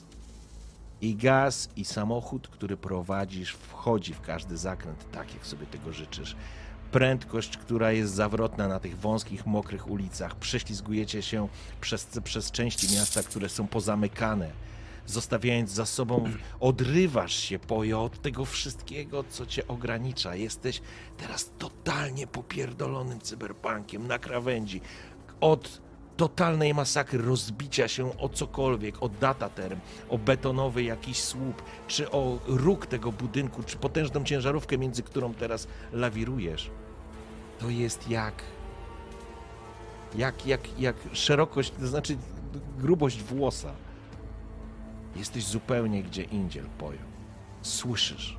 I 1.01 1.15
gaz, 1.17 1.69
i 1.77 1.85
samochód, 1.85 2.49
który 2.49 2.77
prowadzisz, 2.77 3.53
wchodzi 3.53 4.15
w 4.15 4.21
każdy 4.21 4.57
zakręt 4.57 5.11
tak, 5.13 5.35
jak 5.35 5.47
sobie 5.47 5.67
tego 5.67 5.93
życzysz. 5.93 6.37
prędkość, 6.91 7.57
która 7.57 7.93
jest 7.93 8.15
zawrotna 8.15 8.69
na 8.69 8.81
tych 8.81 8.99
wąskich, 8.99 9.47
mokrych 9.47 9.91
ulicach. 9.91 10.37
Prześlizgujecie 10.37 11.23
się 11.23 11.49
przez, 11.81 12.09
przez 12.25 12.51
części 12.51 12.97
miasta, 12.97 13.23
które 13.23 13.49
są 13.49 13.67
pozamykane. 13.67 14.51
Zostawiając 15.07 15.71
za 15.71 15.87
sobą, 15.87 16.25
odrywasz 16.61 17.35
się 17.35 17.59
pojo 17.59 18.03
od 18.05 18.23
tego 18.23 18.45
wszystkiego, 18.45 19.25
co 19.25 19.47
cię 19.47 19.69
ogranicza. 19.69 20.35
Jesteś 20.35 20.81
teraz 21.17 21.51
totalnie 21.59 22.27
popierdolonym 22.27 23.21
cyberpunkiem 23.21 24.07
na 24.07 24.19
krawędzi. 24.19 24.81
Od 25.41 25.81
totalnej 26.19 26.75
masakry, 26.75 27.23
rozbicia 27.23 27.89
się 27.89 28.19
o 28.19 28.29
cokolwiek, 28.29 29.03
o 29.03 29.09
dataterm, 29.09 29.79
o 30.09 30.19
betonowy 30.19 30.83
jakiś 30.83 31.23
słup, 31.23 31.63
czy 31.87 32.11
o 32.11 32.39
róg 32.47 32.87
tego 32.87 33.13
budynku, 33.13 33.63
czy 33.63 33.77
potężną 33.77 34.25
ciężarówkę, 34.25 34.79
między 34.79 35.03
którą 35.03 35.35
teraz 35.35 35.69
lawirujesz. 35.93 36.71
To 37.59 37.71
jest 37.71 38.11
jak. 38.11 38.43
Jak, 40.15 40.47
jak, 40.47 40.81
jak 40.81 40.97
szerokość, 41.13 41.71
to 41.81 41.87
znaczy 41.87 42.17
grubość 42.79 43.23
włosa. 43.23 43.73
Jesteś 45.17 45.45
zupełnie 45.45 46.03
gdzie 46.03 46.23
indziej, 46.23 46.63
Pojo. 46.79 46.99
Słyszysz 47.63 48.39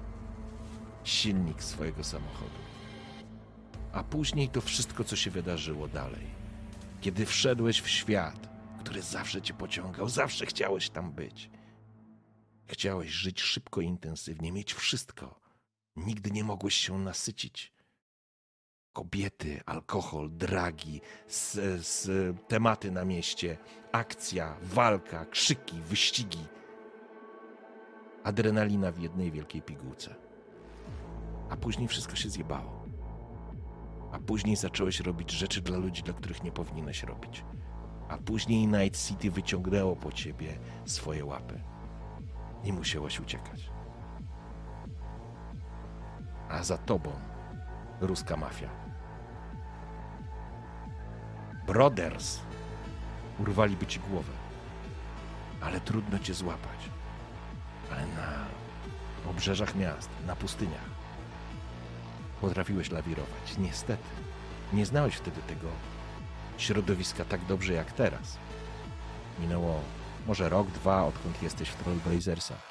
silnik 1.04 1.64
swojego 1.64 2.04
samochodu. 2.04 2.60
A 3.94 4.04
później 4.04 4.50
to 4.50 4.62
wszystko, 4.62 5.04
co 5.04 5.16
się 5.16 5.32
wydarzyło 5.32 5.88
dalej 5.88 6.39
kiedy 7.02 7.26
wszedłeś 7.26 7.82
w 7.82 7.90
świat, 7.90 8.50
który 8.80 9.02
zawsze 9.02 9.42
cię 9.42 9.54
pociągał, 9.54 10.10
zawsze 10.10 10.46
chciałeś 10.46 10.90
tam 10.90 11.12
być. 11.12 11.50
Chciałeś 12.68 13.10
żyć 13.10 13.42
szybko 13.42 13.82
intensywnie, 13.82 14.52
mieć 14.52 14.74
wszystko. 14.74 15.40
Nigdy 15.96 16.32
nie 16.32 16.44
mogłeś 16.44 16.76
się 16.76 17.00
nasycić. 17.00 17.74
Kobiety, 18.94 19.62
alkohol, 19.66 20.30
dragi, 20.32 21.02
s, 21.28 21.58
s, 21.58 22.10
tematy 22.48 22.92
na 22.92 23.06
mieście, 23.06 23.58
akcja, 23.92 24.58
walka, 24.62 25.26
krzyki, 25.26 25.82
wyścigi. 25.82 26.46
Adrenalina 28.24 28.92
w 28.92 29.00
jednej 29.00 29.32
wielkiej 29.32 29.62
pigułce. 29.62 30.16
A 31.50 31.58
później 31.58 31.88
wszystko 31.88 32.16
się 32.16 32.30
zjebało 32.30 32.79
a 34.12 34.20
później 34.20 34.56
zacząłeś 34.56 35.00
robić 35.00 35.32
rzeczy 35.32 35.62
dla 35.62 35.78
ludzi, 35.78 36.04
dla 36.04 36.14
których 36.14 36.44
nie 36.44 36.52
powinieneś 36.52 37.04
robić. 37.04 37.44
A 38.10 38.18
później 38.18 38.68
Night 38.68 39.08
City 39.08 39.32
wyciągnęło 39.32 39.96
po 39.96 40.12
ciebie 40.12 40.60
swoje 40.86 41.26
łapy 41.26 41.62
i 42.64 42.74
musiałeś 42.74 43.20
uciekać. 43.20 43.70
A 46.50 46.64
za 46.64 46.78
tobą 46.78 47.12
ruska 48.02 48.38
mafia. 48.38 48.70
Brothers 51.68 52.40
urwaliby 53.40 53.86
ci 53.86 54.00
głowę, 54.00 54.34
ale 55.62 55.80
trudno 55.80 56.20
cię 56.20 56.34
złapać. 56.34 56.90
Ale 57.92 58.02
na 58.08 58.46
obrzeżach 59.30 59.76
miast, 59.76 60.10
na 60.28 60.36
pustyniach 60.36 60.89
potrafiłeś 62.42 62.92
lawirować. 62.92 63.58
Niestety, 63.58 64.04
nie 64.74 64.86
znałeś 64.86 65.16
wtedy 65.16 65.42
tego 65.42 65.68
środowiska 66.58 67.26
tak 67.26 67.46
dobrze 67.46 67.74
jak 67.74 67.92
teraz. 67.92 68.38
Minęło 69.40 69.82
może 70.28 70.50
rok, 70.50 70.68
dwa, 70.68 71.06
odkąd 71.06 71.44
jesteś 71.44 71.70
w 71.70 71.76
Trollblazersach. 71.76 72.70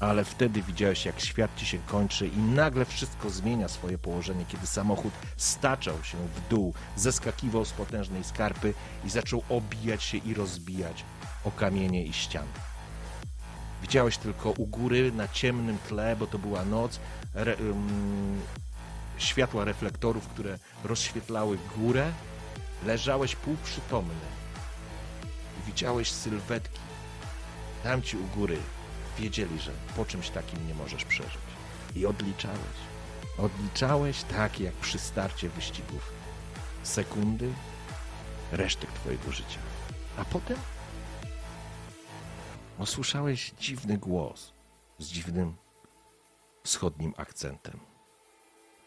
Ale 0.00 0.24
wtedy 0.24 0.62
widziałeś, 0.62 1.06
jak 1.06 1.20
świat 1.20 1.50
ci 1.56 1.66
się 1.66 1.78
kończy 1.78 2.26
i 2.26 2.38
nagle 2.38 2.84
wszystko 2.84 3.30
zmienia 3.30 3.68
swoje 3.68 3.98
położenie, 3.98 4.44
kiedy 4.48 4.66
samochód 4.66 5.12
staczał 5.36 6.04
się 6.04 6.18
w 6.18 6.48
dół, 6.48 6.74
zeskakiwał 6.96 7.64
z 7.64 7.72
potężnej 7.72 8.24
skarpy 8.24 8.74
i 9.04 9.10
zaczął 9.10 9.42
obijać 9.48 10.02
się 10.02 10.18
i 10.18 10.34
rozbijać 10.34 11.04
o 11.44 11.50
kamienie 11.50 12.04
i 12.04 12.12
ściany. 12.12 12.48
Widziałeś 13.82 14.18
tylko 14.18 14.50
u 14.50 14.66
góry 14.66 15.12
na 15.12 15.28
ciemnym 15.28 15.78
tle, 15.88 16.16
bo 16.16 16.26
to 16.26 16.38
była 16.38 16.64
noc, 16.64 17.00
re, 17.34 17.56
um, 17.56 18.40
światła 19.18 19.64
reflektorów, 19.64 20.28
które 20.28 20.58
rozświetlały 20.84 21.58
górę, 21.76 22.12
leżałeś 22.86 23.36
półprzytomny. 23.36 24.26
Widziałeś 25.66 26.12
sylwetki. 26.12 26.80
Tamci 27.82 28.16
u 28.16 28.26
góry 28.26 28.58
wiedzieli, 29.18 29.60
że 29.60 29.72
po 29.96 30.04
czymś 30.04 30.30
takim 30.30 30.68
nie 30.68 30.74
możesz 30.74 31.04
przeżyć. 31.04 31.38
I 31.96 32.06
odliczałeś. 32.06 32.76
Odliczałeś 33.38 34.22
tak, 34.22 34.60
jak 34.60 34.74
przy 34.74 34.98
starcie 34.98 35.48
wyścigów. 35.48 36.12
Sekundy, 36.82 37.52
resztek 38.52 38.92
twojego 38.92 39.32
życia. 39.32 39.60
A 40.18 40.24
potem 40.24 40.56
usłyszałeś 42.78 43.52
dziwny 43.60 43.98
głos 43.98 44.52
z 44.98 45.06
dziwnym 45.06 45.56
wschodnim 46.64 47.14
akcentem. 47.16 47.95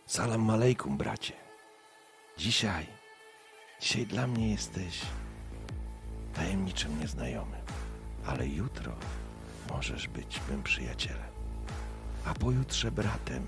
Salam 0.10 0.49
alejkum, 0.49 0.97
bracie. 0.97 1.34
Dzisiaj, 2.38 2.86
dzisiaj 3.82 4.05
dla 4.05 4.28
mnie 4.28 4.51
jesteś 4.51 5.01
tajemniczym 6.34 6.99
nieznajomym, 6.99 7.62
ale 8.26 8.47
jutro 8.47 8.91
możesz 9.70 10.07
być 10.07 10.39
mym 10.49 10.64
przyjacielem, 10.64 11.32
a 12.26 12.34
pojutrze 12.34 12.91
bratem. 12.91 13.45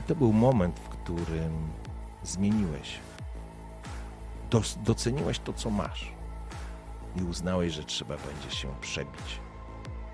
I 0.00 0.02
to 0.06 0.14
był 0.14 0.32
moment, 0.32 0.78
w 0.78 0.88
którym 0.88 1.68
zmieniłeś. 2.22 2.98
doceniłeś 4.76 5.38
to, 5.38 5.52
co 5.52 5.70
masz 5.70 6.12
i 7.16 7.22
uznałeś, 7.22 7.72
że 7.72 7.84
trzeba 7.84 8.16
będzie 8.16 8.56
się 8.56 8.74
przebić 8.80 9.40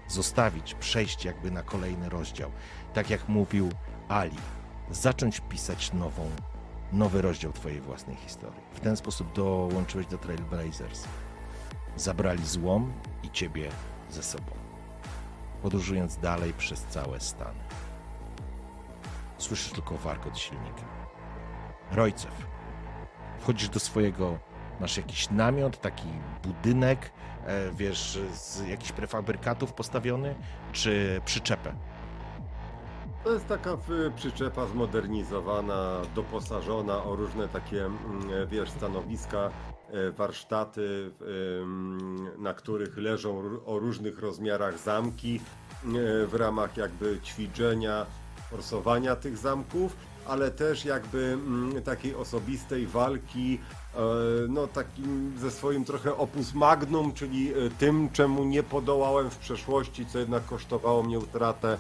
zostawić, 0.09 0.75
przejść 0.75 1.25
jakby 1.25 1.51
na 1.51 1.63
kolejny 1.63 2.09
rozdział. 2.09 2.51
Tak 2.95 3.11
jak 3.11 3.29
mówił 3.29 3.71
Ali, 4.09 4.37
zacząć 4.91 5.41
pisać 5.41 5.93
nową, 5.93 6.31
nowy 6.93 7.23
rozdział 7.23 7.53
Twojej 7.53 7.81
własnej 7.81 8.17
historii. 8.17 8.61
W 8.73 8.81
ten 8.81 8.97
sposób 8.97 9.33
dołączyłeś 9.33 10.07
do 10.07 10.19
Trailblazers. 10.19 11.05
Zabrali 11.97 12.47
złom 12.47 12.93
i 13.23 13.31
Ciebie 13.31 13.71
ze 14.11 14.23
sobą, 14.23 14.51
podróżując 15.63 16.17
dalej 16.17 16.53
przez 16.53 16.83
całe 16.85 17.21
Stany. 17.21 17.61
Słyszysz 19.39 19.73
tylko 19.73 19.97
warkot 19.97 20.39
silnika. 20.39 20.83
Rojcew, 21.93 22.47
wchodzisz 23.39 23.69
do 23.69 23.81
swojego, 23.81 24.39
masz 24.81 24.97
jakiś 24.97 25.31
namiot, 25.31 25.81
taki 25.81 26.09
budynek, 26.43 27.13
E, 27.49 27.71
wiesz, 27.73 28.19
z 28.33 28.67
jakichś 28.69 28.93
prefabrykatów 28.93 29.73
postawiony, 29.73 30.35
czy 30.73 31.21
przyczepę? 31.25 31.75
To 33.25 33.33
jest 33.33 33.47
taka 33.47 33.77
przyczepa 34.17 34.67
zmodernizowana, 34.67 36.01
doposażona 36.15 37.05
o 37.05 37.17
różne 37.17 37.49
takie, 37.49 37.85
mm, 37.85 38.49
wiesz, 38.49 38.71
stanowiska, 38.71 39.51
e, 39.91 40.11
warsztaty, 40.11 41.11
na 42.39 42.55
których 42.55 42.97
leżą 42.97 43.43
o 43.67 43.79
różnych 43.79 44.19
rozmiarach 44.19 44.79
zamki 44.79 45.41
e, 45.85 46.27
w 46.27 46.35
ramach 46.35 46.77
jakby 46.77 47.21
ćwiczenia, 47.25 48.07
forsowania 48.51 49.17
tych 49.17 49.37
zamków, 49.37 49.97
ale 50.27 50.51
też 50.51 50.85
jakby 50.85 51.25
mm, 51.33 51.83
takiej 51.83 52.15
osobistej 52.15 52.87
walki 52.87 53.61
no 54.49 54.67
takim 54.67 55.33
ze 55.39 55.51
swoim 55.51 55.85
trochę 55.85 56.17
opus 56.17 56.55
magnum, 56.55 57.13
czyli 57.13 57.53
e, 57.53 57.55
tym, 57.79 58.09
czemu 58.13 58.45
nie 58.45 58.63
podołałem 58.63 59.31
w 59.31 59.37
przeszłości, 59.37 60.07
co 60.07 60.19
jednak 60.19 60.47
kosztowało 60.47 61.03
mnie 61.03 61.19
utratę 61.19 61.79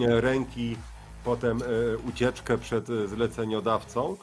e, 0.00 0.20
ręki, 0.20 0.76
potem 1.24 1.60
ucieczkę 2.08 2.58
przed 2.58 2.86
zleceniodawcą. 3.06 4.16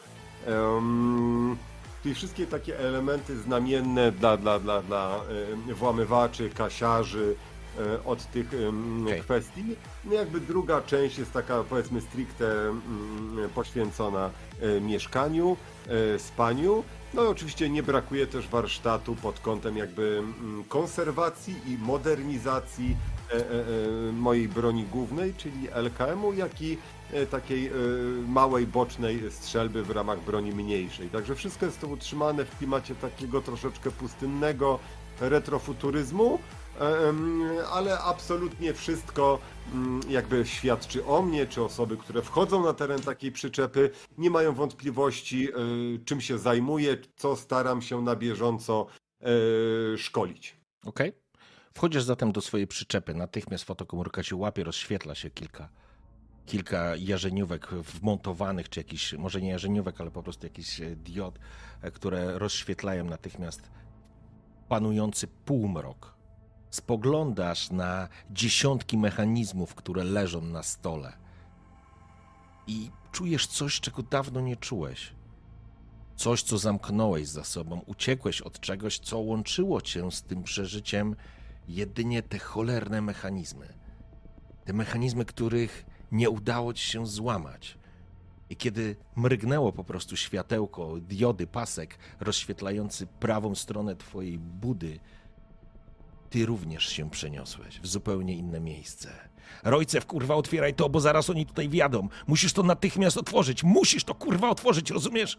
Czyli 2.03 2.15
wszystkie 2.15 2.47
takie 2.47 2.79
elementy 2.79 3.37
znamienne 3.37 4.11
dla, 4.11 4.37
dla, 4.37 4.59
dla, 4.59 4.81
dla 4.81 5.21
włamywaczy, 5.75 6.49
kasiarzy, 6.49 7.35
od 8.05 8.31
tych 8.31 8.47
okay. 9.03 9.19
kwestii. 9.19 9.63
No 10.05 10.13
jakby 10.13 10.39
druga 10.39 10.81
część 10.81 11.17
jest 11.17 11.33
taka 11.33 11.63
powiedzmy 11.63 12.01
stricte 12.01 12.73
poświęcona 13.55 14.29
mieszkaniu, 14.81 15.57
spaniu. 16.17 16.83
No 17.15 17.23
i 17.23 17.27
oczywiście 17.27 17.69
nie 17.69 17.83
brakuje 17.83 18.27
też 18.27 18.47
warsztatu 18.47 19.15
pod 19.15 19.39
kątem 19.39 19.77
jakby 19.77 20.17
mm, 20.19 20.63
konserwacji 20.63 21.55
i 21.67 21.77
modernizacji 21.77 22.95
e, 23.29 23.35
e, 23.35 23.39
e, 23.39 24.11
mojej 24.11 24.47
broni 24.47 24.83
głównej, 24.83 25.33
czyli 25.33 25.67
LKM-u, 25.71 26.33
jak 26.33 26.61
i 26.61 26.77
takiej 27.31 27.71
małej 28.27 28.67
bocznej 28.67 29.31
strzelby 29.31 29.83
w 29.83 29.89
ramach 29.89 30.19
broni 30.23 30.51
mniejszej. 30.51 31.09
Także 31.09 31.35
wszystko 31.35 31.65
jest 31.65 31.81
to 31.81 31.87
utrzymane 31.87 32.45
w 32.45 32.57
klimacie 32.57 32.95
takiego 32.95 33.41
troszeczkę 33.41 33.91
pustynnego 33.91 34.79
retrofuturyzmu, 35.21 36.39
ale 37.71 37.99
absolutnie 37.99 38.73
wszystko 38.73 39.39
mm, 39.73 40.01
jakby 40.09 40.45
świadczy 40.45 41.05
o 41.05 41.21
mnie, 41.21 41.47
czy 41.47 41.63
osoby, 41.63 41.97
które 41.97 42.21
wchodzą 42.21 42.63
na 42.63 42.73
teren 42.73 43.01
takiej 43.01 43.31
przyczepy, 43.31 43.89
nie 44.17 44.29
mają 44.29 44.53
wątpliwości, 44.53 45.49
y, 45.49 46.05
czym 46.05 46.21
się 46.21 46.37
zajmuję, 46.37 46.97
co 47.15 47.35
staram 47.35 47.81
się 47.81 48.01
na 48.01 48.15
bieżąco 48.15 48.87
y, 49.93 49.97
szkolić. 49.97 50.57
Okej. 50.85 51.13
Wchodzisz 51.73 52.03
zatem 52.03 52.31
do 52.31 52.41
swojej 52.41 52.67
przyczepy. 52.67 53.13
Natychmiast 53.13 53.63
fotokomórka 53.63 54.23
się 54.23 54.35
łapie, 54.35 54.63
rozświetla 54.63 55.15
się 55.15 55.29
kilka, 55.29 55.69
kilka 56.45 56.95
jarzeniówek 56.95 57.67
wmontowanych, 57.67 58.69
czy 58.69 58.79
jakiś, 58.79 59.13
może 59.13 59.41
nie 59.41 59.49
jarzeniówek, 59.49 60.01
ale 60.01 60.11
po 60.11 60.23
prostu 60.23 60.45
jakiś 60.45 60.81
e, 60.81 60.95
diod, 60.95 61.39
e, 61.81 61.91
które 61.91 62.39
rozświetlają 62.39 63.05
natychmiast 63.05 63.69
panujący 64.69 65.27
półmrok. 65.27 66.14
Spoglądasz 66.75 67.71
na 67.71 68.07
dziesiątki 68.31 68.97
mechanizmów, 68.97 69.75
które 69.75 70.03
leżą 70.03 70.41
na 70.41 70.63
stole. 70.63 71.13
I 72.67 72.91
czujesz 73.11 73.47
coś, 73.47 73.79
czego 73.79 74.03
dawno 74.03 74.41
nie 74.41 74.55
czułeś. 74.55 75.13
Coś, 76.15 76.43
co 76.43 76.57
zamknąłeś 76.57 77.27
za 77.27 77.43
sobą, 77.43 77.81
uciekłeś 77.85 78.41
od 78.41 78.59
czegoś, 78.59 78.99
co 78.99 79.19
łączyło 79.19 79.81
cię 79.81 80.11
z 80.11 80.23
tym 80.23 80.43
przeżyciem 80.43 81.15
jedynie 81.67 82.23
te 82.23 82.39
cholerne 82.39 83.01
mechanizmy. 83.01 83.73
Te 84.65 84.73
mechanizmy, 84.73 85.25
których 85.25 85.85
nie 86.11 86.29
udało 86.29 86.73
ci 86.73 86.87
się 86.87 87.07
złamać. 87.07 87.77
I 88.49 88.55
kiedy 88.55 88.95
mrygnęło 89.15 89.71
po 89.71 89.83
prostu 89.83 90.15
światełko, 90.15 90.97
diody, 90.97 91.47
pasek 91.47 91.97
rozświetlający 92.19 93.07
prawą 93.07 93.55
stronę 93.55 93.95
twojej 93.95 94.39
budy, 94.39 94.99
ty 96.35 96.45
również 96.45 96.87
się 96.87 97.09
przeniosłeś 97.09 97.79
w 97.79 97.87
zupełnie 97.87 98.35
inne 98.35 98.59
miejsce. 98.59 99.09
Rojcew, 99.63 100.05
kurwa, 100.05 100.35
otwieraj 100.35 100.73
to, 100.73 100.89
bo 100.89 100.99
zaraz 100.99 101.29
oni 101.29 101.45
tutaj 101.45 101.69
wjadą. 101.69 102.07
Musisz 102.27 102.53
to 102.53 102.63
natychmiast 102.63 103.17
otworzyć. 103.17 103.63
Musisz 103.63 104.03
to, 104.03 104.15
kurwa, 104.15 104.49
otworzyć, 104.49 104.91
rozumiesz? 104.91 105.37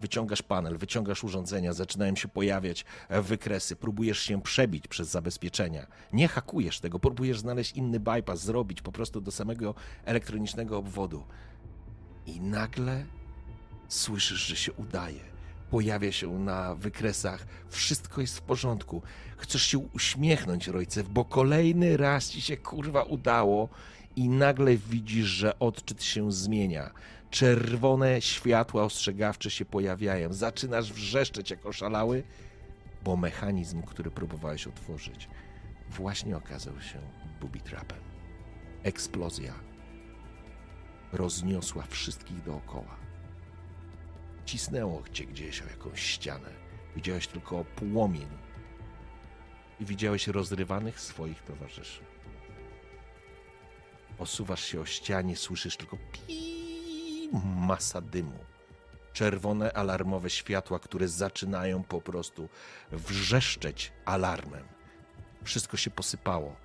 Wyciągasz 0.00 0.42
panel, 0.42 0.78
wyciągasz 0.78 1.24
urządzenia, 1.24 1.72
zaczynają 1.72 2.16
się 2.16 2.28
pojawiać 2.28 2.84
e, 3.08 3.22
wykresy, 3.22 3.76
próbujesz 3.76 4.18
się 4.18 4.42
przebić 4.42 4.88
przez 4.88 5.08
zabezpieczenia. 5.08 5.86
Nie 6.12 6.28
hakujesz 6.28 6.80
tego, 6.80 6.98
próbujesz 6.98 7.40
znaleźć 7.40 7.72
inny 7.72 8.00
bypass, 8.00 8.40
zrobić 8.40 8.82
po 8.82 8.92
prostu 8.92 9.20
do 9.20 9.30
samego 9.30 9.74
elektronicznego 10.04 10.78
obwodu. 10.78 11.24
I 12.26 12.40
nagle 12.40 13.04
słyszysz, 13.88 14.46
że 14.46 14.56
się 14.56 14.72
udaje. 14.72 15.29
Pojawia 15.70 16.12
się 16.12 16.38
na 16.38 16.74
wykresach, 16.74 17.46
wszystko 17.68 18.20
jest 18.20 18.38
w 18.38 18.42
porządku. 18.42 19.02
Chcesz 19.36 19.62
się 19.62 19.78
uśmiechnąć, 19.78 20.68
Rojcew, 20.68 21.08
bo 21.08 21.24
kolejny 21.24 21.96
raz 21.96 22.30
ci 22.30 22.40
się 22.40 22.56
kurwa 22.56 23.02
udało 23.02 23.68
i 24.16 24.28
nagle 24.28 24.76
widzisz, 24.76 25.26
że 25.26 25.58
odczyt 25.58 26.02
się 26.02 26.32
zmienia. 26.32 26.90
Czerwone 27.30 28.20
światła 28.20 28.84
ostrzegawcze 28.84 29.50
się 29.50 29.64
pojawiają. 29.64 30.32
Zaczynasz 30.32 30.92
wrzeszczeć 30.92 31.50
jak 31.50 31.66
oszalały, 31.66 32.22
bo 33.04 33.16
mechanizm, 33.16 33.82
który 33.82 34.10
próbowałeś 34.10 34.66
otworzyć, 34.66 35.28
właśnie 35.90 36.36
okazał 36.36 36.80
się 36.80 36.98
booby 37.40 37.60
trapem. 37.60 37.98
Eksplozja 38.82 39.54
rozniosła 41.12 41.82
wszystkich 41.88 42.42
dookoła. 42.42 42.99
Cisnęło 44.50 45.02
cię 45.12 45.26
gdzieś 45.26 45.62
o 45.62 45.64
jakąś 45.64 46.02
ścianę. 46.02 46.50
Widziałeś 46.96 47.26
tylko 47.26 47.64
płomień 47.64 48.28
i 49.80 49.84
widziałeś 49.84 50.28
rozrywanych 50.28 51.00
swoich 51.00 51.42
towarzyszy. 51.42 52.04
Osuwasz 54.18 54.64
się 54.64 54.80
o 54.80 54.86
ścianie, 54.86 55.36
słyszysz 55.36 55.76
tylko 55.76 55.96
pi, 55.96 57.30
masa 57.56 58.00
dymu. 58.00 58.38
Czerwone 59.12 59.72
alarmowe 59.72 60.30
światła, 60.30 60.78
które 60.78 61.08
zaczynają 61.08 61.84
po 61.84 62.00
prostu 62.00 62.48
wrzeszczeć 62.92 63.92
alarmem. 64.04 64.64
Wszystko 65.44 65.76
się 65.76 65.90
posypało. 65.90 66.56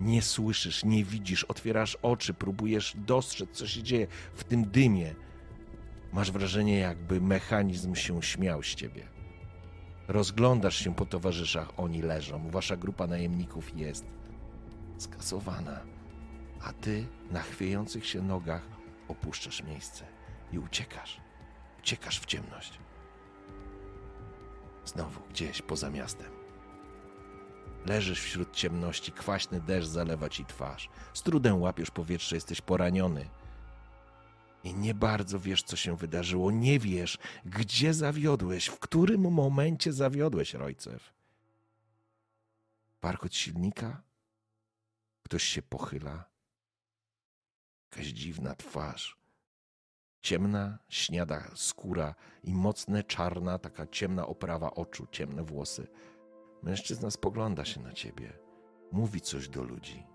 Nie 0.00 0.22
słyszysz, 0.22 0.84
nie 0.84 1.04
widzisz, 1.04 1.44
otwierasz 1.44 1.98
oczy, 2.02 2.34
próbujesz 2.34 2.92
dostrzec, 2.96 3.50
co 3.50 3.66
się 3.66 3.82
dzieje 3.82 4.06
w 4.34 4.44
tym 4.44 4.70
dymie. 4.70 5.14
Masz 6.14 6.30
wrażenie, 6.30 6.78
jakby 6.78 7.20
mechanizm 7.20 7.94
się 7.94 8.22
śmiał 8.22 8.62
z 8.62 8.74
ciebie. 8.74 9.08
Rozglądasz 10.08 10.76
się 10.76 10.94
po 10.94 11.06
towarzyszach, 11.06 11.68
oni 11.76 12.02
leżą. 12.02 12.50
Wasza 12.50 12.76
grupa 12.76 13.06
najemników 13.06 13.78
jest 13.78 14.04
skasowana, 14.98 15.80
a 16.60 16.72
ty 16.72 17.06
na 17.30 17.42
chwiejących 17.42 18.06
się 18.06 18.22
nogach 18.22 18.62
opuszczasz 19.08 19.62
miejsce 19.62 20.04
i 20.52 20.58
uciekasz. 20.58 21.20
Uciekasz 21.78 22.20
w 22.20 22.26
ciemność. 22.26 22.78
Znowu 24.84 25.20
gdzieś 25.30 25.62
poza 25.62 25.90
miastem. 25.90 26.30
Leżysz 27.86 28.20
wśród 28.20 28.52
ciemności, 28.52 29.12
kwaśny 29.12 29.60
deszcz 29.60 29.88
zalewa 29.88 30.28
ci 30.28 30.44
twarz. 30.44 30.88
Z 31.14 31.22
trudem 31.22 31.60
łapiesz 31.60 31.90
powietrze, 31.90 32.36
jesteś 32.36 32.60
poraniony. 32.60 33.28
I 34.64 34.74
nie 34.74 34.94
bardzo 34.94 35.40
wiesz, 35.40 35.62
co 35.62 35.76
się 35.76 35.96
wydarzyło. 35.96 36.50
Nie 36.50 36.78
wiesz, 36.78 37.18
gdzie 37.44 37.94
zawiodłeś, 37.94 38.66
w 38.66 38.78
którym 38.78 39.20
momencie 39.20 39.92
zawiodłeś, 39.92 40.54
Rojcew. 40.54 41.12
Warkot 43.02 43.34
silnika? 43.34 44.02
Ktoś 45.22 45.42
się 45.42 45.62
pochyla. 45.62 46.24
Jakaś 47.90 48.06
dziwna 48.06 48.54
twarz. 48.54 49.16
Ciemna, 50.20 50.78
śniada 50.88 51.50
skóra 51.54 52.14
i 52.42 52.54
mocne, 52.54 53.02
czarna, 53.02 53.58
taka 53.58 53.86
ciemna 53.86 54.26
oprawa 54.26 54.70
oczu, 54.70 55.06
ciemne 55.10 55.42
włosy. 55.42 55.86
Mężczyzna 56.62 57.10
spogląda 57.10 57.64
się 57.64 57.80
na 57.80 57.92
ciebie. 57.92 58.38
Mówi 58.92 59.20
coś 59.20 59.48
do 59.48 59.62
ludzi. 59.62 60.06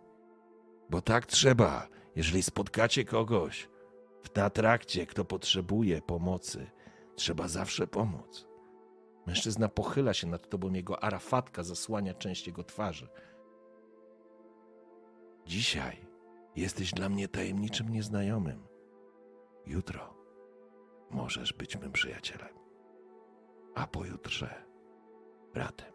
Bo 0.90 1.02
tak 1.02 1.26
trzeba, 1.26 1.88
jeżeli 2.16 2.44
spotkacie 2.44 3.06
kogoś 3.06 3.70
na 4.36 4.50
trakcie, 4.50 5.06
kto 5.06 5.26
potrzebuje 5.26 6.02
pomocy, 6.02 6.72
trzeba 7.16 7.48
zawsze 7.48 7.88
pomóc. 7.88 8.48
Mężczyzna 9.28 9.70
pochyla 9.70 10.14
się 10.14 10.28
nad 10.28 10.50
tobą, 10.50 10.74
jego 10.74 11.04
arafatka 11.04 11.64
zasłania 11.64 12.14
część 12.14 12.48
jego 12.48 12.64
twarzy. 12.64 13.08
Dzisiaj 15.46 15.98
jesteś 16.56 16.92
dla 16.92 17.10
mnie 17.10 17.28
tajemniczym 17.28 17.90
nieznajomym. 17.90 18.68
Jutro 19.66 20.14
możesz 21.10 21.54
być 21.54 21.78
mym 21.78 21.92
przyjacielem, 21.92 22.54
a 23.76 23.88
pojutrze 23.88 24.66
bratem. 25.54 25.94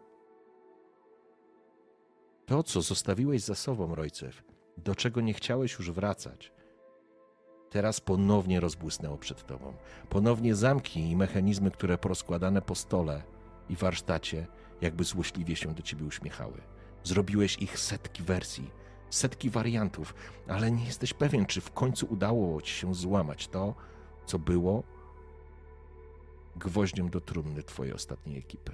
To, 2.45 2.63
co 2.63 2.81
zostawiłeś 2.81 3.41
za 3.41 3.55
sobą, 3.55 3.95
Rojcew, 3.95 4.43
do 4.77 4.95
czego 4.95 5.21
nie 5.21 5.33
chciałeś 5.33 5.73
już 5.73 5.91
wracać, 5.91 6.54
teraz 7.69 8.01
ponownie 8.01 8.59
rozbłysnęło 8.59 9.17
przed 9.17 9.45
tobą. 9.45 9.73
Ponownie 10.09 10.55
zamki 10.55 10.99
i 10.99 11.15
mechanizmy, 11.15 11.71
które 11.71 11.97
porozkładane 11.97 12.61
po 12.61 12.75
stole 12.75 13.23
i 13.69 13.75
warsztacie, 13.75 14.47
jakby 14.81 15.03
złośliwie 15.03 15.55
się 15.55 15.73
do 15.73 15.83
ciebie 15.83 16.05
uśmiechały. 16.05 16.61
Zrobiłeś 17.03 17.57
ich 17.57 17.79
setki 17.79 18.23
wersji, 18.23 18.71
setki 19.09 19.49
wariantów, 19.49 20.13
ale 20.47 20.71
nie 20.71 20.85
jesteś 20.85 21.13
pewien, 21.13 21.45
czy 21.45 21.61
w 21.61 21.71
końcu 21.71 22.07
udało 22.09 22.61
ci 22.61 22.73
się 22.73 22.95
złamać 22.95 23.47
to, 23.47 23.75
co 24.25 24.39
było 24.39 24.83
gwoździem 26.55 27.09
do 27.09 27.21
trumny 27.21 27.63
twojej 27.63 27.93
ostatniej 27.93 28.37
ekipy. 28.37 28.71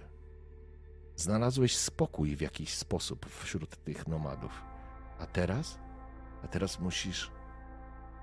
Znalazłeś 1.15 1.77
spokój 1.77 2.35
w 2.35 2.41
jakiś 2.41 2.73
sposób 2.73 3.25
wśród 3.25 3.83
tych 3.83 4.07
nomadów. 4.07 4.51
A 5.19 5.25
teraz? 5.25 5.79
A 6.43 6.47
teraz 6.47 6.79
musisz 6.79 7.31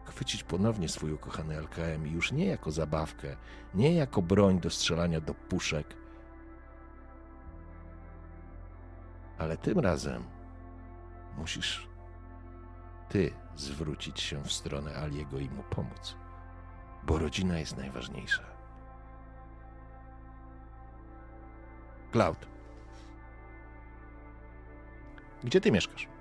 chwycić 0.08 0.44
ponownie 0.44 0.88
swój 0.88 1.12
ukochany 1.12 1.56
LKM 1.56 2.06
i 2.06 2.10
już 2.10 2.32
nie 2.32 2.46
jako 2.46 2.70
zabawkę, 2.70 3.36
nie 3.74 3.94
jako 3.94 4.22
broń 4.22 4.60
do 4.60 4.70
strzelania 4.70 5.20
do 5.20 5.34
puszek, 5.34 5.96
ale 9.38 9.56
tym 9.56 9.78
razem 9.78 10.24
musisz 11.36 11.88
ty 13.08 13.34
zwrócić 13.56 14.20
się 14.20 14.42
w 14.42 14.52
stronę 14.52 14.96
Aliego 14.96 15.38
i 15.38 15.50
mu 15.50 15.62
pomóc, 15.62 16.16
bo 17.02 17.18
rodzina 17.18 17.58
jest 17.58 17.76
najważniejsza. 17.76 18.42
Cloud. 22.12 22.46
Gdzie 25.44 25.60
ty 25.60 25.72
mieszkasz? 25.72 26.17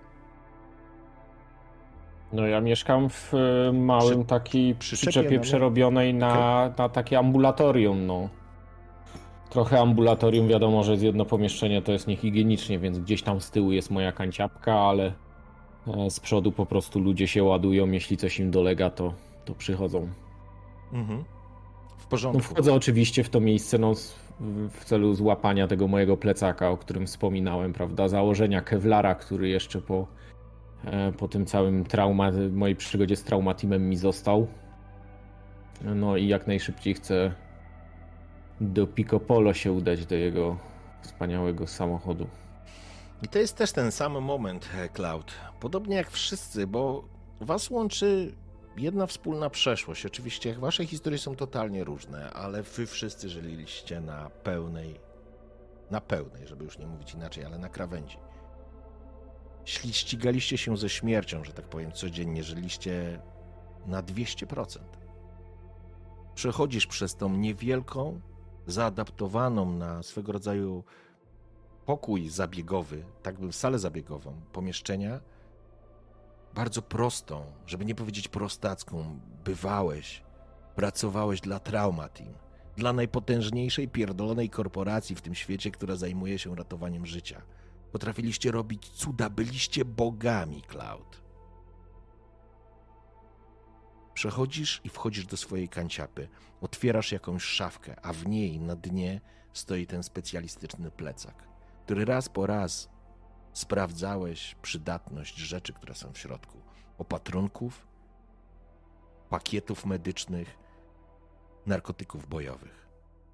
No 2.33 2.47
ja 2.47 2.61
mieszkam 2.61 3.09
w 3.09 3.33
e, 3.33 3.71
małym 3.73 4.19
Przy- 4.19 4.25
takiej 4.29 4.75
przyczepie, 4.75 5.35
no 5.37 5.41
przerobionej 5.41 6.13
na, 6.13 6.69
na 6.77 6.89
takie 6.89 7.19
ambulatorium, 7.19 8.05
no. 8.05 8.29
Trochę 9.49 9.79
ambulatorium, 9.79 10.47
wiadomo, 10.47 10.83
że 10.83 10.91
jest 10.91 11.03
jedno 11.03 11.25
pomieszczenie, 11.25 11.81
to 11.81 11.91
jest 11.91 12.07
niehigienicznie, 12.07 12.79
więc 12.79 12.99
gdzieś 12.99 13.21
tam 13.23 13.41
z 13.41 13.51
tyłu 13.51 13.71
jest 13.71 13.91
moja 13.91 14.11
kanciapka, 14.11 14.73
ale 14.79 15.13
e, 15.87 16.09
z 16.09 16.19
przodu 16.19 16.51
po 16.51 16.65
prostu 16.65 16.99
ludzie 16.99 17.27
się 17.27 17.43
ładują, 17.43 17.91
jeśli 17.91 18.17
coś 18.17 18.39
im 18.39 18.51
dolega, 18.51 18.89
to, 18.89 19.13
to 19.45 19.55
przychodzą. 19.55 20.07
Mhm. 20.93 21.23
W 21.97 22.03
No, 22.03 22.09
porządku. 22.09 22.41
wchodzę 22.41 22.73
oczywiście 22.73 23.23
w 23.23 23.29
to 23.29 23.39
miejsce 23.39 23.77
no, 23.77 23.93
w 24.69 24.85
celu 24.85 25.13
złapania 25.15 25.67
tego 25.67 25.87
mojego 25.87 26.17
plecaka, 26.17 26.69
o 26.69 26.77
którym 26.77 27.07
wspominałem, 27.07 27.73
prawda? 27.73 28.07
Założenia 28.07 28.61
Kevlara, 28.61 29.15
który 29.15 29.49
jeszcze 29.49 29.81
po, 29.81 30.07
po 31.17 31.27
tym 31.27 31.45
całym 31.45 31.85
trauma, 31.85 32.31
mojej 32.51 32.75
przygodzie 32.75 33.15
z 33.15 33.23
traumatimem 33.23 33.89
mi 33.89 33.97
został. 33.97 34.47
No 35.81 36.17
i 36.17 36.27
jak 36.27 36.47
najszybciej 36.47 36.93
chcę 36.93 37.33
do 38.61 38.87
Pico 38.87 39.19
Polo 39.19 39.53
się 39.53 39.71
udać, 39.71 40.05
do 40.05 40.15
jego 40.15 40.57
wspaniałego 41.01 41.67
samochodu. 41.67 42.27
I 43.21 43.27
to 43.27 43.39
jest 43.39 43.57
też 43.57 43.71
ten 43.71 43.91
sam 43.91 44.21
moment, 44.21 44.69
e, 44.75 44.89
Cloud. 44.89 45.31
Podobnie 45.59 45.95
jak 45.95 46.11
wszyscy, 46.11 46.67
bo 46.67 47.03
was 47.41 47.69
łączy 47.69 48.31
jedna 48.77 49.07
wspólna 49.07 49.49
przeszłość. 49.49 50.05
Oczywiście 50.05 50.53
wasze 50.53 50.85
historie 50.85 51.19
są 51.19 51.35
totalnie 51.35 51.83
różne, 51.83 52.29
ale 52.29 52.63
wy 52.63 52.85
wszyscy 52.85 53.29
żyliście 53.29 54.01
na 54.01 54.29
pełnej, 54.29 54.99
na 55.91 56.01
pełnej, 56.01 56.47
żeby 56.47 56.63
już 56.63 56.77
nie 56.77 56.87
mówić 56.87 57.13
inaczej, 57.13 57.45
ale 57.45 57.57
na 57.57 57.69
krawędzi. 57.69 58.17
Ścigaliście 59.67 60.57
się 60.57 60.77
ze 60.77 60.89
śmiercią, 60.89 61.43
że 61.43 61.53
tak 61.53 61.65
powiem, 61.65 61.91
codziennie. 61.91 62.43
Żyliście 62.43 63.19
na 63.85 64.03
200%. 64.03 64.79
Przechodzisz 66.35 66.87
przez 66.87 67.15
tą 67.15 67.29
niewielką, 67.29 68.21
zaadaptowaną 68.67 69.71
na 69.71 70.03
swego 70.03 70.31
rodzaju 70.31 70.83
pokój 71.85 72.29
zabiegowy, 72.29 73.05
tak 73.23 73.39
bym 73.39 73.53
salę 73.53 73.79
zabiegową, 73.79 74.41
pomieszczenia, 74.53 75.19
bardzo 76.55 76.81
prostą, 76.81 77.45
żeby 77.65 77.85
nie 77.85 77.95
powiedzieć 77.95 78.27
prostacką, 78.27 79.19
bywałeś, 79.45 80.23
pracowałeś 80.75 81.41
dla 81.41 81.59
Trauma 81.59 82.09
Team, 82.09 82.33
dla 82.75 82.93
najpotężniejszej 82.93 83.87
pierdolonej 83.87 84.49
korporacji 84.49 85.15
w 85.15 85.21
tym 85.21 85.35
świecie, 85.35 85.71
która 85.71 85.95
zajmuje 85.95 86.39
się 86.39 86.55
ratowaniem 86.55 87.05
życia. 87.05 87.41
Potrafiliście 87.91 88.51
robić 88.51 88.89
cuda, 88.89 89.29
byliście 89.29 89.85
bogami, 89.85 90.61
Cloud. 90.61 91.21
Przechodzisz 94.13 94.81
i 94.83 94.89
wchodzisz 94.89 95.25
do 95.25 95.37
swojej 95.37 95.69
kanciapy. 95.69 96.27
Otwierasz 96.61 97.11
jakąś 97.11 97.43
szafkę, 97.43 97.95
a 98.01 98.13
w 98.13 98.27
niej 98.27 98.59
na 98.59 98.75
dnie 98.75 99.21
stoi 99.53 99.87
ten 99.87 100.03
specjalistyczny 100.03 100.91
plecak, 100.91 101.47
który 101.85 102.05
raz 102.05 102.29
po 102.29 102.47
raz 102.47 102.89
sprawdzałeś 103.53 104.55
przydatność 104.61 105.37
rzeczy, 105.37 105.73
które 105.73 105.95
są 105.95 106.13
w 106.13 106.17
środku. 106.17 106.61
Opatrunków, 106.97 107.87
pakietów 109.29 109.85
medycznych, 109.85 110.57
narkotyków 111.65 112.27
bojowych. 112.27 112.86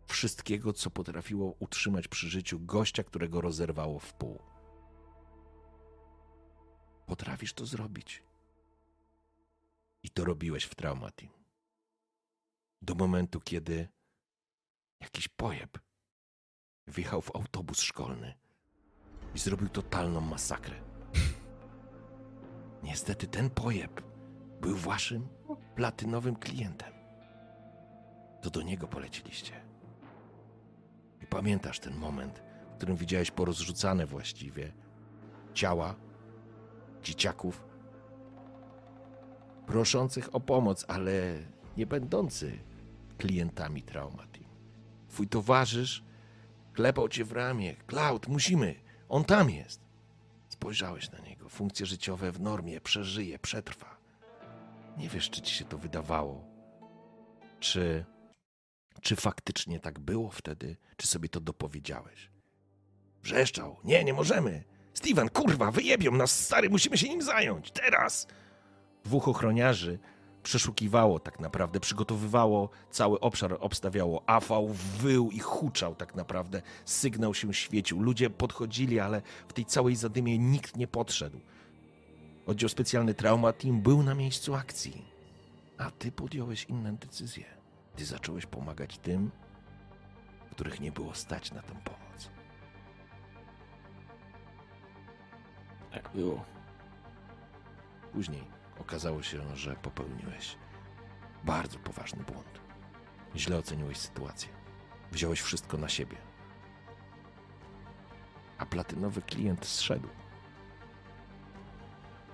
Wszystkiego, 0.07 0.73
co 0.73 0.89
potrafiło 0.89 1.55
utrzymać 1.59 2.07
przy 2.07 2.29
życiu 2.29 2.59
gościa, 2.59 3.03
którego 3.03 3.41
rozerwało 3.41 3.99
w 3.99 4.13
pół. 4.13 4.39
Potrafisz 7.05 7.53
to 7.53 7.65
zrobić. 7.65 8.23
I 10.03 10.09
to 10.09 10.25
robiłeś 10.25 10.63
w 10.63 10.75
Traumatim. 10.75 11.29
Do 12.81 12.95
momentu, 12.95 13.41
kiedy 13.41 13.87
jakiś 14.99 15.27
pojeb 15.27 15.79
wjechał 16.87 17.21
w 17.21 17.35
autobus 17.35 17.79
szkolny 17.81 18.33
i 19.35 19.39
zrobił 19.39 19.69
totalną 19.69 20.21
masakrę. 20.21 20.81
Niestety 22.83 23.27
ten 23.27 23.49
pojeb 23.49 24.01
był 24.61 24.75
waszym 24.75 25.27
platynowym 25.75 26.35
klientem. 26.35 26.93
To 28.41 28.49
do 28.49 28.61
niego 28.61 28.87
poleciliście. 28.87 29.72
Pamiętasz 31.33 31.79
ten 31.79 31.95
moment, 31.95 32.43
w 32.73 32.75
którym 32.77 32.95
widziałeś 32.95 33.31
porozrzucane 33.31 34.05
właściwie 34.05 34.73
ciała 35.53 35.95
dzieciaków 37.03 37.65
proszących 39.67 40.35
o 40.35 40.39
pomoc, 40.39 40.85
ale 40.87 41.11
nie 41.77 41.85
będący 41.85 42.59
klientami 43.17 43.81
Traumatim. 43.81 44.47
Twój 45.09 45.27
towarzysz 45.27 46.03
klepał 46.73 47.09
cię 47.09 47.25
w 47.25 47.31
ramię. 47.31 47.75
Cloud, 47.87 48.27
musimy. 48.27 48.75
On 49.09 49.23
tam 49.23 49.49
jest. 49.49 49.81
Spojrzałeś 50.49 51.11
na 51.11 51.19
niego. 51.19 51.49
Funkcje 51.49 51.85
życiowe 51.85 52.31
w 52.31 52.41
normie. 52.41 52.81
Przeżyje, 52.81 53.39
przetrwa. 53.39 53.97
Nie 54.97 55.09
wiesz, 55.09 55.29
czy 55.29 55.41
ci 55.41 55.55
się 55.55 55.65
to 55.65 55.77
wydawało. 55.77 56.45
Czy, 57.59 58.05
czy 59.01 59.15
faktycznie 59.15 59.79
tak 59.79 59.99
było 59.99 60.29
wtedy, 60.29 60.77
czy 60.97 61.07
sobie 61.07 61.29
to 61.29 61.39
dopowiedziałeś. 61.39 62.29
Wrzeszczał. 63.23 63.77
Nie, 63.83 64.03
nie 64.03 64.13
możemy. 64.13 64.63
Steven, 64.93 65.29
kurwa, 65.29 65.71
wyjebią 65.71 66.11
nas, 66.11 66.39
stary, 66.39 66.69
musimy 66.69 66.97
się 66.97 67.09
nim 67.09 67.21
zająć. 67.21 67.71
Teraz! 67.71 68.27
Dwóch 69.03 69.27
ochroniarzy 69.27 69.99
przeszukiwało 70.43 71.19
tak 71.19 71.39
naprawdę, 71.39 71.79
przygotowywało 71.79 72.69
cały 72.91 73.19
obszar, 73.19 73.57
obstawiało 73.59 74.23
AV, 74.29 74.73
wył 74.99 75.31
i 75.31 75.39
huczał 75.39 75.95
tak 75.95 76.15
naprawdę. 76.15 76.61
Sygnał 76.85 77.33
się 77.33 77.53
świecił. 77.53 78.01
Ludzie 78.01 78.29
podchodzili, 78.29 78.99
ale 78.99 79.21
w 79.47 79.53
tej 79.53 79.65
całej 79.65 79.95
zadymie 79.95 80.37
nikt 80.37 80.77
nie 80.77 80.87
podszedł. 80.87 81.39
Oddział 82.45 82.69
specjalny 82.69 83.13
Trauma 83.13 83.53
Team 83.53 83.81
był 83.81 84.03
na 84.03 84.15
miejscu 84.15 84.55
akcji. 84.55 85.05
A 85.77 85.91
ty 85.91 86.11
podjąłeś 86.11 86.63
inną 86.63 86.95
decyzję. 86.95 87.62
Ty 87.95 88.05
zacząłeś 88.05 88.45
pomagać 88.45 88.97
tym, 88.97 89.31
których 90.51 90.79
nie 90.79 90.91
było 90.91 91.15
stać 91.15 91.51
na 91.51 91.61
tę 91.61 91.73
pomoc. 91.83 92.29
Tak 95.91 96.09
było. 96.15 96.45
Później 98.11 98.43
okazało 98.79 99.23
się, 99.23 99.55
że 99.55 99.75
popełniłeś 99.75 100.57
bardzo 101.43 101.79
poważny 101.79 102.23
błąd. 102.23 102.61
Źle 103.35 103.57
oceniłeś 103.57 103.97
sytuację. 103.97 104.49
Wziąłeś 105.11 105.41
wszystko 105.41 105.77
na 105.77 105.89
siebie. 105.89 106.17
A 108.57 108.65
platynowy 108.65 109.21
klient 109.21 109.65
zszedł. 109.65 110.09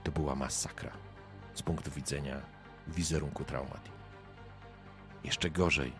To 0.03 0.11
była 0.11 0.35
masakra 0.35 0.91
z 1.53 1.61
punktu 1.61 1.91
widzenia 1.91 2.41
wizerunku 2.87 3.43
traumatii. 3.43 3.98
Jeszcze 5.23 5.49
gorzej, 5.49 5.93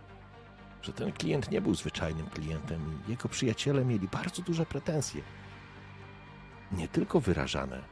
że 0.82 0.94
ten 0.94 1.12
klient 1.12 1.52
nie 1.52 1.62
był 1.62 1.76
zwyczajnym 1.76 2.30
klientem 2.30 3.02
i 3.08 3.12
jego 3.12 3.30
przyjaciele 3.30 3.86
mieli 3.86 4.08
bardzo 4.08 4.42
duże 4.42 4.66
pretensje. 4.66 5.22
Nie 6.72 6.88
tylko 6.88 7.20
wyrażane 7.20 7.84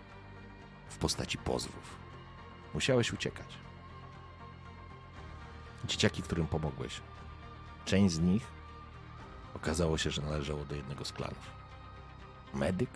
w 0.89 0.97
postaci 0.97 1.37
pozwów. 1.37 1.97
Musiałeś 2.73 3.13
uciekać. 3.13 3.47
Dzieciaki, 5.85 6.21
którym 6.21 6.47
pomogłeś, 6.47 7.01
część 7.85 8.15
z 8.15 8.19
nich 8.19 8.47
okazało 9.55 9.97
się, 9.97 10.11
że 10.11 10.21
należało 10.21 10.65
do 10.65 10.75
jednego 10.75 11.05
z 11.05 11.11
klanów. 11.13 11.51
Medyk 12.53 12.89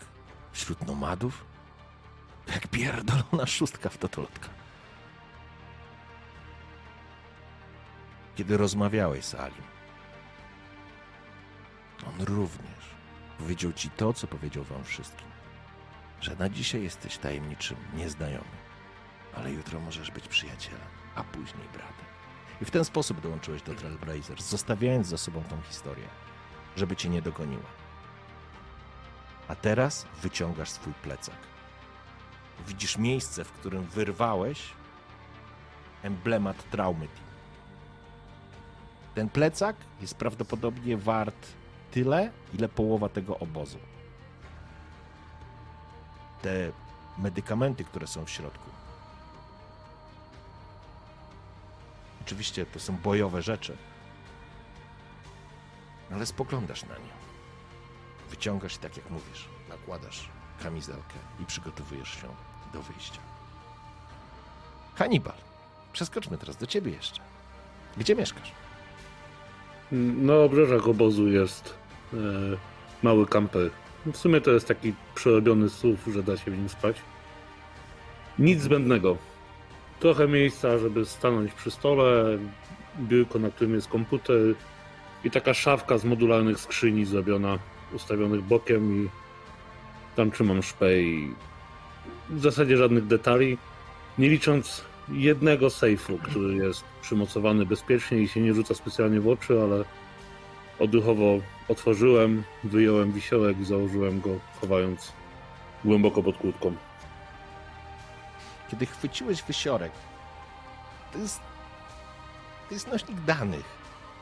wśród 0.52 0.86
nomadów? 0.86 1.44
Jak 2.54 2.68
pierdolona 2.68 3.46
szóstka 3.46 3.88
w 3.88 3.98
totolotka. 3.98 4.61
Kiedy 8.36 8.56
rozmawiałeś 8.56 9.24
z 9.24 9.34
Alim, 9.34 9.64
on 12.06 12.24
również 12.24 12.94
powiedział 13.38 13.72
ci 13.72 13.90
to, 13.90 14.12
co 14.12 14.26
powiedział 14.26 14.64
wam 14.64 14.84
wszystkim 14.84 15.32
że 16.22 16.36
na 16.36 16.48
dzisiaj 16.48 16.82
jesteś 16.82 17.18
tajemniczym 17.18 17.76
nieznajomym, 17.94 18.62
ale 19.34 19.52
jutro 19.52 19.80
możesz 19.80 20.10
być 20.10 20.28
przyjacielem, 20.28 20.88
a 21.14 21.24
później 21.24 21.68
bratem. 21.72 22.06
I 22.60 22.64
w 22.64 22.70
ten 22.70 22.84
sposób 22.84 23.20
dołączyłeś 23.20 23.62
do 23.62 23.74
Trailblazers, 23.74 24.48
zostawiając 24.48 25.06
za 25.06 25.18
sobą 25.18 25.42
tą 25.44 25.62
historię, 25.62 26.08
żeby 26.76 26.96
cię 26.96 27.08
nie 27.08 27.22
dogoniła. 27.22 27.70
A 29.48 29.54
teraz 29.54 30.06
wyciągasz 30.22 30.70
swój 30.70 30.92
plecak. 30.94 31.36
Widzisz 32.66 32.98
miejsce, 32.98 33.44
w 33.44 33.52
którym 33.52 33.82
wyrwałeś 33.82 34.72
emblemat 36.02 36.70
traumy. 36.70 37.08
Ten 39.14 39.28
plecak 39.28 39.76
jest 40.00 40.14
prawdopodobnie 40.14 40.96
wart 40.96 41.46
tyle, 41.90 42.30
ile 42.54 42.68
połowa 42.68 43.08
tego 43.08 43.38
obozu 43.38 43.78
te 46.42 46.72
medykamenty, 47.18 47.84
które 47.84 48.06
są 48.06 48.24
w 48.24 48.30
środku. 48.30 48.70
Oczywiście 52.22 52.66
to 52.66 52.80
są 52.80 52.96
bojowe 52.96 53.42
rzeczy. 53.42 53.76
Ale 56.12 56.26
spoglądasz 56.26 56.82
na 56.82 56.94
nią. 56.94 57.12
Wyciągasz 58.30 58.76
tak 58.76 58.96
jak 58.96 59.10
mówisz, 59.10 59.48
nakładasz 59.68 60.28
kamizelkę 60.62 61.14
i 61.40 61.46
przygotowujesz 61.46 62.08
się 62.20 62.28
do 62.72 62.82
wyjścia. 62.82 63.20
Hannibal, 64.94 65.36
przeskoczmy 65.92 66.38
teraz 66.38 66.56
do 66.56 66.66
ciebie 66.66 66.92
jeszcze. 66.92 67.20
Gdzie 67.96 68.14
mieszkasz? 68.14 68.52
Na 69.92 70.34
obrzeżach 70.36 70.88
obozu 70.88 71.28
jest 71.28 71.74
e, 72.14 72.16
mały 73.02 73.26
kamper. 73.26 73.70
W 74.06 74.16
sumie 74.16 74.40
to 74.40 74.50
jest 74.50 74.68
taki 74.68 74.94
przerobiony 75.14 75.68
SUV, 75.68 76.12
że 76.12 76.22
da 76.22 76.36
się 76.36 76.50
w 76.50 76.58
nim 76.58 76.68
spać. 76.68 76.96
Nic 78.38 78.60
zbędnego. 78.60 79.16
Trochę 80.00 80.28
miejsca, 80.28 80.78
żeby 80.78 81.04
stanąć 81.04 81.52
przy 81.52 81.70
stole, 81.70 82.38
biurko, 83.00 83.38
na 83.38 83.50
którym 83.50 83.74
jest 83.74 83.88
komputer 83.88 84.40
i 85.24 85.30
taka 85.30 85.54
szafka 85.54 85.98
z 85.98 86.04
modularnych 86.04 86.60
skrzyni 86.60 87.04
zrobiona, 87.04 87.58
ustawionych 87.92 88.42
bokiem 88.42 89.04
i 89.04 89.08
tam 90.16 90.30
trzymam 90.30 90.62
szpę 90.62 91.02
i 91.02 91.34
w 92.30 92.40
zasadzie 92.40 92.76
żadnych 92.76 93.06
detali, 93.06 93.58
nie 94.18 94.28
licząc 94.28 94.84
jednego 95.08 95.70
sejfu, 95.70 96.18
który 96.18 96.54
jest 96.54 96.84
przymocowany 97.02 97.66
bezpiecznie 97.66 98.18
i 98.18 98.28
się 98.28 98.40
nie 98.40 98.54
rzuca 98.54 98.74
specjalnie 98.74 99.20
w 99.20 99.28
oczy, 99.28 99.62
ale 99.62 99.84
odruchowo 100.78 101.40
otworzyłem, 101.68 102.42
wyjąłem 102.64 103.12
wisiorek 103.12 103.60
i 103.60 103.64
założyłem 103.64 104.20
go, 104.20 104.30
chowając 104.60 105.12
głęboko 105.84 106.22
pod 106.22 106.36
kurtką. 106.36 106.76
Kiedy 108.70 108.86
chwyciłeś 108.86 109.42
wysiorek, 109.42 109.92
to 111.12 111.18
jest, 111.18 111.40
to 112.68 112.74
jest 112.74 112.92
nośnik 112.92 113.20
danych. 113.20 113.64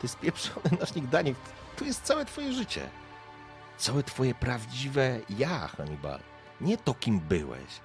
To 0.00 0.04
jest 0.04 0.18
pieprzony 0.18 0.70
nośnik 0.80 1.06
danych. 1.06 1.36
Tu 1.76 1.84
jest 1.84 2.02
całe 2.02 2.24
twoje 2.24 2.52
życie. 2.52 2.88
Całe 3.78 4.02
twoje 4.02 4.34
prawdziwe 4.34 5.20
ja, 5.38 5.68
Hannibal. 5.68 6.20
Nie 6.60 6.76
to, 6.76 6.94
kim 6.94 7.20
byłeś. 7.20 7.80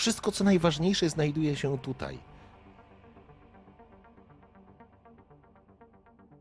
Wszystko, 0.00 0.32
co 0.32 0.44
najważniejsze, 0.44 1.10
znajduje 1.10 1.56
się 1.56 1.78
tutaj. 1.78 2.18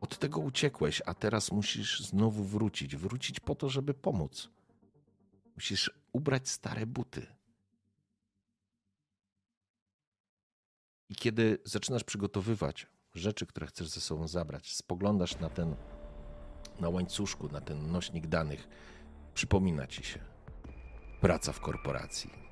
Od 0.02 0.18
tego 0.18 0.40
uciekłeś, 0.40 1.02
a 1.06 1.14
teraz 1.14 1.52
musisz 1.52 2.00
znowu 2.00 2.44
wrócić. 2.44 2.96
Wrócić 2.96 3.40
po 3.40 3.56
to, 3.56 3.70
żeby 3.70 3.94
pomóc. 3.94 4.50
Musisz 5.56 5.92
ubrać 6.12 6.50
stare 6.50 6.86
buty. 6.86 7.28
I 11.10 11.16
kiedy 11.16 11.58
zaczynasz 11.64 12.04
przygotowywać 12.04 12.88
rzeczy, 13.14 13.46
które 13.46 13.68
chcesz 13.68 13.88
ze 13.88 14.02
sobą 14.02 14.28
zabrać, 14.28 14.74
spoglądasz 14.76 15.40
na 15.40 15.50
ten, 15.50 15.76
na 16.80 16.90
łańcuszku, 16.90 17.50
na 17.50 17.62
ten 17.62 17.92
nośnik 17.92 18.28
danych, 18.28 18.68
przypomina 19.34 19.88
ci 19.88 20.04
się 20.04 20.20
praca 21.22 21.54
w 21.54 21.60
korporacji. 21.60 22.49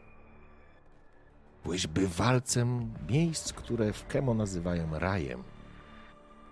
Byłeś 1.68 1.88
bywalcem 1.88 2.94
miejsc, 3.10 3.54
które 3.54 3.94
w 3.94 4.08
Kemo 4.08 4.34
nazywają 4.34 5.00
rajem. 5.00 5.44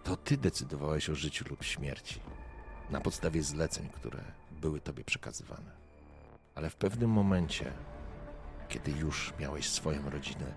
To 0.03 0.17
ty 0.17 0.37
decydowałeś 0.37 1.09
o 1.09 1.15
życiu 1.15 1.45
lub 1.49 1.63
śmierci 1.63 2.19
na 2.89 3.01
podstawie 3.01 3.43
zleceń, 3.43 3.89
które 3.89 4.23
były 4.61 4.81
tobie 4.81 5.03
przekazywane. 5.03 5.71
Ale 6.55 6.69
w 6.69 6.75
pewnym 6.75 7.09
momencie, 7.09 7.73
kiedy 8.69 8.91
już 8.91 9.33
miałeś 9.39 9.69
swoją 9.69 10.09
rodzinę, 10.09 10.53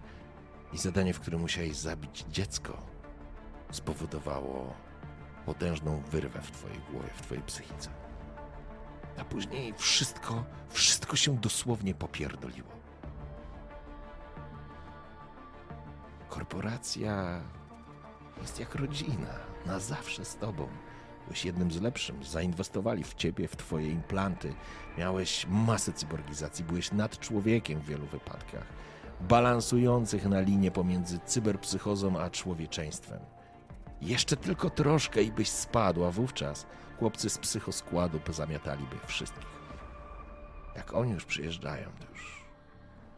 i 0.73 0.79
zadanie, 0.79 1.15
w 1.15 1.21
którym 1.21 1.41
musiałeś 1.41 1.77
zabić 1.77 2.25
dziecko, 2.31 2.83
spowodowało 3.71 4.75
potężną 5.47 6.03
wyrwę 6.11 6.43
w 6.43 6.51
twojej 6.51 6.81
głowie, 6.91 7.11
w 7.15 7.23
twojej 7.23 7.45
psychice. 7.45 7.91
A 9.19 9.25
później 9.25 9.75
wszystko, 9.77 10.45
wszystko 10.71 11.17
się 11.17 11.37
dosłownie 11.37 11.95
popierdoliło. 11.95 12.78
Korporacja 16.39 17.41
jest 18.41 18.61
jak 18.61 18.75
rodzina, 18.75 19.35
na 19.67 19.79
zawsze 19.79 20.25
z 20.25 20.37
tobą. 20.37 20.69
Byłeś 21.25 21.45
jednym 21.45 21.71
z 21.71 21.81
lepszym, 21.81 22.25
zainwestowali 22.25 23.05
w 23.05 23.15
ciebie, 23.15 23.49
w 23.49 23.57
twoje 23.57 23.91
implanty. 23.91 24.55
Miałeś 24.99 25.47
masę 25.47 25.93
cyborgizacji, 25.93 26.65
byłeś 26.65 26.93
nad 26.93 27.19
człowiekiem 27.19 27.81
w 27.81 27.85
wielu 27.85 28.07
wypadkach 28.07 28.67
balansujących 29.21 30.25
na 30.27 30.41
linie 30.41 30.71
pomiędzy 30.71 31.19
cyberpsychozą 31.27 32.21
a 32.21 32.31
człowieczeństwem. 32.31 33.21
Jeszcze 34.01 34.37
tylko 34.37 34.71
troszkę 34.71 35.23
i 35.23 35.33
byś 35.33 35.51
spadł, 35.51 36.05
a 36.05 36.11
wówczas 36.11 36.67
chłopcy 36.99 37.31
z 37.31 37.39
psychoskładu 37.39 38.21
pozamiataliby 38.21 38.97
wszystkich. 39.07 39.59
Jak 40.77 40.95
oni 40.95 41.13
już 41.13 41.25
przyjeżdżają, 41.25 41.89
to 42.01 42.13
już 42.13 42.45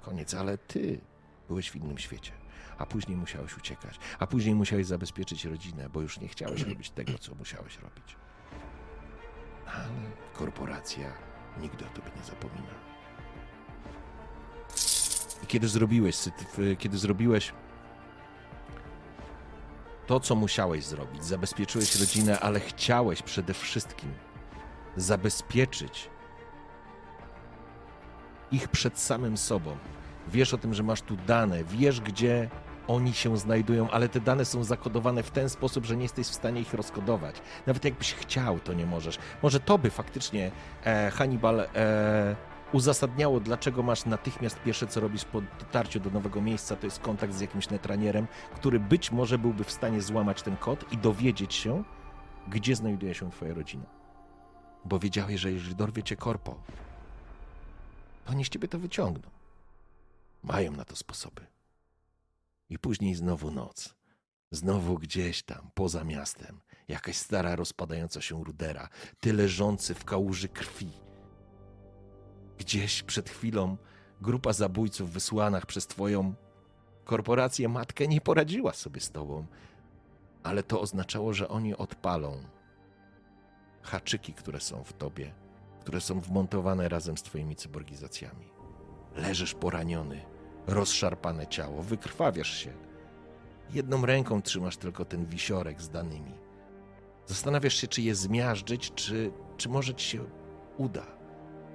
koniec, 0.02 0.34
ale 0.34 0.58
ty 0.58 1.00
byłeś 1.48 1.70
w 1.70 1.76
innym 1.76 1.98
świecie, 1.98 2.39
a 2.80 2.86
później 2.86 3.16
musiałeś 3.16 3.56
uciekać, 3.56 3.98
a 4.18 4.26
później 4.26 4.54
musiałeś 4.54 4.86
zabezpieczyć 4.86 5.44
rodzinę, 5.44 5.88
bo 5.88 6.00
już 6.00 6.20
nie 6.20 6.28
chciałeś 6.28 6.62
robić 6.62 6.90
tego, 6.90 7.18
co 7.18 7.34
musiałeś 7.34 7.78
robić. 7.78 8.16
Ale 9.66 10.10
korporacja 10.32 11.12
nigdy 11.60 11.86
o 11.86 11.88
tobie 11.88 12.10
nie 12.16 12.22
zapomina. 12.22 12.74
I 15.44 15.46
kiedy 15.46 15.68
zrobiłeś, 15.68 16.16
kiedy 16.78 16.98
zrobiłeś 16.98 17.52
to, 20.06 20.20
co 20.20 20.34
musiałeś 20.34 20.84
zrobić, 20.84 21.24
zabezpieczyłeś 21.24 22.00
rodzinę, 22.00 22.40
ale 22.40 22.60
chciałeś 22.60 23.22
przede 23.22 23.54
wszystkim 23.54 24.12
zabezpieczyć 24.96 26.10
ich 28.50 28.68
przed 28.68 28.98
samym 28.98 29.36
sobą. 29.36 29.76
Wiesz 30.28 30.54
o 30.54 30.58
tym, 30.58 30.74
że 30.74 30.82
masz 30.82 31.02
tu 31.02 31.16
dane, 31.16 31.64
wiesz, 31.64 32.00
gdzie 32.00 32.50
oni 32.90 33.12
się 33.14 33.36
znajdują, 33.36 33.90
ale 33.90 34.08
te 34.08 34.20
dane 34.20 34.44
są 34.44 34.64
zakodowane 34.64 35.22
w 35.22 35.30
ten 35.30 35.48
sposób, 35.48 35.84
że 35.84 35.96
nie 35.96 36.02
jesteś 36.02 36.26
w 36.26 36.34
stanie 36.34 36.60
ich 36.60 36.74
rozkodować. 36.74 37.36
Nawet 37.66 37.84
jakbyś 37.84 38.14
chciał, 38.14 38.60
to 38.60 38.72
nie 38.72 38.86
możesz. 38.86 39.18
Może 39.42 39.60
to 39.60 39.78
by 39.78 39.90
faktycznie 39.90 40.50
e, 40.84 41.10
Hannibal 41.10 41.60
e, 41.60 42.36
uzasadniało, 42.72 43.40
dlaczego 43.40 43.82
masz 43.82 44.06
natychmiast 44.06 44.62
pierwsze, 44.62 44.86
co 44.86 45.00
robisz 45.00 45.24
po 45.24 45.40
dotarciu 45.40 46.00
do 46.00 46.10
nowego 46.10 46.40
miejsca, 46.40 46.76
to 46.76 46.86
jest 46.86 46.98
kontakt 46.98 47.34
z 47.34 47.40
jakimś 47.40 47.70
netranierem, 47.70 48.26
który 48.54 48.80
być 48.80 49.12
może 49.12 49.38
byłby 49.38 49.64
w 49.64 49.72
stanie 49.72 50.02
złamać 50.02 50.42
ten 50.42 50.56
kod 50.56 50.92
i 50.92 50.98
dowiedzieć 50.98 51.54
się, 51.54 51.84
gdzie 52.48 52.76
znajduje 52.76 53.14
się 53.14 53.30
twoja 53.30 53.54
rodzina. 53.54 53.86
Bo 54.84 54.98
wiedziałeś, 54.98 55.40
że 55.40 55.52
jeżeli 55.52 55.74
dorwie 55.74 56.02
cię 56.02 56.16
korpo, 56.16 56.54
to 58.24 58.30
oni 58.30 58.44
z 58.44 58.48
ciebie 58.48 58.68
to 58.68 58.78
wyciągną. 58.78 59.30
Mają 60.42 60.72
na 60.72 60.84
to 60.84 60.96
sposoby. 60.96 61.59
I 62.70 62.78
później 62.78 63.14
znowu 63.14 63.50
noc. 63.50 63.94
Znowu 64.50 64.98
gdzieś 64.98 65.42
tam, 65.42 65.70
poza 65.74 66.04
miastem, 66.04 66.60
jakaś 66.88 67.16
stara, 67.16 67.56
rozpadająca 67.56 68.20
się 68.20 68.44
rudera, 68.44 68.88
ty 69.20 69.32
leżący 69.32 69.94
w 69.94 70.04
kałuży 70.04 70.48
krwi, 70.48 70.90
Gdzieś 72.60 73.02
przed 73.02 73.30
chwilą 73.30 73.76
grupa 74.20 74.52
zabójców 74.52 75.12
wysłanych 75.12 75.66
przez 75.66 75.86
Twoją 75.86 76.34
korporację 77.04 77.68
matkę 77.68 78.08
nie 78.08 78.20
poradziła 78.20 78.72
sobie 78.72 79.00
z 79.00 79.10
Tobą, 79.10 79.46
ale 80.42 80.62
to 80.62 80.80
oznaczało, 80.80 81.32
że 81.32 81.48
oni 81.48 81.76
odpalą 81.76 82.42
haczyki, 83.82 84.34
które 84.34 84.60
są 84.60 84.84
w 84.84 84.92
Tobie, 84.92 85.34
które 85.80 86.00
są 86.00 86.20
wmontowane 86.20 86.88
razem 86.88 87.16
z 87.16 87.22
Twoimi 87.22 87.56
cyborgizacjami. 87.56 88.48
Leżysz 89.14 89.54
poraniony, 89.54 90.22
rozszarpane 90.70 91.46
ciało, 91.46 91.82
wykrwawiasz 91.82 92.54
się. 92.58 92.72
Jedną 93.70 94.06
ręką 94.06 94.42
trzymasz 94.42 94.76
tylko 94.76 95.04
ten 95.04 95.26
wisiorek 95.26 95.82
z 95.82 95.88
danymi. 95.88 96.34
Zastanawiasz 97.26 97.74
się, 97.74 97.88
czy 97.88 98.02
je 98.02 98.14
zmiażdżyć, 98.14 98.92
czy, 98.94 99.32
czy 99.56 99.68
może 99.68 99.94
ci 99.94 100.08
się 100.08 100.24
uda 100.78 101.06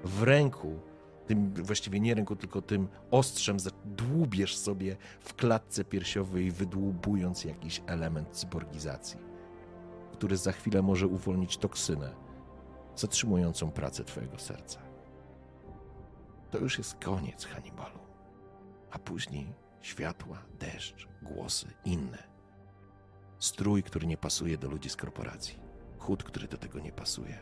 w 0.03 0.23
ręku, 0.23 0.80
tym 1.27 1.53
właściwie 1.53 1.99
nie 1.99 2.13
ręku, 2.13 2.35
tylko 2.35 2.61
tym 2.61 2.88
ostrzem 3.11 3.57
dłubiesz 3.85 4.57
sobie 4.57 4.97
w 5.19 5.34
klatce 5.34 5.84
piersiowej, 5.84 6.51
wydłubując 6.51 7.45
jakiś 7.45 7.81
element 7.88 8.30
cyborgizacji, 8.30 9.19
który 10.13 10.38
za 10.38 10.51
chwilę 10.51 10.81
może 10.81 11.07
uwolnić 11.07 11.57
toksynę 11.57 12.15
zatrzymującą 12.95 13.72
pracę 13.72 14.03
twojego 14.03 14.39
serca. 14.39 14.80
To 16.51 16.57
już 16.57 16.77
jest 16.77 16.95
koniec 16.95 17.45
Hannibalu. 17.45 18.05
A 18.95 18.99
później 18.99 19.53
światła, 19.81 20.38
deszcz, 20.59 21.07
głosy, 21.22 21.67
inne. 21.85 22.23
Strój, 23.39 23.84
który 23.84 24.07
nie 24.07 24.17
pasuje 24.17 24.57
do 24.57 24.69
ludzi 24.69 24.89
z 24.89 24.95
korporacji. 24.95 25.59
Chód, 25.99 26.23
który 26.23 26.47
do 26.47 26.57
tego 26.57 26.80
nie 26.80 26.91
pasuje. 26.91 27.39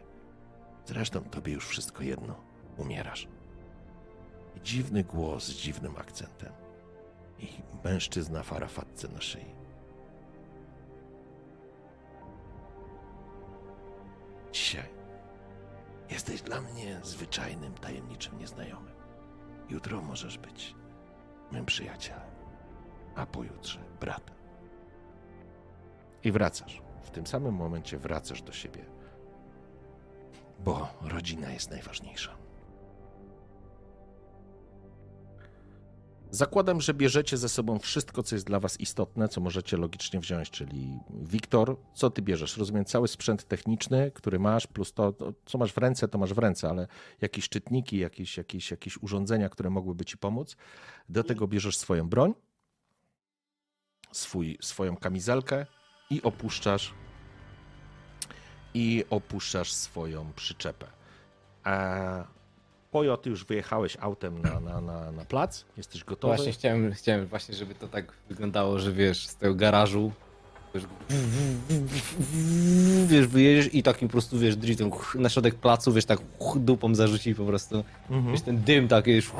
Zresztą 0.85 1.21
tobie 1.21 1.53
już 1.53 1.67
wszystko 1.67 2.03
jedno 2.03 2.35
umierasz. 2.77 3.27
I 4.55 4.61
dziwny 4.61 5.03
głos 5.03 5.45
z 5.45 5.53
dziwnym 5.53 5.97
akcentem. 5.97 6.53
I 7.39 7.47
mężczyzna 7.83 8.43
w 8.43 8.53
arafatce 8.53 9.07
na 9.07 9.21
szyi. 9.21 9.55
Dzisiaj 14.51 14.89
jesteś 16.09 16.41
dla 16.41 16.61
mnie 16.61 16.99
zwyczajnym, 17.03 17.73
tajemniczym 17.73 18.39
nieznajomym. 18.39 18.93
Jutro 19.69 20.01
możesz 20.01 20.37
być 20.37 20.75
mym 21.53 21.65
przyjacielem, 21.65 22.29
a 23.15 23.25
pojutrze 23.25 23.79
bratem. 23.99 24.35
I 26.23 26.31
wracasz. 26.31 26.81
W 27.01 27.11
tym 27.11 27.27
samym 27.27 27.55
momencie 27.55 27.97
wracasz 27.97 28.41
do 28.41 28.51
siebie, 28.51 28.85
bo 30.59 30.87
rodzina 31.01 31.51
jest 31.51 31.71
najważniejsza. 31.71 32.42
Zakładam, 36.33 36.81
że 36.81 36.93
bierzecie 36.93 37.37
ze 37.37 37.49
sobą 37.49 37.79
wszystko, 37.79 38.23
co 38.23 38.35
jest 38.35 38.45
dla 38.45 38.59
Was 38.59 38.79
istotne, 38.79 39.29
co 39.29 39.41
możecie 39.41 39.77
logicznie 39.77 40.19
wziąć, 40.19 40.49
czyli 40.49 40.99
Wiktor, 41.09 41.77
co 41.93 42.09
ty 42.09 42.21
bierzesz? 42.21 42.57
Rozumiem, 42.57 42.85
cały 42.85 43.07
sprzęt 43.07 43.43
techniczny, 43.43 44.11
który 44.11 44.39
masz, 44.39 44.67
plus 44.67 44.93
to, 44.93 45.11
to, 45.11 45.33
co 45.45 45.57
masz 45.57 45.73
w 45.73 45.77
ręce, 45.77 46.07
to 46.07 46.17
masz 46.17 46.33
w 46.33 46.37
ręce, 46.37 46.69
ale 46.69 46.87
jakieś 47.21 47.49
czytniki, 47.49 47.97
jakieś, 47.97 48.37
jakieś, 48.37 48.71
jakieś 48.71 48.97
urządzenia, 48.97 49.49
które 49.49 49.69
mogłyby 49.69 50.05
ci 50.05 50.17
pomóc. 50.17 50.55
Do 51.09 51.23
tego 51.23 51.47
bierzesz 51.47 51.77
swoją 51.77 52.09
broń, 52.09 52.33
swój, 54.11 54.57
swoją 54.61 54.97
kamizelkę 54.97 55.65
i 56.09 56.21
opuszczasz 56.21 56.93
i 58.73 59.05
opuszczasz 59.09 59.73
swoją 59.73 60.33
przyczepę. 60.33 60.87
A 61.63 62.42
Pojo, 62.93 63.17
ty 63.17 63.29
już 63.29 63.45
wyjechałeś 63.45 63.97
autem 63.99 64.41
na, 64.41 64.59
na, 64.59 64.81
na, 64.81 65.11
na 65.11 65.25
plac, 65.25 65.65
jesteś 65.77 66.03
gotowy. 66.03 66.35
Właśnie 66.35 66.51
chciałem, 66.53 66.93
chciałem 66.93 67.25
właśnie, 67.25 67.55
żeby 67.55 67.75
to 67.75 67.87
tak 67.87 68.13
wyglądało, 68.29 68.79
że 68.79 68.91
wiesz, 68.91 69.27
z 69.27 69.35
tego 69.35 69.55
garażu 69.55 70.11
wiesz, 70.75 70.83
wiesz 73.07 73.27
wyjedziesz 73.27 73.73
i 73.75 73.83
takim 73.83 74.07
po 74.07 74.11
prostu, 74.11 74.39
wiesz, 74.39 74.55
driftem 74.55 74.91
na 75.15 75.29
środek 75.29 75.55
placu, 75.55 75.93
wiesz, 75.93 76.05
tak 76.05 76.19
dupą 76.55 76.95
zarzuci 76.95 77.35
po 77.35 77.45
prostu. 77.45 77.83
Mhm. 78.09 78.31
Wiesz, 78.31 78.41
ten 78.41 78.61
dym 78.61 78.87
tak, 78.87 79.05
wiesz, 79.05 79.31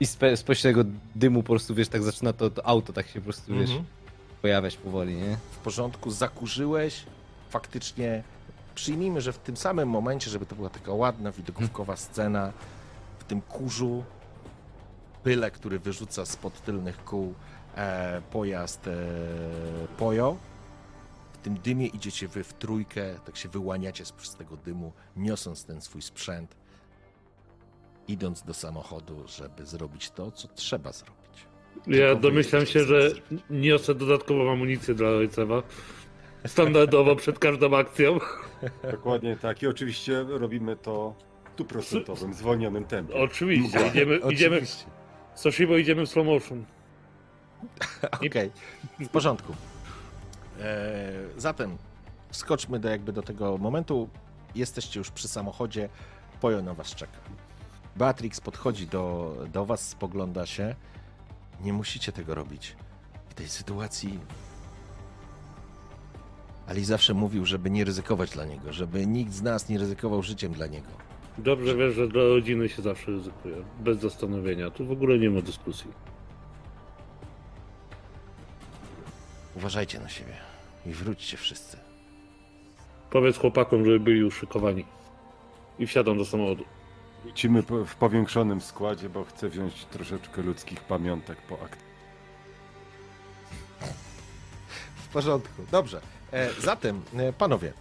i 0.00 0.06
spe, 0.06 0.36
spośród 0.36 0.62
tego 0.62 0.84
dymu 1.14 1.42
po 1.42 1.48
prostu, 1.52 1.74
wiesz, 1.74 1.88
tak 1.88 2.02
zaczyna 2.02 2.32
to, 2.32 2.50
to 2.50 2.66
auto 2.66 2.92
tak 2.92 3.08
się 3.08 3.20
po 3.20 3.24
prostu, 3.24 3.54
wiesz, 3.54 3.70
Mhm. 3.70 3.84
pojawiać 4.42 4.76
powoli, 4.76 5.14
nie? 5.14 5.36
w 5.52 5.56
porządku, 5.58 6.10
zakurzyłeś, 6.10 7.02
faktycznie 7.50 8.22
przyjmijmy, 8.74 9.20
że 9.20 9.32
w 9.32 9.38
tym 9.38 9.56
samym 9.56 9.88
momencie, 9.88 10.30
żeby 10.30 10.46
to 10.46 10.56
była 10.56 10.70
taka 10.70 10.92
ładna, 10.92 11.32
widokówkowa 11.32 11.96
scena, 11.96 12.52
w 13.18 13.24
tym 13.24 13.40
kurzu, 13.40 14.04
pyle, 15.22 15.50
który 15.50 15.78
wyrzuca 15.78 16.26
spod 16.26 16.60
tylnych 16.60 17.04
kół 17.04 17.34
e, 17.76 18.22
pojazd 18.30 18.86
e, 18.86 18.92
Pojo, 19.98 20.36
w 21.32 21.38
tym 21.38 21.54
dymie 21.54 21.86
idziecie 21.86 22.28
wy 22.28 22.44
w 22.44 22.52
trójkę, 22.52 23.14
tak 23.24 23.36
się 23.36 23.48
wyłaniacie 23.48 24.04
z 24.04 24.36
tego 24.36 24.56
dymu, 24.56 24.92
niosąc 25.16 25.64
ten 25.64 25.80
swój 25.80 26.02
sprzęt, 26.02 26.56
idąc 28.08 28.42
do 28.42 28.54
samochodu, 28.54 29.28
żeby 29.28 29.66
zrobić 29.66 30.10
to, 30.10 30.30
co 30.30 30.48
trzeba 30.48 30.92
zrobić. 30.92 31.24
Ja 31.86 32.14
domyślam 32.14 32.66
się, 32.66 32.84
że 32.84 33.10
niosę 33.50 33.94
dodatkową 33.94 34.52
amunicję 34.52 34.94
dla 34.94 35.08
ojcewa. 35.08 35.62
Standardowo 36.46 37.16
przed 37.16 37.38
każdą 37.38 37.76
akcją. 37.76 38.18
Dokładnie 38.90 39.36
tak. 39.36 39.62
I 39.62 39.66
oczywiście 39.66 40.24
robimy 40.28 40.76
to 40.76 41.14
stuprocentowym, 41.54 42.34
zwolnionym 42.34 42.84
tempie. 42.84 43.14
Oczywiście, 43.14 43.78
Mgła. 43.78 43.90
idziemy, 43.90 44.16
idziemy, 44.32 44.56
Oczywiście. 44.56 44.84
Soshimo 45.34 45.76
idziemy 45.76 46.06
w 46.06 46.08
slow 46.08 46.26
motion. 46.26 46.64
Okej, 48.26 48.50
w 49.00 49.08
porządku. 49.08 49.54
E, 50.60 51.12
zatem 51.36 51.76
skoczmy 52.30 52.78
do, 52.78 52.88
jakby 52.88 53.12
do 53.12 53.22
tego 53.22 53.58
momentu. 53.58 54.08
Jesteście 54.54 55.00
już 55.00 55.10
przy 55.10 55.28
samochodzie, 55.28 55.88
Pojo 56.40 56.62
na 56.62 56.74
was 56.74 56.94
czeka. 56.94 57.16
Beatrix 57.96 58.40
podchodzi 58.40 58.86
do, 58.86 59.34
do 59.52 59.66
was, 59.66 59.88
spogląda 59.88 60.46
się. 60.46 60.74
Nie 61.60 61.72
musicie 61.72 62.12
tego 62.12 62.34
robić. 62.34 62.76
W 63.28 63.34
tej 63.34 63.48
sytuacji 63.48 64.20
Ali 66.68 66.84
zawsze 66.84 67.14
mówił, 67.14 67.46
żeby 67.46 67.70
nie 67.70 67.84
ryzykować 67.84 68.30
dla 68.30 68.44
niego, 68.44 68.72
żeby 68.72 69.06
nikt 69.06 69.32
z 69.32 69.42
nas 69.42 69.68
nie 69.68 69.78
ryzykował 69.78 70.22
życiem 70.22 70.52
dla 70.52 70.66
niego. 70.66 70.88
Dobrze 71.38 71.76
wiesz, 71.76 71.94
że 71.94 72.08
dla 72.08 72.22
rodziny 72.22 72.68
się 72.68 72.82
zawsze 72.82 73.06
ryzykuje. 73.10 73.56
Bez 73.80 73.98
zastanowienia. 73.98 74.70
Tu 74.70 74.86
w 74.86 74.90
ogóle 74.92 75.18
nie 75.18 75.30
ma 75.30 75.40
dyskusji. 75.42 75.90
Uważajcie 79.56 80.00
na 80.00 80.08
siebie 80.08 80.32
i 80.86 80.90
wróćcie 80.92 81.36
wszyscy. 81.36 81.76
Powiedz 83.10 83.38
chłopakom, 83.38 83.84
żeby 83.84 84.00
byli 84.00 84.24
uszykowani. 84.24 84.84
I 85.78 85.86
wsiadam 85.86 86.18
do 86.18 86.24
samochodu. 86.24 86.64
Wrócimy 87.22 87.62
po- 87.62 87.84
w 87.84 87.96
powiększonym 87.96 88.60
składzie, 88.60 89.08
bo 89.08 89.24
chcę 89.24 89.48
wziąć 89.48 89.84
troszeczkę 89.84 90.42
ludzkich 90.42 90.80
pamiątek 90.80 91.38
po 91.42 91.54
akcji. 91.64 91.84
W 94.96 95.08
porządku, 95.08 95.62
dobrze. 95.70 96.00
E, 96.32 96.48
zatem, 96.60 97.02
e, 97.16 97.32
panowie, 97.32 97.72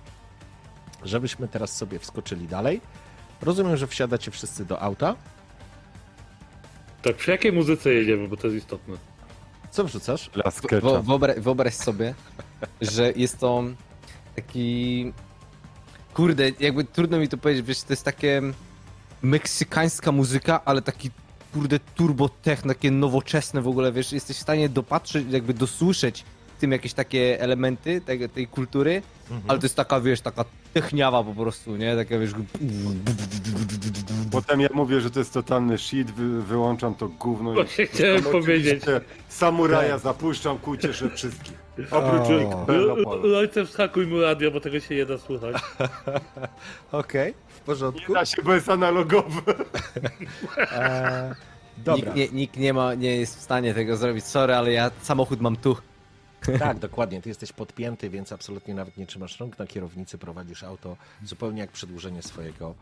żebyśmy 1.03 1.47
teraz 1.47 1.75
sobie 1.77 1.99
wskoczyli 1.99 2.47
dalej. 2.47 2.81
Rozumiem, 3.41 3.77
że 3.77 3.87
wsiadacie 3.87 4.31
wszyscy 4.31 4.65
do 4.65 4.81
auta. 4.81 5.15
Tak, 7.01 7.15
przy 7.15 7.31
jakiej 7.31 7.51
muzyce 7.51 7.93
jedziemy, 7.93 8.27
bo 8.27 8.37
to 8.37 8.47
jest 8.47 8.63
istotne. 8.63 8.97
Co 9.71 9.83
wrzucasz? 9.83 10.29
Wo, 10.81 11.03
wyobraź, 11.03 11.39
wyobraź 11.39 11.73
sobie, 11.73 12.13
że 12.81 13.11
jest 13.15 13.39
to 13.39 13.63
taki. 14.35 15.13
Kurde, 16.13 16.51
jakby 16.59 16.83
trudno 16.83 17.17
mi 17.17 17.27
to 17.27 17.37
powiedzieć, 17.37 17.65
wiesz, 17.65 17.83
to 17.83 17.93
jest 17.93 18.03
takie 18.03 18.41
meksykańska 19.21 20.11
muzyka, 20.11 20.61
ale 20.65 20.81
taki 20.81 21.11
kurde 21.53 21.79
turbo 21.79 22.29
techno, 22.29 22.73
takie 22.73 22.91
nowoczesne 22.91 23.61
w 23.61 23.67
ogóle, 23.67 23.91
wiesz, 23.91 24.11
jesteś 24.11 24.37
w 24.37 24.41
stanie 24.41 24.69
dopatrzeć, 24.69 25.25
jakby 25.29 25.53
dosłyszeć 25.53 26.25
tym 26.63 26.71
jakieś 26.71 26.93
takie 26.93 27.39
elementy 27.41 28.01
tej, 28.01 28.29
tej 28.29 28.47
kultury, 28.47 29.01
ale 29.47 29.59
to 29.59 29.65
jest 29.65 29.75
taka, 29.75 29.99
wiesz, 30.01 30.21
taka 30.21 30.45
techniawa 30.73 31.23
po 31.23 31.33
prostu, 31.33 31.75
nie? 31.77 31.95
Taka, 31.95 32.19
wiesz, 32.19 32.31
Potem 34.31 34.61
ja 34.61 34.69
mówię, 34.73 35.01
że 35.01 35.11
to 35.11 35.19
jest 35.19 35.33
totalny 35.33 35.77
shit, 35.77 36.11
wy, 36.11 36.41
wyłączam 36.43 36.95
to 36.95 37.07
gówno. 37.07 37.51
i- 37.51 37.53
Właśnie 37.55 37.85
chciałem 37.87 38.23
powiedzieć. 38.23 38.83
Samuraja 39.29 39.97
zapuszczam 39.97 40.57
ku 40.57 40.77
cieszę 40.77 41.09
wszystkich. 41.09 41.53
Oprócz 41.91 42.29
O. 42.53 42.61
o. 42.61 42.65
Belopolu. 42.65 43.35
Ojcze, 43.37 43.65
wskakuj 43.65 44.07
mu 44.07 44.21
radio, 44.21 44.51
bo 44.51 44.59
tego 44.61 44.79
się 44.79 44.95
nie 44.95 45.05
da 45.05 45.17
słuchać. 45.17 45.55
Okej, 46.91 47.33
w 47.47 47.59
porządku. 47.59 48.11
Nie 48.11 48.15
da 48.15 48.25
się, 48.25 48.41
bo 48.43 48.53
jest 48.53 48.69
analogowy. 48.69 49.41
E, 50.71 51.35
dobra, 51.77 52.13
nikt, 52.13 52.15
nie, 52.33 52.39
nikt 52.39 52.57
nie 52.57 52.73
ma, 52.73 52.93
nie 52.93 53.15
jest 53.17 53.37
w 53.37 53.41
stanie 53.41 53.73
tego 53.73 53.97
zrobić, 53.97 54.25
sorry, 54.25 54.53
ale 54.55 54.71
ja 54.71 54.91
samochód 55.01 55.41
mam 55.41 55.55
tu. 55.55 55.77
tak, 56.59 56.79
dokładnie. 56.79 57.21
Ty 57.21 57.29
jesteś 57.29 57.51
podpięty, 57.51 58.09
więc 58.09 58.31
absolutnie 58.31 58.73
nawet 58.73 58.97
nie 58.97 59.07
trzymasz 59.07 59.39
rąk 59.39 59.59
na 59.59 59.67
kierownicy, 59.67 60.17
prowadzisz 60.17 60.63
auto 60.63 60.97
zupełnie 61.23 61.61
jak 61.61 61.71
przedłużenie 61.71 62.21
swojego 62.21 62.75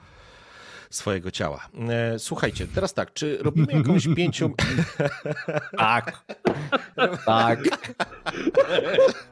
swojego 0.89 1.31
ciała. 1.31 1.67
E, 1.89 2.19
słuchajcie, 2.19 2.67
teraz 2.67 2.93
tak, 2.93 3.13
czy 3.13 3.37
robimy 3.41 3.73
jakąś 3.73 4.07
pięciu... 4.15 4.51
Tak. 5.77 6.23
tak. 7.25 7.59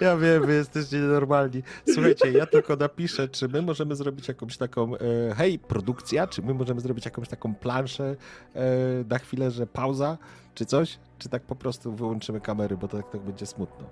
Ja 0.00 0.16
wiem, 0.16 0.46
wy 0.46 0.54
jesteście 0.54 0.96
nienormalni. 0.96 1.62
Słuchajcie, 1.94 2.32
ja 2.32 2.46
tylko 2.46 2.76
napiszę, 2.76 3.28
czy 3.28 3.48
my 3.48 3.62
możemy 3.62 3.96
zrobić 3.96 4.28
jakąś 4.28 4.56
taką, 4.56 4.96
e, 4.96 4.98
hej, 5.34 5.58
produkcja, 5.58 6.26
czy 6.26 6.42
my 6.42 6.54
możemy 6.54 6.80
zrobić 6.80 7.04
jakąś 7.04 7.28
taką 7.28 7.54
planszę 7.54 8.16
e, 8.54 8.60
na 9.08 9.18
chwilę, 9.18 9.50
że 9.50 9.66
pauza, 9.66 10.18
czy 10.54 10.66
coś? 10.66 10.98
Czy 11.18 11.28
tak 11.28 11.42
po 11.42 11.56
prostu 11.56 11.92
wyłączymy 11.92 12.40
kamery, 12.40 12.76
bo 12.76 12.88
to 12.88 12.96
tak, 12.96 13.10
tak 13.10 13.20
będzie 13.20 13.46
smutno. 13.46 13.86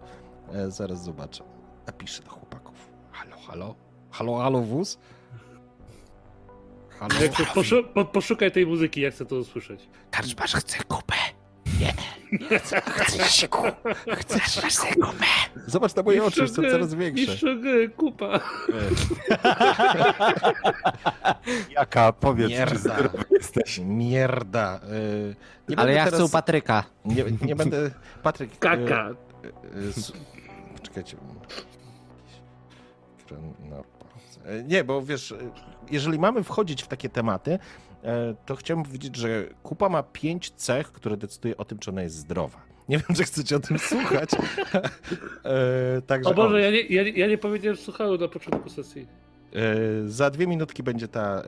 E, 0.53 0.71
zaraz 0.71 1.05
zobaczę. 1.05 1.45
Napiszę 1.87 2.23
do 2.23 2.31
chłopaków. 2.31 2.91
Halo, 3.13 3.37
halo? 3.49 3.75
Halo, 4.11 4.39
halo, 4.39 4.61
wóz? 4.61 4.99
Halo? 6.89 7.15
Jak 7.23 7.37
to 7.37 7.45
poszu 7.55 7.85
po 7.95 8.05
poszukaj 8.05 8.53
tej 8.53 8.67
muzyki, 8.67 9.01
jak 9.01 9.15
chcę 9.15 9.27
to 9.27 9.37
usłyszeć. 9.37 9.89
Karczmarz 10.11 10.55
chce 10.55 10.85
kupę. 10.85 11.40
Nie. 11.81 11.95
Nie 12.51 12.59
chcę, 12.59 12.81
chcesz 12.81 13.47
kupę. 13.51 13.95
Chcesz 14.17 14.43
chcę. 14.65 14.87
Zobacz 15.67 15.95
na 15.95 16.03
moje 16.03 16.25
oczy, 16.25 16.41
już 16.41 16.51
są 16.51 16.63
coraz 16.63 16.95
większe. 16.95 17.27
mistrzu 17.27 17.61
gry, 17.61 17.89
kupa. 17.89 18.41
Jaka, 21.77 22.13
powiedz, 22.13 22.51
Mierda. 22.51 22.73
czy 22.75 22.79
zdrowy 22.79 23.25
jesteś? 23.31 23.79
Mierda. 23.85 24.81
e, 24.83 24.89
nie 25.69 25.79
Ale 25.79 25.93
ja 25.93 26.03
chcę 26.03 26.11
teraz- 26.11 26.29
u 26.29 26.33
Patryka. 26.33 26.85
Nie, 27.05 27.25
nie 27.43 27.57
będę. 27.57 27.91
Patryk. 28.23 28.53
e, 28.53 28.57
Kaka. 28.59 29.09
e, 29.11 29.15
e, 29.79 29.89
s- 29.89 30.13
Poczekajcie. 30.77 31.17
Ekran 33.25 33.53
na 33.71 33.77
pauzie. 33.77 34.61
E, 34.61 34.63
Nie, 34.63 34.85
bo 34.85 35.03
wiesz, 35.03 35.35
jeżeli 35.91 36.19
mamy 36.19 36.43
wchodzić 36.45 36.83
w 36.83 36.87
takie 36.89 37.09
tematy, 37.09 37.59
to 38.47 38.57
chciałbym 38.57 38.85
powiedzieć, 38.85 39.17
że 39.17 39.45
kupa 39.63 39.89
ma 39.89 40.03
pięć 40.03 40.51
cech, 40.51 40.93
które 40.93 41.17
decyduje 41.17 41.57
o 41.57 41.65
tym, 41.65 41.79
czy 41.79 41.91
ona 41.91 42.03
jest 42.03 42.17
zdrowa. 42.17 42.59
Nie 42.89 42.99
wiem, 42.99 43.17
czy 43.17 43.25
chcecie 43.25 43.57
o 43.57 43.61
tym 43.61 43.79
słuchać. 43.91 44.31
e, 45.45 46.03
także 46.03 46.31
O 46.31 46.35
Boże, 46.35 46.55
o, 46.57 46.59
ja 46.59 46.71
nie, 46.71 46.81
ja, 46.81 47.03
nie- 47.03 47.11
ja 47.11 47.27
nie 47.27 47.39
powiedziałem 47.39 47.77
słuchałem 47.77 48.21
na 48.21 48.29
początku 48.29 48.71
sesji. 48.71 49.07
e, 49.55 50.09
za 50.09 50.31
dwie 50.31 50.47
minutki 50.47 50.83
będzie 50.83 51.09
ta 51.09 51.43
e, 51.43 51.45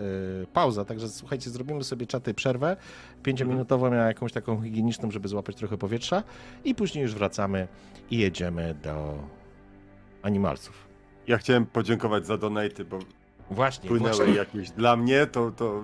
pauza, 0.53 0.85
także 0.85 1.09
słuchajcie, 1.09 1.51
zrobimy 1.51 1.85
sobie 1.85 2.07
czaty 2.07 2.35
przerwę. 2.35 2.77
Pięciominutową, 3.23 3.93
ja 3.93 4.07
jakąś 4.07 4.33
taką 4.33 4.63
higieniczną, 4.63 5.11
żeby 5.11 5.29
złapać 5.29 5.57
trochę 5.57 5.79
powietrza 5.79 6.23
i 6.65 6.75
później 6.75 7.03
już 7.03 7.15
wracamy 7.15 7.69
i 8.11 8.19
jedziemy 8.19 8.75
do 8.83 9.19
animalsów. 10.23 10.89
Ja 11.27 11.39
chciałem 11.39 11.67
podziękować 11.67 12.27
za 12.27 12.37
donaty, 12.39 12.85
bo 12.85 12.99
Właśnie, 13.51 13.89
płynęły 13.89 14.17
właśnie. 14.17 14.35
jakieś 14.35 14.71
dla 14.71 14.97
mnie, 14.97 15.27
to, 15.27 15.51
to, 15.51 15.83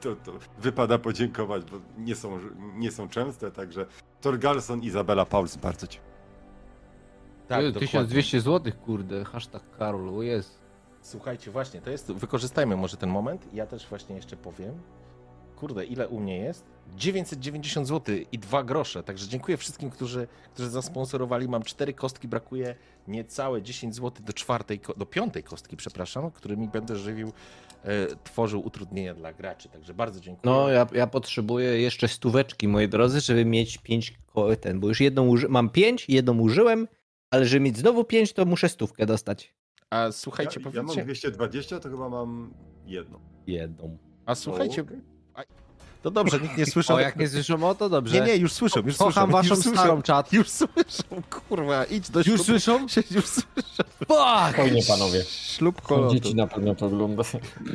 to, 0.00 0.16
to 0.16 0.32
wypada 0.58 0.98
podziękować, 0.98 1.64
bo 1.64 1.80
nie 1.98 2.14
są, 2.14 2.38
nie 2.74 2.90
są 2.90 3.08
częste, 3.08 3.50
także 3.50 3.86
Torgalson, 4.20 4.82
Izabela 4.82 5.24
Pauls, 5.24 5.56
bardzo 5.56 5.86
ci. 5.86 5.98
Tak, 7.48 7.60
Ty, 7.60 7.66
dokładnie. 7.66 7.86
1200 7.88 8.40
zł, 8.40 8.72
kurde, 8.84 9.24
hashtag 9.24 9.62
Karol, 9.78 10.24
jest. 10.24 10.58
Słuchajcie, 11.02 11.50
właśnie, 11.50 11.80
to 11.80 11.90
jest, 11.90 12.12
wykorzystajmy 12.12 12.76
może 12.76 12.96
ten 12.96 13.10
moment. 13.10 13.54
Ja 13.54 13.66
też 13.66 13.86
właśnie 13.86 14.16
jeszcze 14.16 14.36
powiem. 14.36 14.80
Kurde, 15.58 15.84
ile 15.84 16.08
u 16.08 16.20
mnie 16.20 16.38
jest? 16.38 16.64
990 16.96 17.88
zł 17.88 18.16
i 18.32 18.38
2 18.38 18.64
grosze. 18.64 19.02
Także 19.02 19.28
dziękuję 19.28 19.56
wszystkim, 19.56 19.90
którzy, 19.90 20.26
którzy 20.54 20.70
zasponsorowali. 20.70 21.48
Mam 21.48 21.62
cztery 21.62 21.94
kostki, 21.94 22.28
brakuje 22.28 22.74
niecałe 23.08 23.62
10 23.62 23.94
zł 23.94 24.24
do 24.26 24.32
czwartej, 24.32 24.80
do 24.96 25.06
piątej 25.06 25.42
kostki, 25.42 25.76
przepraszam, 25.76 26.30
którymi 26.30 26.68
będę 26.68 26.96
żywił, 26.96 27.32
e, 27.84 28.06
tworzył 28.24 28.66
utrudnienia 28.66 29.14
dla 29.14 29.32
graczy. 29.32 29.68
Także 29.68 29.94
bardzo 29.94 30.20
dziękuję. 30.20 30.54
No, 30.54 30.68
ja, 30.68 30.86
ja 30.92 31.06
potrzebuję 31.06 31.80
jeszcze 31.80 32.08
stóweczki, 32.08 32.68
moi 32.68 32.88
drodzy, 32.88 33.20
żeby 33.20 33.44
mieć 33.44 33.78
5 33.78 34.18
ten, 34.60 34.80
bo 34.80 34.88
już 34.88 35.00
jedną 35.00 35.26
uży... 35.26 35.48
mam 35.48 35.70
5, 35.70 36.08
jedną 36.08 36.38
użyłem, 36.38 36.88
ale 37.30 37.46
żeby 37.46 37.60
mieć 37.60 37.78
znowu 37.78 38.04
5, 38.04 38.32
to 38.32 38.44
muszę 38.44 38.68
stówkę 38.68 39.06
dostać. 39.06 39.54
A 39.90 40.12
słuchajcie, 40.12 40.60
ja, 40.64 40.70
ja 40.74 40.82
mam 40.82 40.96
powiedzcie, 40.96 41.30
220, 41.30 41.80
to 41.80 41.90
chyba 41.90 42.08
mam 42.08 42.54
jedno. 42.86 43.20
Jedną. 43.46 43.98
a 44.26 44.34
słuchajcie, 44.34 44.82
O, 44.82 45.17
to 46.02 46.10
dobrze, 46.10 46.40
nikt 46.40 46.56
nie 46.58 46.66
słyszał. 46.74 46.96
O, 46.96 47.00
jak 47.00 47.16
nie 47.16 47.28
słyszą, 47.28 47.68
o 47.68 47.74
to 47.74 47.88
dobrze. 47.88 48.20
Nie, 48.20 48.26
nie, 48.26 48.36
już 48.36 48.52
słyszą, 48.52 48.80
już 48.80 48.96
słyszą. 48.96 49.04
Kocham 49.04 49.30
waszą 49.30 49.54
już 49.54 49.64
słyszą, 49.64 49.78
starą 49.78 50.02
czat. 50.02 50.32
Już 50.32 50.48
słyszą, 50.50 51.22
kurwa, 51.48 51.84
idź 51.84 52.10
do 52.10 52.20
Już 52.26 52.42
słyszą? 52.42 52.86
Już 53.10 53.26
słyszą. 53.26 53.42
Fuck! 53.98 54.18
Spokojnie, 54.48 54.82
panowie. 54.88 55.24
Ślub 55.24 55.82
kolotu. 55.82 56.14
Dzieci 56.14 56.34
na 56.34 56.46
pewno 56.46 56.74
to 56.74 56.86
ogląda. 56.86 57.22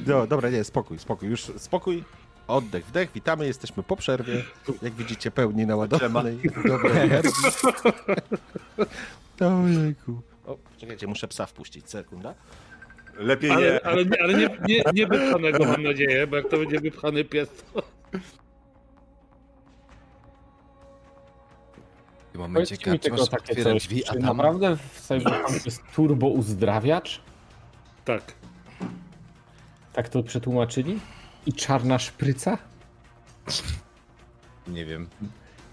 No, 0.08 0.28
dobra, 0.28 0.50
nie, 0.50 0.64
spokój, 0.64 1.00
spokój, 1.00 1.30
już 1.30 1.52
spokój. 1.58 2.04
Oddech, 2.48 2.86
wdech, 2.86 3.12
witamy, 3.12 3.48
jesteśmy 3.48 3.84
po 3.84 3.96
przerwie. 3.96 4.44
Jak 4.82 4.94
widzicie, 4.94 5.32
pełni 5.32 5.66
naładowanej 5.66 6.34
energii. 6.96 7.32
Ojejku. 9.40 10.22
O, 10.48 10.58
czekajcie, 10.78 11.08
muszę 11.08 11.28
psa 11.28 11.46
wpuścić, 11.46 11.90
sekunda. 11.90 12.34
Lepiej 13.18 13.50
nie. 13.50 13.56
Ale, 13.58 13.82
ale, 13.84 14.06
nie, 14.06 14.22
ale 14.24 14.34
nie, 14.34 14.50
nie, 14.68 14.84
nie 14.94 15.08
wypchanego 15.08 15.66
mam 15.66 15.84
nadzieję, 15.84 16.28
bo 16.28 16.36
jak 16.36 16.50
to 16.50 16.58
będzie 16.58 16.80
wypchany 16.80 17.24
pies, 17.24 17.50
to... 17.74 17.84
W 22.34 22.38
momencie 22.38 22.76
Powiedzcie 22.76 22.92
mi 22.92 23.00
tylko 23.00 23.28
takie 23.28 23.52
otwiera 23.52 23.72
coś, 23.72 23.84
drzwi, 23.88 24.06
a 24.06 24.14
czy 24.14 24.20
tam... 24.20 24.38
naprawdę 24.38 24.78
w 24.78 25.02
Cyberpunk 25.02 25.66
jest 25.66 25.82
turbo 25.96 26.28
uzdrawiacz? 26.28 27.22
Tak. 28.06 28.34
Tak 29.94 30.10
to 30.10 30.24
przetłumaczyli? 30.24 31.00
I 31.46 31.54
czarna 31.54 32.00
szpryca? 32.00 32.58
Nie 34.68 34.86
wiem. 34.86 35.08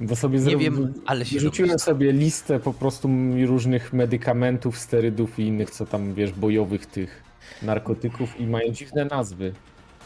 Bo 0.00 0.16
sobie 0.16 0.38
Nie 0.38 0.44
zrobił- 0.44 0.58
wiem, 0.60 0.94
ale 1.06 1.24
się 1.26 1.40
Rzuciłem 1.40 1.70
robi. 1.70 1.80
sobie 1.80 2.12
listę 2.12 2.60
po 2.60 2.72
prostu 2.74 3.08
różnych 3.46 3.92
medykamentów, 3.92 4.78
sterydów 4.78 5.38
i 5.38 5.42
innych, 5.42 5.70
co 5.70 5.86
tam, 5.86 6.14
wiesz, 6.14 6.32
bojowych 6.32 6.86
tych 6.86 7.22
narkotyków 7.62 8.40
i 8.40 8.46
mają 8.46 8.72
dziwne 8.72 9.04
nazwy. 9.04 9.52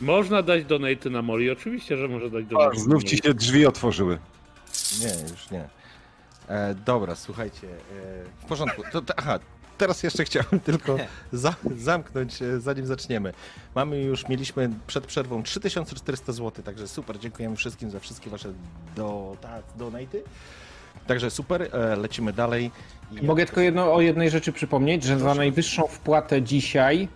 Można 0.00 0.42
dać 0.42 0.64
donaty 0.64 1.10
na 1.10 1.22
Moli, 1.22 1.50
oczywiście, 1.50 1.96
że 1.96 2.08
może 2.08 2.30
dać 2.30 2.44
donaty 2.44 2.80
Znów 2.80 3.04
ci 3.04 3.16
się 3.16 3.34
drzwi 3.34 3.66
otworzyły. 3.66 4.18
Nie, 5.00 5.30
już 5.30 5.50
nie. 5.50 5.68
E, 6.48 6.74
dobra, 6.74 7.14
słuchajcie, 7.14 7.66
e, 7.66 8.24
w 8.42 8.44
porządku. 8.44 8.82
To, 8.92 9.02
to, 9.02 9.14
aha, 9.16 9.38
teraz 9.78 10.02
jeszcze 10.02 10.24
chciałem 10.28 10.60
tylko 10.64 10.96
za, 11.32 11.54
zamknąć, 11.76 12.42
e, 12.42 12.60
zanim 12.60 12.86
zaczniemy. 12.86 13.32
Mamy 13.74 14.02
już, 14.02 14.28
mieliśmy 14.28 14.70
przed 14.86 15.06
przerwą 15.06 15.42
3400 15.42 16.32
zł, 16.32 16.64
także 16.64 16.88
super, 16.88 17.18
dziękujemy 17.18 17.56
wszystkim 17.56 17.90
za 17.90 18.00
wszystkie 18.00 18.30
wasze 18.30 18.52
do, 18.96 19.36
ta, 19.40 19.62
donaty. 19.76 20.22
Także 21.06 21.30
super, 21.30 21.62
e, 21.62 21.96
lecimy 21.96 22.32
dalej. 22.32 22.70
Mogę 23.22 23.46
tylko 23.46 23.60
jedno, 23.60 23.94
o 23.94 24.00
jednej 24.00 24.30
rzeczy 24.30 24.52
przypomnieć, 24.52 25.04
że 25.04 25.18
za 25.18 25.34
najwyższą 25.34 25.86
wpłatę 25.86 26.42
dzisiaj 26.42 27.08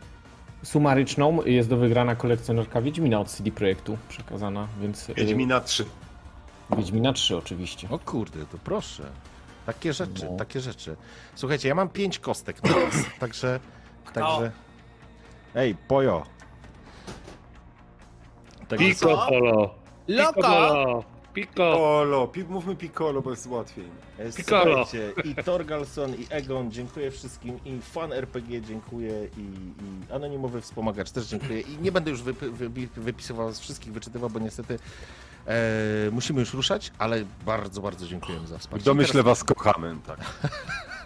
sumaryczną 0.62 1.44
jest 1.44 1.68
do 1.68 1.76
wygrana 1.76 2.14
kolekcjonerka 2.16 2.82
Wiedźmina 2.82 3.20
od 3.20 3.28
CD 3.28 3.50
Projektu 3.50 3.98
przekazana, 4.08 4.68
więc... 4.80 5.08
y, 5.08 5.14
Wiedźmina 5.14 5.60
3. 5.60 5.84
Wiedźmina 6.76 7.12
3 7.12 7.36
oczywiście. 7.36 7.88
O 7.90 7.98
kurde, 7.98 8.46
to 8.46 8.58
proszę. 8.64 9.02
Takie 9.66 9.92
rzeczy, 9.92 10.26
No. 10.30 10.36
takie 10.36 10.60
rzeczy. 10.60 10.96
Słuchajcie, 11.34 11.68
ja 11.68 11.74
mam 11.74 11.88
pięć 11.88 12.18
kostek 12.18 12.62
na 12.62 12.70
was, 12.70 12.94
także, 13.20 13.60
także... 14.14 14.52
Ej, 15.54 15.74
pojo. 15.88 16.22
Także 18.68 18.86
Pico 18.86 19.26
Polo! 19.28 19.74
Polo! 20.34 21.04
Pico! 21.40 21.52
Piccolo, 21.52 22.28
pi, 22.28 22.44
mówmy 22.44 22.76
Piccolo, 22.76 23.22
bo 23.22 23.30
jest 23.30 23.46
łatwiej. 23.46 23.84
E, 24.18 24.32
Piccolo. 24.32 24.64
Słuchajcie, 24.86 25.12
i 25.24 25.34
Torgalson, 25.44 26.14
i 26.14 26.26
Egon, 26.30 26.70
dziękuję 26.72 27.10
wszystkim, 27.10 27.58
i 27.64 27.80
Fan 27.82 28.12
RPG 28.12 28.60
dziękuję, 28.62 29.28
i, 29.36 29.40
i 29.40 30.12
Anonimowy 30.12 30.60
Wspomagacz 30.60 31.10
też 31.10 31.26
dziękuję. 31.26 31.60
I 31.60 31.78
nie 31.82 31.92
będę 31.92 32.10
już 32.10 32.22
wypy, 32.22 32.50
wypi- 32.50 32.88
wypisywał 32.96 33.52
z 33.52 33.60
wszystkich, 33.60 33.92
wyczytywał, 33.92 34.30
bo 34.30 34.38
niestety 34.38 34.78
e, 35.46 35.54
musimy 36.12 36.40
już 36.40 36.54
ruszać, 36.54 36.92
ale 36.98 37.24
bardzo, 37.46 37.80
bardzo 37.80 38.06
dziękujemy 38.06 38.46
za 38.46 38.58
W 38.58 38.60
wsparcie. 38.60 38.84
domyśle 38.84 39.22
was 39.22 39.44
kochamy. 39.44 39.96
Tak. 40.06 40.18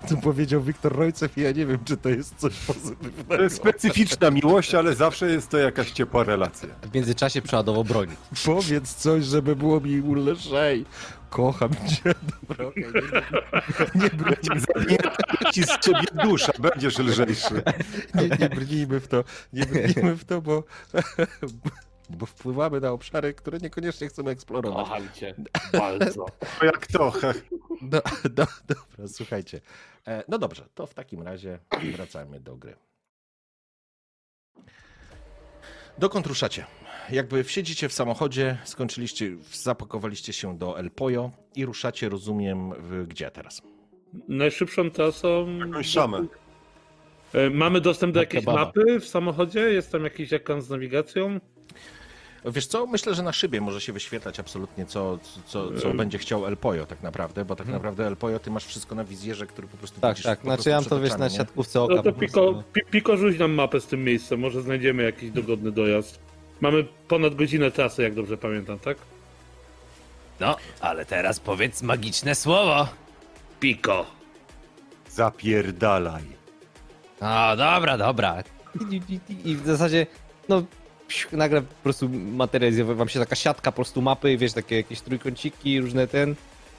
Tu 0.08 0.16
powiedział 0.16 0.62
Wiktor 0.62 0.96
Rojcew 0.96 1.38
i 1.38 1.40
ja 1.40 1.52
nie 1.52 1.66
wiem, 1.66 1.78
czy 1.84 1.96
to 1.96 2.08
jest 2.08 2.34
coś 2.36 2.54
pozytywnego. 2.58 3.36
To 3.36 3.42
jest 3.42 3.56
specyficzna 3.56 4.30
miłość, 4.30 4.74
ale 4.74 4.94
zawsze 4.94 5.30
jest 5.30 5.48
to 5.48 5.58
jakaś 5.58 5.90
ciepła 5.90 6.24
relacja. 6.24 6.68
W 6.82 6.94
międzyczasie 6.94 7.42
przeładował 7.42 7.84
broń. 7.84 8.08
Powiedz 8.44 8.94
coś, 8.94 9.24
żeby 9.24 9.56
było 9.56 9.80
mi 9.80 10.02
lżej. 10.14 10.84
Kocham 11.30 11.70
cię. 11.70 12.14
Dobra, 12.40 12.66
okej, 12.66 12.84
nie, 13.94 14.02
nie, 14.02 14.10
brnijmy, 14.10 14.60
ci 15.52 15.62
z 15.64 15.78
ciebie 15.78 16.24
dusza, 16.24 16.52
będziesz 16.58 16.98
lżejszy. 16.98 17.62
nie, 18.14 18.28
nie 18.28 18.48
brnijmy 18.48 19.00
w 19.00 19.08
to, 19.08 19.24
nie 19.52 19.66
brnijmy 19.66 20.16
w 20.16 20.24
to, 20.24 20.42
bo, 20.42 20.64
bo 22.18 22.26
wpływamy 22.26 22.80
na 22.80 22.90
obszary, 22.90 23.34
które 23.34 23.58
niekoniecznie 23.58 24.08
chcemy 24.08 24.30
eksplorować. 24.30 24.88
Kocham 24.88 25.08
cię 25.14 25.34
bardzo. 25.72 26.26
To 26.60 26.66
jak 26.66 26.86
to? 26.86 27.12
Do, 27.82 28.02
do, 28.24 28.46
dobra, 28.68 29.08
słuchajcie. 29.08 29.60
E, 30.10 30.24
No 30.28 30.38
dobrze, 30.38 30.68
to 30.74 30.86
w 30.86 30.94
takim 30.94 31.22
razie 31.22 31.58
wracamy 31.96 32.40
do 32.40 32.56
gry. 32.56 32.76
Dokąd 35.98 36.26
ruszacie? 36.26 36.66
Jakby 37.10 37.44
siedzicie 37.44 37.88
w 37.88 37.92
samochodzie, 37.92 38.58
skończyliście, 38.64 39.36
zapakowaliście 39.52 40.32
się 40.32 40.58
do 40.58 40.78
El 40.78 40.90
Poyo 40.90 41.30
i 41.56 41.66
ruszacie, 41.66 42.08
rozumiem, 42.08 42.72
w, 42.78 43.06
gdzie 43.06 43.30
teraz? 43.30 43.62
Najszybszą 44.28 44.90
trasą... 44.90 45.58
Jakąś 45.58 45.86
szamę. 45.86 46.26
E, 47.34 47.50
Mamy 47.50 47.80
dostęp 47.80 48.14
do 48.14 48.20
jakiejś 48.20 48.46
mapy 48.46 49.00
w 49.00 49.08
samochodzie? 49.08 49.60
Jest 49.60 49.92
tam 49.92 50.04
jakiś 50.04 50.32
ekran 50.32 50.62
z 50.62 50.70
nawigacją? 50.70 51.40
Wiesz 52.44 52.66
co, 52.66 52.86
myślę, 52.86 53.14
że 53.14 53.22
na 53.22 53.32
szybie 53.32 53.60
może 53.60 53.80
się 53.80 53.92
wyświetlać 53.92 54.40
absolutnie, 54.40 54.86
co, 54.86 55.18
co, 55.46 55.72
co 55.80 55.94
będzie 55.94 56.18
chciał 56.18 56.46
El 56.46 56.56
Poyo 56.56 56.86
tak 56.86 57.02
naprawdę, 57.02 57.44
bo 57.44 57.56
tak 57.56 57.66
naprawdę 57.66 58.06
El 58.06 58.16
Poyo 58.16 58.38
ty 58.38 58.50
masz 58.50 58.64
wszystko 58.64 58.94
na 58.94 59.04
wizjerze, 59.04 59.46
który 59.46 59.68
po 59.68 59.76
prostu 59.76 60.00
Tak, 60.00 60.10
widzisz 60.10 60.24
tak. 60.24 60.40
Znaczy 60.40 60.68
ja 60.70 60.76
mam 60.76 60.84
to 60.84 61.00
wiesz 61.00 61.16
na 61.18 61.30
siatkówce 61.30 61.82
oka. 61.82 61.94
No 61.94 62.02
to 62.02 62.12
Piko, 62.12 62.52
no. 62.52 62.62
pi, 62.72 62.80
Piko 62.90 63.16
rzuć 63.16 63.38
nam 63.38 63.52
mapę 63.52 63.80
z 63.80 63.86
tym 63.86 64.04
miejscem, 64.04 64.40
może 64.40 64.62
znajdziemy 64.62 65.02
jakiś 65.02 65.30
dogodny 65.30 65.72
dojazd. 65.72 66.18
Mamy 66.60 66.84
ponad 67.08 67.34
godzinę 67.34 67.70
trasy, 67.70 68.02
jak 68.02 68.14
dobrze 68.14 68.36
pamiętam, 68.36 68.78
tak? 68.78 68.96
No, 70.40 70.56
ale 70.80 71.04
teraz 71.06 71.40
powiedz 71.40 71.82
magiczne 71.82 72.34
słowo. 72.34 72.88
Piko! 73.60 74.06
Zapierdalaj. 75.10 76.24
No, 77.20 77.56
dobra, 77.56 77.98
dobra. 77.98 78.42
I 79.44 79.56
w 79.56 79.66
zasadzie, 79.66 80.06
no 80.48 80.62
psiu, 81.10 81.36
nagle 81.36 81.62
po 81.62 81.74
prostu 81.82 82.08
materializuje 82.08 82.94
wam 82.94 83.08
się 83.08 83.18
taka 83.18 83.36
siatka 83.36 83.72
po 83.72 83.76
prostu 83.76 84.02
mapy, 84.02 84.36
wiesz, 84.36 84.52
takie 84.52 84.76
jakieś 84.76 85.00
trójkąciki, 85.00 85.80
różne 85.80 86.06
ten 86.08 86.34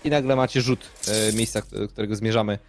i 0.06 0.10
nagle 0.10 0.36
macie 0.36 0.62
rzut 0.62 0.90
e, 1.08 1.34
miejsca, 1.34 1.62
do 1.72 1.88
którego 1.88 2.16
zmierzamy, 2.16 2.60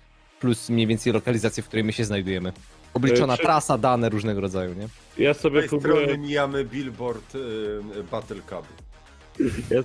plus 0.41 0.69
mniej 0.71 0.87
więcej 0.87 1.13
lokalizację, 1.13 1.63
w 1.63 1.67
której 1.67 1.85
my 1.85 1.93
się 1.93 2.05
znajdujemy. 2.05 2.53
Obliczona 2.95 3.35
E, 3.35 3.37
czy- 3.37 3.43
trasa, 3.43 3.79
dane 3.79 4.09
różnego 4.09 4.41
rodzaju, 4.41 4.75
nie? 4.75 4.89
Ja 5.25 5.35
Z 5.35 5.41
sobie 5.41 5.61
tej 5.61 5.69
strony 5.69 5.83
próbuję, 5.83 6.19
mijamy 6.19 6.65
billboard 6.65 7.35
y, 7.35 7.39
Battle 8.11 8.37
Cup. 8.37 8.67
ja, 9.71 9.83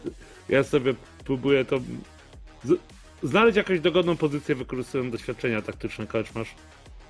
ja 0.49 0.63
sobie 0.63 0.93
próbuję 1.25 1.65
to... 1.65 1.79
Z, 2.63 2.79
znaleźć 3.23 3.57
jakąś 3.57 3.79
dogodną 3.79 4.17
pozycję 4.17 4.55
wykorzystując 4.55 5.11
doświadczenia 5.11 5.61
taktyczne, 5.61 6.07
Kaczmasz. 6.07 6.55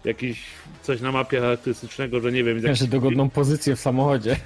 Jakiś 0.06 0.44
coś 0.84 1.02
na 1.02 1.12
mapie 1.12 1.40
charakterystycznego, 1.40 2.20
że 2.22 2.32
nie 2.32 2.44
wiem. 2.44 2.64
Jakiś- 2.64 2.88
dogodną 2.88 3.30
pozycję 3.30 3.76
w 3.76 3.80
samochodzie. 3.80 4.36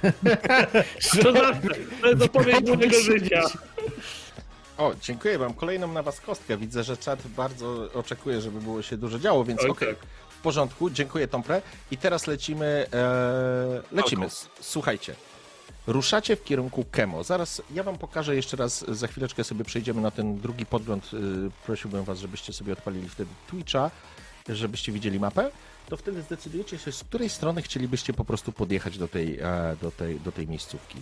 To 1.22 1.32
zawsze, 1.32 1.68
to 2.00 2.08
jest 2.08 2.22
odpowiedź 2.22 2.68
mojego 2.68 3.00
życia. 3.00 3.42
O, 4.78 4.92
dziękuję 5.02 5.38
wam. 5.38 5.54
Kolejną 5.54 5.92
na 5.92 6.02
was 6.02 6.20
kostkę. 6.20 6.56
Widzę, 6.56 6.84
że 6.84 6.96
czat 6.96 7.26
bardzo 7.26 7.88
oczekuje, 7.94 8.40
żeby 8.40 8.60
było 8.60 8.82
się 8.82 8.96
dużo 8.96 9.18
działo, 9.18 9.44
więc 9.44 9.64
okej. 9.64 9.88
tak. 9.88 9.96
W 10.38 10.42
porządku, 10.42 10.90
dziękuję 10.90 11.28
Tompre. 11.28 11.62
I 11.90 11.96
teraz 11.96 12.26
lecimy. 12.26 12.86
E, 12.92 13.82
lecimy. 13.92 14.26
S- 14.26 14.48
Słuchajcie. 14.60 15.14
Ruszacie 15.86 16.36
w 16.36 16.44
kierunku 16.44 16.84
Kemo. 16.90 17.24
Zaraz 17.24 17.62
ja 17.74 17.82
wam 17.82 17.98
pokażę 17.98 18.36
jeszcze 18.36 18.56
raz, 18.56 18.84
za 18.88 19.06
chwileczkę 19.06 19.44
sobie 19.44 19.64
przejdziemy 19.64 20.00
na 20.00 20.10
ten 20.10 20.40
drugi 20.40 20.66
podgląd. 20.66 21.10
Y, 21.14 21.16
Prosiłbym 21.66 22.04
was, 22.04 22.18
żebyście 22.18 22.52
sobie 22.52 22.72
odpalili 22.72 23.08
wtedy 23.08 23.30
Twitcha, 23.50 23.90
żebyście 24.48 24.92
widzieli 24.92 25.20
mapę. 25.20 25.50
To 25.88 25.96
wtedy 25.96 26.22
zdecydujecie 26.22 26.78
się, 26.78 26.92
z 26.92 27.04
której 27.04 27.28
strony 27.28 27.62
chcielibyście 27.62 28.12
po 28.12 28.24
prostu 28.24 28.52
podjechać 28.52 28.98
do 28.98 29.08
tej, 29.08 29.38
e, 29.40 29.76
do 29.80 29.90
tej, 29.90 30.20
do 30.20 30.32
tej 30.32 30.48
miejscówki. 30.48 30.98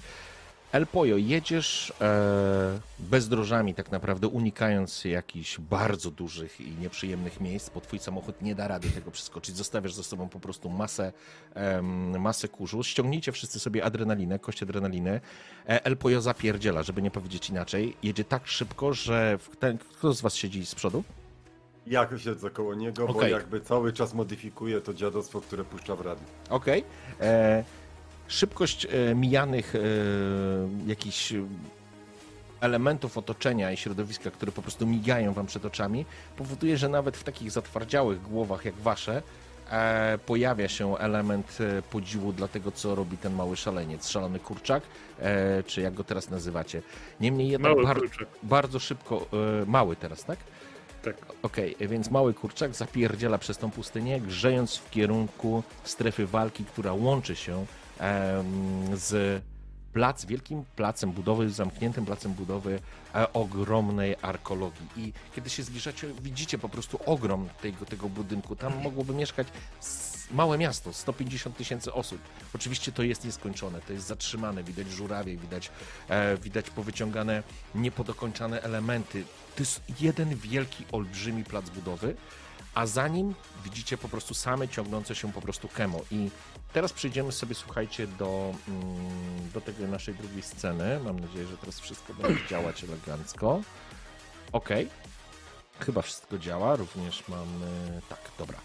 El 0.73 0.87
Pollo, 0.87 1.17
jedziesz 1.17 1.93
e, 2.01 2.81
bezdrożami 2.99 3.75
tak 3.75 3.91
naprawdę, 3.93 4.29
unikając 4.29 5.05
jakichś 5.05 5.59
bardzo 5.59 6.11
dużych 6.11 6.61
i 6.61 6.71
nieprzyjemnych 6.81 7.41
miejsc, 7.41 7.71
bo 7.71 7.81
twój 7.81 7.99
samochód 7.99 8.43
nie 8.43 8.55
da 8.55 8.69
rady 8.69 8.91
tego 8.91 9.11
przeskoczyć. 9.11 9.57
Zostawiasz 9.57 9.93
za 9.93 10.03
sobą 10.03 10.29
po 10.29 10.41
prostu 10.41 10.71
masę, 10.71 11.13
em, 11.55 12.21
masę 12.21 12.49
kurzu. 12.49 12.83
Ściągnijcie 12.83 13.33
wszyscy 13.33 13.61
sobie 13.61 13.85
adrenalinę, 13.85 14.39
kość 14.39 14.63
adrenaliny. 14.63 15.21
E, 15.69 15.85
El 15.85 15.97
Pollo 15.97 16.21
zapierdziela, 16.21 16.83
żeby 16.83 17.03
nie 17.03 17.11
powiedzieć 17.11 17.51
inaczej. 17.51 17.97
Jedzie 18.03 18.25
tak 18.25 18.47
szybko, 18.47 18.95
że 18.95 19.39
ten, 19.59 19.79
kto 19.79 20.13
z 20.13 20.21
was 20.21 20.35
siedzi 20.35 20.67
z 20.67 20.75
przodu? 20.75 21.05
Ja 21.87 22.09
siedzę 22.19 22.51
koło 22.51 22.75
niego, 22.75 23.07
bo 23.07 23.13
Okej. 23.13 23.33
jakby 23.33 23.61
cały 23.61 23.93
czas 23.93 24.15
modyfikuje 24.15 24.81
to 24.81 24.95
dziadostwo, 24.95 25.41
które 25.41 25.65
puszcza 25.65 25.97
w 25.97 26.01
radiu. 26.01 26.25
Okej. 26.51 26.85
E, 27.21 27.65
Szybkość 28.29 28.87
e, 28.91 29.15
mijanych 29.15 29.75
e, 29.75 29.79
jakichś 30.87 31.33
e, 31.33 31.43
elementów 32.61 33.19
otoczenia 33.19 33.73
i 33.73 33.77
środowiska, 33.77 34.31
które 34.31 34.53
po 34.53 34.63
prostu 34.63 34.87
migają 34.87 35.33
wam 35.33 35.47
przed 35.47 35.65
oczami, 35.65 36.07
powoduje, 36.37 36.77
że 36.77 36.89
nawet 36.89 37.17
w 37.17 37.25
takich 37.25 37.51
zatwardziałych 37.51 38.23
głowach 38.23 38.65
jak 38.65 38.75
wasze 38.75 39.23
e, 39.71 40.19
pojawia 40.27 40.69
się 40.69 40.99
element 40.99 41.59
e, 41.61 41.83
podziwu 41.83 42.33
dla 42.33 42.49
tego, 42.49 42.73
co 42.73 42.95
robi 42.95 43.17
ten 43.17 43.35
mały 43.35 43.57
szaleniec, 43.57 44.09
szalony 44.09 44.39
kurczak, 44.39 44.83
e, 45.21 45.63
czy 45.63 45.81
jak 45.81 45.95
go 45.95 46.05
teraz 46.05 46.31
nazywacie. 46.31 46.83
Niemniej 47.21 47.49
jednak 47.49 47.73
Mały 47.73 47.85
bar- 47.85 47.99
kurczak. 47.99 48.29
bardzo 48.43 48.79
szybko, 48.79 49.27
e, 49.63 49.67
mały 49.67 49.97
teraz, 49.97 50.25
tak? 50.25 50.39
Tak. 51.03 51.17
Okej, 51.43 51.77
więc 51.81 52.11
mały 52.11 52.35
kurczak 52.35 52.75
zapierdziela 52.75 53.39
przez 53.39 53.59
tą 53.59 53.71
pustynię, 53.71 54.21
grzejąc 54.21 54.77
w 54.77 54.91
kierunku 54.91 55.63
strefy 55.85 56.27
walki, 56.27 56.65
która 56.65 56.93
łączy 56.93 57.37
się 57.37 57.67
z 58.95 59.43
plac, 59.93 60.25
wielkim 60.25 60.65
placem 60.77 61.13
budowy, 61.13 61.51
zamkniętym 61.51 62.07
placem 62.07 62.33
budowy 62.33 62.81
e, 63.15 63.33
ogromnej 63.33 64.17
arkologii. 64.23 64.87
I 64.97 65.13
kiedy 65.35 65.51
się 65.51 65.63
zbliżacie, 65.63 66.09
widzicie 66.23 66.59
po 66.59 66.69
prostu 66.69 67.01
ogrom 67.07 67.49
tego, 67.63 67.85
tego 67.87 68.09
budynku. 68.09 68.57
Tam 68.57 68.83
mogłoby 68.83 69.15
mieszkać 69.15 69.49
małe 70.33 70.59
miasto, 70.59 70.93
150 70.93 71.57
tysięcy 71.57 71.93
osób. 71.93 72.19
Oczywiście 72.55 72.93
to 72.93 73.03
jest 73.03 73.25
nieskończone, 73.25 73.81
to 73.81 73.93
jest 73.93 74.07
zatrzymane, 74.07 74.65
widać 74.65 74.91
żurawie, 74.91 75.37
widać, 75.37 75.71
e, 76.09 76.37
widać 76.37 76.71
powyciągane, 76.71 77.43
niepodokończane 77.75 78.63
elementy. 78.63 79.25
To 79.57 79.63
jest 79.63 79.81
jeden 80.01 80.37
wielki, 80.37 80.85
olbrzymi 80.93 81.45
plac 81.45 81.71
budowy, 81.71 82.17
a 82.75 82.87
za 82.87 83.09
nim 83.09 83.35
widzicie 83.65 83.99
po 83.99 84.09
prostu 84.09 84.35
same 84.35 84.69
ciągnące 84.69 85.15
się 85.15 85.33
po 85.33 85.41
prostu 85.41 85.69
kemo. 85.69 86.01
I 86.11 86.31
teraz 86.73 86.93
przejdziemy 86.93 87.33
sobie, 87.33 87.55
słuchajcie, 87.55 88.07
do, 88.07 88.55
mm, 88.69 89.51
do 89.55 89.61
tego 89.61 89.87
naszej 89.87 90.15
drugiej 90.15 90.43
sceny. 90.43 91.01
Mam 91.05 91.21
nadzieję, 91.21 91.47
że 91.47 91.57
teraz 91.57 91.81
wszystko 91.81 92.15
będzie 92.15 92.47
działać 92.51 92.85
elegancko. 92.85 93.61
Okej. 94.53 94.89
Chyba 95.81 96.03
wszystko 96.03 96.39
działa, 96.39 96.77
również 96.77 97.29
mamy... 97.29 98.01
Tak, 98.09 98.19
dobra. 98.39 98.59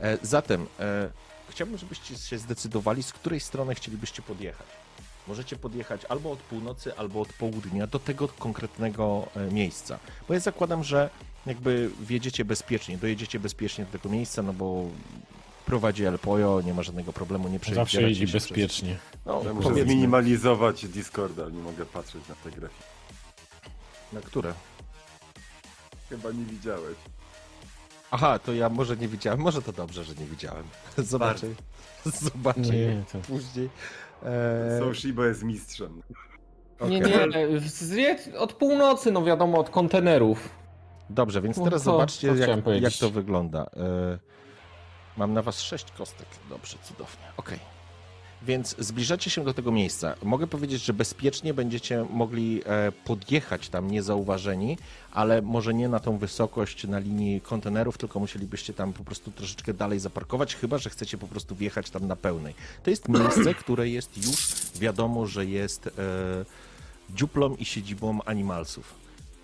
E, 0.00 0.18
zatem 0.22 0.66
e, 0.80 1.10
chciałbym, 1.48 1.78
żebyście 1.78 2.16
się 2.16 2.38
zdecydowali, 2.38 3.02
z 3.02 3.12
której 3.12 3.40
strony 3.40 3.74
chcielibyście 3.74 4.22
podjechać. 4.22 4.66
Możecie 5.28 5.56
podjechać 5.56 6.04
albo 6.04 6.32
od 6.32 6.38
północy, 6.38 6.96
albo 6.96 7.20
od 7.20 7.32
południa 7.32 7.86
do 7.86 7.98
tego 7.98 8.28
konkretnego 8.28 9.28
e, 9.36 9.52
miejsca. 9.52 9.98
Bo 10.28 10.34
ja 10.34 10.40
zakładam, 10.40 10.84
że 10.84 11.10
jakby 11.46 11.90
wjedziecie 12.00 12.44
bezpiecznie, 12.44 12.98
dojedziecie 12.98 13.40
bezpiecznie 13.40 13.84
do 13.84 13.92
tego 13.92 14.08
miejsca, 14.08 14.42
no 14.42 14.52
bo 14.52 14.84
prowadzi 15.66 16.04
El 16.04 16.18
Pollo, 16.18 16.60
nie 16.62 16.74
ma 16.74 16.82
żadnego 16.82 17.12
problemu, 17.12 17.48
nie 17.48 17.58
Zawsze 17.58 17.84
przejedziecie 17.84 18.08
jeździ 18.08 18.26
bezpiecznie. 18.38 18.96
Przez... 19.10 19.20
No, 19.26 19.42
Ja 19.44 19.54
muszę 19.54 19.74
zminimalizować 19.74 20.88
Discorda, 20.88 21.48
nie 21.48 21.62
mogę 21.62 21.86
patrzeć 21.86 22.28
na 22.28 22.34
te 22.34 22.50
grafiki. 22.50 22.82
na 24.12 24.20
które? 24.20 24.54
Chyba 26.08 26.32
nie 26.32 26.44
widziałeś. 26.44 26.96
Aha, 28.10 28.38
to 28.38 28.52
ja 28.52 28.68
może 28.68 28.96
nie 28.96 29.08
widziałem, 29.08 29.40
może 29.40 29.62
to 29.62 29.72
dobrze, 29.72 30.04
że 30.04 30.14
nie 30.14 30.26
widziałem. 30.26 30.64
Zobaczę, 30.98 31.46
zobaczę 32.04 32.60
Nie, 32.60 33.02
to... 33.12 33.18
później. 33.18 33.70
Eee, 34.24 34.80
Są 34.80 34.94
Shiba 34.94 35.26
jest 35.26 35.42
mistrzem. 35.42 36.02
nie, 36.88 36.98
okej. 37.06 37.30
nie, 37.52 37.60
zjedz 37.60 38.28
od 38.38 38.52
północy, 38.52 39.12
no 39.12 39.24
wiadomo, 39.24 39.58
od 39.58 39.70
kontenerów. 39.70 40.48
Dobrze, 41.10 41.40
więc 41.42 41.56
No 41.56 41.64
teraz 41.64 41.82
to- 41.82 41.90
zobaczcie, 41.92 42.28
to 42.28 42.34
jak, 42.34 42.66
jak 42.82 42.92
to 43.00 43.10
wygląda. 43.10 43.62
E, 43.76 44.18
Mam 45.16 45.32
na 45.32 45.42
was 45.42 45.60
sześć 45.60 45.92
kostek. 45.92 46.26
Dobrze, 46.50 46.76
cudownie. 46.82 47.24
Okej. 47.36 47.58
Więc 48.42 48.76
zbliżacie 48.78 49.30
się 49.30 49.44
do 49.44 49.54
tego 49.54 49.72
miejsca. 49.72 50.14
Mogę 50.22 50.46
powiedzieć, 50.46 50.84
że 50.84 50.92
bezpiecznie 50.92 51.54
będziecie 51.54 52.06
mogli 52.10 52.62
e, 52.66 52.92
podjechać 53.04 53.68
tam 53.68 53.90
niezauważeni, 53.90 54.78
ale 55.12 55.42
może 55.42 55.74
nie 55.74 55.88
na 55.88 56.00
tą 56.00 56.18
wysokość 56.18 56.86
na 56.86 56.98
linii 56.98 57.40
kontenerów, 57.40 57.98
tylko 57.98 58.20
musielibyście 58.20 58.74
tam 58.74 58.92
po 58.92 59.04
prostu 59.04 59.30
troszeczkę 59.30 59.74
dalej 59.74 60.00
zaparkować, 60.00 60.56
chyba 60.56 60.78
że 60.78 60.90
chcecie 60.90 61.18
po 61.18 61.28
prostu 61.28 61.54
wjechać 61.54 61.90
tam 61.90 62.06
na 62.06 62.16
pełnej. 62.16 62.54
To 62.82 62.90
jest 62.90 63.08
miejsce, 63.08 63.54
które 63.62 63.88
jest 63.88 64.16
już 64.26 64.36
wiadomo, 64.80 65.26
że 65.26 65.46
jest 65.46 65.86
e, 65.86 65.90
dziuplą 67.14 67.56
i 67.56 67.64
siedzibą 67.64 68.18
animalsów. 68.24 68.94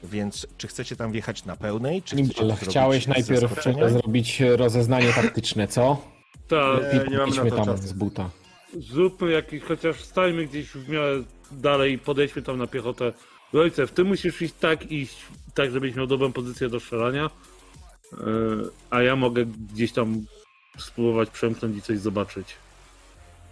Więc 0.04 0.46
czy 0.58 0.68
chcecie 0.68 0.96
tam 0.96 1.12
wjechać 1.12 1.44
na 1.44 1.56
pełnej, 1.56 2.02
czy 2.02 2.16
to 2.16 2.24
zrobić 2.24 2.58
chciałeś 2.68 3.06
najpierw 3.06 3.64
zrobić 3.88 4.40
rozeznanie 4.40 5.12
taktyczne, 5.12 5.68
co? 5.68 6.02
Tak, 6.48 6.82
Nie, 6.94 7.10
nie 7.10 7.18
mamy 7.18 7.36
na 7.36 7.50
to 7.50 7.56
tam 7.56 7.64
czasu. 7.64 7.88
z 7.88 7.92
buta. 7.92 8.30
Zróbmy 8.78 9.30
jakiś, 9.30 9.62
chociaż 9.62 10.00
stajmy 10.00 10.46
gdzieś 10.46 10.70
w 10.70 10.88
miarę 10.88 11.22
dalej 11.52 11.92
i 11.92 11.98
podejdźmy 11.98 12.42
tam 12.42 12.58
na 12.58 12.66
piechotę. 12.66 13.12
Ojcew, 13.52 13.92
ty 13.92 14.04
musisz 14.04 14.42
iść 14.42 14.54
tak 14.60 14.92
iść, 14.92 15.16
tak 15.54 15.70
żebyś 15.70 15.94
miał 15.94 16.06
dobrą 16.06 16.32
pozycję 16.32 16.68
do 16.68 16.80
strzelania, 16.80 17.30
Yy, 18.20 18.70
a 18.90 19.02
ja 19.02 19.16
mogę 19.16 19.46
gdzieś 19.46 19.92
tam 19.92 20.26
spróbować 20.78 21.30
przemknąć 21.30 21.76
i 21.76 21.82
coś 21.82 21.98
zobaczyć. 21.98 22.56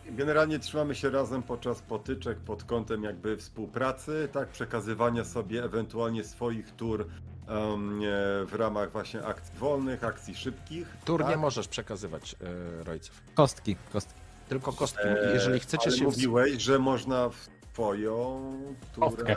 Generalnie 0.07 0.59
trzymamy 0.59 0.95
się 0.95 1.11
razem 1.11 1.43
podczas 1.43 1.83
potyczek 1.83 2.39
pod 2.39 2.65
kątem 2.65 3.03
jakby 3.03 3.37
współpracy, 3.37 4.29
tak, 4.33 4.49
przekazywania 4.49 5.25
sobie 5.25 5.65
ewentualnie 5.65 6.25
swoich 6.25 6.71
tur 6.77 7.01
e, 7.01 7.07
w 8.47 8.53
ramach 8.53 8.93
właśnie 8.93 9.25
akcji 9.25 9.59
wolnych, 9.59 10.05
akcji 10.05 10.35
szybkich. 10.35 10.97
Tur 11.05 11.21
tak? 11.21 11.31
nie 11.31 11.37
możesz 11.37 11.69
przekazywać 11.69 12.37
e, 12.81 12.85
rojców. 12.85 13.23
Kostki, 13.35 13.77
kostki. 13.93 14.22
Tylko 14.49 14.73
kostki. 14.73 15.03
E, 15.05 15.31
Jeżeli 15.35 15.61
chcecie 15.61 15.89
ale 15.89 15.97
się... 15.99 16.05
mówiłeś, 16.05 16.63
że 16.63 16.79
można 16.79 17.29
w 17.29 17.49
twoją 17.73 18.43
Kostkę. 19.01 19.23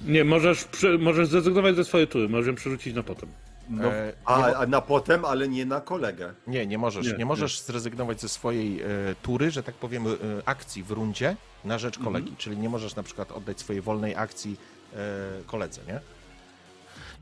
Nie, 0.00 0.24
możesz, 0.24 0.64
możesz 0.98 1.28
zrezygnować 1.28 1.76
ze 1.76 1.84
swojej 1.84 2.08
tury, 2.08 2.28
możesz 2.28 2.46
ją 2.46 2.54
przerzucić 2.54 2.94
na 2.94 3.02
potem. 3.02 3.28
No, 3.70 3.92
E, 3.92 4.12
a, 4.24 4.48
nie, 4.48 4.56
a 4.56 4.66
na 4.66 4.80
potem, 4.80 5.24
ale 5.24 5.48
nie 5.48 5.66
na 5.66 5.80
kolegę. 5.80 6.34
nie, 6.46 6.66
nie 6.66 6.78
możesz. 6.78 7.06
Nie, 7.06 7.12
Nie, 7.18 7.26
możesz 7.26 7.60
zrezygnować 7.60 8.20
ze 8.20 8.28
swojej 8.28 8.82
e, 8.82 8.86
tury, 9.22 9.50
że 9.50 9.62
tak 9.62 9.74
powiem, 9.74 10.06
e, 10.06 10.10
akcji 10.44 10.82
w 10.82 10.90
rundzie 10.90 11.36
na 11.64 11.78
rzecz 11.78 11.98
kolegi. 11.98 12.18
Mhm. 12.28 12.36
Czyli 12.36 12.56
nie 12.58 12.68
możesz 12.68 12.96
na 12.96 13.02
przykład 13.02 13.32
oddać 13.32 13.60
swojej 13.60 13.82
wolnej 13.82 14.16
akcji 14.16 14.56
e, 14.94 14.96
koledze, 15.46 15.80
nie? 15.88 16.00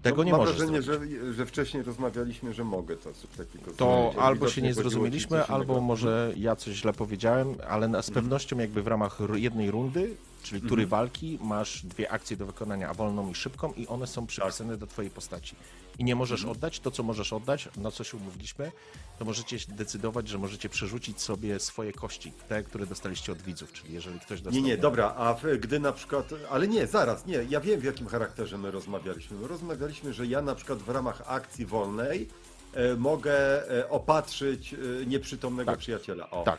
Tego 0.04 0.16
no, 0.16 0.24
nie 0.24 0.32
mam 0.32 0.40
możesz 0.40 0.56
wrażenie, 0.56 0.82
że, 0.82 1.00
że 1.34 1.46
wcześniej 1.46 1.82
rozmawialiśmy, 1.82 2.54
że 2.54 2.64
mogę 2.64 2.96
to 2.96 3.12
coś 3.12 3.30
takiego 3.36 3.70
To 3.76 4.00
zrobić. 4.02 4.18
albo 4.18 4.48
się 4.48 4.62
nie 4.62 4.74
zrozumieliśmy, 4.74 5.44
albo 5.46 5.80
może 5.80 6.32
ja 6.36 6.56
coś 6.56 6.74
źle 6.74 6.92
powiedziałem, 6.92 7.54
ale 7.68 7.88
na, 7.88 8.02
z 8.02 8.10
pewnością 8.10 8.58
jakby 8.58 8.82
w 8.82 8.86
ramach 8.86 9.18
jednej 9.34 9.70
rundy 9.70 10.14
Czyli 10.44 10.56
Mhm. 10.56 10.68
tury 10.68 10.86
walki, 10.86 11.38
masz 11.42 11.82
dwie 11.86 12.10
akcje 12.12 12.36
do 12.36 12.46
wykonania, 12.46 12.94
wolną 12.94 13.30
i 13.30 13.34
szybką 13.34 13.72
i 13.72 13.86
one 13.86 14.06
są 14.06 14.26
przypisane 14.26 14.70
Tak. 14.70 14.80
do 14.80 14.86
twojej 14.86 15.10
postaci. 15.10 15.56
I 15.98 16.04
nie 16.04 16.16
możesz 16.16 16.40
Mhm. 16.40 16.52
oddać 16.56 16.80
to, 16.80 16.90
co 16.90 17.02
możesz 17.02 17.32
oddać, 17.32 17.68
na 17.76 17.90
co 17.90 18.04
się 18.04 18.16
umówiliśmy, 18.16 18.72
to 19.18 19.24
możecie 19.24 19.56
decydować, 19.68 20.28
że 20.28 20.38
możecie 20.38 20.68
przerzucić 20.68 21.20
sobie 21.22 21.60
swoje 21.60 21.92
kości, 21.92 22.32
te, 22.48 22.62
które 22.62 22.86
dostaliście 22.86 23.32
od 23.32 23.42
widzów, 23.42 23.72
czyli 23.72 23.94
jeżeli 23.94 24.20
ktoś 24.20 24.40
dostał... 24.40 24.62
Nie, 24.62 24.68
nie, 24.68 24.78
dobra, 24.78 25.14
a 25.16 25.36
gdy 25.60 25.80
na 25.80 25.92
przykład, 25.92 26.28
ale 26.50 26.68
nie, 26.68 26.86
zaraz, 26.86 27.26
nie, 27.26 27.46
ja 27.48 27.60
wiem 27.60 27.80
w 27.80 27.84
jakim 27.84 28.06
charakterze 28.06 28.58
my 28.58 28.70
rozmawialiśmy. 28.70 29.36
My 29.38 29.48
rozmawialiśmy, 29.48 30.12
że 30.12 30.26
ja 30.26 30.42
na 30.42 30.54
przykład 30.54 30.78
w 30.78 30.88
ramach 30.88 31.22
akcji 31.26 31.66
wolnej 31.66 32.28
e, 32.74 32.96
mogę 32.96 33.68
e, 33.78 33.90
opatrzyć 33.90 34.74
e, 34.74 35.06
nieprzytomnego 35.06 35.70
Tak. 35.70 35.78
przyjaciela. 35.80 36.30
O, 36.30 36.42
Tak, 36.44 36.58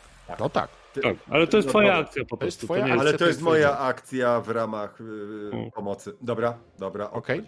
tak. 0.52 0.68
Ty- 0.92 1.00
Tak, 1.00 1.16
ale 1.30 1.46
to 1.46 1.56
jest 1.56 1.66
no 1.66 1.70
twoja 1.72 1.88
dobra. 1.88 2.06
akcja 2.06 2.24
po 2.24 2.36
To 2.36 2.44
jest 2.44 2.58
prostu. 2.58 2.66
twoja 2.66 2.84
nie 2.84 2.90
jest... 2.90 3.00
Ale 3.00 3.10
akcja, 3.10 3.18
to 3.18 3.24
to 3.24 3.28
jest 3.28 3.38
jest 3.38 3.44
moja 3.44 3.68
wiedział. 3.68 3.82
akcja 3.88 4.40
w 4.40 4.48
ramach 4.48 5.00
y, 5.00 5.04
Mm. 5.52 5.70
pomocy. 5.70 6.16
Dobra, 6.20 6.58
dobra, 6.78 7.10
Okej. 7.10 7.42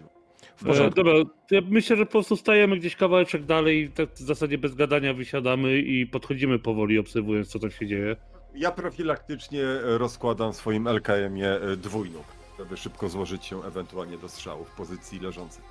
W 0.56 0.62
E, 0.62 0.66
porządku. 0.66 0.94
Dobra, 1.02 1.12
to 1.48 1.54
ja 1.54 1.60
myślę, 1.68 1.96
że 1.96 2.06
po 2.06 2.12
prostu 2.12 2.36
stajemy 2.36 2.76
gdzieś 2.76 2.96
kawałeczek 2.96 3.44
dalej 3.44 3.82
i 3.84 3.90
tak 3.90 4.08
w 4.12 4.18
zasadzie 4.18 4.58
bez 4.58 4.74
gadania 4.74 5.14
wysiadamy 5.14 5.78
i 5.78 6.06
podchodzimy 6.06 6.58
powoli, 6.58 6.98
obserwując 6.98 7.48
co 7.48 7.58
tam 7.58 7.70
się 7.70 7.86
dzieje. 7.86 8.16
Ja 8.54 8.70
profilaktycznie 8.70 9.62
rozkładam 9.82 10.52
w 10.52 10.56
swoim 10.56 10.88
LKM-ie 10.88 11.48
e, 11.60 11.76
dwójnóg, 11.76 12.24
żeby 12.58 12.76
szybko 12.76 13.08
złożyć 13.08 13.44
się 13.46 13.64
ewentualnie 13.64 14.18
do 14.18 14.28
strzału 14.28 14.64
w 14.64 14.70
pozycji 14.70 15.20
leżącej. 15.20 15.64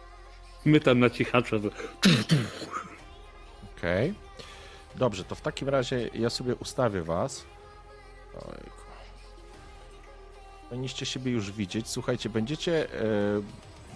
My 0.65 0.79
tam 0.79 0.99
na 0.99 1.09
cichacza. 1.09 1.59
to- 1.59 1.69
Okej. 3.77 4.13
Dobrze, 4.97 5.23
to 5.23 5.35
w 5.35 5.41
takim 5.41 5.69
razie 5.69 6.09
ja 6.13 6.29
sobie 6.29 6.55
ustawię 6.55 7.01
was. 7.01 7.45
Ojku. 8.33 8.87
Powinniście 10.69 11.05
siebie 11.05 11.31
już 11.31 11.51
widzieć. 11.51 11.87
Słuchajcie, 11.89 12.29
będziecie, 12.29 12.93
e, 12.93 13.07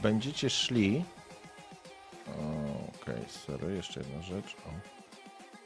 będziecie 0.01 0.49
szli. 0.49 1.03
Okej, 3.01 3.23
sorry, 3.27 3.75
jeszcze 3.75 3.99
jedna 3.99 4.21
rzecz. 4.21 4.55
O. 4.65 4.69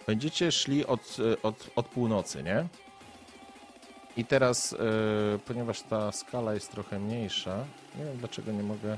Będziecie 0.08 0.52
szli 0.52 0.86
od, 0.86 1.18
e, 1.34 1.42
od, 1.42 1.70
od 1.76 1.88
północy, 1.88 2.44
nie? 2.44 2.68
I 4.18 4.26
teraz, 4.26 4.74
e, 4.74 4.78
ponieważ 5.40 5.82
ta 5.82 6.12
skala 6.12 6.54
jest 6.54 6.72
trochę 6.72 7.00
mniejsza, 7.00 7.66
nie 7.98 8.06
wiem 8.06 8.18
dlaczego 8.18 8.52
nie 8.52 8.64
mogę 8.64 8.98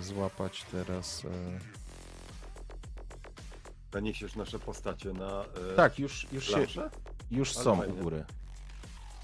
złapać 0.00 0.64
teraz. 0.72 1.24
E... 1.24 1.85
Zaniesiesz 3.96 4.36
nasze 4.36 4.58
postacie 4.58 5.12
na 5.12 5.44
e, 5.72 5.76
Tak, 5.76 5.98
już, 5.98 6.26
już 6.32 6.46
się? 6.46 6.66
Już 7.30 7.52
są 7.52 7.76
fajnie. 7.76 7.94
u 7.94 8.02
góry. 8.02 8.24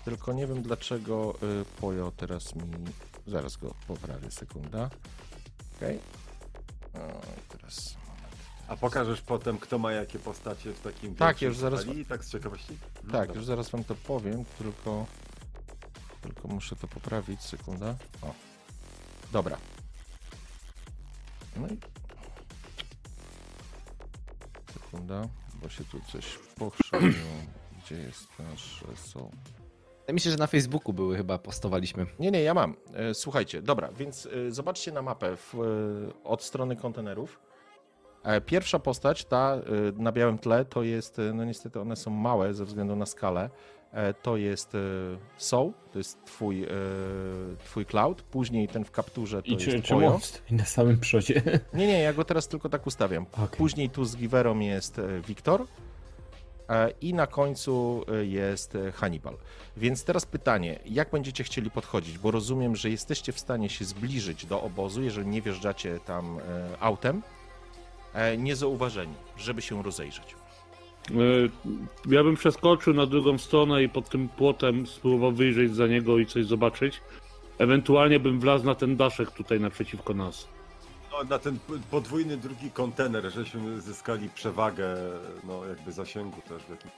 Tylko 0.04 0.32
nie 0.32 0.46
wiem 0.46 0.62
dlaczego 0.62 1.34
y, 1.42 1.64
Pojo 1.80 2.12
teraz 2.16 2.54
mi. 2.54 2.62
Zaraz 3.26 3.56
go 3.56 3.74
poprawię, 3.86 4.30
sekunda. 4.30 4.90
Okej. 5.76 6.00
Okay. 6.94 7.02
Teraz. 7.48 7.96
A 8.68 8.76
pokażesz 8.76 9.20
potem, 9.20 9.58
kto 9.58 9.78
ma 9.78 9.92
jakie 9.92 10.18
postacie 10.18 10.72
w 10.72 10.80
takim 10.80 11.14
Tak, 11.14 11.42
już 11.42 11.56
zaraz- 11.56 11.80
skali, 11.80 12.06
tak 12.06 12.24
z 12.24 12.30
ciekawości? 12.30 12.78
No 13.04 13.12
tak, 13.12 13.26
dobra. 13.26 13.34
już 13.34 13.44
zaraz 13.46 13.70
wam 13.70 13.84
to 13.84 13.94
powiem, 13.94 14.44
tylko. 14.58 15.06
Tylko 16.22 16.48
muszę 16.48 16.76
to 16.76 16.88
poprawić, 16.88 17.42
sekunda. 17.42 17.94
O. 18.22 18.34
Dobra. 19.32 19.56
No 21.56 21.68
i. 21.68 22.01
Sekunda, 24.92 25.28
bo 25.62 25.68
się 25.68 25.84
tu 25.84 26.00
coś 26.12 26.38
pochrzaniło. 26.58 27.12
Gdzie 27.84 27.96
jest 27.96 28.28
nasz 28.38 28.84
są? 28.96 29.30
Ja 30.08 30.14
myślę, 30.14 30.32
że 30.32 30.38
na 30.38 30.46
Facebooku 30.46 30.92
były 30.92 31.16
chyba, 31.16 31.38
postowaliśmy. 31.38 32.06
Nie, 32.18 32.30
nie, 32.30 32.42
ja 32.42 32.54
mam. 32.54 32.76
E, 32.94 33.14
Słuchajcie, 33.14 33.62
dobra, 33.62 33.92
więc 33.92 34.26
e, 34.26 34.50
zobaczcie 34.50 34.92
na 34.92 35.02
mapę 35.02 35.36
w, 35.36 35.54
e, 35.54 36.24
od 36.24 36.42
strony 36.42 36.76
kontenerów. 36.76 37.40
E, 38.24 38.40
Pierwsza 38.40 38.78
postać, 38.78 39.24
ta 39.24 39.54
e, 39.54 39.60
na 40.02 40.12
białym 40.12 40.38
tle, 40.38 40.64
to 40.64 40.82
jest, 40.82 41.18
e, 41.18 41.32
no 41.32 41.44
niestety 41.44 41.80
one 41.80 41.96
są 41.96 42.10
małe 42.10 42.54
ze 42.54 42.64
względu 42.64 42.96
na 42.96 43.06
skalę. 43.06 43.50
To 44.22 44.36
jest 44.36 44.72
Soul, 45.36 45.72
to 45.92 45.98
jest 45.98 46.24
twój, 46.24 46.66
twój 47.64 47.86
cloud. 47.86 48.22
Później 48.22 48.68
ten 48.68 48.84
w 48.84 48.90
kapturze 48.90 49.42
to 49.42 49.48
I 49.48 49.56
czy, 49.56 49.70
jest 49.70 49.92
on 49.92 50.20
stoi 50.20 50.54
na 50.54 50.64
samym 50.64 51.00
przodzie? 51.00 51.42
Nie, 51.74 51.86
nie, 51.86 51.98
ja 51.98 52.12
go 52.12 52.24
teraz 52.24 52.48
tylko 52.48 52.68
tak 52.68 52.86
ustawiam. 52.86 53.26
Okej. 53.32 53.58
Później 53.58 53.90
tu 53.90 54.04
z 54.04 54.16
Giverą 54.16 54.58
jest 54.58 55.00
Wiktor. 55.28 55.66
I 57.00 57.14
na 57.14 57.26
końcu 57.26 58.04
jest 58.22 58.78
Hannibal. 58.94 59.36
Więc 59.76 60.04
teraz 60.04 60.26
pytanie, 60.26 60.78
jak 60.86 61.10
będziecie 61.10 61.44
chcieli 61.44 61.70
podchodzić? 61.70 62.18
Bo 62.18 62.30
rozumiem, 62.30 62.76
że 62.76 62.90
jesteście 62.90 63.32
w 63.32 63.40
stanie 63.40 63.68
się 63.68 63.84
zbliżyć 63.84 64.46
do 64.46 64.62
obozu, 64.62 65.02
jeżeli 65.02 65.26
nie 65.26 65.42
wjeżdżacie 65.42 65.98
tam 66.00 66.38
autem, 66.80 67.22
niezauważeni, 68.38 69.14
żeby 69.36 69.62
się 69.62 69.82
rozejrzeć. 69.82 70.34
E, 71.10 71.14
Ja 72.10 72.24
bym 72.24 72.34
przeskoczył 72.36 72.94
na 72.94 73.06
drugą 73.06 73.38
stronę 73.38 73.82
i 73.82 73.88
pod 73.88 74.08
tym 74.08 74.28
płotem 74.28 74.86
spróbował 74.86 75.32
wyjrzeć 75.32 75.74
za 75.74 75.86
niego 75.86 76.18
i 76.18 76.26
coś 76.26 76.46
zobaczyć. 76.46 77.00
Ewentualnie 77.58 78.20
bym 78.20 78.40
wlazł 78.40 78.64
na 78.66 78.74
ten 78.74 78.96
daszek 78.96 79.30
tutaj 79.30 79.60
naprzeciwko 79.60 80.14
nas. 80.14 80.48
No, 81.12 81.24
na 81.24 81.38
ten 81.38 81.58
podwójny 81.90 82.36
drugi 82.36 82.70
kontener, 82.70 83.32
żeśmy 83.32 83.80
zyskali 83.80 84.28
przewagę, 84.28 84.96
no 85.44 85.64
jakby 85.66 85.92
zasięgu 85.92 86.40
też 86.48 86.62
w 86.62 86.70
jakimś. 86.70 86.92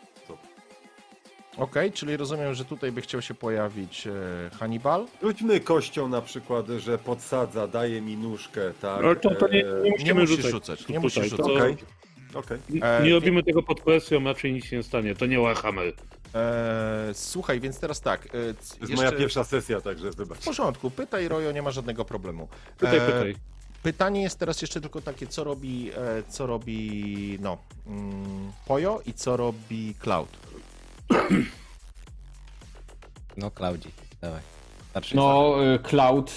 Okej, 1.57 1.93
czyli 1.93 2.17
rozumiem, 2.17 2.55
że 2.55 2.65
tutaj 2.65 2.93
by 2.93 3.01
chciał 3.01 3.23
się 3.23 3.35
pojawić 3.35 4.07
e, 4.07 4.11
Hannibal. 4.59 5.07
Rzućmy 5.23 5.61
kością 5.61 6.09
na 6.09 6.21
przykład, 6.23 6.67
że 6.69 6.99
podsadza, 6.99 7.67
daje 7.69 8.01
mi 8.01 8.17
nóżkę, 8.17 8.61
tak? 8.81 9.05
Ale 9.05 9.17
to, 9.17 9.35
to 9.35 9.49
nie, 9.49 9.67
e, 9.67 9.83
nie 9.83 9.91
musimy 9.91 10.05
Nie 10.05 10.15
musisz 10.15 10.37
rzucać. 10.37 10.51
rzucać, 10.53 10.81
nie 10.81 10.85
tutaj, 10.87 11.01
musisz 11.01 11.31
to- 11.31 11.37
rzucać. 11.37 11.57
Okej, 11.63 11.77
okej. 12.35 12.59
E, 12.83 13.03
Nie 13.05 13.13
robimy 13.13 13.43
tego 13.43 13.63
pod 13.63 13.81
presją, 13.81 14.25
raczej 14.25 14.53
nic 14.53 14.65
się 14.65 14.77
nie 14.77 14.83
stanie. 14.83 15.15
To 15.15 15.27
nie 15.27 15.39
Warhammer. 15.39 15.93
E, 16.35 17.11
słuchaj, 17.13 17.61
więc 17.61 17.81
teraz 17.81 18.01
tak. 18.01 18.27
E, 18.27 18.29
c- 18.31 18.35
To 18.37 18.45
jest 18.55 18.81
jeszcze- 18.81 18.97
moja 18.97 19.13
pierwsza 19.13 19.45
sesja, 19.45 19.81
także 19.81 20.11
wybacz. 20.11 20.39
W 20.39 20.45
porządku, 20.45 20.91
pytaj 20.91 21.29
Rojo, 21.29 21.53
nie 21.53 21.63
ma 21.63 21.71
żadnego 21.71 22.05
problemu. 22.05 22.49
Pytaj, 22.79 22.99
E, 22.99 23.01
pytaj. 23.07 23.37
Pytanie 23.83 24.23
jest 24.23 24.39
teraz 24.39 24.63
jeszcze 24.63 24.81
tylko 24.81 25.01
takie, 25.01 25.27
co 25.27 25.45
robi, 25.45 25.91
e, 25.97 26.23
co 26.29 26.47
robi 26.47 27.39
no, 27.43 27.59
mm, 27.87 28.53
Pojo 28.67 29.01
i 29.07 29.13
co 29.13 29.37
robi 29.37 29.95
Cloud. 30.03 30.29
No, 33.37 33.51
Klaudzi, 33.51 33.89
dawaj. 34.21 34.41
Starszy 34.91 35.17
No, 35.17 35.55
y, 35.75 35.79
Cloud 35.79 36.33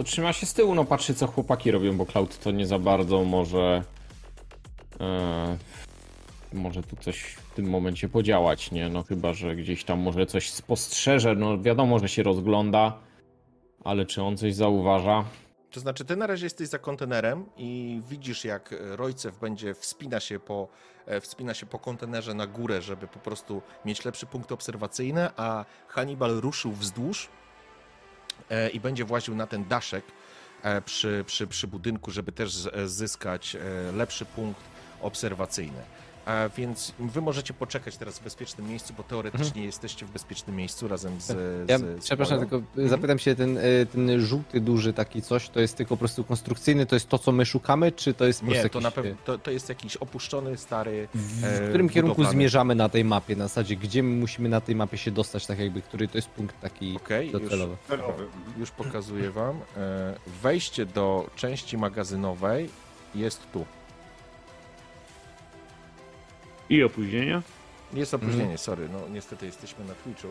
y, 0.00 0.04
trzyma 0.04 0.32
się 0.32 0.46
z 0.46 0.54
tyłu, 0.54 0.74
no 0.74 0.84
patrzy 0.84 1.14
co 1.14 1.26
chłopaki 1.26 1.70
robią, 1.70 1.96
bo 1.96 2.06
Cloud 2.06 2.38
to 2.38 2.50
nie 2.50 2.66
za 2.66 2.78
bardzo 2.78 3.24
może 3.24 3.82
y, 6.52 6.56
może 6.56 6.82
tu 6.82 6.96
coś 6.96 7.22
w 7.22 7.54
tym 7.54 7.70
momencie 7.70 8.08
podziałać, 8.08 8.70
nie? 8.70 8.88
No 8.88 9.02
chyba, 9.02 9.32
że 9.32 9.56
gdzieś 9.56 9.84
tam 9.84 10.00
może 10.00 10.26
coś 10.26 10.50
spostrzeże, 10.50 11.34
no 11.34 11.58
wiadomo, 11.58 11.98
że 11.98 12.08
się 12.08 12.22
rozgląda, 12.22 12.98
ale 13.84 14.06
czy 14.06 14.22
on 14.22 14.36
coś 14.36 14.54
zauważa? 14.54 15.24
To 15.70 15.80
znaczy, 15.80 16.04
ty 16.04 16.16
na 16.16 16.26
razie 16.26 16.46
jesteś 16.46 16.68
za 16.68 16.78
kontenerem 16.78 17.46
i 17.56 18.02
widzisz, 18.08 18.44
jak 18.44 18.74
Rojcew 18.80 19.38
będzie 19.38 19.74
wspina 19.74 20.20
się 20.20 20.40
po, 20.40 20.68
e, 21.06 21.20
wspina 21.20 21.54
się 21.54 21.66
po 21.66 21.78
kontenerze 21.78 22.34
na 22.34 22.46
górę, 22.46 22.82
żeby 22.82 23.06
po 23.06 23.18
prostu 23.18 23.62
mieć 23.84 24.04
lepszy 24.04 24.26
punkt 24.26 24.52
obserwacyjny, 24.52 25.28
a 25.36 25.64
Hannibal 25.88 26.30
ruszył 26.30 26.72
wzdłuż 26.72 27.28
e, 28.50 28.70
i 28.70 28.80
będzie 28.80 29.04
właził 29.04 29.34
na 29.34 29.46
ten 29.46 29.64
daszek 29.64 30.04
e, 30.62 30.82
przy, 30.82 31.24
przy, 31.26 31.46
przy 31.46 31.66
budynku, 31.66 32.10
żeby 32.10 32.32
też 32.32 32.68
zyskać 32.86 33.56
lepszy 33.92 34.24
punkt 34.24 34.62
obserwacyjny. 35.00 35.82
A 36.30 36.48
więc 36.48 36.92
wy 36.98 37.20
możecie 37.20 37.54
poczekać 37.54 37.96
teraz 37.96 38.18
w 38.18 38.24
bezpiecznym 38.24 38.68
miejscu, 38.68 38.94
bo 38.96 39.02
teoretycznie 39.02 39.64
jesteście 39.64 40.06
w 40.06 40.10
bezpiecznym 40.10 40.56
miejscu 40.56 40.88
razem 40.88 41.20
z. 41.20 41.28
Ja, 41.68 41.78
z, 41.78 41.82
z 41.82 42.04
przepraszam, 42.04 42.38
Pojo. 42.38 42.62
tylko 42.74 42.88
zapytam 42.88 43.18
się, 43.18 43.34
ten, 43.34 43.58
y, 43.58 43.86
ten 43.92 44.20
żółty, 44.20 44.60
duży 44.60 44.92
taki 44.92 45.22
coś, 45.22 45.48
to 45.48 45.60
jest 45.60 45.76
tylko 45.76 45.96
po 45.96 45.98
prostu 45.98 46.24
konstrukcyjny, 46.24 46.86
to 46.86 46.96
jest 46.96 47.08
to, 47.08 47.18
co 47.18 47.32
my 47.32 47.46
szukamy, 47.46 47.92
czy 47.92 48.14
to 48.14 48.26
jest 48.26 48.40
po 48.40 48.46
Nie, 48.46 48.52
prostu 48.52 48.68
to 48.68 48.78
jakiś, 48.78 48.84
na 48.84 48.90
pewno 49.02 49.10
y, 49.10 49.24
to, 49.24 49.38
to 49.38 49.50
jest 49.50 49.68
jakiś 49.68 49.96
opuszczony, 49.96 50.56
stary. 50.56 51.08
W 51.14 51.44
e, 51.44 51.68
którym 51.68 51.88
kierunku 51.88 52.16
budowlany. 52.16 52.38
zmierzamy 52.38 52.74
na 52.74 52.88
tej 52.88 53.04
mapie? 53.04 53.36
Na 53.36 53.48
zasadzie, 53.48 53.76
gdzie 53.76 54.02
my 54.02 54.16
musimy 54.16 54.48
na 54.48 54.60
tej 54.60 54.74
mapie 54.74 54.98
się 54.98 55.10
dostać, 55.10 55.46
tak 55.46 55.58
jakby, 55.58 55.82
który 55.82 56.08
to 56.08 56.18
jest 56.18 56.28
punkt 56.28 56.60
taki 56.60 56.92
już, 56.92 57.32
docelowy? 57.32 57.76
Nerwowy. 57.90 58.26
już 58.58 58.70
pokazuję 58.70 59.30
wam. 59.30 59.56
E, 59.76 60.14
Wejście 60.42 60.86
do 60.86 61.30
części 61.36 61.78
magazynowej 61.78 62.70
jest 63.14 63.52
tu. 63.52 63.64
I 66.70 66.82
opóźnienia? 66.82 67.42
Jest 67.94 68.14
opóźnienie, 68.14 68.58
sorry, 68.58 68.88
no 68.92 68.98
niestety 69.08 69.46
jesteśmy 69.46 69.84
na 69.84 69.94
Twitchu. 69.94 70.28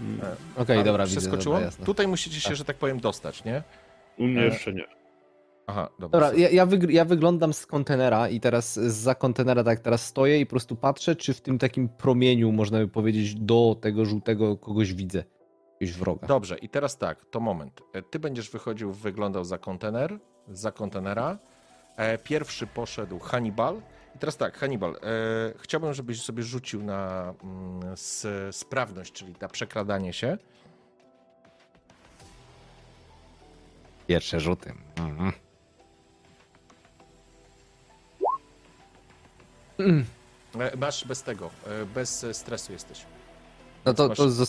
Mm, 0.00 0.20
E, 0.56 0.60
Okej, 0.62 0.76
ale 0.76 0.84
dobra, 0.84 1.04
widzę, 1.06 1.20
Przeskoczyło? 1.20 1.54
dobra, 1.54 1.66
jasne. 1.66 1.86
Tutaj 1.86 2.06
musicie 2.08 2.40
się, 2.40 2.48
Tak. 2.48 2.56
że 2.56 2.64
tak 2.64 2.76
powiem, 2.76 3.00
dostać, 3.00 3.44
nie? 3.44 3.62
U 4.18 4.24
mnie 4.26 4.40
E, 4.40 4.44
jeszcze 4.44 4.72
nie. 4.72 4.84
Aha, 5.66 5.88
dobra. 5.98 6.20
Dobra, 6.20 6.38
ja, 6.42 6.48
ja, 6.50 6.66
wygr- 6.66 6.90
ja 6.90 7.04
wyglądam 7.04 7.52
z 7.52 7.66
kontenera 7.66 8.28
i 8.28 8.40
teraz 8.40 8.74
za 8.74 9.14
kontenera 9.14 9.64
tak 9.64 9.80
teraz 9.80 10.06
stoję 10.06 10.40
i 10.40 10.46
po 10.46 10.50
prostu 10.50 10.76
patrzę, 10.76 11.16
czy 11.16 11.34
w 11.34 11.40
tym 11.40 11.58
takim 11.58 11.88
promieniu, 11.88 12.52
można 12.52 12.78
by 12.78 12.88
powiedzieć, 12.88 13.34
do 13.34 13.76
tego 13.80 14.04
żółtego 14.04 14.56
kogoś 14.56 14.94
widzę. 14.94 15.24
jakiegoś 15.80 15.98
wroga. 16.00 16.26
Dobrze, 16.26 16.58
i 16.58 16.68
teraz 16.68 16.98
tak, 16.98 17.24
to 17.30 17.40
moment. 17.40 17.80
E, 17.92 18.02
Ty 18.02 18.18
będziesz 18.18 18.50
wychodził, 18.50 18.92
wyglądał 18.92 19.44
za 19.44 19.58
kontener, 19.58 20.18
za 20.48 20.72
kontenera. 20.72 21.38
E, 21.96 22.18
Pierwszy 22.18 22.66
poszedł 22.66 23.18
Hannibal. 23.18 23.80
I 24.14 24.18
teraz 24.18 24.36
tak, 24.36 24.58
Hannibal, 24.58 24.90
e, 24.96 24.98
chciałbym, 25.58 25.94
żebyś 25.94 26.22
sobie 26.22 26.42
rzucił 26.42 26.82
na 26.84 27.34
mm, 27.44 27.92
s, 27.92 28.26
sprawność, 28.56 29.12
czyli 29.12 29.34
na 29.40 29.48
przekradanie 29.48 30.12
się. 30.12 30.38
Pierwsze 34.06 34.40
rzuty. 34.40 34.72
Mhm. 34.96 35.32
E, 40.58 40.76
Masz 40.76 41.04
bez 41.04 41.22
tego, 41.22 41.50
e, 41.66 41.86
bez 41.86 42.24
e, 42.24 42.34
stresu 42.34 42.72
jesteś. 42.72 43.06
No 43.84 43.94
to, 43.94 44.08
Masz- 44.08 44.16
to. 44.16 44.46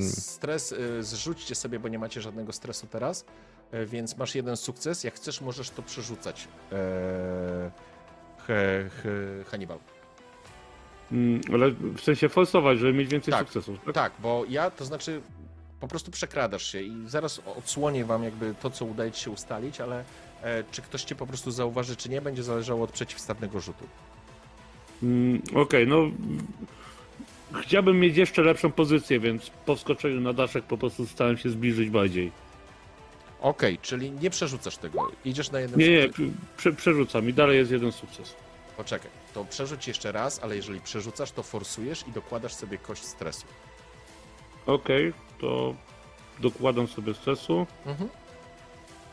Stres, 0.00 0.72
y, 0.72 1.02
zrzućcie 1.02 1.54
sobie, 1.54 1.78
bo 1.78 1.88
nie 1.88 1.98
macie 1.98 2.20
żadnego 2.20 2.52
stresu 2.52 2.86
teraz, 2.86 3.24
y, 3.74 3.86
więc 3.86 4.16
masz 4.16 4.34
jeden 4.34 4.56
sukces. 4.56 5.04
Jak 5.04 5.14
chcesz, 5.14 5.40
możesz 5.40 5.70
to 5.70 5.82
przerzucać. 5.82 6.48
Eee, 6.72 6.78
Hannibal. 9.50 9.78
Mm, 11.12 11.40
Ale 11.54 11.70
w 11.70 12.00
sensie 12.00 12.28
forsować, 12.28 12.78
żeby 12.78 12.92
mieć 12.92 13.08
więcej 13.08 13.32
Tak. 13.32 13.40
sukcesów. 13.40 13.78
Tak? 13.84 13.94
Tak, 13.94 14.12
bo 14.22 14.44
ja, 14.48 14.70
to 14.70 14.84
znaczy, 14.84 15.20
po 15.80 15.88
prostu 15.88 16.10
przekradasz 16.10 16.72
się 16.72 16.82
i 16.82 16.92
zaraz 17.06 17.42
odsłonię 17.58 18.04
wam 18.04 18.24
jakby 18.24 18.54
to, 18.62 18.70
co 18.70 18.84
udaje 18.84 19.12
ci 19.12 19.24
się 19.24 19.30
ustalić, 19.30 19.80
ale 19.80 20.04
e, 20.42 20.64
czy 20.70 20.82
ktoś 20.82 21.04
cię 21.04 21.14
po 21.14 21.26
prostu 21.26 21.50
zauważy, 21.50 21.96
czy 21.96 22.08
nie, 22.08 22.20
będzie 22.20 22.42
zależało 22.42 22.84
od 22.84 22.90
przeciwstawnego 22.92 23.60
rzutu. 23.60 23.84
Mm, 25.02 25.42
Okej, 25.54 25.86
no. 25.86 25.96
Chciałbym 27.62 28.00
mieć 28.00 28.16
jeszcze 28.16 28.42
lepszą 28.42 28.72
pozycję, 28.72 29.20
więc 29.20 29.50
po 29.66 29.76
wskoczeniu 29.76 30.20
na 30.20 30.32
daszek 30.32 30.64
po 30.64 30.78
prostu 30.78 31.06
starałem 31.06 31.38
się 31.38 31.50
zbliżyć 31.50 31.90
bardziej. 31.90 32.32
Okej, 33.40 33.78
czyli 33.78 34.10
nie 34.10 34.30
przerzucasz 34.30 34.76
tego. 34.76 35.10
Idziesz 35.24 35.50
na 35.50 35.60
jednym 35.60 35.80
Nie, 35.80 35.90
nie, 35.90 36.08
prze, 36.56 36.72
przerzucam 36.72 37.28
i 37.28 37.32
dalej 37.34 37.58
jest 37.58 37.70
jeden 37.70 37.92
sukces. 37.92 38.34
Poczekaj, 38.76 39.10
to 39.34 39.44
przerzuć 39.44 39.88
jeszcze 39.88 40.12
raz, 40.12 40.40
ale 40.42 40.56
jeżeli 40.56 40.80
przerzucasz, 40.80 41.32
to 41.32 41.42
forsujesz 41.42 42.04
i 42.08 42.12
dokładasz 42.12 42.54
sobie 42.54 42.78
kość 42.78 43.04
stresu. 43.04 43.46
Okej, 44.66 45.12
to 45.40 45.74
dokładam 46.40 46.88
sobie 46.88 47.14
stresu 47.14 47.66
Mhm. 47.86 48.10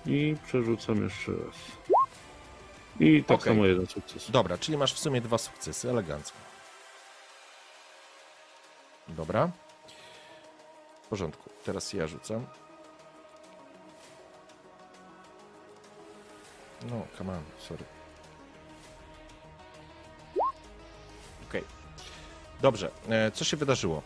i 0.05 0.35
przerzucam 0.47 1.03
jeszcze 1.03 1.31
raz. 1.31 1.55
I 2.99 3.23
tak 3.23 3.39
Okej. 3.39 3.53
samo 3.53 3.65
jeden 3.65 3.87
sukces. 3.87 4.31
Dobra, 4.31 4.57
czyli 4.57 4.77
masz 4.77 4.93
w 4.93 4.99
sumie 4.99 5.21
dwa 5.21 5.37
sukcesy, 5.37 5.89
elegancko. 5.89 6.37
Dobra. 9.07 9.49
W 11.03 11.07
porządku, 11.07 11.49
teraz 11.65 11.93
ja 11.93 12.07
rzucam. 12.07 12.45
No, 16.83 17.07
come 17.17 17.33
on, 17.33 17.43
sorry. 17.59 17.83
Okej. 21.49 21.63
Dobrze, 22.61 22.91
e, 23.09 23.31
co 23.31 23.45
się 23.45 23.57
wydarzyło? 23.57 24.01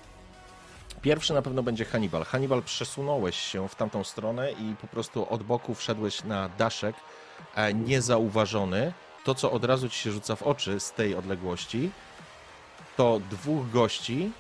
Pierwszy 1.02 1.34
na 1.34 1.41
pewno 1.41 1.64
będzie 1.64 1.85
Hannibal. 1.85 2.26
Hannibal, 2.26 2.64
przesunąłeś 2.64 3.39
się 3.39 3.69
w 3.69 3.76
tamtą 3.76 4.03
stronę 4.03 4.52
i 4.52 4.76
po 4.81 4.88
prostu 4.88 5.34
od 5.34 5.43
boku 5.43 5.76
wszedłeś 5.76 6.23
na 6.23 6.49
daszek, 6.49 6.95
e, 7.56 7.73
niezauważony. 7.73 8.93
To, 9.23 9.35
co 9.35 9.52
od 9.52 9.65
razu 9.65 9.89
ci 9.89 9.99
się 9.99 10.11
rzuca 10.11 10.35
w 10.35 10.43
oczy 10.43 10.80
z 10.80 10.91
tej 10.91 11.15
odległości, 11.15 11.91
to 12.98 13.22
dwóch 13.30 13.72
gości, 13.72 14.31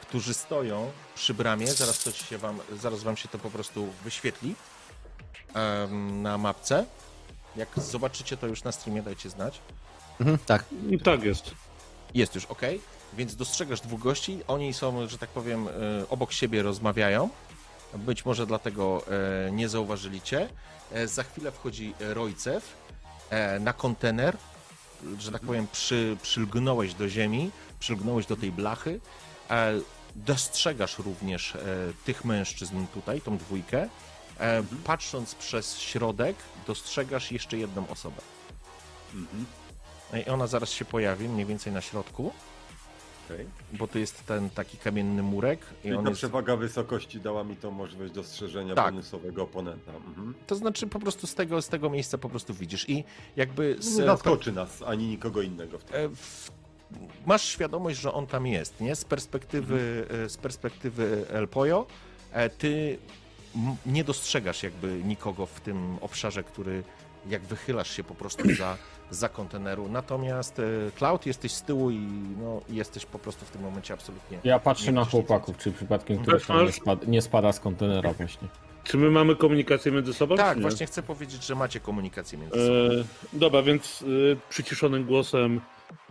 którzy 0.00 0.34
stoją 0.34 0.90
przy 1.14 1.34
bramie. 1.34 1.66
Zaraz, 1.66 2.04
to 2.04 2.12
się 2.12 2.38
wam, 2.38 2.60
zaraz 2.72 3.02
wam 3.02 3.16
się 3.16 3.28
to 3.28 3.38
po 3.38 3.50
prostu 3.50 3.92
wyświetli 4.04 4.54
na 6.12 6.38
mapce. 6.38 6.86
Jak 7.56 7.68
zobaczycie 7.76 8.36
to 8.36 8.46
już 8.46 8.64
na 8.64 8.72
streamie, 8.72 9.02
dajcie 9.02 9.30
znać. 9.30 9.60
Mhm, 10.20 10.38
tak. 10.46 10.64
I 10.90 10.98
tak 10.98 11.22
jest. 11.22 11.50
Jest 12.14 12.34
już 12.34 12.44
ok, 12.44 12.62
więc 13.16 13.36
dostrzegasz 13.36 13.80
dwóch 13.80 14.00
gości. 14.00 14.40
Oni 14.48 14.74
są, 14.74 15.08
że 15.08 15.18
tak 15.18 15.30
powiem, 15.30 15.68
e, 15.68 15.70
obok 16.10 16.32
siebie 16.32 16.62
rozmawiają. 16.62 17.28
Być 17.94 18.24
może 18.24 18.46
dlatego 18.46 19.02
e, 19.46 19.50
nie 19.52 19.68
zauważyli 19.68 20.20
cię. 20.20 20.48
E, 20.92 21.08
Za 21.08 21.22
chwilę 21.22 21.52
wchodzi 21.52 21.94
Rojcew 22.00 22.82
na 23.60 23.72
kontener. 23.72 24.36
Że 25.18 25.32
tak 25.32 25.42
powiem, 25.42 25.66
przy, 25.72 26.16
przylgnąłeś 26.22 26.94
do 26.94 27.08
ziemi, 27.08 27.50
przylgnąłeś 27.80 28.26
do 28.26 28.36
tej 28.36 28.52
blachy. 28.52 29.00
Dostrzegasz 30.16 30.98
również 30.98 31.56
tych 32.04 32.24
mężczyzn 32.24 32.86
tutaj, 32.94 33.20
tą 33.20 33.38
dwójkę. 33.38 33.88
E, 34.40 34.62
Patrząc 34.84 35.34
przez 35.34 35.78
środek, 35.78 36.36
dostrzegasz 36.66 37.32
jeszcze 37.32 37.58
jedną 37.58 37.88
osobę. 37.88 38.22
Mhm. 39.14 39.44
I 40.26 40.30
ona 40.30 40.46
zaraz 40.46 40.70
się 40.70 40.84
pojawi, 40.84 41.28
mniej 41.28 41.46
więcej 41.46 41.72
na 41.72 41.80
środku, 41.80 42.32
Okej. 43.26 43.46
bo 43.72 43.88
tu 43.88 43.98
jest 43.98 44.26
ten 44.26 44.50
taki 44.50 44.78
kamienny 44.78 45.22
murek. 45.22 45.60
I 45.80 45.82
Czyli 45.82 45.94
on 45.94 46.04
ta 46.04 46.10
jest, 46.10 46.18
przewaga 46.20 46.56
wysokości 46.56 47.20
dała 47.20 47.44
mi 47.44 47.56
tą 47.56 47.70
możliwość 47.70 48.12
dostrzeżenia 48.12 48.74
Tak. 48.74 48.84
bonusowego 48.94 49.42
oponenta. 49.42 49.92
Mhm. 49.92 50.34
to 50.46 50.54
znaczy 50.54 50.86
po 50.86 51.00
prostu 51.00 51.26
z 51.26 51.34
tego, 51.34 51.62
z 51.62 51.68
tego 51.68 51.90
miejsca 51.90 52.18
po 52.18 52.28
prostu 52.28 52.54
widzisz. 52.54 52.88
I 52.90 53.04
jakby 53.36 53.76
z, 53.78 53.96
Nie 53.98 54.04
zaskoczy 54.04 54.52
nas, 54.52 54.82
ani 54.82 55.06
nikogo 55.08 55.42
innego 55.42 55.78
w 55.78 55.84
tym. 55.84 55.96
e, 55.96 56.08
masz 57.26 57.42
świadomość, 57.44 58.00
że 58.00 58.12
on 58.12 58.26
tam 58.26 58.46
jest, 58.46 58.80
nie? 58.80 58.96
Z 58.96 59.04
perspektywy, 59.04 60.06
e, 60.24 60.28
z 60.28 60.36
perspektywy 60.36 61.24
El 61.28 61.48
Pollo, 61.48 61.86
e, 62.32 62.50
ty 62.50 62.98
nie 63.86 64.04
dostrzegasz 64.04 64.62
jakby 64.62 65.00
nikogo 65.04 65.46
w 65.46 65.60
tym 65.60 65.98
obszarze, 66.00 66.42
który 66.42 66.82
jak 67.26 67.42
wychylasz 67.42 67.90
się 67.90 68.04
po 68.04 68.14
prostu 68.14 68.54
za, 68.54 68.76
za 69.10 69.28
konteneru. 69.28 69.88
Natomiast 69.88 70.58
e, 70.58 70.62
Cloud 70.96 71.26
jesteś 71.26 71.52
z 71.52 71.62
tyłu 71.62 71.90
i 71.90 72.00
no, 72.38 72.60
jesteś 72.68 73.06
po 73.06 73.18
prostu 73.18 73.44
w 73.44 73.50
tym 73.50 73.62
momencie 73.62 73.94
absolutnie 73.94 74.38
Ja 74.44 74.58
patrzę 74.58 74.92
na 74.92 75.04
chłopaków, 75.04 75.58
czy 75.58 75.72
przypadkiem 75.72 76.18
któryś 76.18 76.46
tam 76.46 76.66
nie 76.66 76.72
spada, 76.72 77.06
nie 77.06 77.22
spada 77.22 77.52
z 77.52 77.60
kontenera 77.60 78.12
właśnie. 78.12 78.48
Czy 78.84 78.96
my 78.96 79.10
mamy 79.10 79.36
komunikację 79.36 79.92
między 79.92 80.14
sobą? 80.14 80.36
Tak, 80.36 80.60
właśnie 80.60 80.86
chcę 80.86 81.02
powiedzieć, 81.02 81.46
że 81.46 81.54
macie 81.54 81.80
komunikację 81.80 82.38
między 82.38 82.66
sobą. 82.66 83.00
E, 83.00 83.38
dobra, 83.38 83.62
więc 83.62 84.04
e, 84.32 84.36
przyciszonym 84.48 85.04
głosem. 85.04 85.60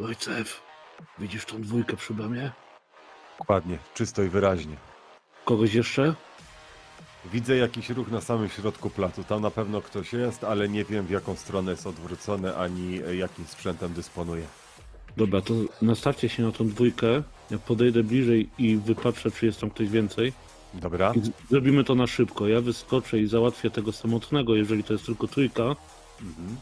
Ojcew, 0.04 0.62
widzisz 1.20 1.46
tą 1.46 1.62
dwójkę 1.62 1.98
przy 1.98 2.14
bramie? 2.14 2.52
Dokładnie, 3.40 3.78
czysto 3.94 4.24
i 4.24 4.30
wyraźnie. 4.30 4.76
Kogoś 5.46 5.74
jeszcze? 5.74 6.14
Widzę 7.26 7.58
jakiś 7.58 7.90
ruch 7.90 8.12
na 8.12 8.22
samym 8.22 8.50
środku 8.50 8.90
placu. 8.90 9.24
Tam 9.24 9.42
na 9.42 9.52
pewno 9.52 9.82
ktoś 9.82 10.14
jest, 10.14 10.44
ale 10.44 10.70
nie 10.70 10.86
wiem 10.86 11.06
w 11.06 11.10
jaką 11.10 11.36
stronę 11.36 11.72
jest 11.72 11.88
odwrócony, 11.88 12.56
ani 12.56 13.04
e, 13.04 13.16
jakim 13.16 13.46
sprzętem 13.46 13.94
dysponuje. 13.94 14.44
Dobra, 15.18 15.42
to 15.42 15.54
nastawcie 15.82 16.30
się 16.30 16.44
na 16.44 16.52
tą 16.52 16.68
dwójkę. 16.68 17.24
Ja 17.52 17.58
podejdę 17.58 18.04
bliżej 18.04 18.50
i 18.58 18.78
wypatrzę, 18.78 19.32
czy 19.32 19.46
jest 19.46 19.60
tam 19.62 19.70
ktoś 19.70 19.90
więcej. 19.90 20.34
Dobra? 20.74 21.14
I 21.14 21.22
zrobimy 21.50 21.84
to 21.84 21.96
na 21.96 22.08
szybko. 22.08 22.48
Ja 22.48 22.62
wyskoczę 22.62 23.20
i 23.20 23.28
załatwię 23.28 23.70
tego 23.70 23.92
samotnego, 23.92 24.56
jeżeli 24.56 24.84
to 24.84 24.94
jest 24.94 25.06
tylko 25.06 25.28
trójka. 25.28 25.64
Mhm. 26.22 26.58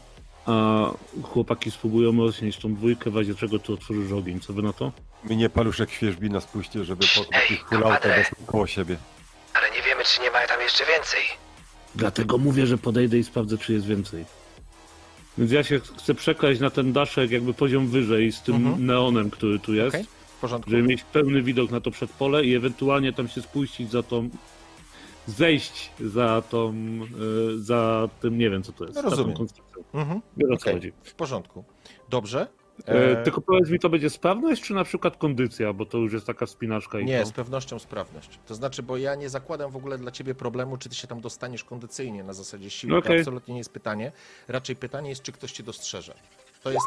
A 0.46 0.86
chłopaki 1.22 1.70
spróbują 1.70 2.16
roznieść 2.16 2.60
tą 2.60 2.74
dwójkę, 2.74 3.10
w 3.10 3.16
razie 3.16 3.34
czego 3.34 3.58
tu 3.58 3.74
otworzysz 3.74 4.12
ogień. 4.12 4.40
Co 4.40 4.52
wy 4.52 4.62
na 4.62 4.72
to? 4.72 4.92
Mnie 5.24 5.50
paluszek 5.50 5.90
świeżbi 5.90 6.30
na 6.30 6.40
spuście, 6.40 6.84
żeby 6.84 7.06
pokryć 7.16 7.50
ich 7.50 7.64
kompadre. 7.64 8.24
koło 8.46 8.66
siebie. 8.66 8.96
Czy 10.10 10.20
nie 10.22 10.30
ma 10.30 10.46
tam 10.46 10.60
jeszcze 10.60 10.84
więcej. 10.86 11.20
Dlatego 11.94 12.38
mówię, 12.38 12.66
że 12.66 12.78
podejdę 12.78 13.18
i 13.18 13.24
sprawdzę, 13.24 13.58
czy 13.58 13.72
jest 13.72 13.86
więcej. 13.86 14.24
Więc 15.38 15.52
ja 15.52 15.64
się 15.64 15.80
chcę 15.80 16.14
przekraść 16.14 16.60
na 16.60 16.70
ten 16.70 16.92
daszek 16.92 17.30
jakby 17.30 17.54
poziom 17.54 17.86
wyżej 17.88 18.32
z 18.32 18.42
tym 18.42 18.54
Mhm. 18.56 18.86
neonem, 18.86 19.30
który 19.30 19.58
tu 19.58 19.74
jest. 19.74 19.94
Okej, 19.96 20.04
w 20.36 20.40
porządku. 20.40 20.70
żeby 20.70 20.82
mieć 20.82 21.02
pełny 21.02 21.42
widok 21.42 21.70
na 21.70 21.80
to 21.80 21.90
przedpole 21.90 22.44
i 22.44 22.54
ewentualnie 22.54 23.12
tam 23.12 23.28
się 23.28 23.42
spuścić 23.42 23.90
za 23.90 24.02
tą. 24.02 24.30
zejść 25.26 25.90
za 26.00 26.42
tą. 26.50 26.74
y, 27.52 27.62
za 27.62 28.08
tym, 28.20 28.38
nie 28.38 28.50
wiem 28.50 28.62
co 28.62 28.72
to 28.72 28.84
jest. 28.84 28.96
No 28.96 29.02
za 29.02 29.08
tą 29.10 29.10
rozumiem. 29.16 29.36
konstrukcją. 29.36 29.84
Mhm. 29.94 30.20
Wiele 30.36 30.54
o 30.54 30.56
co 30.56 30.62
Okej, 30.62 30.74
chodzi. 30.74 30.92
w 31.04 31.14
porządku. 31.14 31.64
Dobrze. 32.10 32.46
E, 32.88 33.20
E, 33.20 33.22
tylko 33.24 33.40
powiedz 33.40 33.70
mi, 33.70 33.78
to 33.78 33.88
będzie 33.88 34.10
sprawność, 34.10 34.62
czy 34.62 34.74
na 34.74 34.84
przykład 34.84 35.16
kondycja, 35.16 35.72
bo 35.72 35.86
to 35.86 35.98
już 35.98 36.12
jest 36.12 36.26
taka 36.26 36.46
spinaczka 36.46 37.00
i 37.00 37.04
Nie, 37.04 37.20
to. 37.20 37.26
z 37.26 37.32
pewnością 37.32 37.78
sprawność. 37.78 38.38
To 38.46 38.54
znaczy, 38.54 38.82
bo 38.82 38.96
ja 38.96 39.14
nie 39.14 39.28
zakładam 39.28 39.70
w 39.70 39.76
ogóle 39.76 39.98
dla 39.98 40.10
ciebie 40.10 40.34
problemu, 40.34 40.76
czy 40.76 40.88
ty 40.88 40.94
się 40.94 41.06
tam 41.06 41.20
dostaniesz 41.20 41.64
kondycyjnie 41.64 42.24
na 42.24 42.32
zasadzie 42.32 42.70
siły. 42.70 42.92
To 42.92 42.98
Okej. 42.98 43.18
absolutnie 43.18 43.54
nie 43.54 43.60
jest 43.60 43.72
pytanie. 43.72 44.12
Raczej 44.48 44.76
pytanie 44.76 45.08
jest, 45.10 45.22
czy 45.22 45.32
ktoś 45.32 45.52
cię 45.52 45.62
dostrzeże. 45.62 46.14
To 46.62 46.70
jest, 46.70 46.86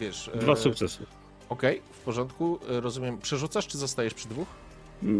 wiesz... 0.00 0.30
e, 0.34 0.38
Dwa 0.38 0.56
sukcesy. 0.56 1.06
Okej, 1.48 1.82
w 1.92 1.98
porządku. 2.00 2.58
Rozumiem. 2.68 3.18
Przerzucasz, 3.18 3.66
czy 3.66 3.78
zostajesz 3.78 4.14
przy 4.14 4.28
dwóch? 4.28 4.48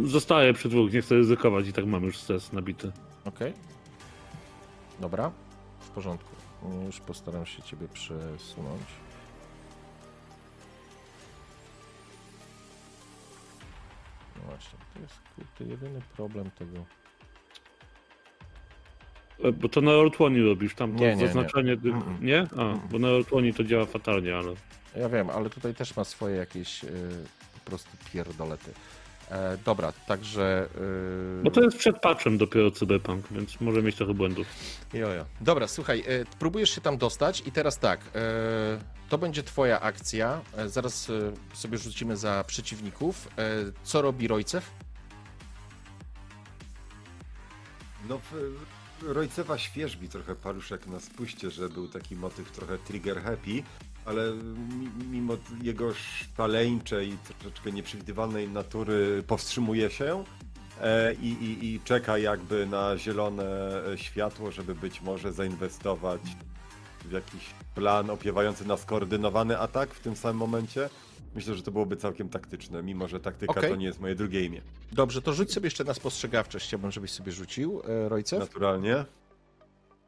Zostaję 0.05 0.53
przy 0.53 0.69
dwóch, 0.69 0.93
nie 0.93 1.03
chcę 1.03 1.15
ryzykować 1.15 1.69
i 1.69 1.73
tak 1.73 1.86
mam 1.86 2.05
już 2.05 2.19
stres 2.19 2.53
nabity. 2.53 2.93
Okej. 3.24 3.53
Dobra, 5.01 5.31
w 5.81 5.89
porządku. 5.89 6.31
Już 6.86 7.01
postaram 7.01 7.47
się 7.47 7.62
ciebie 7.62 7.89
przesunąć. 7.89 8.82
No 14.43 14.48
właśnie. 14.48 14.78
to 14.94 15.01
jest 15.01 15.14
kurde, 15.36 15.70
jedyny 15.70 16.01
problem 16.16 16.51
tego. 16.51 16.85
E, 19.44 19.52
Bo 19.52 19.69
to 19.69 19.81
na 19.81 19.90
Ortłoni 19.93 20.43
robisz, 20.43 20.74
tam 20.74 20.93
to 20.93 21.01
Nie, 21.01 21.06
nie, 21.09 21.16
nie. 21.16 21.27
zaznaczenie... 21.27 21.77
Mm-mm. 21.77 22.20
Nie? 22.23 22.40
A, 22.43 22.89
bo 22.90 22.98
na 22.98 23.09
Ortłoni 23.09 23.55
to 23.55 23.64
działa 23.64 23.86
fatalnie, 23.86 24.36
ale... 24.36 24.55
Ja 24.97 25.09
wiem, 25.09 25.31
ale 25.31 25.51
tutaj 25.51 25.74
też 25.74 25.97
ma 25.97 26.05
swoje 26.05 26.36
jakieś 26.36 26.85
y, 26.85 26.89
po 27.55 27.70
prostu 27.70 27.90
pierdolety. 28.12 28.73
E, 29.32 29.59
dobra, 29.64 29.92
także... 30.06 30.68
Y, 31.40 31.42
Bo 31.42 31.50
to 31.50 31.60
jest 31.62 31.76
przed 31.76 32.00
patchem 32.00 32.38
dopiero 32.38 32.70
Cyberpunk, 32.70 33.26
więc 33.30 33.60
może 33.60 33.82
mieć 33.82 33.96
trochę 33.96 34.14
błędów. 34.14 34.46
Jojo. 34.94 35.24
Dobra, 35.40 35.68
słuchaj, 35.68 36.00
e, 36.00 36.24
próbujesz 36.38 36.70
się 36.70 36.80
tam 36.80 36.98
dostać 36.98 37.42
i 37.46 37.52
teraz 37.52 37.78
tak, 37.78 38.00
e, 38.14 38.78
to 39.09 39.18
będzie 39.18 39.42
twoja 39.42 39.80
akcja, 39.80 40.40
e, 40.56 40.68
zaraz 40.68 41.10
e, 41.10 41.32
sobie 41.56 41.78
rzucimy 41.78 42.16
za 42.16 42.44
przeciwników. 42.46 43.28
E, 43.38 43.50
co 43.82 44.02
robi 44.02 44.28
Rojcew? 44.28 44.70
No, 48.09 48.20
Rojcewa 49.02 49.59
świeżbi 49.59 50.09
trochę 50.09 50.34
paruszek 50.34 50.86
na 50.86 51.00
spuście, 51.00 51.50
że 51.50 51.68
był 51.68 51.88
taki 51.88 52.16
motyw 52.16 52.50
trochę 52.50 52.78
trigger 52.78 53.22
happy, 53.22 53.62
ale 54.05 54.33
mi- 54.79 55.05
mimo 55.11 55.37
jego 55.62 55.93
szaleńczej 56.37 57.16
troszeczkę 57.39 57.73
nieprzewidywalnej 57.73 58.49
natury 58.49 59.23
powstrzymuje 59.27 59.91
się 59.91 60.24
e, 60.81 61.15
i, 61.15 61.27
i, 61.29 61.74
i 61.74 61.81
czeka 61.81 62.19
jakby 62.19 62.66
na 62.66 62.99
zielone 62.99 63.45
e, 63.93 63.99
światło, 63.99 64.51
żeby 64.51 64.74
być 64.74 65.03
może 65.03 65.33
zainwestować 65.33 66.20
w 67.05 67.12
jakiś 67.12 67.51
plan 67.74 68.11
opiewający 68.11 68.69
na 68.69 68.77
skoordynowany 68.77 69.59
atak 69.59 69.95
w 69.95 70.01
tym 70.01 70.16
samym 70.16 70.37
momencie. 70.37 70.89
Myślę, 71.35 71.55
że 71.55 71.62
to 71.62 71.70
byłoby 71.70 71.97
całkiem 71.97 72.29
taktyczne, 72.29 72.83
mimo 72.83 73.09
że 73.09 73.20
taktyka 73.20 73.53
Okej. 73.53 73.70
to 73.70 73.77
nie 73.77 73.87
jest 73.87 74.01
moje 74.01 74.15
drugie 74.15 74.45
imię. 74.45 74.61
Dobrze, 74.93 75.23
to 75.23 75.33
rzuć 75.33 75.53
sobie 75.53 75.66
jeszcze 75.66 75.85
na 75.85 75.95
spostrzegawczość, 75.95 76.66
chciałbym, 76.66 76.91
żebyś 76.91 77.11
sobie 77.11 77.33
rzucił, 77.33 77.83
e, 77.89 78.09
Rojcew. 78.09 78.41
Naturalnie. 78.41 79.05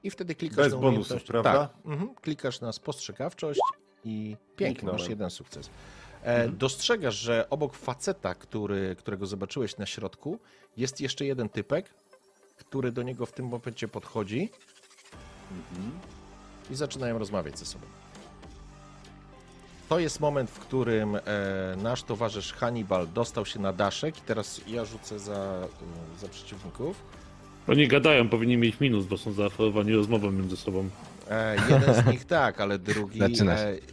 I 0.03 0.11
wtedy 0.11 0.35
klikasz 0.35 0.57
Bez 0.57 0.73
na 0.73 0.79
bonusów, 0.79 1.25
prawda? 1.25 1.53
Tak. 1.53 1.87
Mhm. 1.87 2.15
Klikasz 2.15 2.61
na 2.61 2.73
spostrzegawczość 2.73 3.61
i 4.05 4.37
pięknie, 4.57 4.93
masz 4.93 5.09
jeden 5.09 5.31
sukces. 5.31 5.67
E, 5.67 5.71
Mhm. 6.35 6.57
Dostrzegasz, 6.59 7.15
że 7.15 7.47
obok 7.51 7.75
faceta, 7.75 8.35
który, 8.35 8.97
którego 8.99 9.27
zobaczyłeś 9.27 9.77
na 9.77 9.87
środku, 9.87 10.39
jest 10.77 11.01
jeszcze 11.01 11.25
jeden 11.25 11.49
typek, 11.49 11.95
który 12.57 12.93
do 12.93 13.03
niego 13.03 13.27
w 13.27 13.33
tym 13.33 13.47
momencie 13.47 13.89
podchodzi 13.89 14.51
Mhm. 15.51 15.91
i 16.71 16.75
zaczynają 16.75 17.19
rozmawiać 17.19 17.59
ze 17.59 17.67
sobą. 17.67 17.87
To 19.89 19.99
jest 19.99 20.21
moment, 20.21 20.51
w 20.51 20.59
którym 20.59 21.17
e, 21.17 21.21
nasz 21.83 22.03
towarzysz 22.03 22.53
Hannibal 22.53 23.09
dostał 23.15 23.47
się 23.47 23.59
na 23.61 23.73
daszek 23.73 24.19
i 24.19 24.21
teraz 24.21 24.61
ja 24.67 24.85
rzucę 24.85 25.19
za, 25.19 25.69
za 26.21 26.29
przeciwników. 26.29 26.97
Oni 27.69 27.89
gadają, 27.89 28.29
powinni 28.29 28.57
mieć 28.57 28.81
minus, 28.81 29.07
bo 29.07 29.19
są 29.19 29.33
zaaferowani 29.33 29.93
rozmową 29.95 30.31
między 30.31 30.57
sobą. 30.57 30.89
E, 31.31 31.57
jeden 31.69 31.95
z 31.95 32.07
nich 32.13 32.25
tak, 32.25 32.61
ale 32.61 32.79
drugi 32.79 33.23
e, 33.23 33.29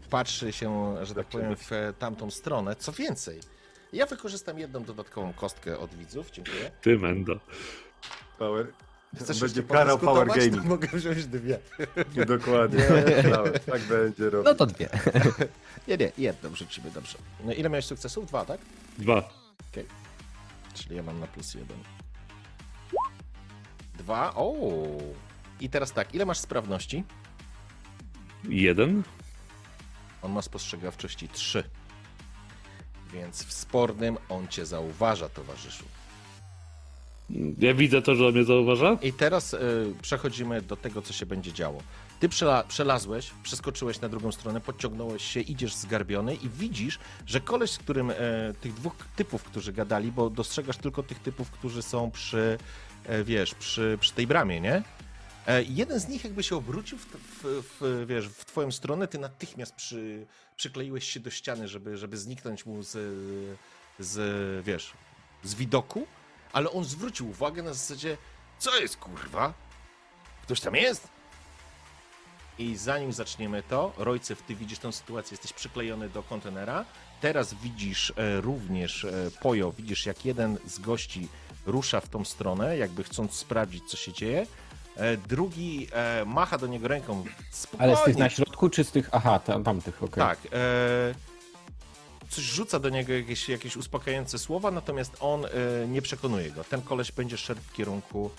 patrzy 0.10 0.52
się, 0.52 0.96
że 1.06 1.16
tak 1.16 1.28
powiem, 1.28 1.56
w 1.56 1.72
e, 1.72 1.94
tamtą 1.94 2.32
stronę. 2.32 2.76
Co 2.76 2.92
więcej, 2.92 3.40
ja 3.94 4.06
wykorzystam 4.06 4.60
jedną 4.60 4.84
dodatkową 4.84 5.34
kostkę 5.34 5.80
od 5.80 5.96
widzów. 5.96 6.32
Dziękuję. 6.32 6.72
Ty, 6.82 6.98
Mendo. 6.98 7.40
Power. 8.40 8.68
Chcesz 9.16 9.40
Będzie 9.40 9.60
jeszcze 9.60 9.74
karał 9.74 10.00
Power 10.00 10.28
podyskutować? 10.28 10.50
Gaming. 10.50 10.64
To 10.64 10.70
mogę 10.70 10.88
wziąć 10.88 11.28
dwie. 11.28 11.60
Dokładnie. 12.38 12.84
Myślałem, 13.16 13.54
tak 13.54 13.82
będzie 13.82 14.30
robić. 14.30 14.46
No 14.46 14.56
to 14.56 14.66
dwie. 14.66 14.90
Nie, 15.88 15.98
nie, 15.98 16.12
jedną 16.18 16.50
wrzucimy, 16.50 16.92
dobrze. 16.92 17.18
No, 17.44 17.54
ile 17.54 17.70
miałeś 17.70 17.86
sukcesów? 17.86 18.26
Dwa, 18.26 18.46
tak? 18.46 18.60
Dwa. 18.98 19.30
Czyli 20.74 20.96
ja 20.96 21.04
mam 21.04 21.20
na 21.20 21.28
plus 21.28 21.54
jeden. 21.54 21.78
Dwa, 23.98 24.34
o. 24.36 24.54
I 25.60 25.70
teraz 25.70 25.92
tak, 25.92 26.16
ile 26.16 26.26
masz 26.26 26.40
sprawności? 26.40 27.04
Jeden. 28.50 29.04
On 30.22 30.32
ma 30.32 30.42
spostrzegawczości 30.42 31.28
3. 31.30 31.64
Więc 33.14 33.44
w 33.46 33.54
spornym 33.54 34.18
on 34.30 34.48
cię 34.48 34.66
zauważa, 34.66 35.30
towarzyszu. 35.30 35.84
Ja 37.60 37.74
widzę 37.74 38.02
to, 38.02 38.16
że 38.16 38.28
on 38.28 38.34
mnie 38.34 38.44
zauważa. 38.44 38.98
I 39.02 39.14
teraz 39.14 39.54
y, 39.54 39.58
przechodzimy 40.02 40.62
do 40.62 40.76
tego, 40.76 41.02
co 41.02 41.14
się 41.14 41.26
będzie 41.26 41.54
działo. 41.54 41.82
Ty 42.20 42.30
przela- 42.30 42.64
przelazłeś, 42.68 43.32
przeskoczyłeś 43.44 44.02
na 44.02 44.10
drugą 44.10 44.32
stronę, 44.32 44.62
podciągnąłeś 44.62 45.24
się, 45.24 45.40
idziesz 45.40 45.74
zgarbiony 45.76 46.36
i 46.36 46.50
widzisz, 46.50 47.00
że 47.26 47.42
koleś, 47.42 47.72
z 47.72 47.78
którym 47.78 48.10
e, 48.10 48.14
tych 48.62 48.74
dwóch 48.74 48.94
typów, 49.16 49.44
którzy 49.44 49.74
gadali, 49.74 50.12
bo 50.12 50.30
dostrzegasz 50.30 50.78
tylko 50.78 51.04
tych 51.04 51.20
typów, 51.20 51.52
którzy 51.52 51.82
są 51.82 52.12
przy, 52.12 52.58
e, 53.06 53.24
wiesz, 53.24 53.56
przy, 53.56 53.98
przy 54.02 54.14
tej 54.14 54.28
bramie, 54.28 54.62
nie? 54.62 54.84
E, 55.48 55.64
jeden 55.64 56.00
z 56.00 56.08
nich 56.08 56.24
jakby 56.24 56.44
się 56.44 56.56
obrócił 56.56 56.98
w, 56.98 57.06
w, 57.06 57.64
w, 57.80 58.06
wiesz, 58.08 58.28
w 58.28 58.46
twoją 58.46 58.72
stronę, 58.72 59.08
ty 59.08 59.20
natychmiast 59.20 59.76
przy, 59.76 60.28
przykleiłeś 60.56 61.10
się 61.10 61.20
do 61.20 61.30
ściany, 61.30 61.68
żeby, 61.68 61.98
żeby 61.98 62.18
zniknąć 62.18 62.66
mu 62.66 62.84
z, 62.84 62.98
z, 64.00 64.66
wiesz, 64.66 64.94
z 65.44 65.56
widoku, 65.56 66.08
ale 66.54 66.72
on 66.72 66.86
zwrócił 66.86 67.30
uwagę 67.30 67.64
na 67.64 67.74
zasadzie, 67.74 68.18
co 68.60 68.80
jest 68.80 68.98
kurwa? 68.98 69.54
Ktoś 70.44 70.62
tam 70.62 70.76
jest? 70.76 71.08
I 72.60 72.76
zanim 72.78 73.14
zaczniemy 73.14 73.64
to, 73.64 73.94
Rojcew, 73.98 74.42
ty 74.42 74.56
widzisz 74.56 74.80
tę 74.80 74.92
sytuację, 74.92 75.34
jesteś 75.34 75.54
przyklejony 75.54 76.10
do 76.10 76.24
kontenera. 76.24 76.86
Teraz 77.22 77.54
widzisz 77.54 78.14
e, 78.16 78.42
również 78.42 79.04
e, 79.06 79.32
Pojo, 79.42 79.72
widzisz 79.72 80.06
jak 80.06 80.26
jeden 80.26 80.58
z 80.66 80.80
gości 80.80 81.28
rusza 81.66 82.02
w 82.02 82.10
tą 82.10 82.26
stronę, 82.26 82.78
jakby 82.78 83.04
chcąc 83.04 83.34
sprawdzić, 83.34 83.84
co 83.90 83.98
się 83.98 84.14
dzieje. 84.14 84.48
E, 84.96 85.18
drugi 85.18 85.88
e, 85.92 86.26
macha 86.26 86.58
do 86.58 86.68
niego 86.68 86.88
ręką. 86.88 87.24
Spokojnie, 87.52 87.94
Ale 87.94 88.02
z 88.02 88.06
tych 88.06 88.18
na 88.18 88.30
środku, 88.30 88.70
czy 88.70 88.84
z 88.84 88.92
tych. 88.92 89.10
Aha, 89.12 89.40
tam, 89.40 89.64
tamtych, 89.64 90.04
okej. 90.04 90.24
tak. 90.24 90.40
E, 90.54 91.14
coś 92.30 92.44
rzuca 92.44 92.80
do 92.80 92.90
niego 92.90 93.14
jakieś, 93.14 93.50
jakieś 93.50 93.78
uspokajające 93.78 94.40
słowa, 94.40 94.72
natomiast 94.72 95.18
on 95.20 95.46
nie 95.88 96.02
przekonuje 96.02 96.52
go. 96.52 96.64
Ten 96.64 96.82
koleś 96.82 97.12
będzie 97.12 97.38
szedł 97.38 97.62
w 97.62 97.74
kierunku, 97.74 98.30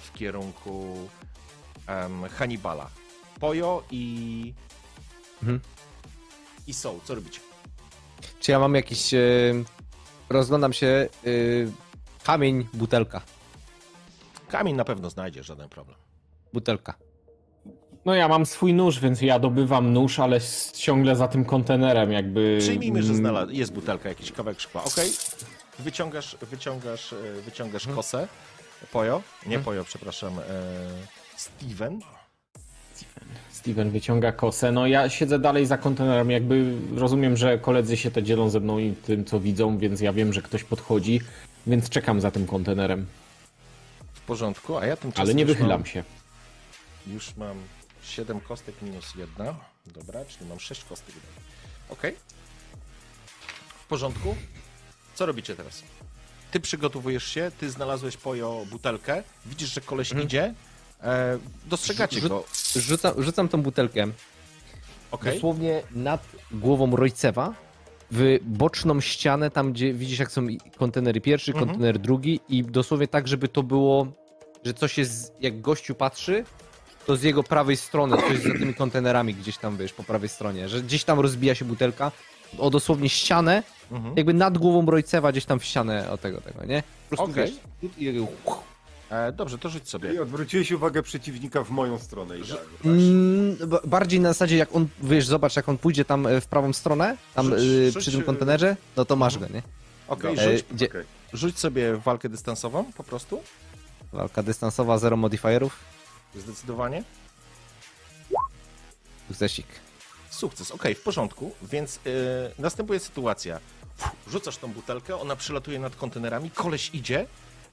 w 0.00 0.12
kierunku 0.14 1.08
Hannibala. 2.30 2.90
Pojo 3.40 3.82
i. 3.90 4.54
Mhm. 5.42 5.60
I 6.66 6.74
Soul, 6.74 7.00
co 7.04 7.14
robicie? 7.14 7.40
Czy 8.40 8.52
ja 8.52 8.58
mam 8.58 8.74
jakiś... 8.74 9.14
Rozglądam 10.30 10.72
się... 10.72 11.08
Kamień, 12.24 12.66
butelka. 12.74 13.20
Kamień 14.48 14.76
na 14.76 14.84
pewno 14.84 15.10
znajdzie, 15.10 15.42
żaden 15.42 15.68
problem. 15.68 15.98
Butelka. 16.52 16.94
No 18.04 18.14
ja 18.14 18.28
mam 18.28 18.46
swój 18.46 18.74
nóż, 18.74 19.00
więc 19.00 19.22
ja 19.22 19.38
dobywam 19.38 19.92
nóż, 19.92 20.18
ale 20.18 20.40
ciągle 20.74 21.16
za 21.16 21.28
tym 21.28 21.44
kontenerem 21.44 22.12
jakby... 22.12 22.58
Przyjmijmy, 22.60 23.02
że 23.02 23.08
mm, 23.08 23.16
znalazł, 23.16 23.52
jest 23.52 23.72
butelka, 23.72 24.08
jakiś 24.08 24.32
kawałek 24.32 24.60
szkła. 24.60 24.84
Okej, 24.84 25.10
wyciągasz, 25.78 26.36
wyciągasz, 26.50 27.12
e, 27.12 27.16
wyciągasz 27.44 27.86
kosę. 27.86 28.28
Pojo, 28.92 29.22
nie 29.46 29.58
Pojo, 29.58 29.84
przepraszam, 29.84 30.38
e, 30.38 30.42
Steven. 31.36 32.00
Steven 33.50 33.90
wyciąga 33.90 34.32
kosę. 34.32 34.72
No 34.72 34.86
ja 34.86 35.08
siedzę 35.08 35.38
dalej 35.38 35.66
za 35.66 35.78
kontenerem, 35.78 36.30
jakby 36.30 36.74
rozumiem, 36.96 37.36
że 37.36 37.58
koledzy 37.58 37.96
się 37.96 38.10
to 38.10 38.22
dzielą 38.22 38.50
ze 38.50 38.60
mną 38.60 38.78
i 38.78 38.92
tym, 38.92 39.24
co 39.24 39.40
widzą, 39.40 39.78
więc 39.78 40.00
ja 40.00 40.12
wiem, 40.12 40.32
że 40.32 40.42
ktoś 40.42 40.64
podchodzi, 40.64 41.20
więc 41.66 41.88
czekam 41.88 42.20
za 42.20 42.30
tym 42.30 42.46
kontenerem. 42.46 43.06
W 44.28 44.30
porządku, 44.30 44.76
a 44.76 44.86
ja 44.86 44.96
tymczasem 44.96 45.24
Ale 45.26 45.34
nie 45.34 45.46
wychylam 45.46 45.80
mam, 45.80 45.86
się. 45.86 46.04
Już 47.06 47.36
mam 47.36 47.56
7 48.02 48.40
kostek 48.40 48.82
minus 48.82 49.14
1. 49.14 49.54
Dobra, 49.86 50.24
czyli 50.24 50.46
mam 50.48 50.60
6 50.60 50.84
kostek. 50.84 51.14
Okej. 51.88 52.16
W 53.84 53.86
porządku. 53.86 54.36
Co 55.14 55.26
robicie 55.26 55.56
teraz? 55.56 55.82
Ty 56.50 56.60
przygotowujesz 56.60 57.24
się, 57.26 57.50
ty 57.58 57.70
znalazłeś 57.70 58.16
pojo 58.16 58.64
butelkę, 58.70 59.22
widzisz, 59.46 59.74
że 59.74 59.80
koleś 59.80 60.12
idzie, 60.12 60.54
e, 61.02 61.38
dostrzegacie 61.66 62.20
Rzu- 62.20 62.28
go. 62.28 62.44
Rzucam, 62.76 63.22
rzucam 63.22 63.48
tą 63.48 63.62
butelkę 63.62 64.06
Okej. 65.10 65.34
dosłownie 65.34 65.82
nad 65.90 66.26
głową 66.50 66.96
Rojcewa 66.96 67.54
w 68.10 68.38
boczną 68.42 69.00
ścianę, 69.00 69.50
tam 69.50 69.72
gdzie 69.72 69.94
widzisz 69.94 70.18
jak 70.18 70.32
są 70.32 70.46
kontenery 70.76 71.20
pierwszy, 71.20 71.50
Mhm. 71.52 71.68
kontener 71.68 71.98
drugi 71.98 72.40
i 72.48 72.62
dosłownie 72.62 73.08
tak, 73.08 73.28
żeby 73.28 73.48
to 73.48 73.62
było, 73.62 74.06
że 74.64 74.74
coś 74.74 74.98
jest, 74.98 75.32
jak 75.40 75.60
gościu 75.60 75.94
patrzy, 75.94 76.44
to 77.06 77.16
z 77.16 77.22
jego 77.22 77.42
prawej 77.42 77.76
strony, 77.76 78.16
coś 78.16 78.38
za 78.38 78.52
tymi 78.52 78.74
kontenerami 78.74 79.34
gdzieś 79.34 79.58
tam, 79.58 79.76
wiesz, 79.76 79.92
po 79.92 80.04
prawej 80.04 80.28
stronie, 80.28 80.68
że 80.68 80.82
gdzieś 80.82 81.04
tam 81.04 81.20
rozbija 81.20 81.54
się 81.54 81.64
butelka 81.64 82.12
o 82.58 82.70
dosłownie 82.70 83.08
ścianę, 83.08 83.62
Mhm. 83.92 84.14
jakby 84.16 84.34
nad 84.34 84.58
głową 84.58 84.86
Rojcewa 84.90 85.32
gdzieś 85.32 85.44
tam 85.44 85.58
w 85.58 85.64
ścianę 85.64 86.10
o 86.10 86.18
tego, 86.18 86.40
tego, 86.40 86.64
nie? 86.64 86.82
Po 87.10 87.16
prostu 87.16 87.32
Okej. 87.32 87.52
wiesz, 87.82 87.92
i 87.98 88.26
E, 89.10 89.32
dobrze, 89.32 89.58
to 89.58 89.68
rzuć 89.68 89.88
sobie. 89.88 90.14
I 90.14 90.18
odwróciłeś 90.18 90.72
uwagę 90.72 91.02
przeciwnika 91.02 91.64
w 91.64 91.70
moją 91.70 91.98
stronę 91.98 92.38
idealnie. 92.38 92.68
tak? 92.78 92.86
Mm, 92.86 93.56
ba- 93.68 93.80
bardziej 93.84 94.20
na 94.20 94.28
zasadzie 94.28 94.56
jak 94.56 94.76
on, 94.76 94.88
wiesz, 95.02 95.26
zobacz 95.26 95.56
jak 95.56 95.68
on 95.68 95.78
pójdzie 95.78 96.04
tam 96.04 96.26
e, 96.26 96.40
w 96.40 96.46
prawą 96.46 96.72
stronę, 96.72 97.16
tam 97.34 97.46
Rzuć- 97.46 97.90
rzuć, 97.92 98.02
przy 98.02 98.10
tym 98.12 98.20
e, 98.20 98.24
kontenerze, 98.24 98.76
no 98.96 99.04
to 99.04 99.16
masz 99.16 99.38
go, 99.38 99.46
nie? 99.46 99.62
Okej, 100.08 100.36
Dobra. 100.36 100.52
rzuć, 100.52 100.60
E, 100.70 100.74
gdzie- 100.74 100.88
Okej. 100.88 101.04
rzuć 101.32 101.58
sobie 101.58 101.96
walkę 101.96 102.28
dystansową 102.28 102.92
po 102.92 103.04
prostu. 103.04 103.42
Walka 104.12 104.42
dystansowa, 104.42 104.98
zero 104.98 105.16
modifierów. 105.16 105.76
Zdecydowanie. 106.34 107.02
Sukcesik. 109.28 109.66
Sukces, 110.30 110.70
okej, 110.70 110.94
w 110.94 111.02
porządku. 111.02 111.52
Więc 111.62 111.96
yy, 112.04 112.12
następuje 112.58 113.00
sytuacja. 113.00 113.60
Rzucasz 114.30 114.56
tą 114.56 114.68
butelkę, 114.72 115.20
ona 115.20 115.36
przelatuje 115.36 115.78
nad 115.78 115.96
kontenerami, 115.96 116.50
koleś 116.50 116.90
idzie, 116.94 117.26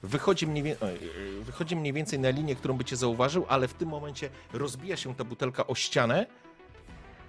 wychodzi 0.03 0.47
mniej, 0.47 0.63
yy, 0.63 0.75
wychodzi 1.43 1.75
mniej 1.75 1.93
więcej 1.93 2.19
na 2.19 2.29
linię, 2.29 2.55
którą 2.55 2.77
by 2.77 2.85
cię 2.85 2.95
zauważył, 2.95 3.45
ale 3.49 3.67
w 3.67 3.73
tym 3.73 3.89
momencie 3.89 4.29
rozbija 4.53 4.97
się 4.97 5.15
ta 5.15 5.23
butelka 5.23 5.67
o 5.67 5.75
ścianę. 5.75 6.25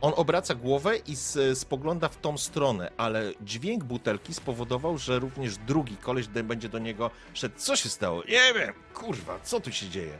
On 0.00 0.12
obraca 0.16 0.54
głowę 0.54 0.96
i 0.96 1.16
spogląda 1.54 2.08
w 2.08 2.16
tą 2.16 2.38
stronę, 2.38 2.90
ale 2.96 3.32
dźwięk 3.40 3.84
butelki 3.84 4.34
spowodował, 4.34 4.98
że 4.98 5.18
również 5.18 5.56
drugi 5.56 5.96
koleś 5.96 6.26
będzie 6.28 6.68
do 6.68 6.78
niego 6.78 7.10
szedł. 7.34 7.54
Co 7.58 7.76
się 7.76 7.88
stało? 7.88 8.22
Nie 8.28 8.54
wiem, 8.54 8.74
kurwa, 8.94 9.38
co 9.42 9.60
tu 9.60 9.72
się 9.72 9.88
dzieje? 9.88 10.18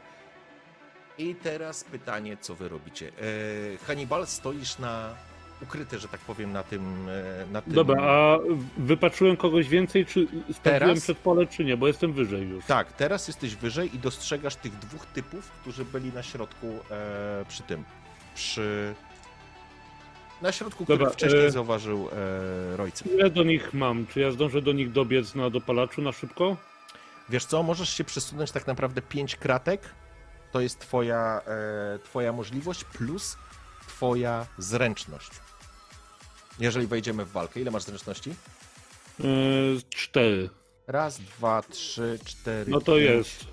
I 1.18 1.34
teraz 1.34 1.84
pytanie, 1.84 2.36
co 2.40 2.54
wy 2.54 2.68
robicie? 2.68 3.08
E, 3.08 3.86
Hannibal, 3.86 4.26
stoisz 4.26 4.78
na 4.78 5.14
ukryty, 5.62 5.98
że 5.98 6.08
tak 6.08 6.20
powiem, 6.20 6.52
na 6.52 6.62
tym. 6.62 7.08
e, 7.08 7.46
Na 7.52 7.62
tym... 7.62 7.72
Dobra, 7.72 8.02
a 8.02 8.38
wypatrzyłem 8.76 9.36
kogoś 9.36 9.68
więcej, 9.68 10.06
czy 10.06 10.26
sprawdziłem 10.52 11.00
przed 11.00 11.18
pole, 11.18 11.46
czy 11.46 11.64
nie, 11.64 11.76
bo 11.76 11.86
jestem 11.86 12.12
wyżej 12.12 12.48
już. 12.48 12.64
Tak, 12.64 12.92
teraz 12.92 13.28
jesteś 13.28 13.54
wyżej 13.56 13.94
i 13.96 13.98
dostrzegasz 13.98 14.56
tych 14.56 14.78
dwóch 14.78 15.06
typów, 15.06 15.50
którzy 15.50 15.84
byli 15.84 16.12
na 16.12 16.22
środku 16.22 16.66
e, 16.90 17.44
przy 17.48 17.62
tym. 17.62 17.84
Przy. 18.34 18.94
Na 20.42 20.52
środku, 20.52 20.84
który 20.84 20.98
Dobra, 20.98 21.12
wcześniej 21.12 21.46
e, 21.46 21.50
zauważył 21.50 22.08
e, 22.72 22.76
Rojca. 22.76 23.04
Ile 23.14 23.30
do 23.30 23.42
nich 23.42 23.74
mam? 23.74 24.06
Czy 24.06 24.20
ja 24.20 24.30
zdążę 24.30 24.62
do 24.62 24.72
nich 24.72 24.92
dobiec 24.92 25.34
na 25.34 25.50
dopalaczu 25.50 26.02
na 26.02 26.12
szybko? 26.12 26.56
Wiesz 27.28 27.44
co, 27.44 27.62
możesz 27.62 27.90
się 27.90 28.04
przesunąć 28.04 28.50
tak 28.52 28.66
naprawdę 28.66 29.02
pięć 29.02 29.36
kratek. 29.36 29.80
To 30.52 30.60
jest 30.60 30.78
twoja, 30.78 31.40
e, 31.94 31.98
twoja 31.98 32.32
możliwość 32.32 32.84
plus 32.84 33.36
twoja 33.88 34.46
zręczność. 34.58 35.30
Jeżeli 36.60 36.86
wejdziemy 36.86 37.24
w 37.24 37.30
walkę, 37.32 37.60
ile 37.60 37.70
masz 37.70 37.82
zręczności? 37.82 38.30
Yy, 39.18 39.26
cztery. 39.90 40.50
Raz, 40.86 41.18
dwa, 41.18 41.62
trzy, 41.62 42.18
cztery. 42.24 42.70
No 42.70 42.80
to 42.80 42.92
pięć. 42.92 43.04
jest. 43.10 43.44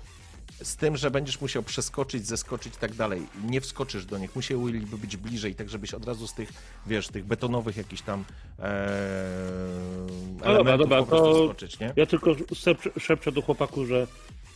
Z 0.62 0.76
tym, 0.76 0.96
że 0.96 1.10
będziesz 1.10 1.40
musiał 1.40 1.62
przeskoczyć, 1.62 2.26
zeskoczyć 2.26 2.74
i 2.74 2.78
tak 2.78 2.94
dalej. 2.94 3.26
Nie 3.44 3.60
wskoczysz 3.60 4.04
do 4.06 4.18
nich, 4.18 4.36
musieliby 4.36 4.98
być 4.98 5.16
bliżej, 5.16 5.54
tak 5.54 5.68
żebyś 5.68 5.94
od 5.94 6.06
razu 6.06 6.26
z 6.26 6.34
tych, 6.34 6.52
wiesz, 6.86 7.08
tych 7.08 7.24
betonowych 7.24 7.76
jakichś 7.76 8.02
tam 8.02 8.24
e, 8.58 8.88
dobra, 10.36 10.50
elementów 10.50 10.88
dobra, 10.88 10.98
po 10.98 11.06
prostu 11.06 11.32
to- 11.32 11.44
skoczyć, 11.44 11.80
nie? 11.80 11.92
Ja 11.96 12.06
tylko 12.06 12.30
szepczę, 13.00 13.32
do 13.32 13.42
chłopaku, 13.42 13.86
że 13.86 14.06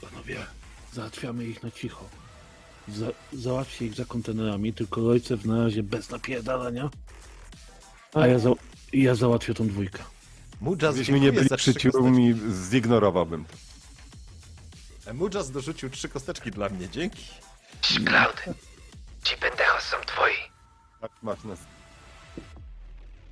panowie, 0.01 0.37
załatwiamy 0.93 1.45
ich 1.45 1.63
na 1.63 1.71
cicho. 1.71 2.05
Za, 2.89 3.07
załatwcie 3.33 3.87
ich 3.87 3.95
za 3.95 4.05
kontenerami, 4.05 4.73
tylko 4.73 5.07
ojcew 5.09 5.45
na 5.45 5.65
razie 5.65 5.83
bez 5.83 6.11
napierdalania. 6.11 6.91
A 8.23 8.27
ja, 8.27 8.39
za, 8.39 8.51
ja 8.93 9.15
załatwię 9.15 9.55
tą 9.55 9.69
dwójkę. 9.69 10.03
Mujas, 10.61 10.79
Gdybyśmy 10.95 11.21
nie 11.21 11.33
byli 11.33 11.49
trzy 11.49 11.75
przyjaciółmi, 11.75 12.35
zignorowałbym 12.71 13.45
to. 13.45 13.53
kosteczki. 13.53 15.13
Mujas 15.15 15.51
dorzucił 15.51 15.91
trzy 15.91 16.09
kosteczki 16.09 16.51
dla 16.51 16.69
mnie, 16.69 16.89
dzięki. 16.89 17.25
Cloud, 17.81 18.45
ci 19.25 19.37
pendejos 19.37 19.83
są 19.83 19.97
twoi. 20.07 20.33
Tak, 21.01 21.11
Masz 21.23 21.45
nas. 21.45 21.61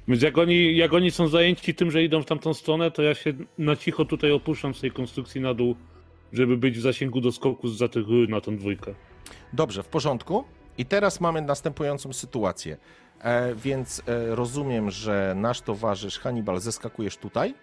Więc 0.08 0.22
jak 0.22 0.38
oni, 0.38 0.76
jak 0.76 0.92
oni 0.92 1.10
są 1.10 1.28
zajęci 1.28 1.74
tym, 1.74 1.90
że 1.90 2.02
idą 2.02 2.22
w 2.22 2.26
tamtą 2.26 2.54
stronę, 2.54 2.90
to 2.90 3.02
ja 3.02 3.14
się 3.14 3.32
na 3.58 3.76
cicho 3.76 4.04
tutaj 4.04 4.32
opuszczam 4.32 4.74
z 4.74 4.80
tej 4.80 4.90
konstrukcji 4.90 5.40
na 5.40 5.54
dół, 5.54 5.76
żeby 6.32 6.56
być 6.56 6.78
w 6.78 6.82
zasięgu 6.82 7.20
do 7.20 7.32
skoku 7.32 7.68
za 7.68 7.88
tych 7.88 8.04
na 8.28 8.40
tą 8.40 8.56
dwójkę. 8.56 8.94
Dobrze, 9.52 9.82
w 9.82 9.86
porządku. 9.88 10.44
I 10.78 10.86
teraz 10.86 11.20
mamy 11.20 11.42
następującą 11.42 12.12
sytuację. 12.12 12.76
E, 13.20 13.54
więc 13.54 14.02
e, 14.06 14.34
rozumiem, 14.34 14.90
że 14.90 15.34
nasz 15.36 15.60
towarzysz 15.60 16.18
Hannibal 16.18 16.60
zeskakujesz 16.60 17.16
tutaj. 17.16 17.54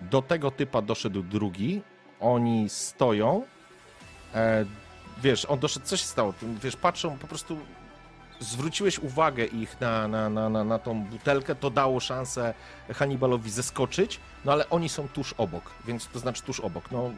Do 0.00 0.22
tego 0.22 0.50
typa 0.50 0.82
doszedł 0.82 1.22
drugi. 1.22 1.82
Oni 2.20 2.68
stoją. 2.68 3.42
E, 4.34 4.64
wiesz, 5.22 5.44
on 5.44 5.58
doszedł, 5.58 5.86
co 5.86 5.96
się 5.96 6.04
stało? 6.04 6.34
Wiesz, 6.62 6.76
patrzą, 6.76 7.18
po 7.18 7.26
prostu 7.26 7.58
zwróciłeś 8.40 8.98
uwagę 8.98 9.44
ich 9.44 9.80
na, 9.80 10.08
na, 10.08 10.28
na, 10.28 10.48
na, 10.48 10.64
na 10.64 10.78
tą 10.78 11.04
butelkę, 11.04 11.54
to 11.54 11.70
dało 11.70 12.00
szansę 12.00 12.54
Hannibalowi 12.94 13.50
zeskoczyć, 13.50 14.20
no 14.44 14.52
ale 14.52 14.70
oni 14.70 14.88
są 14.88 15.08
tuż 15.08 15.32
obok, 15.32 15.70
więc 15.86 16.08
to 16.08 16.18
znaczy 16.18 16.42
tuż 16.42 16.60
obok, 16.60 16.90
no 16.90 17.06
mm, 17.06 17.14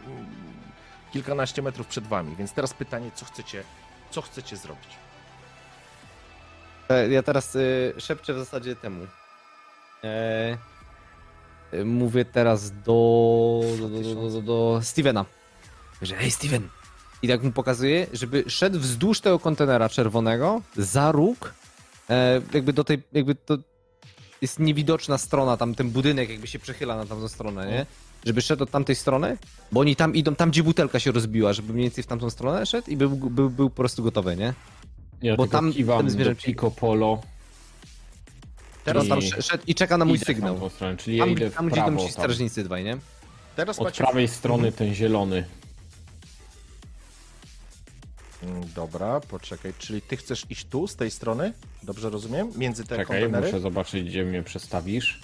kilkanaście 1.13 1.63
metrów 1.63 1.87
przed 1.87 2.07
wami, 2.07 2.37
więc 2.37 2.53
teraz 2.53 2.75
pytanie, 2.75 3.11
co 3.15 3.25
chcecie, 3.25 3.65
co 4.11 4.23
chcecie 4.23 4.57
zrobić? 4.57 5.08
E, 6.89 7.09
Ja 7.09 7.23
teraz 7.23 7.57
y, 7.57 7.95
szepczę 7.99 8.35
w 8.35 8.39
zasadzie 8.39 8.77
temu. 8.77 9.07
E, 10.05 10.59
y, 11.75 11.85
mówię 11.85 12.25
teraz 12.25 12.71
do, 12.71 13.61
do, 13.79 13.89
do, 13.89 14.15
do, 14.15 14.31
do, 14.31 14.43
do 14.43 14.81
Stevena. 14.83 15.25
Że 16.03 16.15
hej 16.17 16.31
Steven. 16.31 16.69
I 17.23 17.29
tak 17.29 17.43
mu 17.43 17.53
pokazuję, 17.53 18.07
żeby 18.13 18.45
szedł 18.47 18.79
wzdłuż 18.79 19.21
tego 19.21 19.39
kontenera 19.39 19.89
czerwonego, 19.89 20.63
za 20.77 21.13
róg, 21.13 21.55
e, 22.11 22.41
jakby 22.55 22.73
do 22.73 22.85
tej, 22.85 23.03
jakby 23.13 23.35
to 23.35 23.59
jest 24.43 24.59
niewidoczna 24.59 25.19
strona, 25.19 25.57
tam 25.57 25.75
ten 25.75 25.91
budynek 25.91 26.31
jakby 26.31 26.47
się 26.47 26.59
przechyla 26.59 26.97
na 26.97 27.07
tamtą 27.07 27.29
stronę, 27.29 27.71
nie? 27.71 27.87
Żeby 28.25 28.43
szedł 28.43 28.63
od 28.63 28.71
tamtej 28.71 28.97
strony, 28.97 29.39
bo 29.73 29.81
oni 29.81 29.97
tam 29.97 30.15
idą, 30.15 30.35
tam 30.35 30.51
gdzie 30.51 30.63
butelka 30.63 30.99
się 31.01 31.13
rozbiła, 31.13 31.53
żeby 31.53 31.73
mniej 31.73 31.85
więcej 31.85 32.05
w 32.05 32.07
tamtą 32.07 32.31
stronę 32.31 32.67
szedł 32.67 32.91
i 32.91 32.97
był, 32.97 33.11
był, 33.11 33.51
był 33.51 33.71
po 33.71 33.77
prostu 33.77 34.03
gotowy, 34.03 34.37
nie? 34.37 34.55
Ja 35.23 35.37
Bo 35.37 35.47
tam- 35.47 35.73
kiwam 35.73 35.99
tam 35.99 36.11
zwierzę- 36.11 36.35
do 36.35 36.43
Pico 36.43 36.71
Polo. 36.71 37.21
Teraz, 38.85 39.09
tam 39.09 39.23
szedł 39.23 39.65
i 39.67 39.75
czeka 39.75 39.99
na 39.99 40.05
mój 40.05 40.19
sygnał. 40.19 40.55
tamtą 40.55 40.69
stronę, 40.69 40.97
czyli 40.97 41.19
Tam, 41.19 41.29
ja 41.29 41.35
idę 41.35 41.51
w 41.51 41.55
tam 41.55 41.67
gdzie 41.67 41.75
prawo. 41.77 41.97
ci 41.99 42.05
Tam. 42.05 42.13
strażnicy 42.13 42.65
dwaj, 42.65 42.85
nie? 42.85 42.99
teraz 43.57 43.79
Od 43.79 43.85
macie... 43.85 44.05
prawej 44.05 44.29
strony 44.29 44.73
ten 44.73 44.95
zielony. 44.95 45.45
Mm, 48.43 48.63
Dobra, 48.75 49.21
poczekaj, 49.21 49.73
czyli 49.79 50.03
ty 50.03 50.17
chcesz 50.17 50.47
iść 50.51 50.65
tu, 50.65 50.87
z 50.87 50.97
tej 50.97 51.11
strony? 51.11 51.53
Dobrze 51.83 52.11
rozumiem? 52.11 52.53
Między 52.57 52.85
te 52.85 52.97
Czekaj, 52.97 53.07
kontenery? 53.23 53.47
muszę 53.47 53.61
zobaczyć, 53.61 54.05
gdzie 54.09 54.25
mnie 54.25 54.43
przestawisz. 54.43 55.21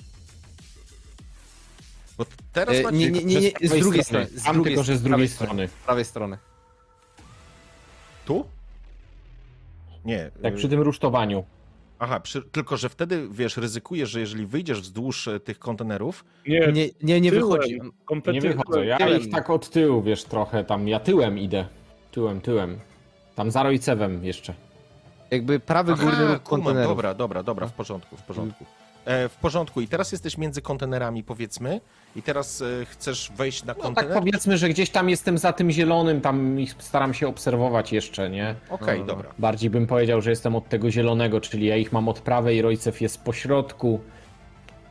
Bo 2.18 2.26
teraz 2.52 2.76
E, 2.76 2.82
macie... 2.82 2.96
nie, 2.96 3.10
nie, 3.10 3.24
nie, 3.24 3.40
nie, 3.40 3.48
z 3.50 3.52
prawej 3.52 3.80
drugiej 3.80 4.04
strony. 4.04 4.24
strony. 4.26 4.40
Z 4.40 4.44
Tam 4.44 4.54
drugiej 4.54 4.72
tylko, 4.74 4.84
że 4.84 4.96
z 4.96 5.00
prawej 5.02 5.10
drugiej 5.10 5.28
strony. 5.28 5.68
Z 5.68 5.84
prawej 5.84 6.04
strony. 6.04 6.38
Tu? 8.26 8.44
Nie. 10.04 10.30
Tak, 10.42 10.54
y, 10.54 10.56
przy 10.56 10.68
tym 10.68 10.80
rusztowaniu. 10.80 11.44
Aha, 11.98 12.20
przy... 12.20 12.42
tylko 12.42 12.76
że 12.76 12.88
wtedy, 12.88 13.28
wiesz, 13.30 13.56
ryzykujesz, 13.56 14.10
że 14.10 14.20
jeżeli 14.20 14.46
wyjdziesz 14.46 14.80
wzdłuż 14.80 15.28
e, 15.28 15.40
tych 15.40 15.58
kontenerów, 15.58 16.24
Nie, 16.48 16.60
Nie, 16.72 16.88
nie, 17.02 17.20
nie 17.20 17.30
tyłem. 17.30 17.48
wychodzi. 17.50 17.78
kompletnie 18.04 18.40
Nie 18.40 18.54
wychodzę. 18.54 18.86
Ja 18.86 18.96
tyłem. 18.98 19.20
ich 19.20 19.30
tak 19.30 19.50
od 19.50 19.70
tyłu, 19.70 20.02
wiesz, 20.02 20.24
trochę 20.24 20.64
tam. 20.64 20.88
Ja 20.88 21.00
tyłem 21.00 21.38
idę. 21.38 21.66
Tyłem, 22.12 22.40
tyłem. 22.40 22.78
Tam 23.34 23.50
za 23.50 23.62
Rojcewem 23.62 24.24
jeszcze. 24.24 24.54
Jakby 25.30 25.60
prawy 25.60 25.94
górny 25.94 26.12
Aha, 26.12 26.32
róg 26.34 26.42
kumam, 26.42 26.64
kontenerów. 26.64 26.90
dobra, 26.96 27.14
dobra, 27.14 27.42
dobra, 27.42 27.66
w 27.66 27.72
porządku, 27.72 28.16
w 28.16 28.22
porządku. 28.22 28.64
E, 29.04 29.28
w 29.28 29.36
porządku 29.36 29.80
i 29.80 29.88
teraz 29.88 30.12
jesteś 30.12 30.38
między 30.38 30.62
kontenerami, 30.62 31.24
powiedzmy, 31.24 31.80
i 32.16 32.22
teraz 32.22 32.62
e, 32.62 32.84
chcesz 32.84 33.32
wejść 33.36 33.64
na 33.64 33.72
No 33.72 33.74
tak 33.74 33.82
kontener? 33.84 34.18
powiedzmy, 34.18 34.58
że 34.58 34.68
gdzieś 34.68 34.90
tam 34.90 35.10
jestem 35.10 35.38
za 35.38 35.52
tym 35.52 35.70
zielonym, 35.70 36.20
tam 36.20 36.60
ich 36.60 36.74
staram 36.78 37.14
się 37.14 37.28
obserwować 37.28 37.92
jeszcze, 37.92 38.30
nie? 38.30 38.54
Okej, 38.70 38.98
No, 39.00 39.06
no, 39.06 39.12
dobra. 39.12 39.30
Bardziej 39.38 39.70
bym 39.70 39.86
powiedział, 39.86 40.20
że 40.22 40.30
jestem 40.30 40.56
od 40.56 40.68
tego 40.68 40.90
zielonego, 40.90 41.40
czyli 41.40 41.66
ja 41.66 41.76
ich 41.76 41.92
mam 41.92 42.08
od 42.08 42.20
prawej, 42.20 42.62
Rojcew 42.62 43.00
jest 43.00 43.24
po 43.24 43.32
środku. 43.32 44.00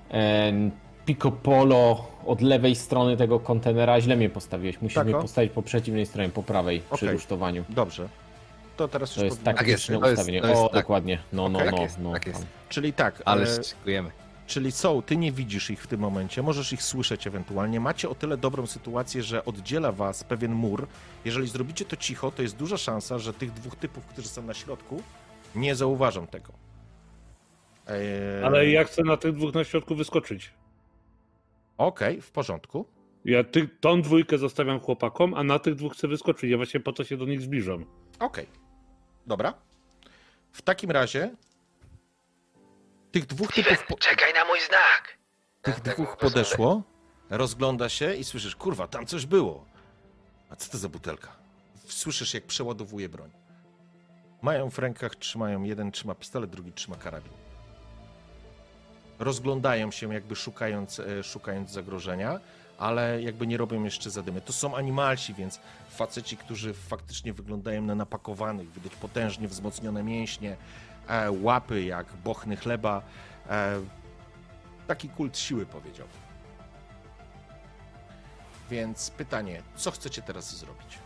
em, 0.09 0.71
Pico 1.05 1.31
Polo 1.31 2.07
od 2.25 2.41
lewej 2.41 2.75
strony 2.75 3.17
tego 3.17 3.39
kontenera. 3.39 4.01
Źle 4.01 4.15
mnie 4.15 4.29
postawiłeś. 4.29 4.81
Musisz 4.81 4.95
Tak, 4.95 5.05
mnie 5.07 5.15
postawić 5.15 5.51
po 5.51 5.61
przeciwnej 5.61 6.05
stronie, 6.05 6.29
po 6.29 6.43
prawej, 6.43 6.79
przy 6.79 7.05
Okej. 7.05 7.09
rusztowaniu. 7.11 7.63
Dobrze. 7.69 8.07
To 8.77 8.87
teraz 8.87 9.13
To 9.13 9.19
już 9.19 9.25
jest 9.25 9.37
powinno- 9.43 9.57
Tak 9.57 9.67
jest, 9.67 9.83
taktyczne 9.83 9.99
to 9.99 10.09
jest- 10.09 10.19
ustawienie. 10.19 10.41
to 10.41 10.47
jest 10.47 10.61
o, 10.61 10.69
tak. 10.69 10.81
dokładnie. 10.81 11.19
No, 11.33 11.49
no, 11.49 11.59
Okej. 11.59 11.71
no. 11.71 11.77
Tak 11.77 11.81
jest, 11.83 11.99
no 11.99 12.11
tak 12.13 12.27
jest. 12.27 12.39
tam. 12.39 12.47
Czyli 12.69 12.93
tak, 12.93 13.21
Ale 13.25 13.43
e, 13.43 13.63
szykujemy. 13.63 14.11
czyli 14.47 14.71
są, 14.71 15.01
ty 15.01 15.17
nie 15.17 15.31
widzisz 15.31 15.69
ich 15.69 15.83
w 15.83 15.87
tym 15.87 15.99
momencie, 15.99 16.41
możesz 16.41 16.73
ich 16.73 16.83
słyszeć 16.83 17.27
ewentualnie. 17.27 17.79
Macie 17.79 18.09
o 18.09 18.15
tyle 18.15 18.37
dobrą 18.37 18.65
sytuację, 18.67 19.23
że 19.23 19.45
oddziela 19.45 19.91
was 19.91 20.23
pewien 20.23 20.51
mur. 20.53 20.87
Jeżeli 21.25 21.47
zrobicie 21.47 21.85
to 21.85 21.95
cicho, 21.95 22.31
to 22.31 22.41
jest 22.41 22.55
duża 22.55 22.77
szansa, 22.77 23.19
że 23.19 23.33
tych 23.33 23.51
dwóch 23.53 23.75
typów, 23.75 24.05
którzy 24.05 24.27
są 24.27 24.43
na 24.43 24.53
środku, 24.53 25.01
nie 25.55 25.75
zauważą 25.75 26.27
tego. 26.27 26.53
E, 27.87 28.45
Ale 28.45 28.67
ja 28.69 28.83
chcę 28.83 29.03
na 29.03 29.17
tych 29.17 29.33
dwóch 29.33 29.53
na 29.53 29.63
środku 29.63 29.95
wyskoczyć. 29.95 30.51
Okej, 31.77 32.21
w 32.21 32.31
porządku. 32.31 32.85
Ja 33.25 33.43
ty, 33.43 33.67
tą 33.79 34.01
dwójkę 34.01 34.37
zostawiam 34.37 34.79
chłopakom, 34.79 35.33
a 35.33 35.43
na 35.43 35.59
tych 35.59 35.75
dwóch 35.75 35.93
chcę 35.93 36.07
wyskoczyć. 36.07 36.49
Ja 36.51 36.57
właśnie 36.57 36.79
po 36.79 36.93
to 36.93 37.03
się 37.03 37.17
do 37.17 37.25
nich 37.25 37.41
zbliżam. 37.41 37.85
Okej. 38.19 38.47
Dobra. 39.27 39.53
W 40.51 40.61
takim 40.61 40.91
razie 40.91 41.35
tych 43.11 43.25
dwóch 43.25 43.53
typów, 43.53 43.85
po, 43.87 43.97
Czekaj 43.97 44.33
na 44.33 44.45
mój 44.45 44.59
znak. 44.67 45.17
tych 45.61 45.81
dwóch 45.81 46.17
podeszło. 46.17 46.83
Rozgląda 47.29 47.89
się 47.89 48.13
i 48.13 48.23
słyszysz, 48.23 48.55
kurwa, 48.55 48.87
tam 48.87 49.05
coś 49.05 49.25
było. 49.25 49.65
A 50.49 50.55
co 50.55 50.71
to 50.71 50.77
za 50.77 50.89
butelka? 50.89 51.35
Słyszysz, 51.87 52.33
jak 52.33 52.43
przeładowuje 52.43 53.09
broń. 53.09 53.31
Mają 54.41 54.69
w 54.71 54.79
rękach, 54.79 55.15
trzymają, 55.15 55.63
jeden 55.63 55.91
trzyma 55.91 56.15
pistolet, 56.15 56.49
drugi 56.49 56.71
trzyma 56.73 56.95
karabin. 56.97 57.31
Rozglądają 59.19 59.91
się, 59.91 60.13
jakby 60.13 60.35
szukając, 60.35 60.99
e, 60.99 61.23
szukając 61.23 61.71
zagrożenia, 61.71 62.39
ale 62.83 63.21
jakby 63.21 63.47
nie 63.47 63.57
robią 63.57 63.83
jeszcze 63.83 64.09
zadymy. 64.09 64.41
To 64.41 64.53
są 64.53 64.75
animalsi, 64.75 65.33
więc 65.33 65.59
faceci, 65.89 66.37
którzy 66.37 66.73
faktycznie 66.73 67.33
wyglądają 67.33 67.81
na 67.81 67.95
napakowanych, 67.95 68.71
widać 68.71 68.95
potężnie 68.95 69.47
wzmocnione 69.47 70.03
mięśnie, 70.03 70.57
e, 71.07 71.31
łapy 71.31 71.83
jak 71.83 72.07
bochny 72.23 72.55
chleba. 72.55 73.01
E, 73.49 73.79
taki 74.87 75.09
kult 75.09 75.37
siły, 75.37 75.65
powiedziałbym. 75.65 76.17
Więc 78.69 79.09
pytanie, 79.11 79.61
co 79.75 79.91
chcecie 79.91 80.21
teraz 80.21 80.57
zrobić? 80.57 80.99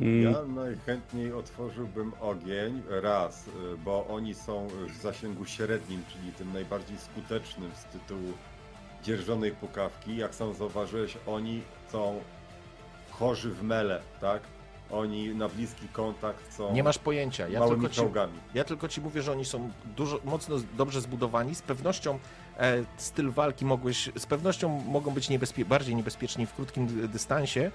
Mm, 0.00 0.22
Ja 0.22 0.42
najchętniej 0.42 1.32
otworzyłbym 1.32 2.12
ogień 2.20 2.82
raz, 3.02 3.46
y, 3.48 3.50
bo 3.84 4.06
oni 4.06 4.34
są 4.34 4.68
w 4.68 5.02
zasięgu 5.02 5.44
średnim, 5.46 6.02
czyli 6.12 6.32
tym 6.32 6.52
najbardziej 6.52 6.98
skutecznym 6.98 7.70
z 7.74 7.84
tytułu 7.84 8.32
dzierżonej 9.02 9.52
pukawki. 9.52 10.16
Jak 10.16 10.34
sam 10.34 10.54
zauważyłeś, 10.54 11.16
oni 11.26 11.62
są 11.92 12.20
chorzy 13.10 13.50
w 13.50 13.62
mele, 13.62 14.02
tak? 14.20 14.42
Oni 14.90 15.34
na 15.34 15.48
bliski 15.48 15.88
kontakt 15.88 16.54
są 16.54 16.72
Nie 16.72 16.82
masz 16.82 16.98
pojęcia. 16.98 17.48
Ja 17.48 17.58
małymi 17.60 17.80
tylko, 17.80 17.94
ci, 17.94 18.00
czołgami. 18.00 18.32
ja 18.54 18.64
tylko 18.64 18.88
ci 18.88 19.00
mówię, 19.00 19.22
że 19.22 19.32
oni 19.32 19.44
są 19.44 19.70
dużo, 19.96 20.20
mocno, 20.24 20.56
dobrze 20.76 21.00
zbudowani. 21.00 21.54
Z 21.54 21.62
pewnością 21.62 22.18
e, 22.58 22.84
styl 22.96 23.30
walki 23.30 23.64
mogłeś, 23.64 24.10
z 24.18 24.26
pewnością 24.26 24.68
mogą 24.68 25.10
być 25.10 25.28
niebezpie, 25.28 25.64
bardziej 25.64 25.96
niebezpieczni 25.96 26.46
w 26.46 26.54
krótkim 26.54 26.86
dy- 26.86 27.08
dystansie. 27.08 27.70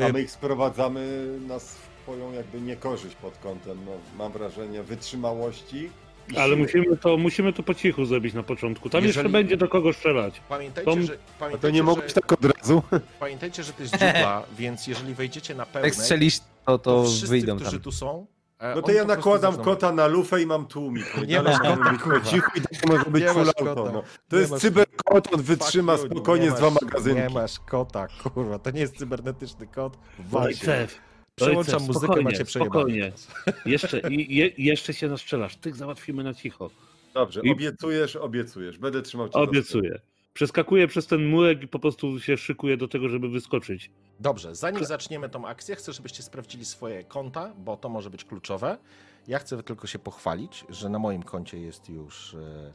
E, 0.00 0.04
A 0.06 0.08
my 0.12 0.20
ich 0.22 0.30
sprowadzamy 0.30 1.26
na 1.48 1.58
swoją 1.58 2.32
jakby 2.32 2.60
niekorzyść 2.60 3.14
pod 3.16 3.38
kątem, 3.38 3.78
no, 3.86 3.92
mam 4.18 4.32
wrażenie, 4.32 4.82
wytrzymałości. 4.82 5.90
Ale 6.38 6.56
musimy 6.56 6.96
to, 6.96 7.16
musimy 7.16 7.52
to 7.52 7.62
po 7.62 7.74
cichu 7.74 8.04
zrobić 8.04 8.34
na 8.34 8.42
początku. 8.42 8.90
Tam 8.90 9.04
Jeżeli- 9.04 9.18
jeszcze 9.18 9.32
będzie 9.32 9.56
do 9.56 9.68
kogo 9.68 9.92
strzelać. 9.92 10.40
Pamiętajcie, 10.48 10.90
Tom- 10.90 11.02
że, 11.02 11.12
A 11.12 11.38
pamiętajcie, 11.38 11.62
to 11.62 11.70
nie 11.70 11.82
mogłeś 11.82 12.08
że, 12.08 12.14
tak 12.14 12.32
od 12.32 12.44
razu? 12.44 12.82
pamiętajcie, 13.20 13.62
że 13.62 13.72
to 13.72 13.82
jest 13.82 13.94
dżungla, 13.96 14.42
więc 14.58 14.86
jeżeli 14.86 15.14
wejdziecie 15.14 15.54
na 15.54 15.66
pełnej, 15.66 15.88
Jak 15.88 15.94
strzelisz, 15.94 16.38
to, 16.38 16.44
to 16.66 16.78
to 16.78 17.04
wszyscy, 17.04 17.26
wyjdą 17.26 17.56
którzy 17.56 17.70
tam. 17.70 17.80
tu 17.80 17.92
są, 17.92 18.26
e, 18.58 18.74
No 18.74 18.82
to 18.82 18.86
oni 18.88 18.96
ja 18.96 19.02
po 19.02 19.06
prostu 19.06 19.16
nakładam 19.18 19.52
zaczną- 19.54 19.64
kota 19.64 19.92
na 19.92 20.06
lufę 20.06 20.42
i 20.42 20.46
mam 20.46 20.66
tłumik. 20.66 21.16
Nie 21.26 21.36
Dalej 21.36 21.52
masz 21.52 21.62
mamy 21.62 21.76
kota, 21.76 21.90
być 21.92 21.98
po 22.00 22.04
kurwa. 22.10 22.30
cichu 22.30 22.50
i 22.56 22.60
tak 22.60 22.86
może 22.88 23.04
być 23.04 23.22
Nie 23.24 23.28
full 23.30 23.48
auto. 23.48 23.64
kota. 23.74 23.92
No. 23.92 24.02
To 24.28 24.36
Nie 24.36 24.40
jest 24.40 24.50
masz- 24.52 24.60
cyberkot, 24.60 25.34
on 25.34 25.42
wytrzyma 25.42 25.96
Fuck 25.96 26.04
you, 26.10 26.10
spokojnie 26.16 26.44
nie 26.46 26.50
z 26.50 26.54
dwa 26.54 26.70
masz- 26.70 26.82
magazynki. 26.82 27.22
Nie 27.22 27.28
masz 27.30 27.58
kota, 27.60 28.06
kurwa, 28.22 28.58
to 28.58 28.70
nie 28.70 28.80
jest 28.80 28.98
cybernetyczny 28.98 29.66
kot. 29.66 29.98
Wal 30.18 30.54
się. 30.54 30.86
Przełączam 31.40 31.82
muzykę, 31.82 31.98
spokojnie, 31.98 32.24
macie 32.24 32.44
przejebane. 32.44 32.80
Spokojnie. 32.80 33.12
Jeszcze, 33.66 34.00
i, 34.00 34.36
je, 34.36 34.50
jeszcze 34.58 34.94
się 34.94 35.08
nastrzelasz. 35.08 35.56
Tych 35.56 35.76
załatwimy 35.76 36.24
na 36.24 36.34
cicho. 36.34 36.70
Dobrze, 37.14 37.40
I- 37.44 37.50
obiecujesz, 37.52 38.16
obiecujesz. 38.16 38.78
Będę 38.78 39.02
trzymał 39.02 39.28
cię 39.28 39.38
Obiecuję. 39.38 40.00
Przeskakuję 40.34 40.88
przez 40.88 41.06
ten 41.06 41.28
murek 41.28 41.62
i 41.62 41.68
po 41.68 41.78
prostu 41.78 42.20
się 42.20 42.36
szykuję 42.36 42.76
do 42.76 42.88
tego, 42.88 43.08
żeby 43.08 43.28
wyskoczyć. 43.28 43.90
Dobrze, 44.20 44.54
zanim 44.54 44.84
zaczniemy 44.84 45.28
tą 45.28 45.46
akcję, 45.46 45.76
chcę, 45.76 45.92
żebyście 45.92 46.22
sprawdzili 46.22 46.64
swoje 46.64 47.04
konta, 47.04 47.54
bo 47.58 47.76
to 47.76 47.88
może 47.88 48.10
być 48.10 48.24
kluczowe. 48.24 48.78
Ja 49.28 49.38
chcę 49.38 49.62
tylko 49.62 49.86
się 49.86 49.98
pochwalić, 49.98 50.64
że 50.68 50.88
na 50.88 50.98
moim 50.98 51.22
koncie 51.22 51.58
jest 51.58 51.88
już 51.88 52.34
e, 52.34 52.72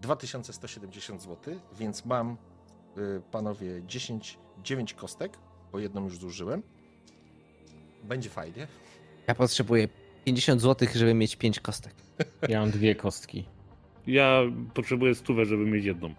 2170 0.00 1.22
zł, 1.22 1.60
więc 1.78 2.04
mam, 2.04 2.30
e, 2.96 3.20
panowie, 3.30 3.82
10, 3.86 4.38
9 4.62 4.94
kostek, 4.94 5.38
bo 5.72 5.78
jedną 5.78 6.04
już 6.04 6.18
zużyłem. 6.18 6.62
Będzie 8.04 8.30
fajnie. 8.30 8.66
Ja 9.26 9.34
potrzebuję 9.34 9.88
50 10.24 10.60
zł, 10.60 10.88
żeby 10.94 11.14
mieć 11.14 11.36
5 11.36 11.60
kostek. 11.60 11.94
Ja 12.48 12.60
mam 12.60 12.70
dwie 12.70 12.94
kostki. 12.94 13.44
Ja 14.06 14.40
potrzebuję 14.74 15.14
stówę, 15.14 15.44
żeby 15.44 15.66
mieć 15.66 15.84
jedną. 15.84 16.14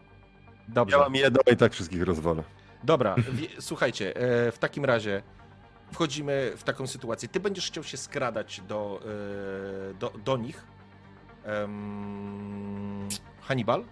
Dobrze. 0.68 0.98
Ja 0.98 1.04
mam 1.04 1.16
jedno 1.16 1.40
i 1.54 1.58
tak 1.58 1.74
wszystkich 1.74 2.04
rozwalę. 2.04 2.44
Dobra, 2.84 3.16
wie, 3.34 3.48
słuchajcie, 3.60 4.16
e, 4.16 4.52
w 4.52 4.60
takim 4.60 4.86
razie 4.86 5.24
wchodzimy 5.92 6.52
w 6.58 6.64
taką 6.64 6.88
sytuację. 6.88 7.30
Ty 7.30 7.40
będziesz 7.40 7.68
chciał 7.68 7.84
się 7.84 7.98
skradać 7.98 8.62
do, 8.68 9.02
e, 9.92 9.94
do, 9.94 10.14
do 10.26 10.38
nich. 10.38 10.66
Hannibal, 13.42 13.84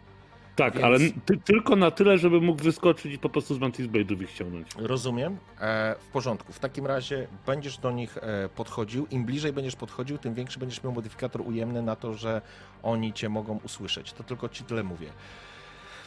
Tak, 0.56 0.74
Więc- 0.74 0.86
ale 0.86 1.00
ty, 1.26 1.38
tylko 1.38 1.76
na 1.76 1.92
tyle, 1.92 2.18
żeby 2.18 2.42
mógł 2.42 2.64
wyskoczyć 2.64 3.14
i 3.14 3.20
po 3.20 3.30
prostu 3.30 3.56
z 3.56 3.60
Mantis 3.60 3.88
Blade'ów 3.88 4.22
ich 4.22 4.30
ściągnąć. 4.30 4.68
rozumiem. 4.78 5.38
E, 5.60 5.96
w 6.00 6.08
porządku. 6.08 6.54
W 6.54 6.60
takim 6.60 6.86
razie 6.88 7.28
będziesz 7.46 7.78
do 7.78 7.92
nich 7.92 8.18
e, 8.18 8.50
podchodził. 8.50 9.08
Im 9.12 9.26
bliżej 9.26 9.54
będziesz 9.54 9.76
podchodził, 9.76 10.18
tym 10.18 10.34
większy 10.34 10.60
będziesz 10.60 10.84
miał 10.84 10.94
modyfikator 10.94 11.42
ujemny 11.42 11.82
na 11.82 11.96
to, 11.96 12.14
że 12.14 12.42
oni 12.84 13.14
cię 13.14 13.30
mogą 13.30 13.60
usłyszeć. 13.64 14.14
To 14.14 14.24
tylko 14.24 14.50
ci 14.50 14.64
tyle 14.64 14.84
mówię. 14.84 15.08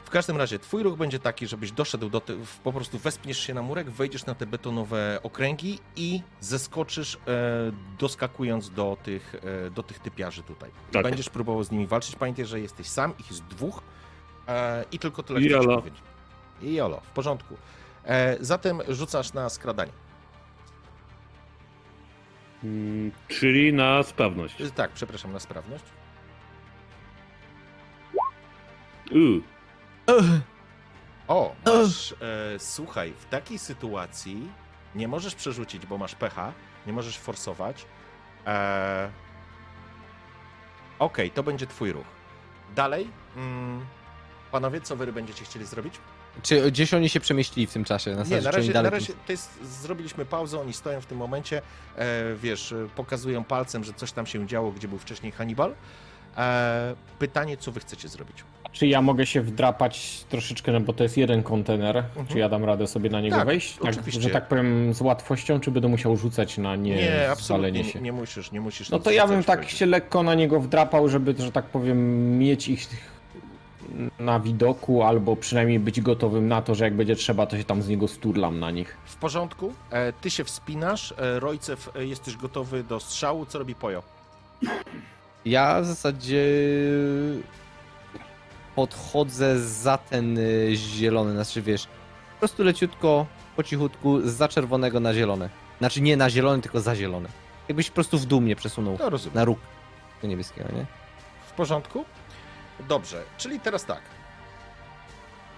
W 0.05 0.11
każdym 0.11 0.37
razie, 0.37 0.59
twój 0.59 0.83
ruch 0.83 0.97
będzie 0.99 1.19
taki, 1.19 1.47
żebyś 1.47 1.73
doszedł 1.73 2.09
do 2.11 2.23
po 2.65 2.73
prostu 2.73 2.99
wespniesz 2.99 3.39
się 3.39 3.55
na 3.55 3.63
murek, 3.63 3.91
wejdziesz 3.91 4.27
na 4.27 4.35
te 4.35 4.47
betonowe 4.47 5.19
okręgi 5.23 5.79
i 5.97 6.23
zeskoczysz, 6.41 7.15
e, 7.15 7.19
doskakując 7.99 8.71
do 8.71 8.97
tych, 9.03 9.35
e, 9.67 9.71
do 9.71 9.83
tych 9.83 9.99
typiarzy 9.99 10.43
tutaj. 10.43 10.71
Tak. 10.93 11.03
Będziesz 11.03 11.31
próbował 11.31 11.65
z 11.65 11.71
nimi 11.71 11.87
walczyć. 11.87 12.17
Pamiętaj, 12.17 12.47
że 12.47 12.61
jesteś 12.61 12.87
sam, 12.87 13.15
ich 13.19 13.31
jest 13.31 13.45
dwóch 13.45 13.83
e, 14.49 14.85
i 14.93 14.99
tylko 14.99 15.23
tyle 15.23 15.41
I 15.41 15.45
jolo. 15.51 15.77
powiedzieć. 15.79 16.03
I 16.63 16.75
jolo, 16.75 17.01
w 17.01 17.11
porządku. 17.11 17.57
E, 18.05 18.37
zatem 18.41 18.81
rzucasz 18.89 19.33
na 19.33 19.49
skradanie. 19.49 19.93
Mm, 22.65 23.13
czyli 23.29 23.73
na 23.73 24.03
sprawność. 24.03 24.61
E, 24.61 24.71
Tak, 24.71 24.91
przepraszam, 24.93 25.33
na 25.33 25.41
sprawność. 25.41 25.85
Uuu. 29.13 29.43
O, 31.29 31.55
masz, 31.67 32.13
e, 32.13 32.59
słuchaj, 32.59 33.13
w 33.19 33.25
takiej 33.27 33.59
sytuacji 33.59 34.49
nie 34.95 35.09
możesz 35.09 35.35
przerzucić, 35.35 35.87
bo 35.87 35.99
masz 35.99 36.15
pecha, 36.15 36.53
nie 36.87 36.93
możesz 36.93 37.19
forsować. 37.19 37.87
E, 38.47 39.11
Okej, 40.99 41.31
to 41.31 41.43
będzie 41.43 41.67
twój 41.67 41.93
ruch. 41.93 42.07
Dalej, 42.75 43.09
mm, 43.37 43.87
panowie, 44.57 44.81
co 44.81 44.97
wy 44.97 45.13
będziecie 45.13 45.45
chcieli 45.45 45.67
zrobić? 45.67 45.95
Czy 46.43 46.71
gdzieś 46.71 46.95
oni 46.95 47.09
się 47.09 47.21
przemieścili 47.21 47.67
w 47.67 47.73
tym 47.73 47.85
czasie? 47.85 48.11
Na, 48.15 48.23
Nie, 48.23 48.41
na 48.41 48.51
razie, 48.51 48.73
na 48.73 48.91
razie 48.91 49.13
to 49.27 49.33
jest, 49.33 49.51
zrobiliśmy 49.83 50.25
pauzę, 50.25 50.61
oni 50.61 50.73
stoją 50.73 51.01
w 51.01 51.07
tym 51.07 51.19
momencie, 51.19 51.63
e, 51.97 52.35
wiesz, 52.43 52.75
pokazują 52.97 53.45
palcem, 53.45 53.85
że 53.85 53.93
coś 53.93 54.13
tam 54.13 54.27
się 54.27 54.47
działo, 54.47 54.73
gdzie 54.73 54.89
był 54.89 54.99
wcześniej 54.99 55.33
Hannibal. 55.33 55.75
E, 56.37 56.95
pytanie, 57.19 57.57
co 57.57 57.73
wy 57.73 57.81
chcecie 57.81 58.09
zrobić? 58.09 58.45
Czy 58.73 58.87
ja 58.87 59.03
mogę 59.03 59.27
się 59.27 59.43
wdrapać 59.43 60.25
troszeczkę, 60.29 60.73
no 60.73 60.81
bo 60.81 60.93
to 60.93 61.03
jest 61.03 61.17
jeden 61.17 61.43
kontener, 61.43 62.05
czy 62.29 62.39
ja 62.39 62.49
dam 62.49 62.65
radę 62.65 62.87
sobie 62.87 63.11
na 63.11 63.21
niego 63.21 63.37
Tak, 63.37 63.47
wejść? 63.47 63.77
Tak, 63.77 63.91
oczywiście. 63.91 64.21
że 64.21 64.31
tak 64.31 64.49
powiem 64.49 64.95
z 64.95 65.01
łatwością, 65.01 65.61
czy 65.61 65.71
będę 65.71 65.89
musiał 65.89 66.17
rzucać 66.17 66.59
na 66.59 66.77
nie, 66.77 66.95
Nie, 66.95 67.31
absolutnie 67.31 67.45
zwalenie 67.45 67.83
nie, 67.83 67.91
się? 67.93 68.01
nie 68.01 68.13
musisz, 68.13 68.53
nie 68.53 68.61
musisz. 68.61 68.91
No 68.91 68.99
to 68.99 69.11
ja 69.11 69.27
bym 69.27 69.45
tak 69.45 69.59
powiedzieć. 69.59 69.79
się 69.79 69.87
lekko 69.87 70.23
na 70.23 70.35
niego 70.35 70.61
wdrapał, 70.61 71.09
żeby, 71.09 71.35
że 71.39 71.53
tak 71.53 71.65
powiem, 71.65 72.39
mieć 72.39 72.69
ich 72.69 72.89
na 74.19 74.41
widoku, 74.41 75.03
albo 75.03 75.37
przynajmniej 75.37 75.81
być 75.81 76.01
gotowym 76.01 76.49
na 76.49 76.63
to, 76.63 76.75
że 76.75 76.85
jak 76.85 76.95
będzie 76.97 77.17
trzeba, 77.17 77.47
to 77.47 77.57
się 77.57 77.65
tam 77.65 77.83
z 77.83 77.89
niego 77.89 78.09
sturlam 78.09 78.61
na 78.61 78.71
nich. 78.71 78.97
W 79.05 79.17
porządku, 79.17 79.73
e, 79.91 80.13
ty 80.13 80.31
się 80.31 80.45
wspinasz, 80.45 81.15
e, 81.19 81.41
Rojcew, 81.41 81.91
e, 81.97 82.07
jesteś 82.07 82.37
gotowy 82.37 82.85
do 82.85 83.01
strzału, 83.01 83.47
co 83.47 83.59
robi 83.59 83.75
Pojo? 83.75 84.03
Ja 85.45 85.81
w 85.81 85.87
zasadzie 85.87 86.47
podchodzę 88.75 89.61
za 89.61 89.99
ten 89.99 90.39
y, 90.39 90.71
zielony, 90.77 91.33
znaczy 91.33 91.63
wiesz, 91.63 91.87
po 92.33 92.39
prostu 92.39 92.65
leciutko, 92.65 93.27
po 93.57 93.63
cichutku, 93.63 94.21
za 94.21 94.49
czerwonego 94.49 95.01
na 95.01 95.15
zielone. 95.15 95.49
Znaczy 95.79 96.01
nie 96.01 96.17
na 96.17 96.31
zielony, 96.31 96.63
tylko 96.63 96.81
za 96.81 96.97
zielony. 96.97 97.29
Jakbyś 97.69 97.89
po 97.91 97.95
prostu 97.95 98.19
w 98.19 98.27
dół 98.27 98.41
mnie 98.41 98.57
przesunął 98.57 98.97
No 99.01 99.11
rozumiem. 99.11 99.35
na 99.35 99.45
róg 99.45 99.59
tego 100.21 100.31
niebieskiego, 100.31 100.69
nie? 100.77 100.87
W 101.49 101.53
porządku? 101.53 102.05
Dobrze, 102.81 103.23
czyli 103.39 103.61
teraz 103.61 103.85
tak. 103.85 104.01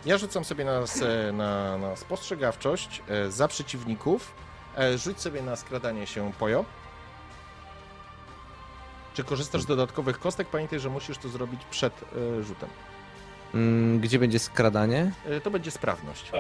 Ja 0.07 0.19
rzucam 0.19 0.45
sobie 0.45 0.65
na, 0.65 0.81
na, 1.32 1.78
na 1.78 1.97
spostrzegawczość 1.97 3.03
e, 3.09 3.31
za 3.31 3.49
przeciwników. 3.49 4.35
E, 4.78 4.99
Rzuć 4.99 5.20
sobie 5.20 5.43
na 5.43 5.57
skradanie 5.57 6.07
się 6.07 6.32
Pojo. 6.39 6.65
Czy 9.15 9.24
korzystasz 9.24 9.62
z 9.62 9.66
dodatkowych 9.66 10.20
kostek? 10.20 10.49
Pamiętaj, 10.49 10.81
że 10.81 10.90
musisz 10.90 11.19
to 11.19 11.28
zrobić 11.28 11.61
przed 11.70 12.01
e, 12.39 12.43
rzutem. 12.43 12.69
Mm, 13.55 14.01
gdzie 14.01 14.19
będzie 14.19 14.39
skradanie? 14.39 15.12
To 15.43 15.51
będzie 15.51 15.70
sprawność. 15.70 16.32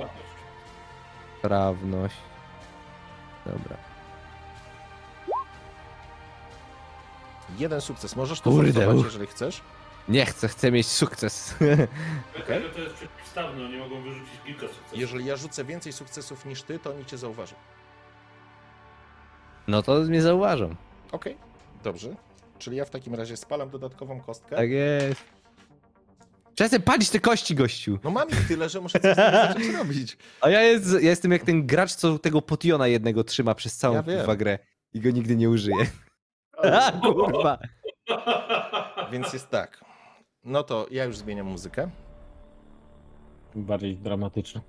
Sprawność. 1.38 2.16
Dobra. 3.46 3.76
Jeden 7.58 7.80
sukces. 7.80 8.16
Możesz 8.16 8.40
to 8.40 8.50
Kurde, 8.50 8.88
uff. 8.94 9.04
jeżeli 9.04 9.26
chcesz. 9.26 9.60
Nie 10.08 10.26
chcę, 10.26 10.48
chcę 10.48 10.70
mieć 10.72 10.86
sukces. 10.86 11.54
Okay. 12.44 12.60
To 12.74 12.80
jest 12.80 12.94
przeciwstawne, 12.94 13.64
oni 13.64 13.76
mogą 13.76 14.02
wyrzucić 14.02 14.34
kilka 14.46 14.60
sukcesów. 14.68 14.98
Jeżeli 14.98 15.24
ja 15.24 15.36
rzucę 15.36 15.64
więcej 15.64 15.92
sukcesów 15.92 16.46
niż 16.46 16.62
ty, 16.62 16.78
to 16.78 16.90
oni 16.90 17.04
cię 17.04 17.18
zauważą. 17.18 17.54
No 19.68 19.82
to 19.82 19.94
mnie 19.94 20.22
zauważą. 20.22 20.74
Okej, 21.12 21.36
dobrze. 21.84 22.08
Czyli 22.58 22.76
ja 22.76 22.84
w 22.84 22.90
takim 22.90 23.14
razie 23.14 23.36
spalam 23.36 23.70
dodatkową 23.70 24.20
kostkę. 24.20 24.56
Tak 24.56 24.70
jest. 24.70 25.24
Przestań 26.54 26.82
palić 26.82 27.10
te 27.10 27.20
kości, 27.20 27.54
gościu. 27.54 27.98
No 28.04 28.10
mam 28.10 28.28
ich 28.28 28.48
tyle, 28.48 28.68
że 28.68 28.80
muszę 28.80 29.00
coś 29.00 29.14
z 29.14 29.18
nimi 29.18 29.32
zacząć 29.32 29.66
robić. 29.78 30.16
A 30.40 30.50
ja, 30.50 30.62
jest, 30.62 30.92
ja 30.92 31.10
jestem 31.10 31.32
jak 31.32 31.42
ten 31.42 31.66
gracz, 31.66 31.94
co 31.94 32.18
tego 32.18 32.42
potiona 32.42 32.86
jednego 32.86 33.24
trzyma 33.24 33.54
przez 33.54 33.76
całą 33.76 33.94
Ja 33.94 34.02
wiem. 34.02 34.18
kurwa 34.18 34.36
grę 34.36 34.58
i 34.94 35.00
go 35.00 35.10
nigdy 35.10 35.36
nie 35.36 35.50
użyje. 35.50 35.86
A, 36.62 36.92
kurwa. 37.14 37.58
Więc 39.12 39.32
jest 39.32 39.48
tak. 39.50 39.84
No 40.44 40.62
to 40.62 40.86
ja 40.90 41.04
już 41.04 41.16
zmieniam 41.16 41.46
muzykę. 41.46 41.90
Bardziej 43.54 43.96
dramatyczne. 43.96 44.60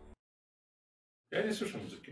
Ja 1.31 1.45
nie 1.45 1.53
słyszę 1.53 1.77
muzyki. 1.77 2.11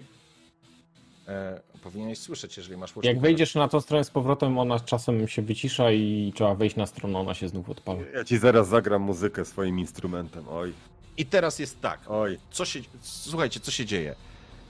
E, 1.27 1.61
powinieneś 1.83 2.19
słyszeć, 2.19 2.57
jeżeli 2.57 2.77
masz 2.77 2.93
Jak 3.03 3.19
wejdziesz 3.19 3.55
na 3.55 3.67
tą 3.67 3.81
stronę 3.81 4.03
z 4.03 4.09
powrotem, 4.11 4.59
ona 4.59 4.79
czasem 4.79 5.27
się 5.27 5.41
wycisza 5.41 5.91
i 5.91 6.33
trzeba 6.35 6.55
wejść 6.55 6.75
na 6.75 6.85
stronę, 6.85 7.19
ona 7.19 7.33
się 7.33 7.49
znów 7.49 7.69
odpala. 7.69 7.99
Ja 8.13 8.23
ci 8.23 8.37
zaraz 8.37 8.67
zagram 8.67 9.01
muzykę 9.01 9.45
swoim 9.45 9.79
instrumentem. 9.79 10.45
Oj, 10.49 10.73
I 11.17 11.25
teraz 11.25 11.59
jest 11.59 11.81
tak. 11.81 11.99
oj. 12.07 12.39
Co 12.51 12.65
się, 12.65 12.79
słuchajcie, 13.01 13.59
co 13.59 13.71
się 13.71 13.85
dzieje? 13.85 14.15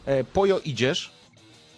E, 0.06 0.24
Pojo 0.24 0.60
idziesz, 0.60 1.12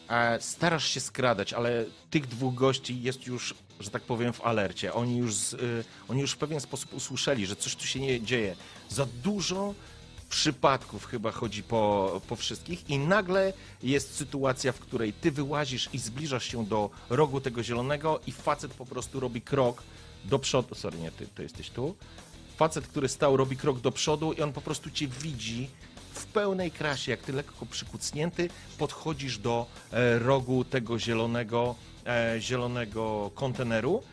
e, 0.10 0.42
starasz 0.42 0.88
się 0.88 1.00
skradać, 1.00 1.54
ale 1.54 1.86
tych 2.10 2.28
dwóch 2.28 2.56
gości 2.56 3.02
jest 3.02 3.28
już, 3.28 3.56
że 3.80 3.90
tak 3.90 4.04
powiem, 4.04 4.34
w 4.34 4.42
alercie. 4.42 4.94
Oni 4.94 5.18
już, 5.18 5.36
z, 5.36 5.54
y, 5.54 5.84
oni 6.08 6.22
już 6.22 6.32
w 6.32 6.38
pewien 6.38 6.60
sposób 6.60 6.94
usłyszeli, 6.94 7.46
że 7.46 7.56
coś 7.56 7.76
tu 7.76 7.88
się 7.88 8.00
nie 8.00 8.22
dzieje. 8.22 8.56
Za 8.90 9.06
dużo 9.24 9.74
przypadków 10.30 11.06
chyba 11.06 11.32
chodzi 11.32 11.64
po, 11.64 12.22
po 12.28 12.36
wszystkich 12.36 12.90
i 12.90 13.00
nagle 13.00 13.54
jest 13.84 14.16
sytuacja, 14.16 14.72
w 14.72 14.80
której 14.80 15.14
ty 15.14 15.32
wyłazisz 15.32 15.90
i 15.94 15.98
zbliżasz 15.98 16.46
się 16.46 16.66
do 16.66 16.90
rogu 17.10 17.42
tego 17.42 17.64
zielonego 17.64 18.20
i 18.28 18.32
facet 18.32 18.74
po 18.74 18.86
prostu 18.86 19.20
robi 19.20 19.42
krok 19.42 19.84
do 20.26 20.40
przodu. 20.40 20.76
Sorry, 20.76 20.98
nie, 20.98 21.12
ty, 21.12 21.28
ty 21.28 21.44
jesteś 21.44 21.70
tu. 21.70 21.96
Facet, 22.58 22.88
który 22.88 23.08
stał, 23.08 23.38
robi 23.38 23.58
krok 23.58 23.80
do 23.80 23.92
przodu 23.92 24.34
i 24.34 24.42
on 24.42 24.54
po 24.54 24.62
prostu 24.62 24.92
cię 24.92 25.08
widzi 25.08 25.70
w 26.14 26.26
pełnej 26.26 26.72
krasie, 26.72 27.12
jak 27.12 27.20
ty 27.20 27.34
lekko 27.34 27.66
przykucnięty, 27.66 28.50
podchodzisz 28.78 29.38
do 29.38 29.66
e, 29.92 30.20
rogu 30.20 30.64
tego 30.64 31.00
zielonego, 31.00 31.76
zielonego 32.40 33.32
konteneru. 33.36 34.04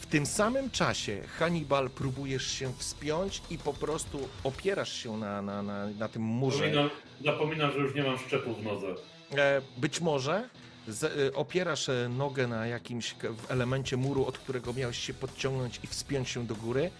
W 0.00 0.06
tym 0.06 0.26
samym 0.26 0.70
czasie 0.70 1.22
Hannibal 1.38 1.90
próbujesz 1.90 2.46
się 2.46 2.72
wspiąć 2.78 3.42
i 3.50 3.58
po 3.58 3.74
prostu 3.74 4.28
opierasz 4.44 4.92
się 4.92 5.16
na, 5.16 5.42
na, 5.42 5.62
na, 5.62 5.86
na 5.86 6.08
tym 6.08 6.22
murze. 6.22 6.58
Zapominam, 6.58 6.90
zapominam, 7.24 7.72
że 7.72 7.78
już 7.78 7.94
nie 7.94 8.02
mam 8.02 8.18
szczepu 8.18 8.54
w 8.54 8.62
nodze. 8.62 8.86
E, 9.36 9.62
Być 9.76 10.00
może 10.00 10.48
z, 10.88 11.04
e, 11.04 11.34
opierasz 11.34 11.88
e, 11.88 12.08
nogę 12.08 12.46
na 12.46 12.66
jakimś 12.66 13.14
elemencie 13.48 13.96
muru, 13.96 14.26
od 14.26 14.38
którego 14.38 14.72
miałeś 14.72 14.98
się 14.98 15.14
podciągnąć 15.14 15.80
i 15.84 15.86
wspiąć 15.86 16.28
się 16.28 16.46
do 16.46 16.54
góry 16.54 16.90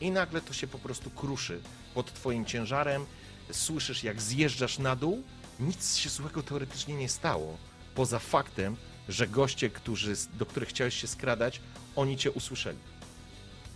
i 0.00 0.10
nagle 0.10 0.40
to 0.40 0.52
się 0.52 0.66
po 0.66 0.78
prostu 0.78 1.10
kruszy 1.10 1.60
pod 1.94 2.12
twoim 2.14 2.44
ciężarem. 2.44 3.06
Słyszysz 3.50 4.04
jak 4.04 4.22
zjeżdżasz 4.22 4.78
na 4.78 4.96
dół. 4.96 5.22
Nic 5.60 5.96
się 5.96 6.08
złego 6.08 6.42
teoretycznie 6.42 6.94
nie 6.94 7.08
stało, 7.08 7.56
poza 7.94 8.18
faktem, 8.18 8.76
że 9.08 9.26
goście, 9.26 9.70
którzy, 9.70 10.14
do 10.38 10.46
których 10.46 10.68
chciałeś 10.68 10.94
się 11.00 11.06
skradać, 11.06 11.60
oni 11.96 12.16
cię 12.16 12.30
usłyszeli. 12.30 12.78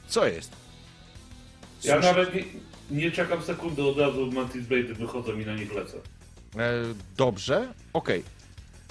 Co 0.09 0.26
jest? 0.26 0.52
Ja 1.84 1.98
nawet 1.98 2.34
nie, 2.34 2.44
nie 2.90 3.10
czekam 3.10 3.42
sekundy, 3.42 3.82
od 3.82 3.98
razu 3.98 4.32
Mantis 4.32 4.66
Blade 4.66 4.94
wychodzą 4.94 5.38
i 5.38 5.46
na 5.46 5.54
nich 5.54 5.74
lecę. 5.74 5.96
E, 6.56 6.72
Dobrze, 7.16 7.72
okej. 7.92 8.22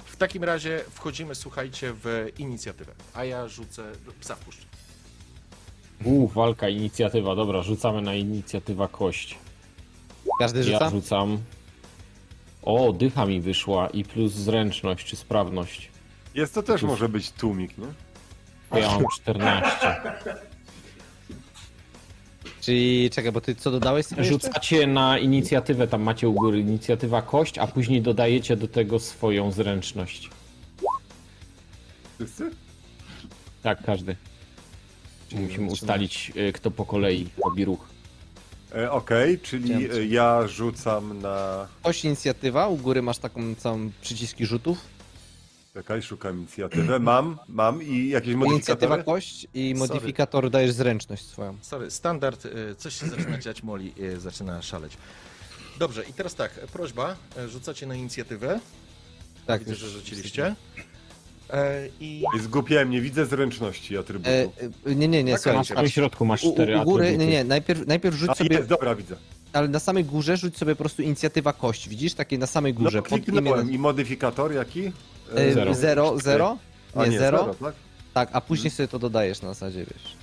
W 0.04 0.16
takim 0.16 0.44
razie 0.44 0.84
wchodzimy, 0.90 1.34
słuchajcie, 1.34 1.92
w 2.02 2.28
inicjatywę. 2.38 2.92
A 3.14 3.24
ja 3.24 3.48
rzucę. 3.48 3.92
Psa 4.20 4.34
wpuszczę. 4.34 4.62
Uuu, 6.04 6.28
walka, 6.28 6.68
inicjatywa. 6.68 7.34
Dobra, 7.36 7.62
rzucamy 7.62 8.02
na 8.02 8.14
inicjatywa 8.14 8.88
kość. 8.88 9.38
Każdy 10.38 10.64
rzuca? 10.64 10.84
Ja 10.84 10.90
rzucam. 10.90 11.38
O, 12.62 12.92
dycha 12.92 13.26
mi 13.26 13.40
wyszła 13.40 13.88
i 13.88 14.04
plus 14.04 14.32
zręczność 14.32 15.06
czy 15.06 15.16
sprawność. 15.16 15.91
Jest 16.34 16.54
to 16.54 16.62
też 16.62 16.82
może 16.82 17.08
być 17.08 17.30
tłumik, 17.30 17.78
nie? 17.78 17.86
To 18.70 18.78
ja 18.78 18.88
mam 18.88 19.04
14. 19.20 19.70
Czyli 22.60 23.10
czekaj, 23.10 23.32
bo 23.32 23.40
ty 23.40 23.54
co 23.54 23.70
dodałeś 23.70 24.06
sobie 24.06 24.22
jeszcze? 24.22 24.32
Rzucacie 24.48 24.86
na 24.86 25.18
inicjatywę, 25.18 25.88
tam 25.88 26.02
macie 26.02 26.28
u 26.28 26.32
góry 26.32 26.60
inicjatywa 26.60 27.22
kość, 27.22 27.58
a 27.58 27.66
później 27.66 28.02
dodajecie 28.02 28.56
do 28.56 28.68
tego 28.68 28.98
swoją 28.98 29.52
zręczność. 29.52 30.30
Wszyscy? 32.18 32.50
Tak, 33.62 33.84
każdy. 33.84 34.16
Czyli 35.28 35.42
musimy 35.42 35.70
ustalić, 35.70 36.32
y, 36.36 36.52
kto 36.52 36.70
po 36.70 36.86
kolei 36.86 37.28
robi 37.44 37.64
ruch. 37.64 37.88
E, 38.74 38.90
Okej, 38.90 39.38
czyli 39.38 39.74
Chciałem 39.84 40.02
e, 40.02 40.06
ja 40.06 40.46
rzucam 40.46 41.20
na... 41.20 41.68
Kość 41.82 42.04
inicjatywa, 42.04 42.68
u 42.68 42.76
góry 42.76 43.02
masz 43.02 43.18
taką 43.18 43.54
całą 43.54 43.90
przyciski 44.02 44.46
rzutów. 44.46 44.78
Czekaj, 45.74 46.02
szukam 46.02 46.38
inicjatywę. 46.38 46.98
Mam, 46.98 47.38
mam 47.48 47.82
i 47.82 48.08
jakieś 48.08 48.34
Inicjatywa 48.34 48.46
modyfikatory? 48.46 49.04
kość 49.04 49.46
i 49.54 49.74
Sorry. 49.76 49.88
modyfikator 49.88 50.50
dajesz 50.50 50.72
zręczność 50.72 51.24
swoją. 51.26 51.56
Sorry, 51.60 51.90
standard, 51.90 52.44
y, 52.46 52.74
coś 52.78 53.00
się 53.00 53.06
zaczyna 53.06 53.38
dziać, 53.38 53.62
Moli 53.62 53.92
y, 54.00 54.20
zaczyna 54.20 54.62
szaleć. 54.62 54.96
Dobrze, 55.78 56.04
i 56.04 56.12
teraz 56.12 56.34
tak, 56.34 56.52
prośba, 56.72 57.16
y, 57.38 57.48
rzucacie 57.48 57.86
na 57.86 57.94
inicjatywę. 57.94 58.60
Tak, 59.46 59.60
Widzę, 59.60 59.70
już 59.70 59.80
że 59.80 59.88
rzuciliście. 59.90 60.54
E, 61.50 61.88
I 62.00 62.24
Ej, 62.34 62.40
Zgupiłem, 62.40 62.90
nie 62.90 63.00
widzę 63.00 63.26
zręczności 63.26 63.96
atrybutu. 63.98 64.30
E, 64.30 64.42
e, 64.86 64.94
nie, 64.94 65.08
nie, 65.08 65.24
nie, 65.24 65.32
Tak, 65.32 65.40
słuchaj. 65.42 65.58
Na 65.58 65.64
samym 65.64 65.90
środku 65.90 66.24
masz 66.24 66.44
U, 66.44 66.52
cztery 66.54 66.80
u 66.80 66.84
góry, 66.84 67.04
nie, 67.04 67.08
atrybuty. 67.10 67.32
nie, 67.32 67.44
najpierw, 67.44 67.86
najpierw 67.86 68.16
rzuć 68.16 68.30
A, 68.30 68.34
sobie, 68.34 68.56
jest, 68.56 68.68
dobra, 68.68 68.94
widzę. 68.94 69.16
ale 69.52 69.68
na 69.68 69.78
samej 69.78 70.04
górze 70.04 70.36
rzuć 70.36 70.56
sobie 70.58 70.74
po 70.76 70.78
prostu 70.78 71.02
inicjatywa 71.02 71.52
kość, 71.52 71.88
widzisz? 71.88 72.14
Takie 72.14 72.38
na 72.38 72.46
samej 72.46 72.74
No, 72.74 72.80
górze. 72.80 73.02
pod 73.02 73.08
kliknąłem 73.08 73.66
imię- 73.68 73.74
i 73.74 73.78
modyfikator 73.78 74.52
jaki? 74.52 74.92
Zero. 75.54 75.74
Zero, 75.74 76.18
zero? 76.18 76.58
A, 76.94 77.06
Nie, 77.06 77.18
zero? 77.18 77.54
tak? 77.62 77.74
Tak, 78.14 78.28
a 78.32 78.40
później 78.40 78.70
sobie 78.70 78.88
to 78.88 78.98
dodajesz 78.98 79.42
na 79.42 79.48
zasadzie, 79.48 79.78
wiesz. 79.78 80.16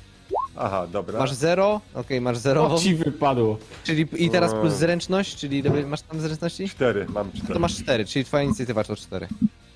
Aha, 0.56 0.88
dobra. 0.88 1.20
Masz 1.20 1.34
zero, 1.34 1.82
okej, 1.94 2.22
masz 2.22 2.38
zero, 2.38 2.74
O, 2.76 2.80
ci 2.80 2.96
wypadło. 2.96 3.58
czyli 3.84 4.06
i 4.18 4.30
teraz 4.30 4.54
plus 4.54 4.74
zręczność, 4.74 5.36
czyli 5.36 5.58
ile 5.58 5.86
masz 5.86 6.02
tam 6.02 6.20
zręczności? 6.22 6.70
Cztery, 6.70 7.06
mam 7.10 7.32
cztery. 7.32 7.54
To 7.54 7.60
masz 7.60 7.76
cztery, 7.76 8.06
czyli 8.06 8.26
twoja 8.26 8.44
inicjatywa 8.44 8.84
to 8.84 8.96
cztery. 8.96 9.28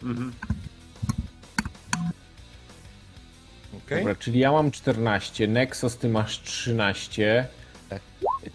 Mhm. 0.03 0.31
okej. 3.85 3.97
Dobra, 3.99 4.15
czyli 4.15 4.39
ja 4.39 4.51
mam 4.51 4.71
14, 4.71 5.47
Nexus 5.47 5.97
ty 5.97 6.09
masz 6.09 6.41
13. 6.41 7.47
Tak. 7.89 8.01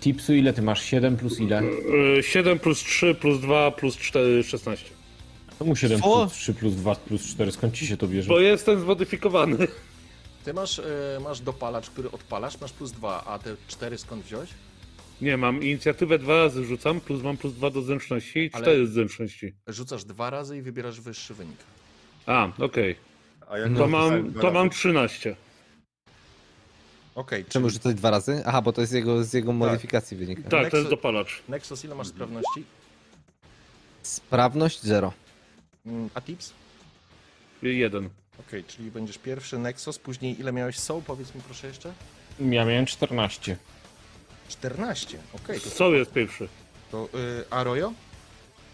Tipsu 0.01 0.35
ile 0.35 0.53
ty 0.53 0.63
masz? 0.63 0.83
7 0.83 1.17
plus 1.17 1.41
ile? 1.41 1.63
Yy, 2.17 2.23
7 2.23 2.59
plus 2.59 2.79
3 2.79 3.15
plus 3.15 3.41
2 3.41 3.71
plus 3.71 3.97
4, 3.97 4.43
16. 4.45 4.85
Czemu 5.59 5.77
7 5.77 6.01
Co? 6.01 6.05
plus 6.27 6.33
3 6.33 6.55
plus 6.55 6.75
2 6.75 6.95
plus 6.95 7.23
4? 7.27 7.53
Skąd 7.53 7.75
ci 7.75 7.87
się 7.87 7.97
to 7.97 8.09
bierze? 8.09 8.29
Bo 8.29 8.41
jestem 8.41 8.81
zmodyfikowany. 8.81 9.57
Ty 10.45 10.55
masz, 10.55 10.79
e, 10.79 10.85
masz 11.25 11.41
dopalacz, 11.41 11.91
który 11.91 12.11
odpalasz, 12.11 12.61
masz 12.61 12.73
plus 12.73 12.93
dwa, 12.93 13.25
a 13.25 13.39
te 13.39 13.57
cztery 13.69 13.99
skąd 13.99 14.25
wziąłeś? 14.25 14.51
Nie, 15.21 15.37
mam 15.37 15.63
inicjatywę 15.63 16.19
dwa 16.19 16.37
razy 16.37 16.65
rzucam, 16.65 17.01
plus 17.01 17.23
mam 17.23 17.37
plus 17.37 17.55
2 17.55 17.71
do 17.71 17.83
zręczności 17.83 18.39
i 18.39 18.51
Ale- 18.53 18.63
4 18.63 18.87
z 18.87 18.91
zręczności. 18.93 19.55
Rzucasz 19.67 20.05
dwa 20.05 20.31
razy 20.31 20.57
i 20.59 20.63
wybierasz 20.63 21.01
wyższy 21.01 21.35
wynik. 21.35 21.57
A, 22.27 22.49
okej. 22.59 22.97
A 23.51 23.59
jak. 23.59 23.77
To 23.77 23.87
mam, 23.89 24.33
to 24.35 24.51
mam 24.51 24.55
razy? 24.67 24.71
13. 24.79 25.37
Okej, 27.15 27.45
Czemu 27.45 27.71
rzucać 27.71 27.95
dwa 27.97 28.11
razy? 28.11 28.43
Aha, 28.47 28.63
bo 28.63 28.73
to 28.73 28.81
jest 28.81 28.93
jego, 28.93 29.25
z 29.25 29.33
jego 29.33 29.53
modyfikacji 29.53 30.17
wynika. 30.17 30.43
Tak, 30.51 30.71
to 30.71 30.77
jest 30.77 30.91
dopalacz. 30.91 31.43
Nexus, 31.49 31.85
ile 31.85 31.95
masz 31.95 32.07
sprawności? 32.09 32.65
Sprawność 34.03 34.83
zero. 34.83 35.13
Mm, 35.89 36.11
A 36.15 36.21
tips? 36.21 36.53
Jeden. 37.63 38.09
Okej, 38.41 38.65
czyli 38.65 38.91
będziesz 38.91 39.19
pierwszy 39.19 39.59
Nexus, 39.59 39.99
później 39.99 40.41
ile 40.41 40.53
miałeś 40.53 40.79
soul, 40.79 41.03
powiedz 41.07 41.35
mi 41.35 41.41
proszę 41.41 41.67
jeszcze? 41.67 41.93
Ja 42.41 42.65
miałem 42.65 42.87
14. 42.87 43.57
14, 44.49 45.19
okej, 45.33 45.61
to, 45.61 45.71
Co 45.71 45.91
jest 45.95 46.13
pierwszy? 46.13 46.49
to 46.91 47.09
y, 47.15 47.45
a? 47.51 47.93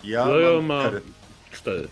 Ja 0.05 0.27
mam 0.27 0.65
ma 0.65 0.81
cztery. 0.83 1.01
4. 1.53 1.89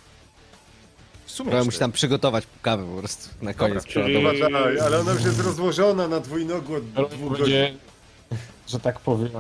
W 1.27 1.31
sumie 1.31 1.51
Trzeba 1.51 1.51
cztery. 1.51 1.65
musi 1.65 1.79
tam 1.79 1.93
przygotować 1.93 2.45
kawę 2.63 2.87
po 2.95 2.99
prostu 2.99 3.29
na 3.43 3.55
koniec. 3.55 3.85
czyli- 3.85 3.91
przeładować. 4.05 4.39
Zobacz, 4.39 4.53
ale- 4.55 4.81
ona 5.01 5.13
już 5.13 5.25
jest 5.25 5.41
rozłożona 5.41 6.09
na 6.09 6.21
dwójnogu 6.21 6.75
od 6.75 7.11
dwóch 7.11 7.31
godzin. 7.39 7.45
będzie, 7.47 7.75
że 8.69 8.81
tak 8.81 9.01
powiem, 9.01 9.31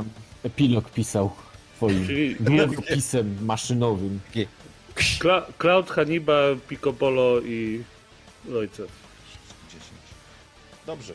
epilog 0.45 0.91
pisał 0.91 1.31
twoim 1.77 2.07
Czyli 2.07 2.37
długopisem 2.41 3.45
maszynowym. 3.45 4.21
Kla 4.95 5.47
Cloud, 5.59 5.91
Hannibal, 5.91 6.57
Picobolo 6.69 7.41
i 7.41 7.83
Ojciec. 8.57 8.89
10. 9.69 9.83
Dobrze, 10.87 11.13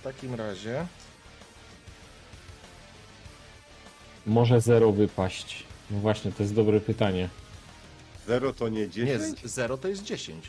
w 0.00 0.02
takim 0.02 0.34
razie 0.34 0.86
Może 4.26 4.60
zero 4.60 4.92
wypaść? 4.92 5.62
No 5.90 5.98
właśnie, 5.98 6.32
to 6.32 6.42
jest 6.42 6.54
dobre 6.54 6.80
pytanie. 6.80 7.28
0 8.26 8.52
to 8.52 8.68
nie 8.68 8.88
10? 8.88 9.08
Nie, 9.42 9.48
zero 9.48 9.78
to 9.78 9.88
jest 9.88 10.02
10. 10.02 10.44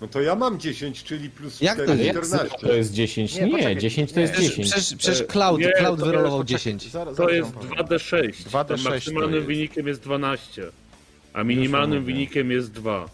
No 0.00 0.08
to 0.08 0.20
ja 0.20 0.34
mam 0.34 0.60
10, 0.60 1.02
czyli 1.04 1.30
plus 1.30 1.60
Jak 1.60 1.76
to 1.78 1.84
4, 1.84 2.04
jest? 2.04 2.14
Jak 2.16 2.24
14. 2.26 2.58
to 2.66 2.72
jest 2.72 2.92
10? 2.92 3.34
Nie, 3.34 3.42
Nie, 3.42 3.50
poczekaj. 3.50 3.76
10 3.76 4.10
to 4.12 4.16
Nie. 4.16 4.22
jest 4.22 4.32
Przecież- 4.34 4.50
10. 4.56 4.70
Przecież, 4.72 4.94
przecież 4.98 5.26
Cloud, 5.26 5.60
nie, 5.60 5.72
Cloud 5.72 6.00
to 6.00 6.06
wyrolował 6.06 6.38
jest- 6.38 6.48
10. 6.50 6.90
Zaraz, 6.90 7.08
To 7.16 7.22
zaraz 7.22 7.32
jest 7.36 7.50
wam 7.50 7.68
powiem. 7.68 7.72
2D6. 7.86 8.32
2D6 8.44 8.84
to 8.84 8.90
maksymalnym 8.90 9.30
to 9.30 9.36
jest. 9.36 9.46
wynikiem 9.46 9.86
jest 9.86 10.00
12, 10.00 10.62
a 11.36 11.44
minimalnym 11.44 12.04
wynikiem 12.04 12.50
jest 12.50 12.72
2. 12.72 13.06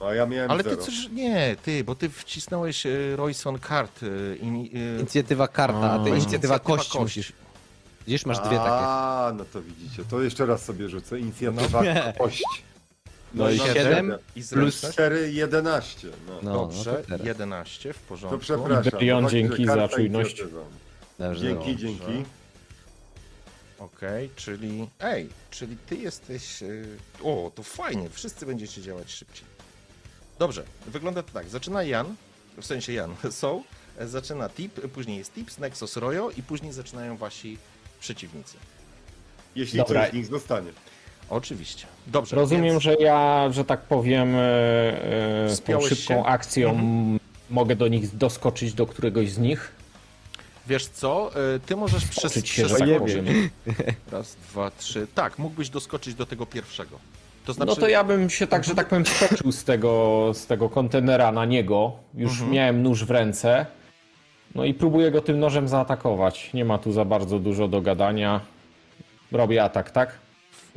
A 0.00 0.14
ja 0.14 0.26
miałem 0.26 0.50
Ale 0.50 0.62
0. 0.62 0.76
ty 0.76 0.82
coś, 0.82 1.08
nie, 1.12 1.56
ty, 1.64 1.84
bo 1.84 1.94
ty 1.94 2.08
wcisnąłeś 2.08 2.86
e, 2.86 3.16
Royson 3.16 3.58
Card. 3.68 4.02
e, 4.02 4.06
e, 4.06 4.36
Inicjatywa 4.98 5.48
karta, 5.48 5.92
a 5.92 6.04
ty 6.04 6.10
inicjatywa 6.10 6.58
kość 6.58 6.94
musisz. 6.98 7.32
Widzisz, 8.06 8.26
masz 8.26 8.38
dwie 8.38 8.56
takie. 8.56 8.60
A, 8.70 9.32
no 9.36 9.44
to 9.52 9.62
widzicie. 9.62 10.04
To 10.10 10.22
jeszcze 10.22 10.46
raz 10.46 10.64
sobie 10.64 10.88
rzucę. 10.88 11.20
Inicjatywa 11.20 11.82
No. 11.82 12.12
kość. 12.18 12.42
No 13.34 13.50
i 13.50 13.56
no, 13.58 13.66
siedem 13.66 14.08
dobra. 14.08 14.18
i 14.36 14.40
Plus 14.40 14.46
zręczność? 14.48 14.94
4, 14.94 15.32
11. 15.32 16.08
No. 16.26 16.32
No, 16.42 16.52
Dobrze, 16.52 16.90
no 16.92 16.96
to 16.98 17.02
teraz. 17.08 17.26
11, 17.26 17.92
w 17.92 17.98
porządku. 17.98 18.36
To 18.38 18.42
przepraszam. 18.44 18.84
Zobaczcie, 18.84 19.28
dzięki 19.30 19.66
że 19.66 19.74
za 19.74 19.88
czujność. 19.88 20.30
inicjatywa. 20.30 20.60
Dobrze, 21.18 21.40
Dzięki, 21.40 21.70
dobrze. 21.70 21.86
dzięki. 21.86 22.24
Okej, 23.78 24.30
czyli. 24.36 24.88
Ej, 25.00 25.28
czyli 25.50 25.76
ty 25.86 25.96
jesteś. 25.96 26.62
y, 26.62 26.86
O, 27.22 27.52
to 27.54 27.62
fajnie, 27.62 28.10
wszyscy 28.10 28.46
będziecie 28.46 28.82
działać 28.82 29.10
szybciej. 29.10 29.44
Dobrze, 30.38 30.64
wygląda 30.86 31.22
to 31.22 31.32
tak. 31.32 31.48
Zaczyna 31.48 31.82
Jan, 31.82 32.14
w 32.60 32.66
sensie 32.66 32.92
Jan, 32.92 33.14
są, 33.30 33.62
zaczyna 34.00 34.48
Tip, 34.48 34.80
później 34.90 35.18
jest 35.18 35.34
Tips, 35.34 35.58
Nexus, 35.58 35.96
Royo 35.96 36.30
i 36.36 36.42
później 36.42 36.72
zaczynają 36.72 37.16
wasi 37.16 37.58
przeciwnicy. 38.00 38.56
Jeśli 39.56 39.78
Dobra. 39.78 40.02
coś 40.02 40.10
z 40.10 40.14
nich 40.14 40.26
zostanie. 40.26 40.70
Oczywiście. 41.30 41.86
Dobrze. 42.06 42.36
Rozumiem, 42.36 42.64
więc 42.64 42.82
że 42.82 42.94
ja, 42.94 43.48
że 43.52 43.64
tak 43.64 43.80
powiem, 43.80 44.34
e, 44.36 45.48
tą 45.66 45.80
szybką 45.80 46.14
się? 46.14 46.24
akcją 46.24 46.70
Mhm. 46.70 47.18
mogę 47.50 47.76
do 47.76 47.88
nich 47.88 48.16
doskoczyć 48.16 48.72
do 48.74 48.86
któregoś 48.86 49.30
z 49.30 49.38
nich. 49.38 49.72
Wiesz 50.68 50.86
co, 50.86 51.30
y, 51.56 51.60
ty 51.60 51.76
możesz 51.76 52.04
przez, 52.04 52.32
Skoczyć 52.32 52.48
się, 52.48 52.64
przez 52.64 52.78
tak. 52.78 52.88
Raz, 54.12 54.36
dwa, 54.50 54.70
trzy. 54.70 55.06
Tak, 55.14 55.38
mógłbyś 55.38 55.68
doskoczyć 55.70 56.14
do 56.14 56.26
tego 56.26 56.46
pierwszego. 56.46 56.98
To 57.44 57.52
znaczy, 57.52 57.68
No 57.68 57.76
to 57.76 57.88
ja 57.88 58.04
bym 58.04 58.30
się 58.30 58.46
tak, 58.46 58.64
że 58.64 58.74
tak 58.74 58.88
powiem, 58.88 59.06
skoczył 59.06 59.52
z 59.52 59.64
tego, 59.64 60.30
z 60.34 60.46
tego 60.46 60.68
kontenera 60.68 61.32
na 61.32 61.44
niego. 61.44 61.92
Już 62.14 62.32
Mhm. 62.32 62.50
miałem 62.50 62.82
nóż 62.82 63.04
w 63.04 63.10
ręce. 63.10 63.66
No 64.54 64.64
i 64.64 64.74
próbuję 64.74 65.10
go 65.10 65.20
tym 65.20 65.38
nożem 65.38 65.68
zaatakować. 65.68 66.50
Nie 66.54 66.64
ma 66.64 66.78
tu 66.78 66.92
za 66.92 67.04
bardzo 67.04 67.38
dużo 67.38 67.68
do 67.68 67.80
gadania. 67.82 68.40
Robię 69.32 69.64
atak, 69.64 69.90
tak? 69.90 70.18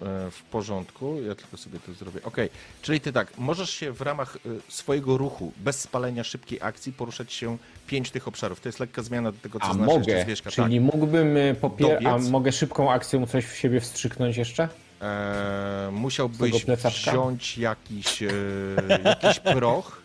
E, 0.01 0.31
w 0.31 0.43
porządku, 0.43 1.21
ja 1.27 1.35
tylko 1.35 1.57
sobie 1.57 1.79
to 1.79 1.93
zrobię. 1.93 2.19
Okej, 2.23 2.49
czyli 2.81 3.01
ty 3.01 3.13
tak, 3.13 3.37
możesz 3.37 3.69
się 3.69 3.91
w 3.91 4.01
ramach 4.01 4.35
e, 4.35 4.49
swojego 4.67 5.17
ruchu, 5.17 5.51
bez 5.57 5.79
spalenia 5.79 6.23
szybkiej 6.23 6.59
akcji, 6.61 6.93
poruszać 6.93 7.33
się 7.33 7.57
pięć 7.87 8.11
tych 8.11 8.27
obszarów. 8.27 8.59
To 8.59 8.69
jest 8.69 8.79
lekka 8.79 9.01
zmiana 9.01 9.31
do 9.31 9.37
tego, 9.37 9.59
co 9.59 9.65
A 9.65 9.73
znasz 9.73 9.87
mogę. 9.87 10.25
Czyli 10.49 10.79
mógłbym 10.79 11.37
y, 11.37 11.55
popier... 11.61 12.07
A 12.07 12.17
mogę 12.17 12.51
szybką 12.51 12.91
akcją 12.91 13.27
coś 13.27 13.45
w 13.45 13.55
siebie 13.55 13.79
wstrzyknąć 13.79 14.37
jeszcze? 14.37 14.67
Tak. 14.67 14.77
E, 15.09 15.89
musiałbyś 15.91 16.65
wziąć 16.65 17.57
jakiś, 17.57 18.23
e, 18.23 18.29
jakiś 19.05 19.39
proch, 19.39 20.01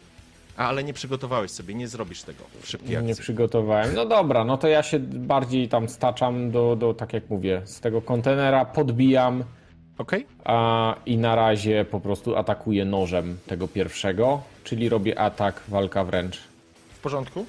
ale 0.57 0.85
nie 0.85 0.93
przygotowałeś 0.93 1.51
sobie, 1.51 1.75
nie 1.75 1.89
zrobisz 1.89 2.23
tego 2.23 2.45
w 2.61 2.69
szybkiej 2.69 2.97
akcji. 2.97 3.09
Nie 3.09 3.15
przygotowałem. 3.15 3.95
No 3.95 4.07
dobra, 4.07 4.45
no 4.45 4.59
to 4.59 4.69
ja 4.69 4.83
się 4.83 4.99
bardziej 4.99 5.69
tam 5.69 5.89
staczam 5.89 6.51
do, 6.51 6.77
do 6.77 6.95
tak 6.95 7.13
jak 7.13 7.31
mówię, 7.31 7.63
z 7.65 7.81
tego 7.81 8.03
kontenera 8.03 8.65
podbijam 8.65 9.45
Okej? 9.99 10.27
a, 10.45 10.97
i 11.07 11.17
na 11.17 11.35
razie 11.35 11.85
po 11.85 12.01
prostu 12.01 12.37
atakuję 12.37 12.85
nożem 12.85 13.39
tego 13.47 13.69
pierwszego, 13.69 14.43
czyli 14.65 14.89
robię 14.89 15.19
atak, 15.19 15.63
walka 15.69 16.05
wręcz. 16.05 16.39
W 16.95 16.99
porządku? 16.99 17.47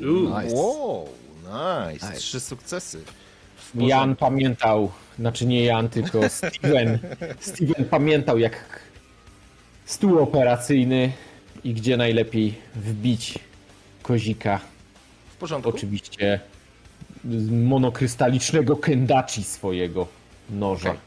Uuu, 0.00 0.40
Nice. 0.42 0.54
Wow, 0.56 1.08
nice. 1.44 2.06
Nice. 2.06 2.18
Trzy 2.18 2.40
sukcesy. 2.40 3.04
Jan 3.74 4.16
pamiętał, 4.16 4.90
znaczy 5.18 5.46
nie 5.46 5.64
Jan, 5.64 5.88
tylko 5.88 6.28
Steven. 6.28 6.98
Steven 7.40 7.84
pamiętał 7.84 8.38
jak 8.38 8.80
stół 9.84 10.18
operacyjny 10.18 11.12
i 11.64 11.74
gdzie 11.74 11.96
najlepiej 11.96 12.54
wbić 12.74 13.38
kozika. 14.02 14.60
W 15.32 15.36
porządku? 15.36 15.68
Oczywiście 15.70 16.40
monokrystalicznego 17.50 18.76
kendachi 18.76 19.44
swojego 19.44 20.06
noża. 20.50 20.90
Okej. 20.90 21.00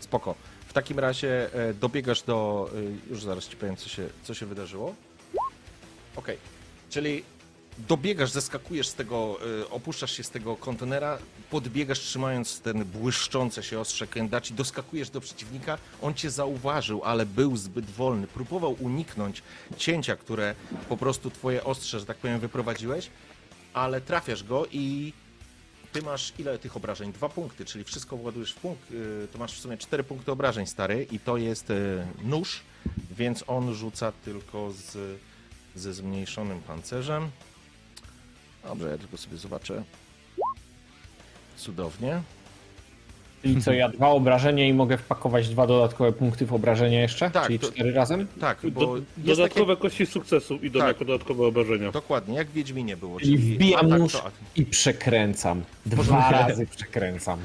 Spoko. 0.00 0.34
W 0.66 0.72
takim 0.72 0.98
razie 0.98 1.54
e, 1.54 1.74
dobiegasz 1.74 2.22
do. 2.22 2.70
E, 3.08 3.10
już 3.10 3.22
zaraz 3.22 3.48
ci 3.48 3.56
powiem, 3.56 3.76
co 3.76 3.88
się, 3.88 4.08
co 4.24 4.34
się 4.34 4.46
wydarzyło. 4.46 4.94
Okej. 6.16 6.38
Czyli 6.90 7.22
dobiegasz, 7.78 8.30
zeskakujesz 8.30 8.88
z 8.88 8.94
tego, 8.94 9.38
e, 9.62 9.70
opuszczasz 9.70 10.12
się 10.12 10.22
z 10.22 10.30
tego 10.30 10.56
kontenera, 10.56 11.18
podbiegasz 11.50 12.00
trzymając 12.00 12.60
ten 12.60 12.84
błyszczące 12.84 13.62
się 13.62 13.80
ostrze 13.80 14.06
kendachi, 14.06 14.54
doskakujesz 14.54 15.10
do 15.10 15.20
przeciwnika, 15.20 15.78
on 16.02 16.14
cię 16.14 16.30
zauważył, 16.30 17.04
ale 17.04 17.26
był 17.26 17.56
zbyt 17.56 17.90
wolny. 17.90 18.26
Próbował 18.26 18.76
uniknąć 18.80 19.42
cięcia, 19.76 20.16
które 20.16 20.54
po 20.88 20.96
prostu 20.96 21.30
twoje 21.30 21.64
ostrze, 21.64 22.00
że 22.00 22.06
tak 22.06 22.16
powiem, 22.16 22.40
wyprowadziłeś, 22.40 23.10
ale 23.74 24.00
trafiasz 24.00 24.44
go 24.44 24.66
i 24.72 25.12
ty 25.96 26.02
masz 26.02 26.32
ile 26.38 26.58
tych 26.58 26.76
obrażeń? 26.76 27.12
Dwa 27.12 27.28
punkty, 27.28 27.64
czyli 27.64 27.84
wszystko 27.84 28.16
władujesz 28.16 28.52
w 28.52 28.56
punkt. 28.56 28.90
y, 28.90 29.28
To 29.32 29.38
masz 29.38 29.54
w 29.54 29.60
sumie 29.60 29.76
cztery 29.78 30.04
punkty 30.04 30.32
obrażeń, 30.32 30.66
stary, 30.66 31.06
i 31.10 31.20
to 31.20 31.36
jest 31.36 31.70
y, 31.70 32.06
nóż, 32.24 32.60
więc 33.10 33.44
on 33.46 33.74
rzuca 33.74 34.12
tylko 34.12 34.72
z, 34.72 35.18
ze 35.76 35.94
zmniejszonym 35.94 36.60
pancerzem. 36.60 37.30
Dobrze, 38.64 38.88
ja 38.88 38.98
tylko 38.98 39.16
sobie 39.16 39.36
zobaczę. 39.36 39.84
Cudownie. 41.56 42.22
Czyli 43.46 43.62
co, 43.62 43.72
ja 43.72 43.88
dwa 43.88 44.08
obrażenia 44.08 44.66
i 44.66 44.72
mogę 44.74 44.98
wpakować 44.98 45.48
dwa 45.48 45.66
dodatkowe 45.66 46.12
punkty 46.12 46.46
w 46.46 46.52
obrażenia 46.52 47.00
jeszcze? 47.00 47.30
Tak, 47.30 47.46
Czyli 47.46 47.58
to- 47.58 47.72
cztery 47.72 47.92
razem? 47.92 48.26
Tak, 48.40 48.58
bo 48.70 48.80
do, 48.80 48.96
jest 48.96 49.40
dodatkowe 49.40 49.76
kości 49.76 50.06
sukcesu 50.06 50.56
idą 50.56 50.78
Tak. 50.78 50.88
jako 50.88 51.04
dodatkowe 51.04 51.46
obrażenia. 51.46 51.86
takie, 51.86 51.92
dokładnie, 51.92 52.34
jak 52.36 52.48
w 52.48 52.52
Wiedźminie 52.52 52.96
było. 52.96 53.20
Czyli 53.20 53.38
wbijam 53.38 53.88
nóż 53.88 54.12
to 54.12 54.30
i 54.56 54.66
przekręcam. 54.66 55.62
Dwa 55.86 56.30
razy 56.30 56.66
przekręcam. 56.66 57.38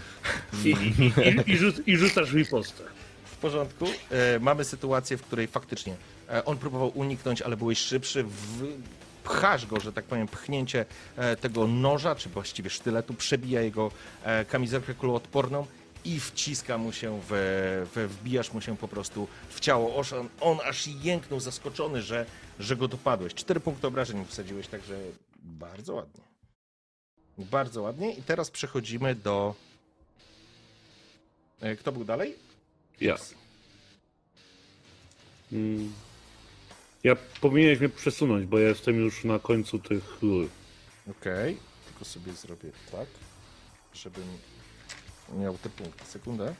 I, 0.65 0.67
i, 0.69 0.73
i, 1.03 1.51
i, 1.51 1.57
rzuc, 1.57 1.75
I 1.87 1.97
rzucasz 1.97 2.33
ripostę. 2.33 2.83
W 3.25 3.37
porządku. 3.37 3.85
E, 4.11 4.39
mamy 4.39 4.63
sytuację, 4.63 5.17
w 5.17 5.21
której 5.21 5.47
faktycznie 5.47 5.95
e, 6.29 6.45
on 6.45 6.57
próbował 6.57 6.91
uniknąć, 6.95 7.41
ale 7.41 7.57
byłeś 7.57 7.77
szybszy. 7.77 8.23
W... 8.23 8.63
Pchasz 9.23 9.65
go, 9.65 9.79
że 9.79 9.93
tak 9.93 10.05
powiem, 10.05 10.27
pchnięcie 10.27 10.85
e, 11.17 11.35
tego 11.35 11.67
noża, 11.67 12.15
czy 12.15 12.29
właściwie 12.29 12.69
sztyletu, 12.69 13.13
przebija 13.13 13.61
jego 13.61 13.91
e, 14.23 14.45
kamizelkę 14.45 14.93
kuloodporną 14.93 15.65
i 16.05 16.19
wciska 16.19 16.77
mu 16.77 16.93
się, 16.93 17.21
w, 17.29 17.31
w, 17.95 18.13
wbijasz 18.13 18.53
mu 18.53 18.61
się 18.61 18.77
po 18.77 18.87
prostu 18.87 19.27
w 19.49 19.59
ciało. 19.59 19.95
Oż 19.95 20.13
on, 20.13 20.29
on 20.41 20.57
aż 20.65 20.87
jęknął 20.87 21.39
zaskoczony, 21.39 22.01
że, 22.01 22.25
że 22.59 22.75
go 22.75 22.87
dopadłeś. 22.87 23.33
Cztery 23.33 23.59
punkty 23.59 23.87
obrażeń 23.87 24.25
wsadziłeś, 24.25 24.67
także 24.67 24.99
bardzo 25.35 25.93
ładnie. 25.93 26.23
Bardzo 27.37 27.81
ładnie. 27.81 28.13
I 28.13 28.23
teraz 28.23 28.51
przechodzimy 28.51 29.15
do... 29.15 29.55
E, 31.61 31.75
Kto 31.75 31.91
był 31.91 32.03
dalej? 32.03 32.35
Ja. 33.01 33.15
Mm. 35.51 35.93
Ja 37.03 37.15
powinieneś 37.41 37.79
mnie 37.79 37.89
przesunąć, 37.89 38.45
bo 38.45 38.59
ja 38.59 38.69
jestem 38.69 38.95
już 38.95 39.23
na 39.23 39.39
końcu 39.39 39.79
tych 39.79 40.21
rur. 40.21 40.47
Okej, 41.11 41.57
tylko 41.85 42.05
sobie 42.05 42.33
zrobię 42.33 42.69
tak, 42.91 43.07
żebym 43.93 44.23
miał 45.39 45.57
te 45.57 45.69
punkty. 45.69 46.05
Sekundę. 46.05 46.53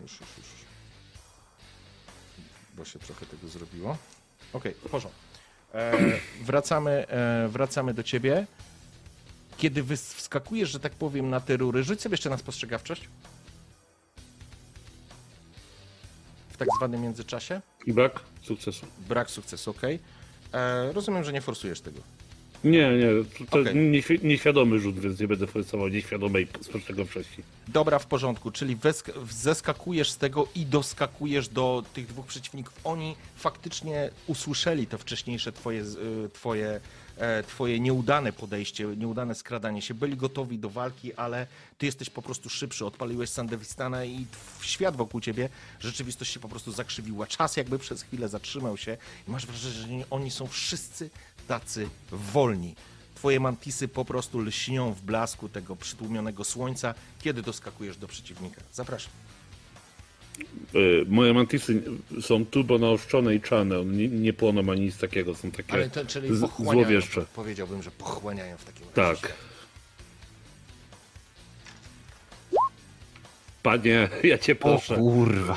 Już, 0.00 0.12
już, 0.20 0.28
już. 0.38 0.46
Bo 2.74 2.84
się 2.84 2.98
trochę 2.98 3.26
tego 3.26 3.48
zrobiło. 3.48 3.96
Okej, 4.52 4.74
w 4.74 4.88
porządku. 4.90 5.20
E, 5.74 5.92
wracamy, 6.42 7.06
e, 7.08 7.48
wracamy 7.48 7.94
do 7.94 8.02
ciebie. 8.02 8.46
Kiedy 9.56 9.96
wskakujesz, 9.96 10.70
że 10.70 10.80
tak 10.80 10.92
powiem, 10.92 11.30
na 11.30 11.40
te 11.40 11.56
rury, 11.56 11.84
rzuć 11.84 12.00
sobie 12.02 12.12
jeszcze 12.12 12.30
na 12.30 12.38
spostrzegawczość. 12.38 13.08
W 16.50 16.56
tak 16.56 16.68
zwanym 16.76 17.02
międzyczasie. 17.02 17.60
I 17.86 17.92
brak 17.92 18.20
sukcesu. 18.42 18.86
Brak 19.08 19.30
sukcesu, 19.30 19.70
okej. 19.70 19.98
E, 20.52 20.92
Rozumiem, 20.92 21.24
że 21.24 21.32
nie 21.32 21.40
forsujesz 21.40 21.80
tego. 21.80 22.00
Nie, 22.64 22.90
nie, 22.98 23.06
to, 23.50 23.58
nieświ- 23.62 24.24
nieświadomy 24.24 24.78
rzut, 24.78 24.98
więc 25.00 25.20
nie 25.20 25.28
będę 25.28 25.46
forsował 25.46 25.88
nieświadomej 25.88 26.46
spostrzegawczości. 26.60 27.42
Dobra, 27.68 27.98
w 27.98 28.06
porządku, 28.06 28.50
czyli 28.50 28.76
wesk- 28.76 29.12
zeskakujesz 29.30 30.10
z 30.10 30.16
tego 30.16 30.48
i 30.54 30.66
doskakujesz 30.66 31.48
do 31.48 31.84
tych 31.94 32.06
dwóch 32.06 32.26
przeciwników. 32.26 32.74
Oni 32.84 33.16
faktycznie 33.36 34.10
usłyszeli 34.26 34.86
to 34.86 34.98
wcześniejsze 34.98 35.52
twoje, 35.52 35.82
y, 35.82 36.28
twoje 36.32 36.80
e, 37.16 37.42
twoje 37.42 37.80
nieudane 37.80 38.32
podejście, 38.32 38.84
nieudane 38.96 39.34
skradanie 39.34 39.82
się. 39.82 39.94
Byli 39.94 40.16
gotowi 40.16 40.58
do 40.58 40.70
walki, 40.70 41.14
ale 41.14 41.46
ty 41.78 41.86
jesteś 41.86 42.10
po 42.10 42.22
prostu 42.22 42.48
szybszy. 42.50 42.86
Odpaliłeś 42.86 43.30
Sandewistana 43.30 44.04
i 44.04 44.26
świat 44.62 44.96
wokół 44.96 45.20
ciebie, 45.20 45.48
rzeczywistość 45.80 46.32
się 46.32 46.40
po 46.40 46.48
prostu 46.48 46.72
zakrzywiła. 46.72 47.26
Czas 47.26 47.56
jakby 47.56 47.78
przez 47.78 48.02
chwilę 48.02 48.28
zatrzymał 48.28 48.76
się 48.76 48.96
i 49.28 49.30
masz 49.30 49.46
wrażenie, 49.46 49.98
że 50.00 50.04
oni 50.10 50.30
są 50.30 50.46
wszyscy 50.46 51.10
tacy 51.50 51.88
wolni. 52.12 52.74
Twoje 53.14 53.40
mantisy 53.40 53.88
po 53.88 54.04
prostu 54.04 54.38
lśnią 54.40 54.92
w 54.94 55.02
blasku 55.02 55.48
tego 55.48 55.76
przytłumionego 55.76 56.44
słońca, 56.44 56.94
kiedy 57.22 57.42
doskakujesz 57.42 57.96
do 57.96 58.08
przeciwnika. 58.08 58.60
Zapraszam. 58.72 59.12
Y, 60.74 61.04
Moje 61.08 61.34
mantisy 61.34 61.82
są 62.20 62.46
turbo 62.46 62.78
naoszczone 62.78 63.34
i 63.34 63.40
czarne, 63.40 63.78
one 63.78 63.92
nie, 63.92 64.08
nie 64.08 64.32
płoną 64.32 64.72
ani 64.72 64.80
nic 64.80 64.96
takiego, 64.98 65.34
są 65.34 65.50
takie 65.50 65.72
Ale 65.72 65.90
to, 65.90 66.04
czyli 66.04 66.28
złowieszcze. 66.36 67.24
powiedziałbym, 67.34 67.82
że 67.82 67.90
pochłaniają 67.90 68.56
w 68.56 68.64
takim 68.64 68.86
razie. 68.96 69.20
Tak. 69.22 69.32
Panie, 73.62 74.08
ja 74.22 74.38
cię 74.38 74.52
O 74.52 74.56
proszę. 74.56 74.96
kurwa. 74.96 75.56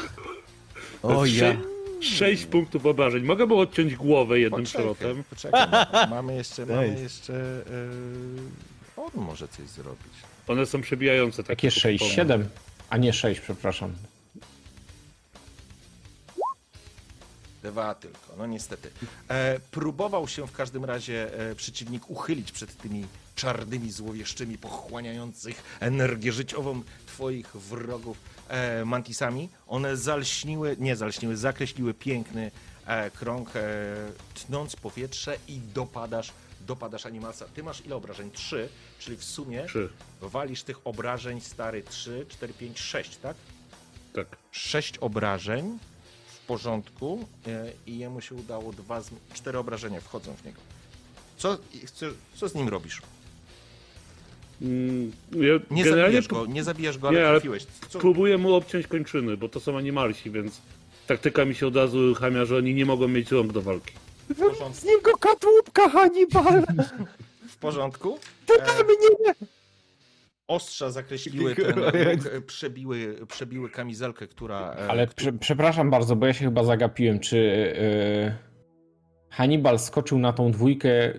O 1.03 1.25
ja. 1.25 1.57
Sze- 2.03 2.15
Sześć 2.17 2.45
punktów 2.45 2.85
obrażeń. 2.85 3.23
Mogę 3.23 3.47
było 3.47 3.61
odciąć 3.61 3.95
głowę 3.95 4.39
jednym 4.39 4.63
przelotem. 4.63 5.23
poczekaj. 5.29 5.69
ma- 5.71 6.07
Mamy 6.15 6.35
jeszcze, 6.35 6.65
mamy 6.65 6.99
jeszcze, 7.01 7.33
yy, 8.95 9.03
on 9.03 9.23
może 9.25 9.47
coś 9.47 9.67
zrobić. 9.67 10.13
One 10.47 10.65
są 10.65 10.81
przebijające. 10.81 11.37
Tak 11.37 11.47
Takie 11.47 11.71
tylko 11.71 11.79
6, 11.81 12.03
przypomnę. 12.03 12.33
7, 12.35 12.49
a 12.89 12.97
nie 12.97 13.13
6, 13.13 13.41
przepraszam. 13.41 13.93
Dwa 17.63 17.95
tylko, 17.95 18.19
no 18.37 18.45
niestety. 18.47 18.89
E, 19.29 19.59
próbował 19.71 20.27
się 20.27 20.47
w 20.47 20.51
każdym 20.51 20.85
razie 20.85 21.39
e, 21.51 21.55
przeciwnik 21.55 22.09
uchylić 22.09 22.51
przed 22.51 22.77
tymi 22.77 23.05
czarnymi, 23.35 23.91
złowieszczymi, 23.91 24.57
pochłaniających 24.57 25.63
energię 25.79 26.31
życiową 26.31 26.81
twoich 27.05 27.47
wrogów 27.55 28.17
e, 28.47 28.85
mantisami. 28.85 29.49
One 29.67 29.97
zalśniły, 29.97 30.75
nie 30.79 30.95
zalśniły, 30.95 31.37
zakreśliły 31.37 31.93
piękny 31.93 32.51
e, 32.85 33.11
krąg, 33.11 33.55
e, 33.55 33.61
tnąc 34.33 34.75
powietrze 34.75 35.37
i 35.47 35.57
dopadasz, 35.73 36.31
dopadasz 36.67 37.05
animalsa. 37.05 37.45
Ty 37.55 37.63
masz 37.63 37.85
ile 37.85 37.95
obrażeń? 37.95 38.31
Trzy, 38.31 38.69
czyli 38.99 39.17
w 39.17 39.23
sumie 39.23 39.65
Trzy. 39.65 39.89
walisz 40.21 40.63
tych 40.63 40.87
obrażeń 40.87 41.41
stary 41.41 41.83
3, 41.83 42.25
4, 42.29 42.53
5, 42.53 42.79
6, 42.79 43.17
tak? 43.17 43.35
Tak. 44.15 44.27
sześć 44.51 44.97
obrażeń 44.97 45.79
w 46.27 46.45
porządku 46.45 47.27
e, 47.47 47.71
i 47.87 47.97
jemu 47.97 48.21
się 48.21 48.35
udało 48.35 48.71
dwa, 48.73 49.01
z- 49.01 49.09
cztery 49.33 49.57
obrażenia 49.57 50.01
wchodzą 50.01 50.33
w 50.35 50.45
niego. 50.45 50.59
Co, 51.37 51.57
chcesz, 51.85 52.13
co 52.35 52.49
z 52.49 52.55
nim 52.55 52.69
robisz? 52.69 53.01
Mm, 54.63 55.11
Ja 55.31 55.53
Nie 55.71 55.83
generalnie 55.83 56.21
zabijasz 56.21 56.27
go, 56.27 56.45
nie 56.45 56.63
zabijasz 56.63 56.97
go, 56.97 57.07
ale 57.07 57.19
Nie, 57.19 57.25
trafiłeś. 57.27 57.65
Co, 57.89 57.99
próbuję 57.99 58.37
mu 58.37 58.53
obciąć 58.53 58.87
kończyny, 58.87 59.37
bo 59.37 59.49
to 59.49 59.59
są 59.59 59.77
animalsi, 59.77 60.31
więc 60.31 60.61
taktyka 61.07 61.45
mi 61.45 61.55
się 61.55 61.67
od 61.67 61.75
razu 61.75 61.97
uruchamia, 61.97 62.45
że 62.45 62.57
oni 62.57 62.73
nie 62.73 62.85
mogą 62.85 63.07
mieć 63.07 63.31
rąk 63.31 63.51
do 63.51 63.61
walki. 63.61 63.93
porządku? 64.37 64.73
Z 64.73 64.83
niego 64.85 65.17
kadłubka, 65.17 65.89
Hannibal! 65.89 66.63
W 67.49 67.57
porządku? 67.57 68.19
To 68.45 68.53
E, 68.55 68.57
dla 68.65 68.73
mnie! 68.83 69.35
Ostrza 70.47 70.91
zakreśliły 70.91 71.55
ten 71.55 71.79
łuk, 71.79 71.93
e, 72.33 72.41
przebiły, 72.41 73.17
przebiły 73.27 73.69
kamizelkę, 73.69 74.27
która... 74.27 74.73
e, 74.73 74.87
Ale 74.87 75.07
prze, 75.07 75.33
przepraszam 75.33 75.89
bardzo, 75.89 76.15
bo 76.15 76.25
ja 76.25 76.33
się 76.33 76.45
chyba 76.45 76.63
zagapiłem. 76.63 77.19
Czy 77.19 77.37
yy, 77.37 78.33
Hannibal 79.29 79.79
skoczył 79.79 80.19
na 80.19 80.33
tą 80.33 80.51
dwójkę 80.51 81.13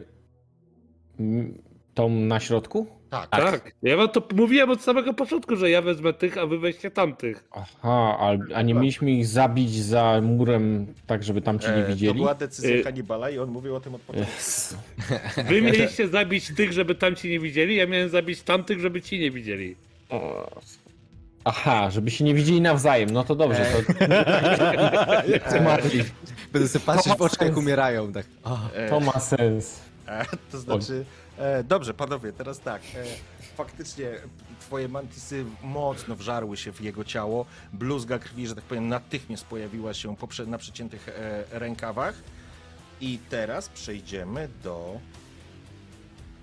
tą 1.94 2.08
na 2.10 2.40
środku? 2.40 2.86
Tak, 3.15 3.31
Tak. 3.31 3.73
Ja 3.82 3.97
wam 3.97 4.09
to 4.09 4.23
mówiłem 4.35 4.70
od 4.70 4.82
samego 4.82 5.15
początku, 5.15 5.57
że 5.57 5.70
ja 5.70 5.82
wezmę 5.82 6.12
tych, 6.12 6.39
a 6.39 6.47
wy 6.47 6.59
weźcie 6.59 6.91
tamtych. 6.91 7.45
Aha, 7.53 8.16
a, 8.20 8.55
a 8.55 8.62
nie 8.62 8.74
mieliśmy 8.74 9.11
ich 9.11 9.27
zabić 9.27 9.74
za 9.74 10.20
murem, 10.23 10.86
tak 11.07 11.23
żeby 11.23 11.43
tam 11.43 11.59
ci 11.59 11.66
nie 11.69 11.74
E, 11.74 11.82
To 11.82 11.89
widzieli? 11.89 12.15
była 12.15 12.35
decyzja 12.35 12.77
E, 12.77 12.82
Hannibala 12.82 13.31
i 13.31 13.39
on 13.39 13.51
mówił 13.51 13.77
o 13.77 13.81
tym 13.81 13.95
od 13.95 14.01
początku. 14.01 14.32
Jezu. 14.36 14.77
Wy 15.49 15.62
mieliście 15.62 16.09
zabić 16.09 16.55
tych, 16.57 16.73
żeby 16.73 16.95
tamci 16.95 17.28
nie 17.31 17.41
widzieli, 17.41 17.77
ja 17.77 17.86
miałem 17.86 18.09
zabić 18.09 18.43
tamtych, 18.43 18.81
żeby 18.81 19.03
ci 19.03 19.19
nie 19.19 19.31
widzieli. 19.31 19.77
O. 20.11 20.51
Aha, 21.45 21.91
żeby 21.91 22.11
się 22.11 22.24
nie 22.24 22.35
widzieli 22.35 22.61
nawzajem, 22.61 23.11
no 23.11 23.24
to 23.24 23.35
dobrze. 23.35 23.66
To, 23.66 24.05
E, 24.05 25.41
to, 25.51 25.61
Marli, 25.62 26.01
Będę 26.53 26.69
sobie 26.69 26.85
patrzeć 26.85 27.12
w 27.19 27.23
oczach, 27.23 27.41
jak 27.49 27.57
umierają. 27.57 28.12
Tak. 28.12 28.27
O. 28.45 28.59
to 28.91 29.01
ma 29.01 29.12
sens. 29.20 29.81
E, 30.09 30.24
to 30.53 30.59
znaczy, 30.59 31.05
e, 31.39 31.65
dobrze, 31.65 31.94
panowie, 31.94 32.32
teraz 32.32 32.61
tak. 32.61 32.82
E, 32.82 33.05
faktycznie 33.56 34.11
twoje 34.61 34.89
mantisy 34.89 35.44
mocno 35.62 36.16
wżarły 36.16 36.56
się 36.56 36.73
w 36.73 36.81
jego 36.81 37.05
ciało. 37.05 37.47
Bluzga 37.73 38.19
krwi, 38.19 38.47
że 38.47 38.55
tak 38.55 38.65
powiem, 38.65 38.89
natychmiast 38.89 39.44
pojawiła 39.44 39.94
się 39.94 40.16
poprze- 40.16 40.47
na 40.47 40.59
przeciętych 40.59 41.09
e, 41.09 41.44
rękawach. 41.51 42.15
I 43.01 43.19
teraz 43.31 43.69
przejdziemy 43.69 44.48
do 44.62 45.01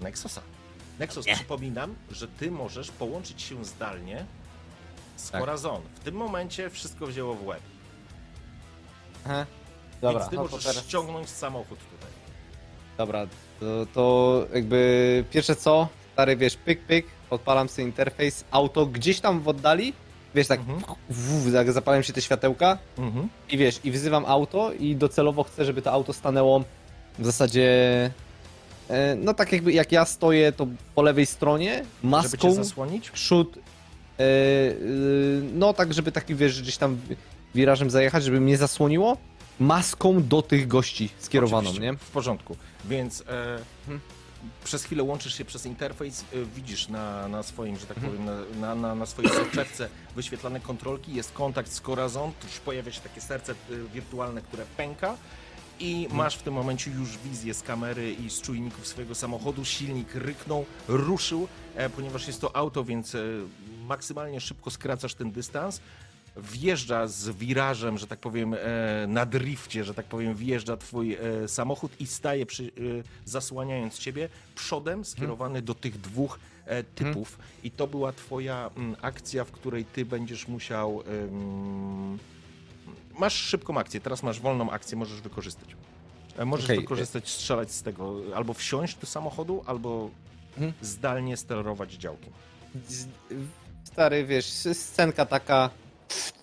Nexusa. 0.01 0.41
Nexus, 0.99 1.26
przypominam, 1.26 1.95
że 2.11 2.27
ty 2.27 2.51
możesz 2.51 2.91
połączyć 2.91 3.41
się 3.41 3.65
zdalnie 3.65 4.26
z 5.18 5.31
Tak. 5.31 5.41
Corazon. 5.41 5.81
W 5.95 5.99
tym 5.99 6.15
momencie 6.15 6.69
wszystko 6.69 7.07
wzięło 7.07 7.35
w 7.35 7.45
łeb. 7.45 7.61
Aha. 9.26 9.45
Dobra, 10.01 10.19
Więc 10.19 10.30
ty 10.30 10.35
no 10.35 10.43
to 10.43 10.49
możesz 10.51 10.65
teraz... 10.65 10.84
ściągnąć 10.88 11.30
samochód 11.30 11.80
tutaj. 11.80 12.09
Dobra, 12.97 13.27
to, 13.61 13.85
to 13.93 14.45
jakby 14.53 15.23
pierwsze 15.31 15.55
co, 15.55 15.88
stary 16.14 16.35
wiesz, 16.38 16.56
pyk, 16.56 16.80
pyk, 16.81 17.06
odpalam 17.30 17.69
sobie 17.69 17.88
interfejs, 17.88 18.43
auto 18.51 18.85
gdzieś 18.85 19.19
tam 19.19 19.40
w 19.41 19.48
oddali, 19.48 19.93
wiesz, 20.35 20.48
tak, 20.48 20.59
Mhm. 20.59 20.81
w, 21.09 21.51
jak 21.53 21.72
zapalają 21.72 22.01
się 22.03 22.14
te 22.14 22.22
światełka 22.22 22.77
Mhm. 22.98 23.30
i 23.49 23.57
wiesz, 23.57 23.80
i 23.83 23.91
wyzywam 23.91 24.25
auto 24.25 24.72
i 24.80 24.95
docelowo 24.95 25.43
chcę, 25.43 25.65
żeby 25.65 25.81
to 25.81 25.91
auto 25.91 26.14
stanęło 26.14 26.64
w 27.19 27.25
zasadzie, 27.25 27.69
e, 28.90 29.15
no 29.15 29.33
tak 29.33 29.51
jakby 29.51 29.73
jak 29.73 29.91
ja 29.91 30.06
stoję, 30.06 30.51
to 30.51 30.67
po 30.95 31.01
lewej 31.01 31.25
stronie, 31.25 31.73
Żeby 31.75 31.88
maską, 32.11 32.38
cię 32.38 32.53
zasłonić? 32.53 33.11
przód, 33.11 33.57
e, 33.57 34.23
e, 34.23 34.25
no 35.53 35.73
tak, 35.73 35.93
żeby 35.93 36.11
taki, 36.11 36.35
wiesz, 36.35 36.61
gdzieś 36.61 36.77
tam 36.77 36.98
wirażem 37.56 37.90
zajechać, 37.90 38.23
żeby 38.23 38.40
mnie 38.41 38.57
zasłoniło, 38.57 39.17
maską 39.61 40.23
do 40.23 40.41
tych 40.41 40.67
gości 40.67 41.09
skierowaną, 41.19 41.69
Oczywiście, 41.69 41.91
nie? 41.91 41.98
W 41.98 42.09
porządku. 42.11 42.57
Więc 42.85 43.22
e, 43.22 43.59
Mhm. 43.81 43.99
przez 44.64 44.83
chwilę 44.83 45.03
łączysz 45.03 45.38
się 45.38 45.45
przez 45.45 45.65
interfejs, 45.65 46.22
e, 46.22 46.25
widzisz 46.56 46.88
na, 46.88 47.27
na 47.27 47.43
swoim, 47.43 47.77
że 47.77 47.85
tak 47.85 47.98
Mhm. 47.98 48.14
powiem, 48.17 48.25
na, 48.61 48.67
na, 48.67 48.75
na, 48.75 48.95
na 48.95 49.06
swojej 49.06 49.31
soczewce 49.31 49.90
wyświetlane 50.15 50.59
kontrolki, 50.59 51.14
jest 51.14 51.31
kontakt 51.31 51.72
z 51.72 51.81
Corazon, 51.81 52.31
tuż 52.41 52.59
pojawia 52.59 52.91
się 52.91 53.01
takie 53.01 53.22
serce 53.22 53.51
e, 53.51 53.56
wirtualne, 53.93 54.41
które 54.41 54.65
pęka 54.77 55.15
i 55.80 55.93
Mhm. 56.03 56.17
masz 56.17 56.35
w 56.35 56.41
tym 56.43 56.53
momencie 56.53 56.91
już 56.91 57.17
wizję 57.17 57.53
z 57.53 57.61
kamery 57.61 58.14
i 58.14 58.30
z 58.30 58.41
czujników 58.41 58.88
swojego 58.88 59.15
samochodu. 59.15 59.65
Silnik 59.65 60.15
ryknął, 60.15 60.65
ruszył, 60.88 61.48
e, 61.75 61.90
ponieważ 61.90 62.27
jest 62.27 62.41
to 62.41 62.56
auto, 62.56 62.83
więc 62.83 63.15
e, 63.15 63.19
maksymalnie 63.88 64.41
szybko 64.41 64.72
skracasz 64.72 65.14
ten 65.14 65.31
dystans. 65.31 65.81
Wjeżdża 66.38 67.08
z 67.08 67.30
wirażem, 67.30 67.98
że 67.98 68.08
tak 68.08 68.19
powiem, 68.19 68.53
e, 68.53 68.58
na 69.08 69.26
drifcie, 69.26 69.84
że 69.84 69.93
tak 69.93 70.06
powiem, 70.06 70.35
wjeżdża 70.35 70.77
twój 70.77 71.14
e, 71.14 71.48
samochód 71.48 71.92
i 72.01 72.08
staje 72.08 72.45
przy, 72.45 72.64
e, 72.64 72.69
zasłaniając 73.26 74.00
ciebie 74.00 74.30
przodem 74.56 75.06
skierowany 75.06 75.61
do 75.61 75.74
tych 75.76 76.01
dwóch 76.01 76.40
typów. 76.95 77.40
I 77.64 77.72
to 77.72 77.88
była 77.88 78.14
twoja 78.14 78.69
mm, 78.77 78.95
akcja, 79.01 79.43
w 79.45 79.51
której 79.51 79.85
ty 79.85 80.06
będziesz 80.06 80.48
musiał. 80.48 81.03
masz 83.19 83.34
szybką 83.34 83.77
akcję, 83.77 84.00
teraz 84.00 84.24
masz 84.24 84.40
wolną 84.40 84.72
akcję, 84.72 84.98
możesz 84.98 85.22
wykorzystać. 85.22 85.76
Możesz 86.45 86.66
Okej. 86.66 86.80
wykorzystać, 86.80 87.30
strzelać 87.30 87.72
z 87.72 87.84
tego, 87.84 88.16
albo 88.35 88.53
wsiąść 88.53 88.95
do 88.98 89.08
samochodu, 89.08 89.64
albo 89.66 90.10
Mhm. 90.58 90.74
zdalnie 90.82 91.38
sterować 91.38 91.93
działkiem. 91.93 92.34
Stary, 93.84 94.26
wiesz, 94.26 94.45
scenka 94.74 95.26
taka 95.26 95.69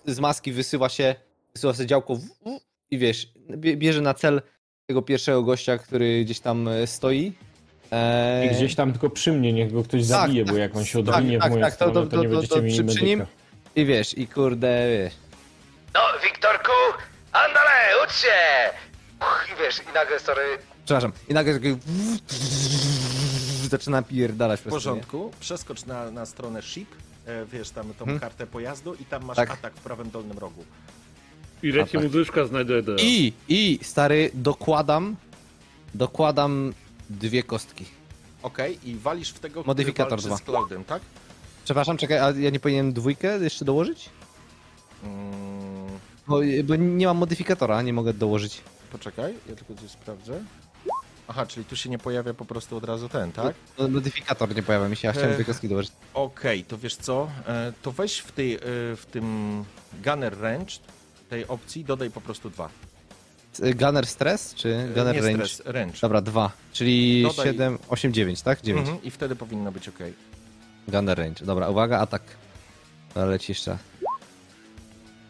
z 0.05 0.19
maski 0.19 0.51
wysyła 0.51 0.89
się, 0.89 1.15
wysyła 1.55 1.73
się 1.73 1.85
działko 1.85 2.15
w- 2.15 2.19
w- 2.21 2.59
i 2.91 2.97
wiesz, 2.97 3.27
bie- 3.49 3.77
bierze 3.77 4.01
na 4.01 4.13
cel 4.13 4.41
tego 4.87 5.01
pierwszego 5.01 5.43
gościa, 5.43 5.77
który 5.77 6.23
gdzieś 6.25 6.39
tam 6.39 6.67
e, 6.67 6.87
stoi. 6.87 7.33
Eee, 7.91 8.47
I 8.47 8.49
gdzieś 8.49 8.75
tam 8.75 8.91
tylko 8.91 9.09
przy 9.09 9.31
mnie, 9.31 9.53
niech 9.53 9.71
go 9.73 9.83
ktoś 9.83 10.01
Tak, 10.01 10.07
zabije, 10.07 10.45
tak, 10.45 10.53
bo 10.53 10.59
jak 10.59 10.75
on 10.75 10.85
się 10.85 11.03
tak, 11.05 11.15
odwinie 11.15 11.39
tak, 11.39 11.47
w 11.47 11.51
moją 11.51 11.61
tak, 11.65 11.75
to- 11.75 11.75
stronę, 11.89 11.93
to- 11.93 12.07
to, 12.17 12.23
nie 12.23 12.29
to- 12.29 12.29
będziecie 12.35 12.55
to 12.55 12.61
mieli 12.61 12.73
przy- 12.73 12.95
przy 12.95 13.05
nim-. 13.05 13.25
I 13.75 13.85
wiesz, 13.85 14.17
i 14.17 14.27
kurde, 14.27 14.87
wiesz. 14.89 15.13
No, 15.93 15.99
Wiktorku, 16.23 16.71
andale, 17.31 18.03
ucz 18.05 18.13
się! 18.15 18.27
Uch, 19.21 19.47
I 19.53 19.61
wiesz, 19.63 19.79
i 19.91 19.93
nagle, 19.93 20.19
sorry, 20.19 20.41
Przepraszam. 20.85 21.11
I 21.29 21.33
nagle 21.33 21.53
taki 21.53 21.75
zaczyna 23.69 24.01
pierdalać 24.01 24.59
W 24.61 24.65
nie? 24.65 24.69
porządku, 24.71 25.31
przeskocz 25.39 25.85
na, 25.85 26.11
na 26.11 26.25
stronę 26.25 26.61
ship, 26.61 26.89
wiesz, 27.53 27.69
tam 27.69 27.85
tą 27.93 28.03
Mhm. 28.03 28.19
kartę 28.19 28.47
pojazdu 28.47 28.93
i 28.93 29.05
tam 29.05 29.25
masz 29.25 29.35
Tak. 29.37 29.51
atak 29.51 29.73
w 29.73 29.79
prawym 29.81 30.09
dolnym 30.11 30.37
rogu. 30.37 30.63
I 31.63 31.71
leci 31.71 31.91
tak. 31.91 32.03
muzyczka 32.03 32.45
znajdę. 32.45 32.73
I, 33.01 33.33
i, 33.49 33.79
stary, 33.81 34.31
dokładam, 34.33 35.15
dokładam 35.95 36.73
dwie 37.09 37.43
kostki. 37.43 37.85
Okej, 38.43 38.89
i 38.89 38.95
walisz 38.95 39.29
w 39.29 39.39
tego, 39.39 39.63
Modyfikator 39.65 40.19
który 40.19 40.35
z 40.37 40.41
Cloudem, 40.41 40.83
tak? 40.83 41.01
Przepraszam, 41.65 41.97
czekaj, 41.97 42.17
a 42.19 42.31
ja 42.31 42.49
nie 42.49 42.59
powinienem 42.59 42.93
dwójkę 42.93 43.37
jeszcze 43.39 43.65
dołożyć? 43.65 44.09
Mm, 45.03 45.89
Bo, 46.27 46.39
bo 46.63 46.75
nie 46.75 47.05
mam 47.07 47.17
modyfikatora, 47.17 47.81
nie 47.81 47.93
mogę 47.93 48.13
dołożyć. 48.13 48.61
poczekaj, 48.91 49.33
ja 49.49 49.55
tylko 49.55 49.81
coś 49.81 49.91
sprawdzę. 49.91 50.43
Aha, 51.29 51.45
czyli 51.45 51.65
tu 51.65 51.75
się 51.75 51.89
nie 51.89 51.97
pojawia 51.97 52.33
po 52.33 52.45
prostu 52.45 52.77
od 52.77 52.83
razu 52.83 53.09
ten, 53.09 53.31
tak? 53.31 53.55
No, 53.77 53.87
Modyfikator 53.87 54.55
nie 54.55 54.63
pojawia 54.63 54.89
mi 54.89 54.95
się, 54.95 55.09
a 55.09 55.11
chciałem 55.11 55.33
dwie 55.33 55.45
kostki 55.45 55.69
dołożyć. 55.69 55.91
Okej, 56.13 56.63
to 56.63 56.77
wiesz 56.77 56.95
co? 56.95 57.29
E, 57.47 57.73
To 57.81 57.91
weź 57.91 58.17
w, 58.19 58.31
tej, 58.31 58.55
e, 58.55 58.59
w 58.95 59.05
tym 59.11 59.65
Gunner 60.05 60.39
Range 60.41 60.71
tej 61.29 61.47
opcji 61.47 61.85
dodaj 61.85 62.11
po 62.11 62.21
prostu 62.21 62.49
dwa. 62.49 62.69
Y, 63.63 63.73
Gunner 63.75 64.07
Stress, 64.07 64.55
czy 64.55 64.75
E, 64.75 64.87
Gunner 64.93 65.15
nie 65.15 65.21
Range? 65.21 65.47
Stress, 65.47 65.61
range. 65.73 65.97
Dobra, 66.01 66.21
dwa. 66.21 66.51
Czyli 66.73 67.23
Dodaj- 67.23 67.43
7, 67.43 67.77
8, 67.89 68.13
9, 68.13 68.41
tak? 68.41 68.61
9. 68.61 68.87
Mhm, 68.87 69.03
I 69.03 69.11
wtedy 69.11 69.35
powinno 69.35 69.71
być 69.71 69.89
ok. 69.89 69.97
Gunner 70.87 71.17
Range. 71.17 71.45
Dobra, 71.45 71.69
uwaga, 71.69 71.99
atak. 71.99 72.21
Dobra, 73.13 73.25
leci 73.29 73.51
jeszcze. 73.51 73.77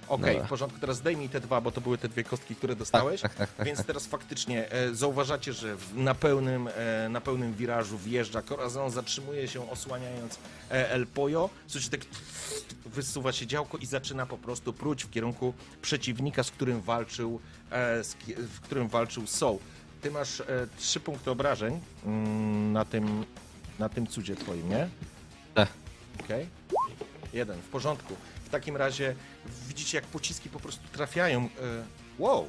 Okej, 0.10 0.34
Dobra. 0.34 0.48
w 0.48 0.50
porządku, 0.50 0.80
teraz 0.80 0.98
zdejmij 0.98 1.30
te 1.30 1.40
dwa, 1.40 1.62
bo 1.62 1.72
to 1.72 1.82
były 1.82 1.98
te 1.98 2.10
dwie 2.10 2.24
kostki, 2.24 2.56
które 2.56 2.76
dostałeś. 2.76 3.22
Tak, 3.22 3.34
tak, 3.34 3.54
tak. 3.54 3.66
Więc 3.66 3.86
teraz 3.86 4.06
faktycznie 4.06 4.72
e, 4.72 4.96
zauważacie, 4.96 5.54
że 5.54 5.76
w, 5.76 5.98
na, 5.98 6.16
pełnym, 6.16 6.70
e, 6.76 7.10
na 7.10 7.22
pełnym 7.22 7.54
wirażu 7.54 7.98
wjeżdża 7.98 8.42
Corazon, 8.42 8.92
zatrzymuje 8.92 9.48
się 9.48 9.72
osłaniając 9.72 10.40
e, 10.72 10.92
El 10.92 11.08
Pollo. 11.08 11.50
Słyszycie 11.68 11.98
tak 11.98 12.08
wysuwa 12.86 13.32
się 13.32 13.48
działko 13.48 13.78
i 13.78 13.86
zaczyna 13.86 14.26
po 14.26 14.38
prostu 14.38 14.74
pruć 14.74 15.04
w 15.04 15.10
kierunku 15.10 15.54
przeciwnika, 15.82 16.44
z 16.44 16.52
którym 16.52 16.82
walczył, 16.82 17.40
e, 17.72 18.04
z, 18.04 18.16
w 18.38 18.62
którym 18.62 18.88
walczył 18.88 19.28
Soul. 19.28 19.60
Ty 20.02 20.12
masz 20.12 20.42
e, 20.42 20.46
trzy 20.78 21.00
punkty 21.00 21.32
obrażeń 21.32 21.80
mm, 22.06 22.74
na, 22.74 22.86
tym, 22.86 23.26
na 23.80 23.90
tym 23.90 24.08
cudzie 24.08 24.36
twoim, 24.36 24.70
nie? 24.70 24.90
Tak. 25.54 25.70
Okej. 26.20 26.48
Jeden, 27.34 27.60
w 27.62 27.68
porządku. 27.68 28.16
W 28.50 28.52
takim 28.52 28.78
razie 28.78 29.16
widzicie, 29.68 29.98
jak 29.98 30.06
pociski 30.06 30.50
po 30.50 30.60
prostu 30.60 30.88
trafiają. 30.92 31.42
E, 31.42 31.50
wow! 32.19 32.48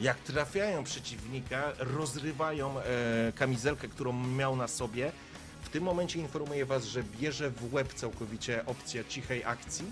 Jak 0.00 0.18
trafiają 0.18 0.84
przeciwnika, 0.84 1.72
rozrywają 1.78 2.80
e, 2.80 2.82
kamizelkę, 3.34 3.88
którą 3.88 4.12
miał 4.12 4.56
na 4.56 4.68
sobie. 4.68 5.12
W 5.62 5.68
tym 5.68 5.84
momencie 5.84 6.18
informuję 6.18 6.66
was, 6.66 6.84
że 6.84 7.02
bierze 7.20 7.50
w 7.50 7.74
łeb 7.74 7.94
całkowicie 7.94 8.66
opcja 8.66 9.04
cichej 9.04 9.44
akcji. 9.44 9.84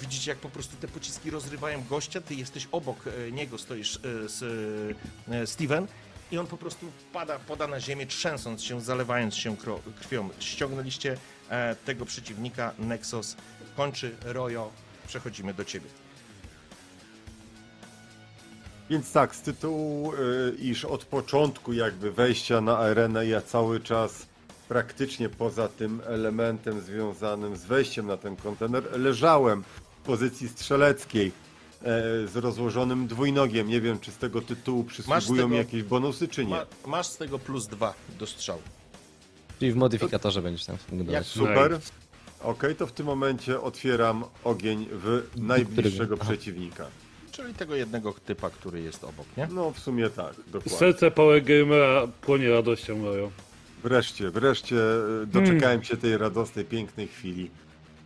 Widzicie, 0.00 0.30
jak 0.30 0.38
po 0.38 0.48
prostu 0.48 0.76
te 0.76 0.88
pociski 0.88 1.30
rozrywają 1.30 1.84
gościa, 1.84 2.20
ty 2.20 2.34
jesteś 2.34 2.68
obok 2.72 2.96
e, 3.06 3.32
niego, 3.32 3.58
stoisz 3.58 4.00
z 4.26 4.98
Steven 5.50 5.86
i 6.32 6.38
on 6.38 6.46
po 6.46 6.56
prostu 6.56 6.92
pada, 7.12 7.38
pada 7.38 7.66
na 7.66 7.80
ziemię, 7.80 8.06
trzęsąc 8.06 8.62
się, 8.62 8.80
zalewając 8.80 9.34
się 9.34 9.56
krwią. 10.00 10.28
Ściągnęliście 10.40 11.16
tego 11.84 12.06
przeciwnika, 12.06 12.72
Nexus 12.78 13.36
kończy, 13.76 14.16
Rojo, 14.24 14.70
przechodzimy 15.06 15.54
do 15.54 15.64
ciebie. 15.64 15.86
Więc 18.90 19.12
tak, 19.12 19.34
z 19.36 19.40
tytułu, 19.40 20.12
y, 20.12 20.16
iż 20.58 20.84
od 20.84 21.04
początku 21.04 21.72
jakby 21.72 22.12
wejścia 22.12 22.60
na 22.60 22.78
arenę 22.78 23.26
ja 23.26 23.40
cały 23.40 23.80
czas 23.80 24.26
praktycznie 24.68 25.28
poza 25.28 25.68
tym 25.68 26.02
elementem 26.06 26.80
związanym 26.80 27.56
z 27.56 27.64
wejściem 27.64 28.06
na 28.06 28.16
ten 28.16 28.36
kontener 28.36 29.00
leżałem 29.00 29.62
w 29.62 30.06
pozycji 30.06 30.48
strzeleckiej 30.48 31.26
e, 31.82 31.82
z 32.26 32.36
rozłożonym 32.36 33.06
dwójnogiem. 33.06 33.68
Nie 33.68 33.80
wiem, 33.80 34.00
czy 34.00 34.10
z 34.10 34.16
tego 34.16 34.42
tytułu 34.42 34.84
przysługują 34.84 35.36
tego- 35.36 35.48
mi 35.48 35.56
jakieś 35.56 35.82
bonusy, 35.82 36.28
czy 36.28 36.44
nie. 36.44 36.50
Ma, 36.50 36.66
masz 36.86 37.06
z 37.06 37.16
tego 37.16 37.38
plus 37.38 37.66
dwa 37.66 37.94
do 38.18 38.26
strzału. 38.26 38.62
Czyli 39.58 39.72
w 39.72 39.76
modyfikatorze 39.76 40.42
będziesz 40.42 40.64
tam 40.64 40.76
Jak 40.92 41.04
dodać. 41.04 41.26
Super. 41.26 41.80
Okej, 42.42 42.76
to 42.76 42.86
w 42.86 42.92
tym 42.92 43.06
momencie 43.06 43.60
otwieram 43.60 44.24
ogień 44.44 44.86
w 44.92 45.22
najbliższego? 45.36 46.14
Aha. 46.20 46.24
przeciwnika. 46.30 46.86
Czyli 47.32 47.54
tego 47.54 47.74
jednego 47.74 48.12
typa, 48.26 48.50
który 48.50 48.80
jest 48.80 49.04
obok, 49.04 49.26
nie? 49.36 49.48
No 49.52 49.70
w 49.70 49.78
sumie 49.78 50.10
tak, 50.10 50.34
dokładnie. 50.46 50.78
Serce 50.78 51.10
Power 51.10 51.42
Gamera 51.44 52.06
płonie 52.20 52.50
radością 52.50 52.98
moją. 52.98 53.30
Wreszcie, 53.82 54.30
wreszcie 54.30 54.76
e, 55.22 55.26
doczekałem 55.26 55.84
się 55.84 55.96
tej 55.96 56.18
radosnej, 56.18 56.64
pięknej 56.64 57.08
chwili, 57.08 57.50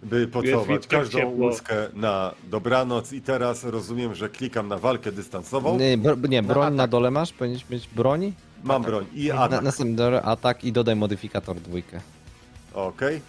by 0.03 0.27
pocałować 0.29 0.83
tak 0.87 0.91
każdą 1.01 1.19
ciepło. 1.19 1.33
łuskę 1.47 1.75
na 1.95 2.35
dobranoc 2.51 3.13
i 3.13 3.21
teraz 3.21 3.65
rozumiem, 3.65 4.15
że 4.15 4.29
klikam 4.29 4.69
na 4.69 4.79
walkę 4.79 5.13
dystansową. 5.13 5.79
Nie, 5.79 5.99
bro, 5.99 6.17
nie 6.29 6.43
broń 6.43 6.65
atak. 6.67 6.75
na 6.77 6.87
dole 6.87 7.11
masz, 7.11 7.33
powinieneś 7.33 7.71
mieć 7.71 7.89
broni. 7.89 8.33
Mam 8.65 8.83
broń 8.83 9.07
i 9.15 9.29
Na, 9.29 9.35
atak. 9.35 9.63
następny 9.63 9.97
dole 9.97 10.23
atak 10.23 10.65
i 10.65 10.73
dodaj 10.73 10.97
modyfikator 10.97 11.57
dwójkę. 11.57 12.01
Okej. 12.75 13.21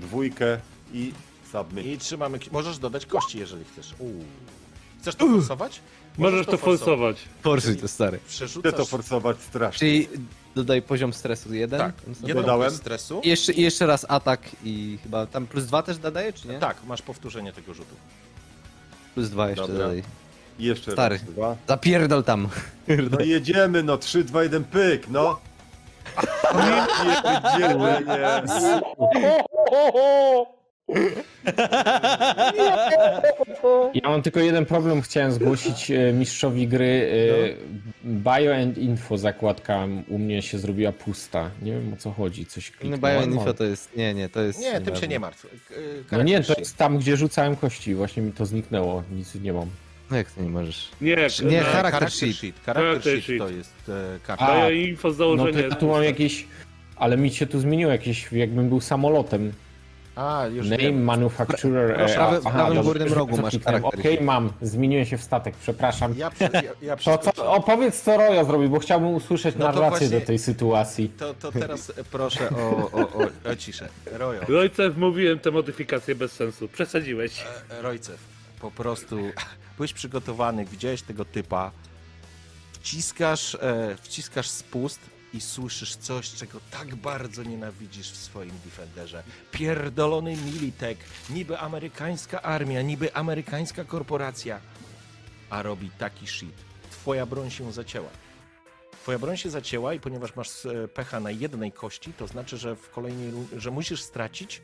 Dwójkę 0.00 0.58
i 0.92 1.12
submit. 1.52 1.86
I 1.86 1.98
trzymamy. 1.98 2.38
ki- 2.38 2.48
Możesz 2.52 2.78
dodać 2.78 3.06
kości, 3.06 3.38
jeżeli 3.38 3.64
chcesz. 3.64 3.94
Uuu. 3.98 4.24
Chcesz 5.00 5.14
to 5.14 5.26
forsować? 5.28 5.80
Możesz 6.18 6.46
to 6.46 6.56
forsować. 6.58 7.16
Forsuj 7.42 7.76
to 7.76 7.88
stary. 7.88 8.18
Chcę 8.18 8.28
Przerzucasz. 8.28 8.74
to 8.74 8.84
forsować 8.84 9.40
strasznie. 9.40 9.78
Czyli 9.78 10.08
dodaj 10.54 10.82
poziom 10.82 11.12
stresu 11.12 11.54
jeden. 11.54 11.78
Tak, 11.80 12.00
Tam 12.02 12.14
sobie- 12.14 12.28
jedną 12.28 12.42
Dodałem. 12.42 12.70
stresu. 12.70 13.20
I 13.24 13.28
jeszcze, 13.28 13.52
I 13.52 13.62
jeszcze 13.62 13.86
raz 13.86 14.06
atak 14.08 14.40
i 14.64 14.98
chyba 15.02 15.26
tam 15.26 15.46
plus 15.46 15.64
dwa 15.64 15.82
też 15.82 15.98
dodaje, 15.98 16.32
czy 16.32 16.48
nie? 16.48 16.58
Tak, 16.58 16.76
masz 16.86 17.02
powtórzenie 17.02 17.52
tego 17.52 17.74
rzutu. 17.74 17.94
Plus 19.14 19.28
dwa 19.30 19.48
jeszcze 19.50 19.66
Dobra. 19.66 19.78
dodaj. 19.84 20.02
I 20.58 20.64
Jeszcze 20.64 20.92
Stary. 20.92 21.14
raz 21.18 21.24
dwa. 21.24 21.56
Zapierdol 21.68 22.24
tam. 22.24 22.48
No 23.10 23.20
jedziemy, 23.24 23.82
no 23.82 23.98
3, 23.98 24.24
2, 24.24 24.42
1, 24.42 24.64
pyk, 24.64 25.08
no. 25.08 25.40
Pierdzielenie. 27.22 28.02
Ja 33.94 34.08
mam 34.10 34.22
tylko 34.22 34.40
jeden 34.40 34.66
problem, 34.66 35.02
chciałem 35.02 35.32
zgłosić 35.32 35.90
e, 35.90 36.12
mistrzowi 36.12 36.68
gry. 36.68 37.10
e, 38.04 38.08
Bio 38.08 38.54
and 38.56 38.78
Info 38.78 39.18
zakładka 39.18 39.86
u 40.08 40.18
mnie 40.18 40.42
się 40.42 40.58
zrobiła 40.58 40.92
pusta. 40.92 41.50
Nie 41.62 41.72
wiem 41.72 41.92
o 41.94 41.96
co 41.96 42.10
chodzi, 42.10 42.46
coś 42.46 42.70
No 42.72 42.78
kliknąłem. 42.78 43.20
Bioinfo 43.30 43.54
to 43.54 43.64
jest, 43.64 43.96
nie, 43.96 44.14
nie, 44.14 44.28
to 44.28 44.40
jest... 44.40 44.60
Nie, 44.60 44.80
tym 44.80 44.96
się 44.96 45.08
nie 45.08 45.20
martw. 45.20 45.46
K- 46.10 46.16
No 46.16 46.22
nie, 46.22 46.42
to 46.42 46.54
jest 46.58 46.76
tam, 46.76 46.98
gdzie 46.98 47.16
rzucałem 47.16 47.56
kości. 47.56 47.94
Właśnie 47.94 48.22
mi 48.22 48.32
to 48.32 48.46
zniknęło. 48.46 49.02
Nic 49.12 49.34
nie 49.34 49.52
mam. 49.52 49.68
No 50.12 50.18
jak 50.18 50.30
to 50.30 50.42
nie 50.42 50.48
możesz? 50.50 50.88
Nie, 51.00 51.10
Nie, 51.10 51.16
na- 51.22 51.28
sheet. 51.28 51.48
charakter 51.50 51.72
Charakter 51.92 52.10
sheet. 52.10 52.36
sheet. 52.36 52.54
Charakter 52.66 52.84
Charakter 52.84 53.12
sheet 53.12 53.24
sheet. 53.24 53.38
to 53.38 53.48
jest 53.48 53.88
e, 53.88 54.18
karta. 54.26 54.44
A, 54.48 54.48
daję 54.60 54.82
info 54.88 55.12
z 55.12 55.18
No 55.18 55.26
to 55.26 55.36
założenia. 55.36 55.60
ja 55.68 55.74
tu 55.74 55.86
mam 55.88 56.02
jakieś... 56.04 56.46
Ale 56.96 57.16
mi 57.16 57.30
się 57.30 57.46
tu 57.46 57.60
zmieniło 57.60 57.92
jakieś, 57.92 58.32
jakbym 58.32 58.68
był 58.68 58.80
samolotem. 58.80 59.52
A, 60.16 60.46
już 60.52 60.68
Name, 60.68 60.82
wiem. 60.82 61.04
manufacturer... 61.04 61.96
Proszę, 61.96 62.14
e, 62.14 62.16
prawy- 62.18 62.40
w 62.40 62.46
aha, 62.46 62.56
prawym 62.58 62.74
dobrze, 62.74 62.88
górnym 62.92 63.12
rogu 63.12 63.36
masz 63.42 63.58
charakter 63.64 64.00
Okej, 64.00 64.20
mam. 64.20 64.52
Zmieniłem 64.62 65.04
się 65.06 65.18
w 65.18 65.22
statek, 65.22 65.54
przepraszam. 65.62 66.14
Ja, 66.16 66.30
prze, 66.30 66.50
ja, 66.52 66.62
ja 66.82 66.96
To 66.96 67.18
co, 67.18 67.52
opowiedz 67.52 68.02
co 68.02 68.16
Rojo 68.16 68.44
zrobił, 68.44 68.68
bo 68.70 68.78
chciałbym 68.78 69.08
usłyszeć 69.14 69.54
No 69.58 69.66
to 69.66 69.72
narrację 69.72 69.98
właśnie- 70.08 70.20
do 70.20 70.26
tej 70.26 70.38
sytuacji. 70.38 71.08
To, 71.08 71.34
to 71.34 71.52
teraz 71.52 71.90
e, 71.90 72.04
proszę 72.10 72.50
o, 72.50 72.90
o, 72.92 73.00
o, 73.00 73.50
o 73.52 73.56
ciszę. 73.56 73.88
Rojo. 74.12 74.40
Rojcew, 74.48 74.96
mówiłem 74.96 75.38
te 75.38 75.50
modyfikacje 75.50 76.14
bez 76.14 76.32
sensu. 76.32 76.68
Przesadziłeś. 76.68 77.44
E, 77.70 77.82
Rojcew, 77.82 78.18
po 78.60 78.70
prostu 78.70 79.18
byłeś 79.76 79.92
przygotowany, 79.92 80.64
widziałeś 80.64 81.02
tego 81.02 81.24
typa, 81.24 81.70
wciskasz, 82.72 83.54
e, 83.54 83.96
wciskasz 84.02 84.48
spust 84.48 85.00
i 85.34 85.40
słyszysz 85.40 85.96
coś, 85.96 86.32
czego 86.32 86.60
tak 86.70 86.94
bardzo 86.94 87.42
nienawidzisz 87.42 88.10
w 88.10 88.16
swoim 88.16 88.52
Defenderze. 88.64 89.22
Pierdolony 89.50 90.36
Militek, 90.36 90.98
niby 91.30 91.58
amerykańska 91.58 92.42
armia, 92.42 92.82
niby 92.82 93.14
amerykańska 93.14 93.84
korporacja, 93.84 94.60
a 95.50 95.62
robi 95.62 95.90
taki 95.90 96.26
shit. 96.26 96.54
Twoja 96.90 97.26
broń 97.26 97.50
się 97.50 97.72
zacięła. 97.72 98.10
Twoja 99.02 99.18
broń 99.18 99.36
się 99.36 99.50
zacięła 99.50 99.94
i 99.94 100.00
ponieważ 100.00 100.36
masz 100.36 100.66
e, 100.66 100.88
pecha 100.88 101.20
na 101.20 101.30
jednej 101.30 101.72
kości, 101.72 102.12
to 102.12 102.26
znaczy, 102.26 102.56
że 102.56 102.76
w 102.76 102.90
kolejnej, 102.90 103.32
że 103.56 103.70
musisz 103.70 104.02
stracić 104.02 104.62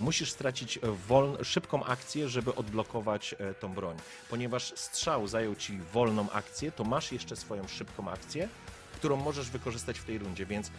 musisz 0.00 0.30
stracić 0.30 0.76
e, 0.76 0.80
woln- 1.08 1.44
szybką 1.44 1.84
akcję, 1.84 2.28
żeby 2.28 2.54
odblokować 2.54 3.34
e, 3.38 3.54
tą 3.54 3.74
broń. 3.74 3.96
Ponieważ 4.30 4.72
strzał 4.76 5.28
zajął 5.28 5.54
ci 5.54 5.78
wolną 5.92 6.30
akcję, 6.30 6.72
to 6.72 6.84
masz 6.84 7.12
jeszcze 7.12 7.36
swoją 7.36 7.68
szybką 7.68 8.10
akcję, 8.10 8.48
którą 8.94 9.16
możesz 9.16 9.50
wykorzystać 9.50 9.98
w 9.98 10.04
tej 10.04 10.18
rundzie, 10.18 10.46
więc 10.46 10.70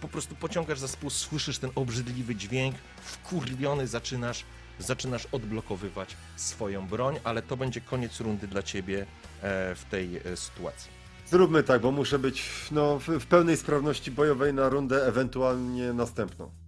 po 0.00 0.08
prostu 0.08 0.34
pociągasz 0.34 0.78
za 0.78 0.88
spust, 0.88 1.16
słyszysz 1.16 1.58
ten 1.58 1.70
obrzydliwy 1.74 2.34
dźwięk, 2.36 2.76
wkurwiony 3.02 3.86
zaczynasz, 3.86 4.44
zaczynasz 4.78 5.26
odblokowywać 5.32 6.16
swoją 6.36 6.86
broń, 6.86 7.20
ale 7.24 7.42
to 7.42 7.56
będzie 7.56 7.80
koniec 7.80 8.20
rundy 8.20 8.48
dla 8.48 8.62
ciebie 8.62 9.06
e, 9.42 9.74
w 9.74 9.84
tej 9.84 10.20
sytuacji. 10.34 10.90
Zróbmy 11.26 11.62
tak, 11.62 11.82
bo 11.82 11.90
muszę 11.90 12.18
być 12.18 12.50
no, 12.70 12.98
w 12.98 13.26
pełnej 13.26 13.56
sprawności 13.56 14.10
bojowej 14.10 14.54
na 14.54 14.68
rundę, 14.68 15.06
ewentualnie 15.06 15.92
następną. 15.92 16.59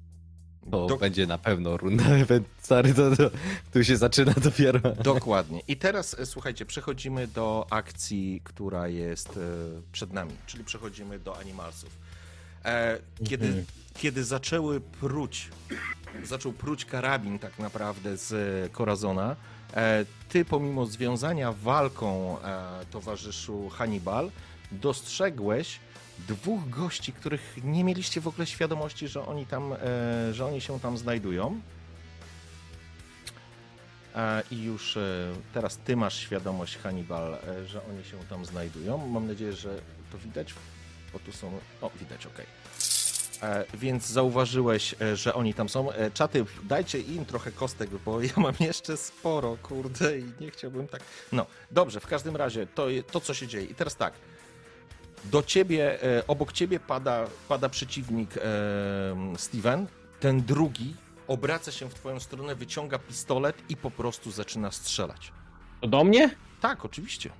To 0.70 0.86
Do- 0.86 0.96
będzie 0.96 1.26
na 1.26 1.38
pewno 1.38 1.76
runda. 1.76 2.04
Stary, 2.62 2.94
to, 2.94 3.16
to 3.16 3.30
tu 3.72 3.84
się 3.84 3.96
zaczyna 3.96 4.32
dopiero. 4.32 4.80
Dokładnie. 5.04 5.60
I 5.68 5.76
teraz 5.76 6.14
e, 6.18 6.26
słuchajcie, 6.26 6.66
przechodzimy 6.66 7.26
do 7.26 7.66
akcji, 7.70 8.40
która 8.44 8.88
jest 8.88 9.28
e, 9.28 9.40
przed 9.92 10.12
nami, 10.12 10.32
czyli 10.46 10.64
przechodzimy 10.64 11.18
do 11.18 11.38
animalsów. 11.38 11.90
E, 12.64 12.98
kiedy, 13.28 13.46
Mhm. 13.46 13.64
kiedy 13.94 14.24
zaczęły 14.24 14.80
pruć, 14.80 15.48
zaczął 16.24 16.52
pruć 16.52 16.84
karabin 16.84 17.38
tak 17.38 17.58
naprawdę 17.58 18.16
z 18.16 18.32
Corazona, 18.72 19.36
e, 19.74 20.04
ty 20.28 20.44
pomimo 20.44 20.86
związania 20.86 21.52
walką 21.52 22.36
e, 22.42 22.68
towarzyszu 22.90 23.68
Hannibal, 23.68 24.30
dostrzegłeś 24.72 25.80
dwóch 26.28 26.68
gości, 26.68 27.12
których 27.12 27.56
nie 27.64 27.84
mieliście 27.84 28.20
w 28.20 28.28
ogóle 28.28 28.46
świadomości, 28.46 29.08
że 29.08 29.26
oni 29.26 29.46
tam, 29.46 29.72
e, 29.72 29.78
że 30.34 30.46
oni 30.46 30.60
się 30.60 30.80
tam 30.80 30.98
znajdują. 30.98 31.60
I 34.50 34.62
już 34.62 34.96
e, 34.96 35.32
teraz 35.54 35.78
ty 35.84 35.96
masz 35.96 36.14
świadomość, 36.14 36.76
Hannibal, 36.76 37.34
e, 37.34 37.66
że 37.66 37.80
oni 37.84 38.04
się 38.04 38.18
tam 38.30 38.44
znajdują. 38.44 39.06
Mam 39.08 39.26
nadzieję, 39.26 39.52
że 39.52 39.78
to 40.12 40.18
widać, 40.18 40.54
bo 41.12 41.18
tu 41.18 41.32
są. 41.32 41.52
O, 41.80 41.90
widać. 42.00 42.26
E, 43.42 43.64
Więc 43.74 44.06
zauważyłeś, 44.06 44.94
że 45.14 45.34
oni 45.34 45.54
tam 45.54 45.68
są. 45.68 45.88
Czaty, 46.14 46.44
dajcie 46.64 47.00
im 47.00 47.24
trochę 47.24 47.52
kostek, 47.52 47.90
bo 48.04 48.20
ja 48.22 48.32
mam 48.36 48.54
jeszcze 48.60 48.96
sporo, 48.96 49.56
kurde, 49.62 50.18
i 50.18 50.32
nie 50.40 50.50
chciałbym 50.50 50.88
tak. 50.88 51.02
No, 51.32 51.46
dobrze, 51.70 52.00
w 52.00 52.06
każdym 52.06 52.36
razie 52.36 52.66
to, 52.66 52.86
to 53.10 53.20
co 53.20 53.34
się 53.34 53.46
dzieje. 53.46 53.64
I 53.66 53.74
teraz 53.74 53.96
tak. 53.96 54.14
Do 55.24 55.42
ciebie, 55.42 56.02
e, 56.02 56.26
obok 56.26 56.52
ciebie 56.52 56.80
pada, 56.80 57.26
pada 57.48 57.68
przeciwnik 57.68 58.36
e, 58.36 58.40
Steven. 59.36 59.86
Ten 60.20 60.42
drugi 60.42 60.94
obraca 61.28 61.72
się 61.72 61.88
w 61.88 61.94
twoją 61.94 62.20
stronę, 62.20 62.54
wyciąga 62.54 62.98
pistolet 62.98 63.56
i 63.68 63.76
po 63.76 63.90
prostu 63.90 64.30
zaczyna 64.30 64.70
strzelać. 64.70 65.32
To 65.80 65.86
do 65.86 66.04
mnie? 66.04 66.30
Tak, 66.60 66.84
oczywiście. 66.84 67.30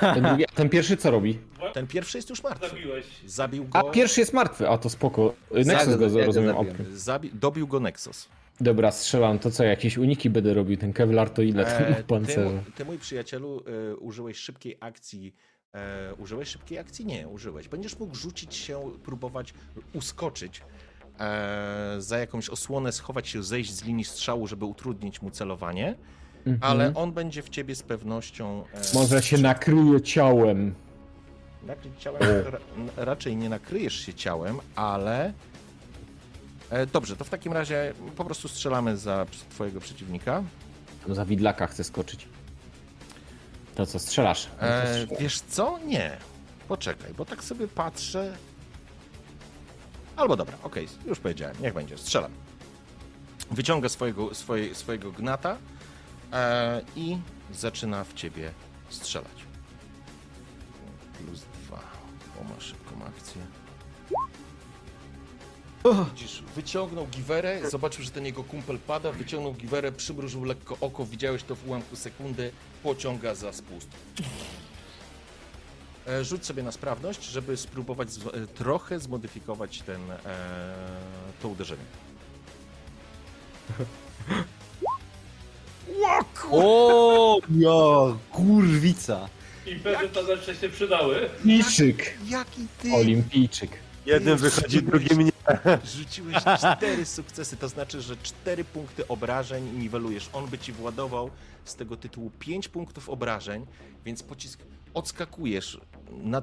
Ten, 0.00 0.22
drugi, 0.22 0.44
ten 0.54 0.68
pierwszy 0.68 0.96
co 0.96 1.10
robi? 1.10 1.38
Ten 1.72 1.86
pierwszy 1.86 2.18
jest 2.18 2.30
już 2.30 2.42
martwy. 2.42 2.68
Zabiłeś. 2.68 3.06
Zabił 3.26 3.64
go. 3.64 3.78
A 3.78 3.90
pierwszy 3.90 4.20
jest 4.20 4.32
martwy, 4.32 4.68
a 4.68 4.78
to 4.78 4.90
spoko. 4.90 5.34
Nexus 5.50 5.96
go 5.96 6.18
ja 6.18 6.26
rozumiem. 6.26 6.56
Zabi... 6.92 7.30
Dobił 7.34 7.66
go 7.66 7.80
Nexus. 7.80 8.28
Dobra, 8.60 8.90
strzelam. 8.90 9.38
To 9.38 9.50
co, 9.50 9.64
jakieś 9.64 9.98
uniki 9.98 10.30
będę 10.30 10.54
robił? 10.54 10.76
Ten 10.76 10.92
Kevlar 10.92 11.30
to 11.30 11.42
ile 11.42 11.64
tam 11.64 11.82
E, 11.82 12.02
w 12.02 12.26
ty, 12.26 12.72
ty, 12.74 12.84
mój 12.84 12.98
przyjacielu, 12.98 13.62
e, 13.90 13.96
użyłeś 13.96 14.36
szybkiej 14.36 14.76
akcji. 14.80 15.34
E, 15.76 16.14
użyłeś 16.14 16.48
szybkiej 16.48 16.78
akcji? 16.78 17.06
Nie, 17.06 17.28
użyłeś. 17.28 17.68
Będziesz 17.68 17.98
mógł 17.98 18.14
rzucić 18.14 18.54
się, 18.54 18.90
próbować 19.04 19.54
uskoczyć 19.94 20.62
e, 21.20 21.94
za 21.98 22.18
jakąś 22.18 22.48
osłonę, 22.48 22.92
schować 22.92 23.28
się, 23.28 23.42
zejść 23.42 23.72
z 23.74 23.84
linii 23.84 24.04
strzału, 24.04 24.46
żeby 24.46 24.64
utrudnić 24.64 25.22
mu 25.22 25.30
celowanie, 25.30 25.94
Mhm. 26.46 26.72
ale 26.72 26.94
on 26.94 27.12
będzie 27.12 27.42
w 27.42 27.48
ciebie 27.48 27.74
z 27.74 27.82
pewnością. 27.82 28.64
E, 28.74 28.94
Może 28.94 29.22
się 29.22 29.38
nakryje 29.38 30.00
ciałem. 30.00 30.74
Nakryć 31.66 31.92
ciałem, 31.98 32.22
ra, 32.22 32.58
raczej 32.96 33.36
nie 33.36 33.48
nakryjesz 33.48 33.94
się 34.06 34.14
ciałem, 34.14 34.58
ale. 34.74 35.32
E, 36.70 36.86
dobrze, 36.86 37.16
to 37.16 37.24
w 37.24 37.30
takim 37.30 37.52
razie 37.52 37.92
po 38.16 38.24
prostu 38.24 38.48
strzelamy 38.48 38.96
za 38.96 39.26
twojego 39.50 39.80
przeciwnika. 39.80 40.42
Za 41.08 41.24
widlaka 41.24 41.66
chcę 41.66 41.84
skoczyć. 41.84 42.28
To 43.74 43.86
co, 43.86 43.98
strzelasz? 43.98 44.48
E, 44.60 45.06
wiesz 45.20 45.40
co? 45.40 45.78
Nie. 45.78 46.16
Poczekaj, 46.68 47.14
bo 47.14 47.24
tak 47.24 47.44
sobie 47.44 47.68
patrzę. 47.68 48.36
Albo 50.16 50.36
dobra, 50.36 50.58
okej, 50.62 50.88
już 51.06 51.20
powiedziałem, 51.20 51.56
niech 51.60 51.74
będzie, 51.74 51.98
strzelam. 51.98 52.30
Wyciąga 53.50 53.88
swojego, 53.88 54.34
swoje, 54.34 54.74
swojego 54.74 55.12
gnata 55.12 55.56
e, 56.32 56.80
i 56.96 57.18
zaczyna 57.52 58.04
w 58.04 58.14
ciebie 58.14 58.50
strzelać. 58.88 59.46
Plus 61.18 61.40
dwa, 61.64 61.80
bo 62.36 62.54
ma 62.54 62.60
szybką 62.60 63.04
akcję. 63.04 63.42
Widzisz, 66.14 66.42
wyciągnął 66.54 67.06
giwerę, 67.06 67.70
zobaczył, 67.70 68.04
że 68.04 68.10
ten 68.10 68.26
jego 68.26 68.44
kumpel 68.44 68.78
pada, 68.78 69.12
wyciągnął 69.12 69.54
giwerę, 69.54 69.92
przymrużył 69.92 70.44
lekko 70.44 70.76
oko, 70.80 71.06
widziałeś 71.06 71.42
to 71.42 71.54
w 71.54 71.68
ułamku 71.68 71.96
sekundy, 71.96 72.52
pociąga 72.82 73.34
za 73.34 73.52
spust. 73.52 73.88
E, 76.08 76.24
Rzuć 76.24 76.46
sobie 76.46 76.62
na 76.62 76.72
sprawność, 76.72 77.24
żeby 77.24 77.56
spróbować 77.56 78.10
z, 78.12 78.26
e, 78.26 78.46
trochę 78.54 79.00
zmodyfikować 79.00 79.82
ten, 79.82 80.10
e, 80.10 80.16
to 81.42 81.48
uderzenie. 81.48 81.82
O, 86.50 87.38
ja, 87.58 88.16
kurwica. 88.30 89.28
Impery 89.66 90.08
to 90.08 90.24
zawsze 90.24 90.54
się 90.54 90.68
przydały. 90.68 91.30
Olimpijczyk. 91.44 92.18
Jaki 92.28 92.66
ty 92.82 92.94
Olimpijczyk. 92.94 93.70
Jeden 94.06 94.36
wychodzi, 94.38 94.82
drugi 94.82 95.14
mnie. 95.14 95.31
Rzuciłeś 95.96 96.36
cztery 96.58 97.04
sukcesy, 97.04 97.56
to 97.56 97.68
znaczy, 97.68 98.00
że 98.00 98.16
cztery 98.16 98.64
punkty 98.64 99.08
obrażeń 99.08 99.78
niwelujesz. 99.78 100.30
On 100.32 100.46
by 100.46 100.58
ci 100.58 100.72
władował 100.72 101.30
z 101.64 101.74
tego 101.74 101.96
tytułu 101.96 102.30
pięć 102.38 102.68
punktów 102.68 103.08
obrażeń, 103.08 103.66
więc 104.04 104.22
pocisk 104.22 104.60
odskakujesz. 104.94 105.80
Na, 106.10 106.42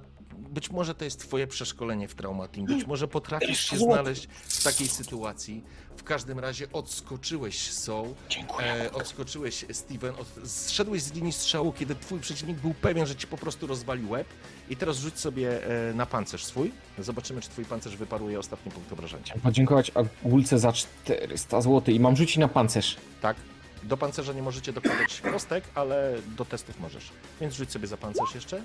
być 0.50 0.72
może 0.72 0.96
to 0.96 1.06
jest 1.06 1.20
twoje 1.20 1.48
przeszkolenie 1.48 2.08
w 2.08 2.16
Traumatim, 2.16 2.66
być 2.66 2.88
może 2.88 3.08
potrafisz 3.08 3.70
się 3.70 3.78
znaleźć 3.78 4.28
w 4.48 4.64
takiej 4.64 4.88
sytuacji. 4.88 5.64
W 5.98 6.04
każdym 6.04 6.40
razie 6.40 6.68
odskoczyłeś 6.74 7.72
Soul, 7.72 8.14
e, 8.60 8.92
odskoczyłeś 8.92 9.66
Steven, 9.72 10.14
od, 10.16 10.50
zszedłeś 10.50 11.02
z 11.02 11.14
linii 11.14 11.32
strzału, 11.32 11.74
kiedy 11.74 11.96
twój 11.96 12.20
przeciwnik 12.20 12.58
był 12.58 12.74
pewien, 12.74 13.06
że 13.06 13.16
ci 13.16 13.28
po 13.28 13.38
prostu 13.38 13.68
rozwali 13.68 14.06
łeb. 14.06 14.28
I 14.70 14.76
teraz 14.76 14.98
rzuć 14.98 15.20
sobie 15.20 15.66
e, 15.90 15.94
na 15.94 16.06
pancerz 16.06 16.46
swój. 16.46 16.72
Zobaczymy, 17.00 17.42
czy 17.42 17.50
twój 17.50 17.66
pancerz 17.66 17.98
wyparuje 17.98 18.40
ostatni 18.40 18.72
punkt 18.72 18.94
obrażenia. 18.94 19.24
Chciałem 19.24 19.42
podziękować 19.42 19.92
Agulce 20.24 20.60
za 20.60 20.74
400 20.74 21.62
zł 21.62 21.94
i 21.94 22.00
mam 22.00 22.16
rzucić 22.16 22.38
na 22.38 22.48
pancerz. 22.48 22.98
Tak? 23.22 23.38
Do 23.84 23.98
pancerza 23.98 24.34
nie 24.34 24.42
możecie 24.42 24.74
dokładać 24.74 25.22
kostek, 25.22 25.64
ale 25.76 26.16
do 26.38 26.46
testów 26.46 26.80
możesz. 26.80 27.10
Więc 27.42 27.54
rzuć 27.54 27.72
sobie 27.72 27.88
za 27.88 27.98
pancerz 27.98 28.36
jeszcze. 28.36 28.64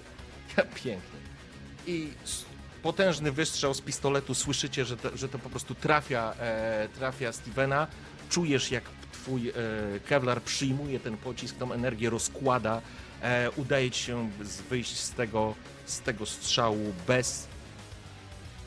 Ja, 0.57 0.65
pięknie. 0.65 1.24
I 1.87 2.09
potężny 2.83 3.33
wystrzał 3.33 3.75
z 3.75 3.81
pistoletu. 3.81 4.35
Słyszycie, 4.35 4.85
że 4.85 4.97
to, 4.97 5.17
że 5.17 5.29
to 5.29 5.39
po 5.39 5.51
prostu 5.51 5.75
trafia, 5.75 6.35
e, 6.41 6.89
trafia 6.99 7.33
Stevena. 7.33 7.87
Czujesz, 8.31 8.71
jak 8.71 8.85
twój 9.13 9.49
e, 9.49 9.53
Kevlar 10.09 10.43
przyjmuje 10.43 11.01
ten 11.01 11.17
pocisk, 11.17 11.57
tą 11.57 11.73
energię 11.73 12.11
rozkłada. 12.11 12.83
E, 13.23 13.51
udaje 13.57 13.91
ci 13.91 14.03
się 14.05 14.31
z- 14.45 14.61
wyjść 14.61 14.97
z 14.97 15.11
tego, 15.11 15.55
z 15.87 16.01
tego 16.01 16.27
strzału 16.27 16.93
bez, 17.07 17.47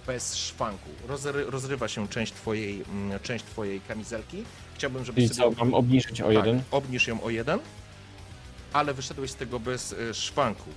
bez 0.07 0.35
szwanku. 0.35 0.89
Rozry, 1.07 1.45
rozrywa 1.45 1.87
się 1.87 2.07
część 2.07 2.33
twojej, 2.33 2.83
mm, 2.89 3.19
część 3.19 3.45
twojej 3.45 3.81
kamizelki. 3.81 4.43
Chciałbym, 4.75 5.05
żebyś 5.05 5.23
Czyli 5.27 5.35
sobie 5.37 5.55
co, 5.55 5.65
mam 5.65 5.73
obniżyć 5.73 6.21
o 6.21 6.31
jeden? 6.31 6.57
tak, 6.57 6.65
obniż 6.71 7.07
ją 7.07 7.23
o 7.23 7.29
jeden, 7.29 7.59
ale 8.73 8.93
wyszedłeś 8.93 9.31
z 9.31 9.35
tego 9.35 9.59
bez 9.59 9.93
e, 9.93 10.13
szwanku. 10.13 10.69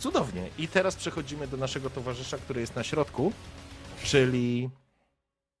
Cudownie. 0.00 0.48
I 0.58 0.68
teraz 0.68 0.96
przechodzimy 0.96 1.46
do 1.46 1.56
naszego 1.56 1.90
towarzysza, 1.90 2.38
który 2.38 2.60
jest 2.60 2.76
na 2.76 2.82
środku, 2.84 3.32
czyli 4.04 4.70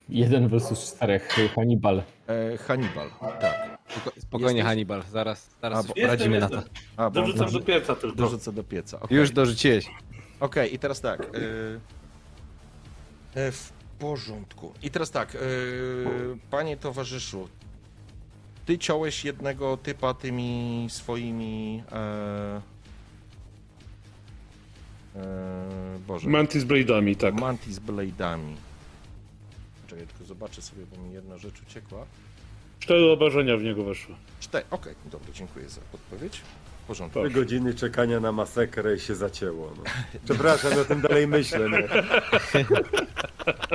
Jeden 0.08 0.48
versus 0.48 0.94
czterech, 0.94 1.28
Hannibal. 1.54 2.02
e, 2.28 2.56
Hannibal. 2.58 3.10
Tak. 3.40 3.78
Spoko- 3.88 4.20
Spokojnie, 4.20 4.58
Jesteś- 4.58 4.64
Hannibal, 4.68 5.02
zaraz, 5.12 5.50
zaraz 5.62 5.90
A, 5.90 5.94
poradzimy 5.94 6.40
na 6.40 6.48
to. 6.48 6.54
jestem. 6.54 6.72
A, 6.96 7.10
bo 7.10 7.20
Dorzucam 7.20 7.46
dorzu- 7.46 7.58
do 7.58 7.64
pieca 7.64 7.96
tylko. 7.96 8.16
dorzucę 8.16 8.52
do 8.52 8.64
pieca. 8.64 9.00
Okej, 9.00 9.18
Już 9.18 9.30
dorzuciłeś. 9.30 9.86
Okej, 10.40 10.74
i 10.74 10.78
teraz 10.78 11.00
tak. 11.00 11.20
e, 11.20 11.24
e, 13.40 13.52
w 13.52 13.72
porządku. 13.98 14.72
I 14.82 14.90
teraz 14.90 15.10
tak, 15.10 15.34
e, 15.34 15.38
panie 16.50 16.76
towarzyszu, 16.76 17.48
ty 18.66 18.78
ciąłeś 18.78 19.24
jednego 19.24 19.76
typa 19.76 20.14
tymi 20.14 20.86
swoimi. 20.90 21.82
E, 25.16 25.18
e, 25.18 25.98
Boże. 26.06 26.28
Mantis 26.28 26.64
Blade'ami, 26.64 27.16
tak. 27.16 27.34
Mantis 27.34 27.78
Blade'ami. 27.78 28.54
Czekaj, 29.86 30.06
tylko 30.06 30.24
zobaczę 30.24 30.62
sobie, 30.62 30.82
bo 30.86 31.02
mi 31.02 31.12
jedna 31.12 31.38
rzecz 31.38 31.62
uciekła. 31.62 32.06
Cztery 32.80 33.10
obrażenia 33.10 33.56
w 33.56 33.62
niego 33.62 33.84
weszły. 33.84 34.14
Cztery. 34.40 34.64
Okej, 34.70 34.94
dobra, 35.10 35.32
dziękuję 35.32 35.68
za 35.68 35.80
podpowiedź. 35.92 36.40
W 36.84 36.86
porządku. 36.86 37.20
Trzy 37.20 37.30
godziny 37.30 37.74
czekania 37.74 38.20
na 38.20 38.32
masakrę 38.32 38.96
i 38.96 39.00
się 39.00 39.14
zacięło. 39.14 39.72
No. 39.76 39.82
Przepraszam, 40.24 40.72
o 40.78 40.84
tym 40.84 41.00
dalej 41.00 41.26
myślę. 41.26 41.68
No. 41.68 41.78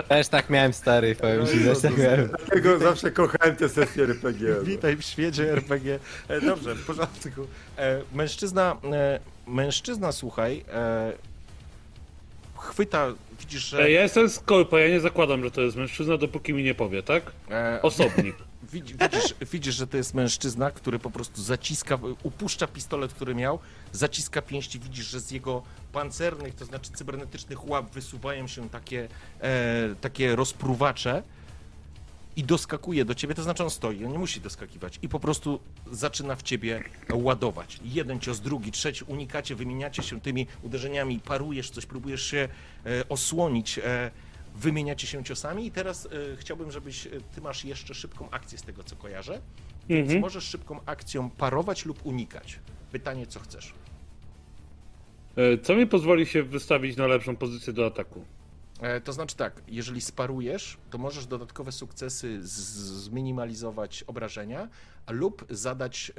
Też 0.10 0.28
tak 0.28 0.50
miałem, 0.50 0.74
stary, 0.74 1.16
powiem 1.16 1.48
ci, 1.48 1.60
też 1.60 1.82
tak 1.82 1.98
miałem. 1.98 2.28
Dlatego 2.28 2.80
zawsze 2.80 3.12
kochałem 3.12 3.56
te 3.56 3.70
sesje 3.70 4.04
RPG. 4.04 4.56
No. 4.58 4.64
Witaj 4.64 4.96
w 4.98 5.02
świecie 5.02 5.52
RPG. 5.52 6.00
E, 6.28 6.42
dobrze, 6.42 6.76
w 6.76 6.86
porządku. 6.86 7.48
E, 7.78 8.02
mężczyzna, 8.14 8.78
e, 8.94 9.20
mężczyzna, 9.48 10.12
słuchaj, 10.12 10.66
e, 10.74 11.14
chwyta, 12.58 13.08
widzisz, 13.40 13.66
że... 13.66 13.84
Ej, 13.84 13.94
ja 13.94 14.02
jestem 14.04 14.30
Skorpo, 14.30 14.78
ja 14.78 14.90
nie 14.90 15.00
zakładam, 15.00 15.44
że 15.44 15.52
to 15.52 15.62
jest 15.62 15.78
mężczyzna, 15.78 16.18
dopóki 16.18 16.54
mi 16.54 16.64
nie 16.64 16.76
powie, 16.76 17.04
tak? 17.04 17.32
E, 17.52 17.80
Osobnik. 17.82 18.36
Widz- 18.74 18.92
Widzisz, 19.12 19.36
widzisz, 19.52 19.76
że 19.76 19.88
to 19.88 19.98
jest 19.98 20.14
mężczyzna, 20.14 20.72
który 20.72 21.00
po 21.00 21.10
prostu 21.12 21.42
zaciska, 21.42 22.00
upuszcza 22.24 22.68
pistolet, 22.68 23.14
który 23.14 23.36
miał, 23.36 23.60
zaciska 23.92 24.42
pięści. 24.42 24.80
Widzisz, 24.80 25.06
że 25.06 25.20
z 25.20 25.32
jego 25.32 25.64
pancernych, 25.94 26.56
to 26.56 26.66
znaczy 26.66 26.92
cybernetycznych 26.92 27.70
łap 27.70 27.92
wysuwają 27.94 28.48
się 28.48 28.70
takie, 28.70 29.08
e, 29.42 29.96
takie 30.02 30.36
rozpruwacze 30.36 31.24
i 32.36 32.44
doskakuje 32.44 33.06
do 33.06 33.16
ciebie. 33.16 33.36
To 33.36 33.44
znaczy 33.44 33.64
on 33.64 33.70
stoi, 33.70 34.06
on 34.06 34.12
nie 34.12 34.20
musi 34.20 34.42
doskakiwać 34.42 35.00
i 35.02 35.10
po 35.10 35.20
prostu 35.20 35.60
zaczyna 35.92 36.36
w 36.36 36.44
ciebie 36.44 36.84
ładować. 37.14 37.80
Jeden 37.84 38.20
cios, 38.20 38.40
drugi, 38.40 38.72
trzeci, 38.72 39.04
unikacie, 39.08 39.56
wymieniacie 39.56 40.04
się 40.04 40.22
tymi 40.22 40.48
uderzeniami, 40.64 41.20
parujesz 41.20 41.70
coś, 41.70 41.86
próbujesz 41.86 42.26
się 42.26 42.48
e, 42.86 43.10
osłonić. 43.10 43.80
E, 43.80 44.12
wymieniacie 44.56 45.08
się 45.08 45.24
ciosami 45.24 45.66
i 45.66 45.72
teraz 45.72 46.06
e, 46.06 46.10
chciałbym, 46.38 46.72
żebyś, 46.72 47.08
e, 47.08 47.10
ty 47.36 47.42
masz 47.42 47.66
jeszcze 47.66 47.94
szybką 47.96 48.30
akcję 48.32 48.58
z 48.58 48.62
tego, 48.62 48.84
co 48.84 48.96
kojarzę, 48.96 49.42
więc 49.90 50.06
Mhm. 50.06 50.22
możesz 50.22 50.44
szybką 50.44 50.80
akcją 50.86 51.30
parować 51.30 51.86
lub 51.86 52.06
unikać. 52.06 52.60
Pytanie, 52.92 53.28
co 53.28 53.40
chcesz. 53.40 53.74
E, 55.38 55.58
Co 55.58 55.76
mi 55.76 55.88
pozwoli 55.88 56.26
się 56.26 56.44
wystawić 56.44 56.98
na 56.98 57.08
lepszą 57.08 57.36
pozycję 57.36 57.74
do 57.74 57.86
ataku? 57.86 58.26
E, 58.82 59.02
to 59.02 59.14
znaczy 59.14 59.36
tak, 59.36 59.62
jeżeli 59.68 60.02
sparujesz, 60.02 60.78
to 60.90 60.98
możesz 60.98 61.26
dodatkowe 61.26 61.72
sukcesy 61.72 62.38
zminimalizować 62.42 64.04
obrażenia, 64.08 64.68
lub 65.10 65.46
zadać, 65.50 66.12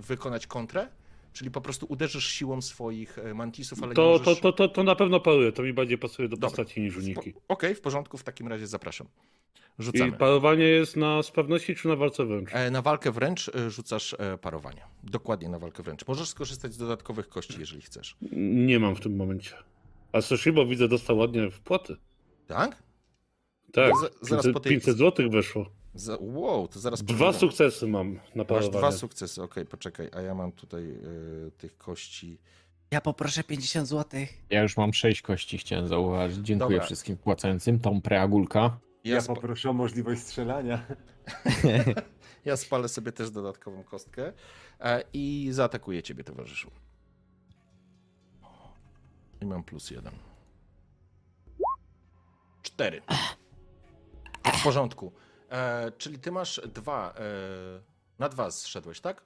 e, 0.00 0.02
wykonać 0.02 0.46
kontrę, 0.46 0.88
czyli 1.32 1.50
po 1.50 1.60
prostu 1.60 1.86
uderzysz 1.88 2.26
siłą 2.28 2.62
swoich 2.62 3.18
e, 3.18 3.34
mantisów, 3.34 3.78
ale 3.82 3.88
nie 3.88 3.94
To, 3.94 4.02
możesz... 4.18 4.24
to, 4.24 4.36
to, 4.36 4.52
to, 4.52 4.68
to 4.68 4.82
na 4.82 4.94
pewno 4.96 5.20
paruję, 5.20 5.52
to 5.52 5.62
mi 5.62 5.72
bardziej 5.72 5.98
pasuje 5.98 6.28
do 6.28 6.36
Dobra. 6.36 6.48
postaci 6.48 6.80
niż 6.80 6.96
uniki. 6.96 7.34
Okej, 7.48 7.74
w 7.74 7.80
porządku, 7.80 8.18
w 8.18 8.24
takim 8.24 8.48
razie 8.48 8.66
zapraszam. 8.66 9.06
I 9.78 9.82
Rzucamy. 9.82 10.12
parowanie 10.12 10.64
jest 10.64 10.96
na 10.96 11.22
sprawności 11.22 11.74
czy 11.74 11.88
na 11.88 11.96
walce 11.96 12.24
wręcz? 12.24 12.50
Na 12.70 12.82
walkę 12.82 13.12
wręcz 13.12 13.50
rzucasz 13.68 14.16
parowanie. 14.40 14.82
Dokładnie 15.04 15.48
na 15.48 15.58
walkę 15.58 15.82
wręcz. 15.82 16.06
Możesz 16.06 16.28
skorzystać 16.28 16.72
z 16.72 16.78
dodatkowych 16.78 17.28
kości, 17.28 17.54
jeżeli 17.60 17.82
chcesz. 17.82 18.16
Nie 18.66 18.80
mam 18.80 18.96
w 18.96 19.00
tym 19.00 19.16
momencie. 19.16 19.54
A 20.14 20.20
Soshibo 20.20 20.66
widzę 20.66 20.88
dostał 20.88 21.18
ładnie 21.18 21.50
wpłaty. 21.50 21.96
Tak? 22.46 22.82
Tak, 23.72 23.92
za- 23.96 24.08
zaraz 24.22 24.44
500, 24.44 24.52
po 24.52 24.60
tej- 24.60 24.72
500 24.72 24.98
zł 24.98 25.30
weszło. 25.30 25.66
Za, 25.94 26.18
wow, 26.20 26.68
to 26.68 26.80
zaraz 26.80 27.02
Dwa 27.02 27.32
sukcesy 27.32 27.86
mam 27.86 28.20
na 28.34 28.44
Masz 28.50 28.68
dwa 28.68 28.92
sukcesy, 28.92 29.42
okej, 29.42 29.66
poczekaj, 29.66 30.08
a 30.12 30.20
ja 30.20 30.34
mam 30.34 30.52
tutaj 30.52 30.90
e, 30.90 31.50
tych 31.50 31.78
kości. 31.78 32.38
Ja 32.90 33.00
poproszę 33.00 33.44
50 33.44 33.88
zł. 33.88 34.20
Ja 34.50 34.62
już 34.62 34.76
mam 34.76 34.92
sześć 34.94 35.22
kości, 35.22 35.58
chciałem 35.58 35.88
zauważyć. 35.88 36.36
Dziękuję 36.46 36.70
Dobra. 36.70 36.86
wszystkim 36.86 37.16
płacącym. 37.16 37.80
Tą 37.80 38.00
preagulka. 38.00 38.78
Ja, 39.04 39.20
spa- 39.20 39.34
poproszę 39.34 39.70
o 39.70 39.72
możliwość 39.72 40.20
strzelania. 40.22 40.86
ja 42.44 42.56
spalę 42.56 42.88
sobie 42.88 43.12
też 43.12 43.30
dodatkową 43.30 43.84
kostkę 43.84 44.32
e, 44.80 45.04
i 45.12 45.48
zaatakuję 45.50 46.02
ciebie, 46.02 46.24
towarzyszu. 46.24 46.70
I 49.44 49.46
mam 49.46 49.64
plus 49.64 49.90
jeden. 49.90 50.12
Cztery. 52.62 53.02
W 54.54 54.62
porządku. 54.62 55.12
E, 55.50 55.92
czyli 55.98 56.18
ty 56.18 56.32
masz 56.32 56.60
dwa. 56.74 57.14
E, 57.18 57.22
na 58.18 58.28
dwa 58.28 58.50
zszedłeś, 58.50 59.00
tak? 59.00 59.24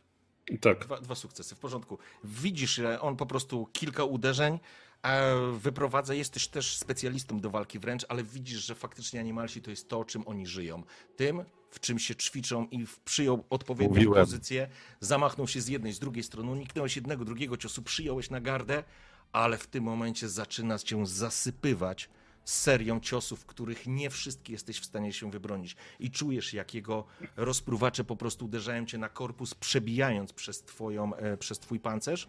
Tak. 0.60 0.84
Dwa, 0.84 1.00
dwa 1.00 1.14
sukcesy, 1.14 1.54
w 1.54 1.58
porządku. 1.58 1.98
Widzisz, 2.24 2.74
że 2.74 3.00
on 3.00 3.16
po 3.16 3.26
prostu 3.26 3.66
kilka 3.72 4.04
uderzeń 4.04 4.58
e, 5.02 5.34
wyprowadza. 5.52 6.14
Jesteś 6.14 6.48
też 6.48 6.76
specjalistą 6.76 7.40
do 7.40 7.50
walki 7.50 7.78
wręcz, 7.78 8.06
ale 8.08 8.22
widzisz, 8.24 8.66
że 8.66 8.74
faktycznie 8.74 9.20
animalsi 9.20 9.62
to 9.62 9.70
jest 9.70 9.88
to, 9.88 10.04
czym 10.04 10.28
oni 10.28 10.46
żyją. 10.46 10.82
Tym, 11.16 11.44
w 11.70 11.80
czym 11.80 11.98
się 11.98 12.16
ćwiczą 12.16 12.66
i 12.70 12.86
przyjął 13.04 13.44
odpowiednią 13.50 13.94
Mówiłem. 13.94 14.24
pozycję, 14.24 14.68
zamachnął 15.00 15.48
się 15.48 15.60
z 15.60 15.68
jednej, 15.68 15.92
z 15.92 15.98
drugiej 15.98 16.22
strony, 16.24 16.50
uniknąłeś 16.50 16.96
jednego, 16.96 17.24
drugiego 17.24 17.56
ciosu, 17.56 17.82
przyjąłeś 17.82 18.30
na 18.30 18.40
gardę, 18.40 18.84
ale 19.32 19.58
w 19.58 19.66
tym 19.66 19.84
momencie 19.84 20.28
zaczyna 20.28 20.78
cię 20.78 21.06
zasypywać 21.06 22.10
serią 22.44 23.00
ciosów, 23.00 23.46
których 23.46 23.86
nie 23.86 24.10
wszystkie 24.10 24.52
jesteś 24.52 24.80
w 24.80 24.84
stanie 24.84 25.12
się 25.12 25.30
wybronić. 25.30 25.76
I 26.00 26.10
czujesz, 26.10 26.54
jak 26.54 26.74
jego 26.74 27.04
rozpruwacze 27.36 28.04
po 28.04 28.16
prostu 28.16 28.44
uderzają 28.44 28.86
cię 28.86 28.98
na 28.98 29.08
korpus, 29.08 29.54
przebijając 29.54 30.32
przez, 30.32 30.62
twoją, 30.62 31.14
e, 31.14 31.36
przez 31.36 31.58
twój 31.58 31.80
pancerz 31.80 32.28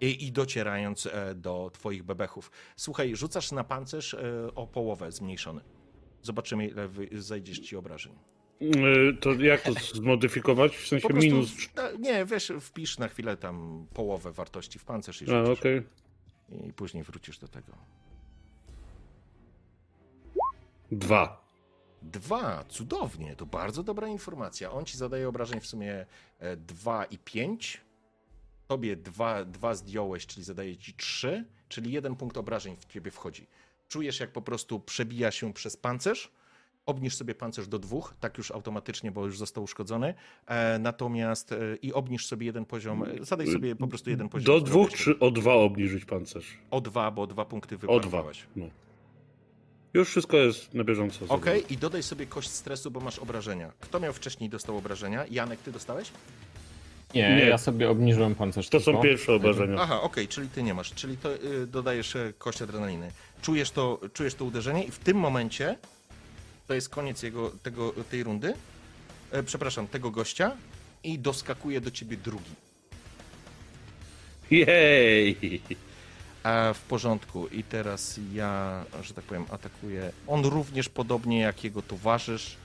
i, 0.00 0.26
i 0.26 0.32
docierając 0.32 1.06
e, 1.06 1.34
do 1.34 1.70
twoich 1.74 2.02
bebechów. 2.02 2.50
Słuchaj, 2.76 3.16
rzucasz 3.16 3.52
na 3.52 3.64
pancerz 3.64 4.14
e, 4.14 4.54
o 4.54 4.66
połowę 4.66 5.12
zmniejszony. 5.12 5.60
Zobaczymy, 6.22 6.66
ile 6.68 6.88
zajdziesz 7.12 7.58
ci 7.58 7.76
obrażeń. 7.76 8.12
To 9.20 9.32
jak 9.32 9.62
to 9.62 9.72
zmodyfikować? 9.94 10.76
W 10.76 10.88
sensie 10.88 11.08
minus. 11.14 11.50
w- 11.50 11.98
nie, 11.98 12.24
wiesz, 12.24 12.52
wpisz 12.60 12.98
na 12.98 13.08
chwilę 13.08 13.36
tam 13.36 13.86
połowę 13.94 14.32
wartości 14.32 14.78
w 14.78 14.84
pancerz 14.84 15.22
i 15.22 15.24
A, 15.24 15.44
rzucisz. 15.44 15.58
okej. 15.60 15.82
I 16.48 16.72
później 16.72 17.02
wrócisz 17.04 17.38
do 17.38 17.48
tego. 17.48 17.72
Dwa. 20.92 21.44
Dwa, 22.02 22.64
cudownie, 22.68 23.36
to 23.36 23.46
bardzo 23.46 23.82
dobra 23.82 24.08
informacja. 24.08 24.72
On 24.72 24.84
ci 24.84 24.98
zadaje 24.98 25.28
obrażeń 25.28 25.60
w 25.60 25.66
sumie 25.66 26.06
e, 26.38 26.56
dwa 26.56 27.04
i 27.04 27.18
pięć. 27.18 27.80
Tobie 28.66 28.96
dwa, 28.96 29.44
dwa 29.44 29.74
zdjąłeś, 29.74 30.26
czyli 30.26 30.44
zadaje 30.44 30.76
ci 30.76 30.94
trzy, 30.94 31.44
czyli 31.68 31.92
jeden 31.92 32.16
punkt 32.16 32.36
obrażeń 32.36 32.76
w 32.76 32.84
ciebie 32.84 33.10
wchodzi. 33.10 33.46
Czujesz, 33.88 34.20
jak 34.20 34.32
po 34.32 34.42
prostu 34.42 34.80
przebija 34.80 35.30
się 35.30 35.52
przez 35.52 35.76
pancerz. 35.76 36.32
Obniż 36.86 37.16
sobie 37.16 37.34
pancerz 37.34 37.68
do 37.68 37.78
dwóch, 37.78 38.14
tak 38.20 38.38
już 38.38 38.50
automatycznie, 38.50 39.12
bo 39.12 39.26
już 39.26 39.38
został 39.38 39.64
uszkodzony. 39.64 40.14
E, 40.46 40.78
natomiast 40.78 41.52
e, 41.52 41.56
i 41.82 41.92
obniż 41.92 42.26
sobie 42.26 42.46
jeden 42.46 42.64
poziom, 42.64 43.02
e, 43.02 43.24
zadaj 43.24 43.46
sobie 43.46 43.76
po 43.76 43.86
prostu 43.88 44.10
jeden 44.10 44.28
poziom. 44.28 44.46
Do 44.46 44.60
dwóch 44.60 44.90
czy 44.92 45.18
o 45.18 45.30
dwa 45.30 45.54
obniżyć 45.54 46.04
pancerz? 46.04 46.58
O 46.70 46.80
dwa, 46.80 47.10
bo 47.10 47.26
dwa 47.26 47.44
punkty 47.44 47.74
O 47.74 47.78
dwa. 47.78 47.86
wyparowałeś. 47.94 48.44
No. 48.56 48.66
Już 49.94 50.08
wszystko 50.08 50.36
jest 50.36 50.74
na 50.74 50.84
bieżąco. 50.84 51.24
Okej, 51.28 51.72
i 51.72 51.76
dodaj 51.76 52.02
sobie 52.02 52.26
kość 52.26 52.48
stresu, 52.50 52.90
bo 52.90 53.00
masz 53.00 53.18
obrażenia. 53.18 53.72
Kto 53.80 54.00
miał 54.00 54.12
wcześniej 54.12 54.50
dostał 54.50 54.76
obrażenia? 54.76 55.24
Janek, 55.30 55.60
ty 55.60 55.72
dostałeś? 55.72 56.10
Nie, 57.14 57.36
Nie. 57.36 57.44
ja 57.44 57.58
sobie 57.58 57.90
obniżyłem 57.90 58.34
pancerz 58.34 58.68
To 58.68 58.80
są 58.80 58.84
tylko. 58.84 59.02
pierwsze 59.02 59.32
obrażenia. 59.34 59.76
Aha, 59.80 60.02
okej, 60.02 60.28
czyli 60.28 60.48
ty 60.48 60.62
nie 60.62 60.74
masz, 60.74 60.92
czyli 60.94 61.16
to 61.16 61.34
y, 61.34 61.66
dodajesz 61.66 62.16
e, 62.16 62.32
kość 62.38 62.62
adrenaliny. 62.62 63.10
Czujesz 63.42 63.70
to, 63.70 64.00
czujesz 64.12 64.34
to 64.34 64.44
uderzenie 64.44 64.84
i 64.84 64.90
w 64.90 64.98
tym 64.98 65.16
momencie 65.16 65.76
to 66.66 66.74
jest 66.74 66.88
koniec 66.88 67.22
jego, 67.22 67.50
tego, 67.50 67.92
tej 68.10 68.22
rundy. 68.22 68.54
E, 69.30 69.42
przepraszam, 69.42 69.86
tego 69.86 70.10
gościa 70.10 70.56
i 71.04 71.18
doskakuje 71.18 71.80
do 71.80 71.90
ciebie 71.90 72.16
drugi. 72.16 72.50
Jej! 74.50 75.60
A 76.42 76.72
w 76.74 76.80
porządku. 76.80 77.48
I 77.48 77.64
teraz 77.64 78.20
ja, 78.32 78.84
że 79.02 79.14
tak 79.14 79.24
powiem, 79.24 79.46
atakuję. 79.50 80.12
On 80.26 80.44
również 80.44 80.88
podobnie 80.88 81.40
jak 81.40 81.64
jego 81.64 81.82
towarzysz, 81.82 82.56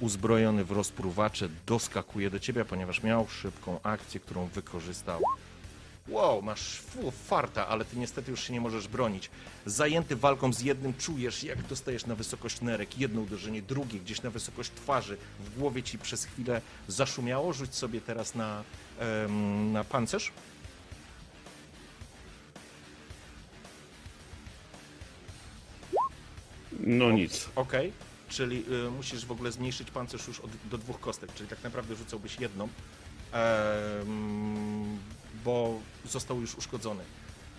uzbrojony 0.00 0.64
w 0.64 0.70
rozpruwacze, 0.70 1.48
doskakuje 1.66 2.30
do 2.30 2.38
ciebie, 2.38 2.64
ponieważ 2.64 3.02
miał 3.02 3.28
szybką 3.28 3.82
akcję, 3.82 4.20
którą 4.20 4.46
wykorzystał. 4.46 5.22
Wow, 6.08 6.42
masz 6.42 6.80
fu, 6.80 7.10
farta, 7.10 7.68
ale 7.68 7.84
ty 7.84 7.96
niestety 7.96 8.30
już 8.30 8.40
się 8.44 8.52
nie 8.52 8.60
możesz 8.60 8.88
bronić. 8.88 9.30
Zajęty 9.66 10.16
walką 10.16 10.52
z 10.52 10.60
jednym 10.60 10.94
czujesz, 10.94 11.44
jak 11.44 11.62
dostajesz 11.62 12.06
na 12.06 12.14
wysokość 12.14 12.60
nerek, 12.60 12.98
jedno 12.98 13.20
uderzenie, 13.20 13.62
drugie 13.62 14.00
gdzieś 14.00 14.22
na 14.22 14.30
wysokość 14.30 14.70
twarzy. 14.70 15.16
W 15.40 15.58
głowie 15.58 15.82
ci 15.82 15.98
przez 15.98 16.24
chwilę 16.24 16.60
zaszumiało. 16.88 17.52
Rzuć 17.52 17.74
sobie 17.74 18.00
teraz 18.00 18.34
na, 18.34 18.64
em, 18.98 19.72
na 19.72 19.84
pancerz. 19.84 20.32
No 26.80 27.10
nic. 27.12 27.48
Okej, 27.56 27.92
czyli 28.28 28.64
y, 28.86 28.90
musisz 28.90 29.26
w 29.26 29.32
ogóle 29.32 29.52
zmniejszyć 29.52 29.90
pancerz 29.90 30.28
już 30.28 30.40
od, 30.40 30.50
do 30.70 30.78
dwóch 30.78 31.00
kostek, 31.00 31.34
czyli 31.34 31.48
tak 31.48 31.62
naprawdę 31.64 31.96
rzucałbyś 31.96 32.40
jedną, 32.40 32.68
em, 33.32 34.98
bo 35.44 35.80
został 36.04 36.40
już 36.40 36.54
uszkodzony. 36.54 37.02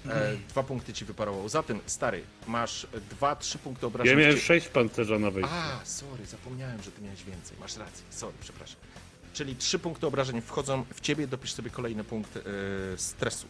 E, 0.10 0.38
dwa 0.50 0.64
punkty 0.64 0.94
ci 0.94 1.06
wyparował. 1.06 1.50
Zatem, 1.50 1.80
stary, 1.86 2.24
masz 2.48 2.88
dwa, 3.10 3.36
trzy 3.36 3.58
punkty 3.58 3.86
obrażeń. 3.86 4.18
Ja 4.18 4.20
miałem 4.24 4.40
sześć 4.40 4.68
pancerza 4.68 5.20
na 5.20 5.32
wejściu. 5.32 5.52
A, 5.54 5.86
sorry, 5.86 6.26
zapomniałem, 6.26 6.84
że 6.84 6.92
ty 6.92 7.02
miałeś 7.02 7.24
więcej. 7.24 7.58
Masz 7.60 7.78
rację, 7.78 8.04
sorry, 8.10 8.34
przepraszam. 8.42 8.78
Czyli 9.34 9.56
trzy 9.56 9.80
punkty 9.80 10.08
obrażeń 10.08 10.42
wchodzą 10.42 10.86
w 10.94 11.02
ciebie, 11.02 11.28
dopisz 11.28 11.54
sobie 11.54 11.70
kolejny 11.70 12.04
punkt 12.04 12.38
e, 12.38 12.42
stresu. 12.98 13.48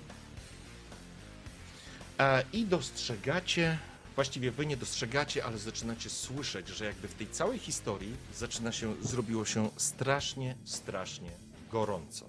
E, 2.20 2.44
I 2.54 2.66
dostrzegacie, 2.66 3.78
właściwie 4.16 4.52
wy 4.52 4.66
nie 4.66 4.78
dostrzegacie, 4.78 5.46
ale 5.46 5.58
zaczynacie 5.58 6.10
słyszeć, 6.10 6.68
że 6.68 6.86
jakby 6.86 7.08
w 7.08 7.14
tej 7.14 7.28
całej 7.28 7.60
historii 7.60 8.16
zaczyna 8.36 8.72
się, 8.72 8.96
zrobiło 9.02 9.46
się 9.46 9.70
strasznie, 9.78 10.56
strasznie 10.66 11.30
gorąco. 11.72 12.26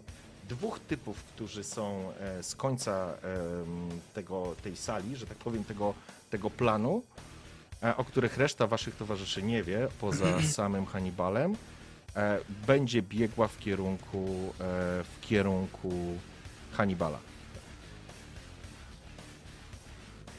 Dwóch 0.48 0.80
typów, 0.80 1.24
którzy 1.24 1.64
są 1.64 2.12
e, 2.20 2.42
z 2.42 2.54
końca 2.54 3.14
em, 3.62 3.88
tego, 4.14 4.54
tej 4.62 4.76
sali, 4.76 5.16
że 5.16 5.26
tak 5.26 5.38
powiem, 5.38 5.64
tego, 5.64 5.94
tego 6.30 6.50
planu, 6.50 7.02
e, 7.82 7.96
o 7.96 8.04
których 8.04 8.36
reszta 8.36 8.66
waszych 8.66 8.96
towarzyszy 8.96 9.42
nie 9.42 9.62
wie, 9.62 9.88
poza 10.00 10.42
samym 10.58 10.86
Hannibalem, 10.86 11.56
e, 12.16 12.38
będzie 12.66 13.02
biegła 13.02 13.48
w 13.48 13.58
kierunku, 13.58 14.26
e, 14.28 14.64
w 15.04 15.20
kierunku 15.20 15.92
Hannibala. 16.72 17.18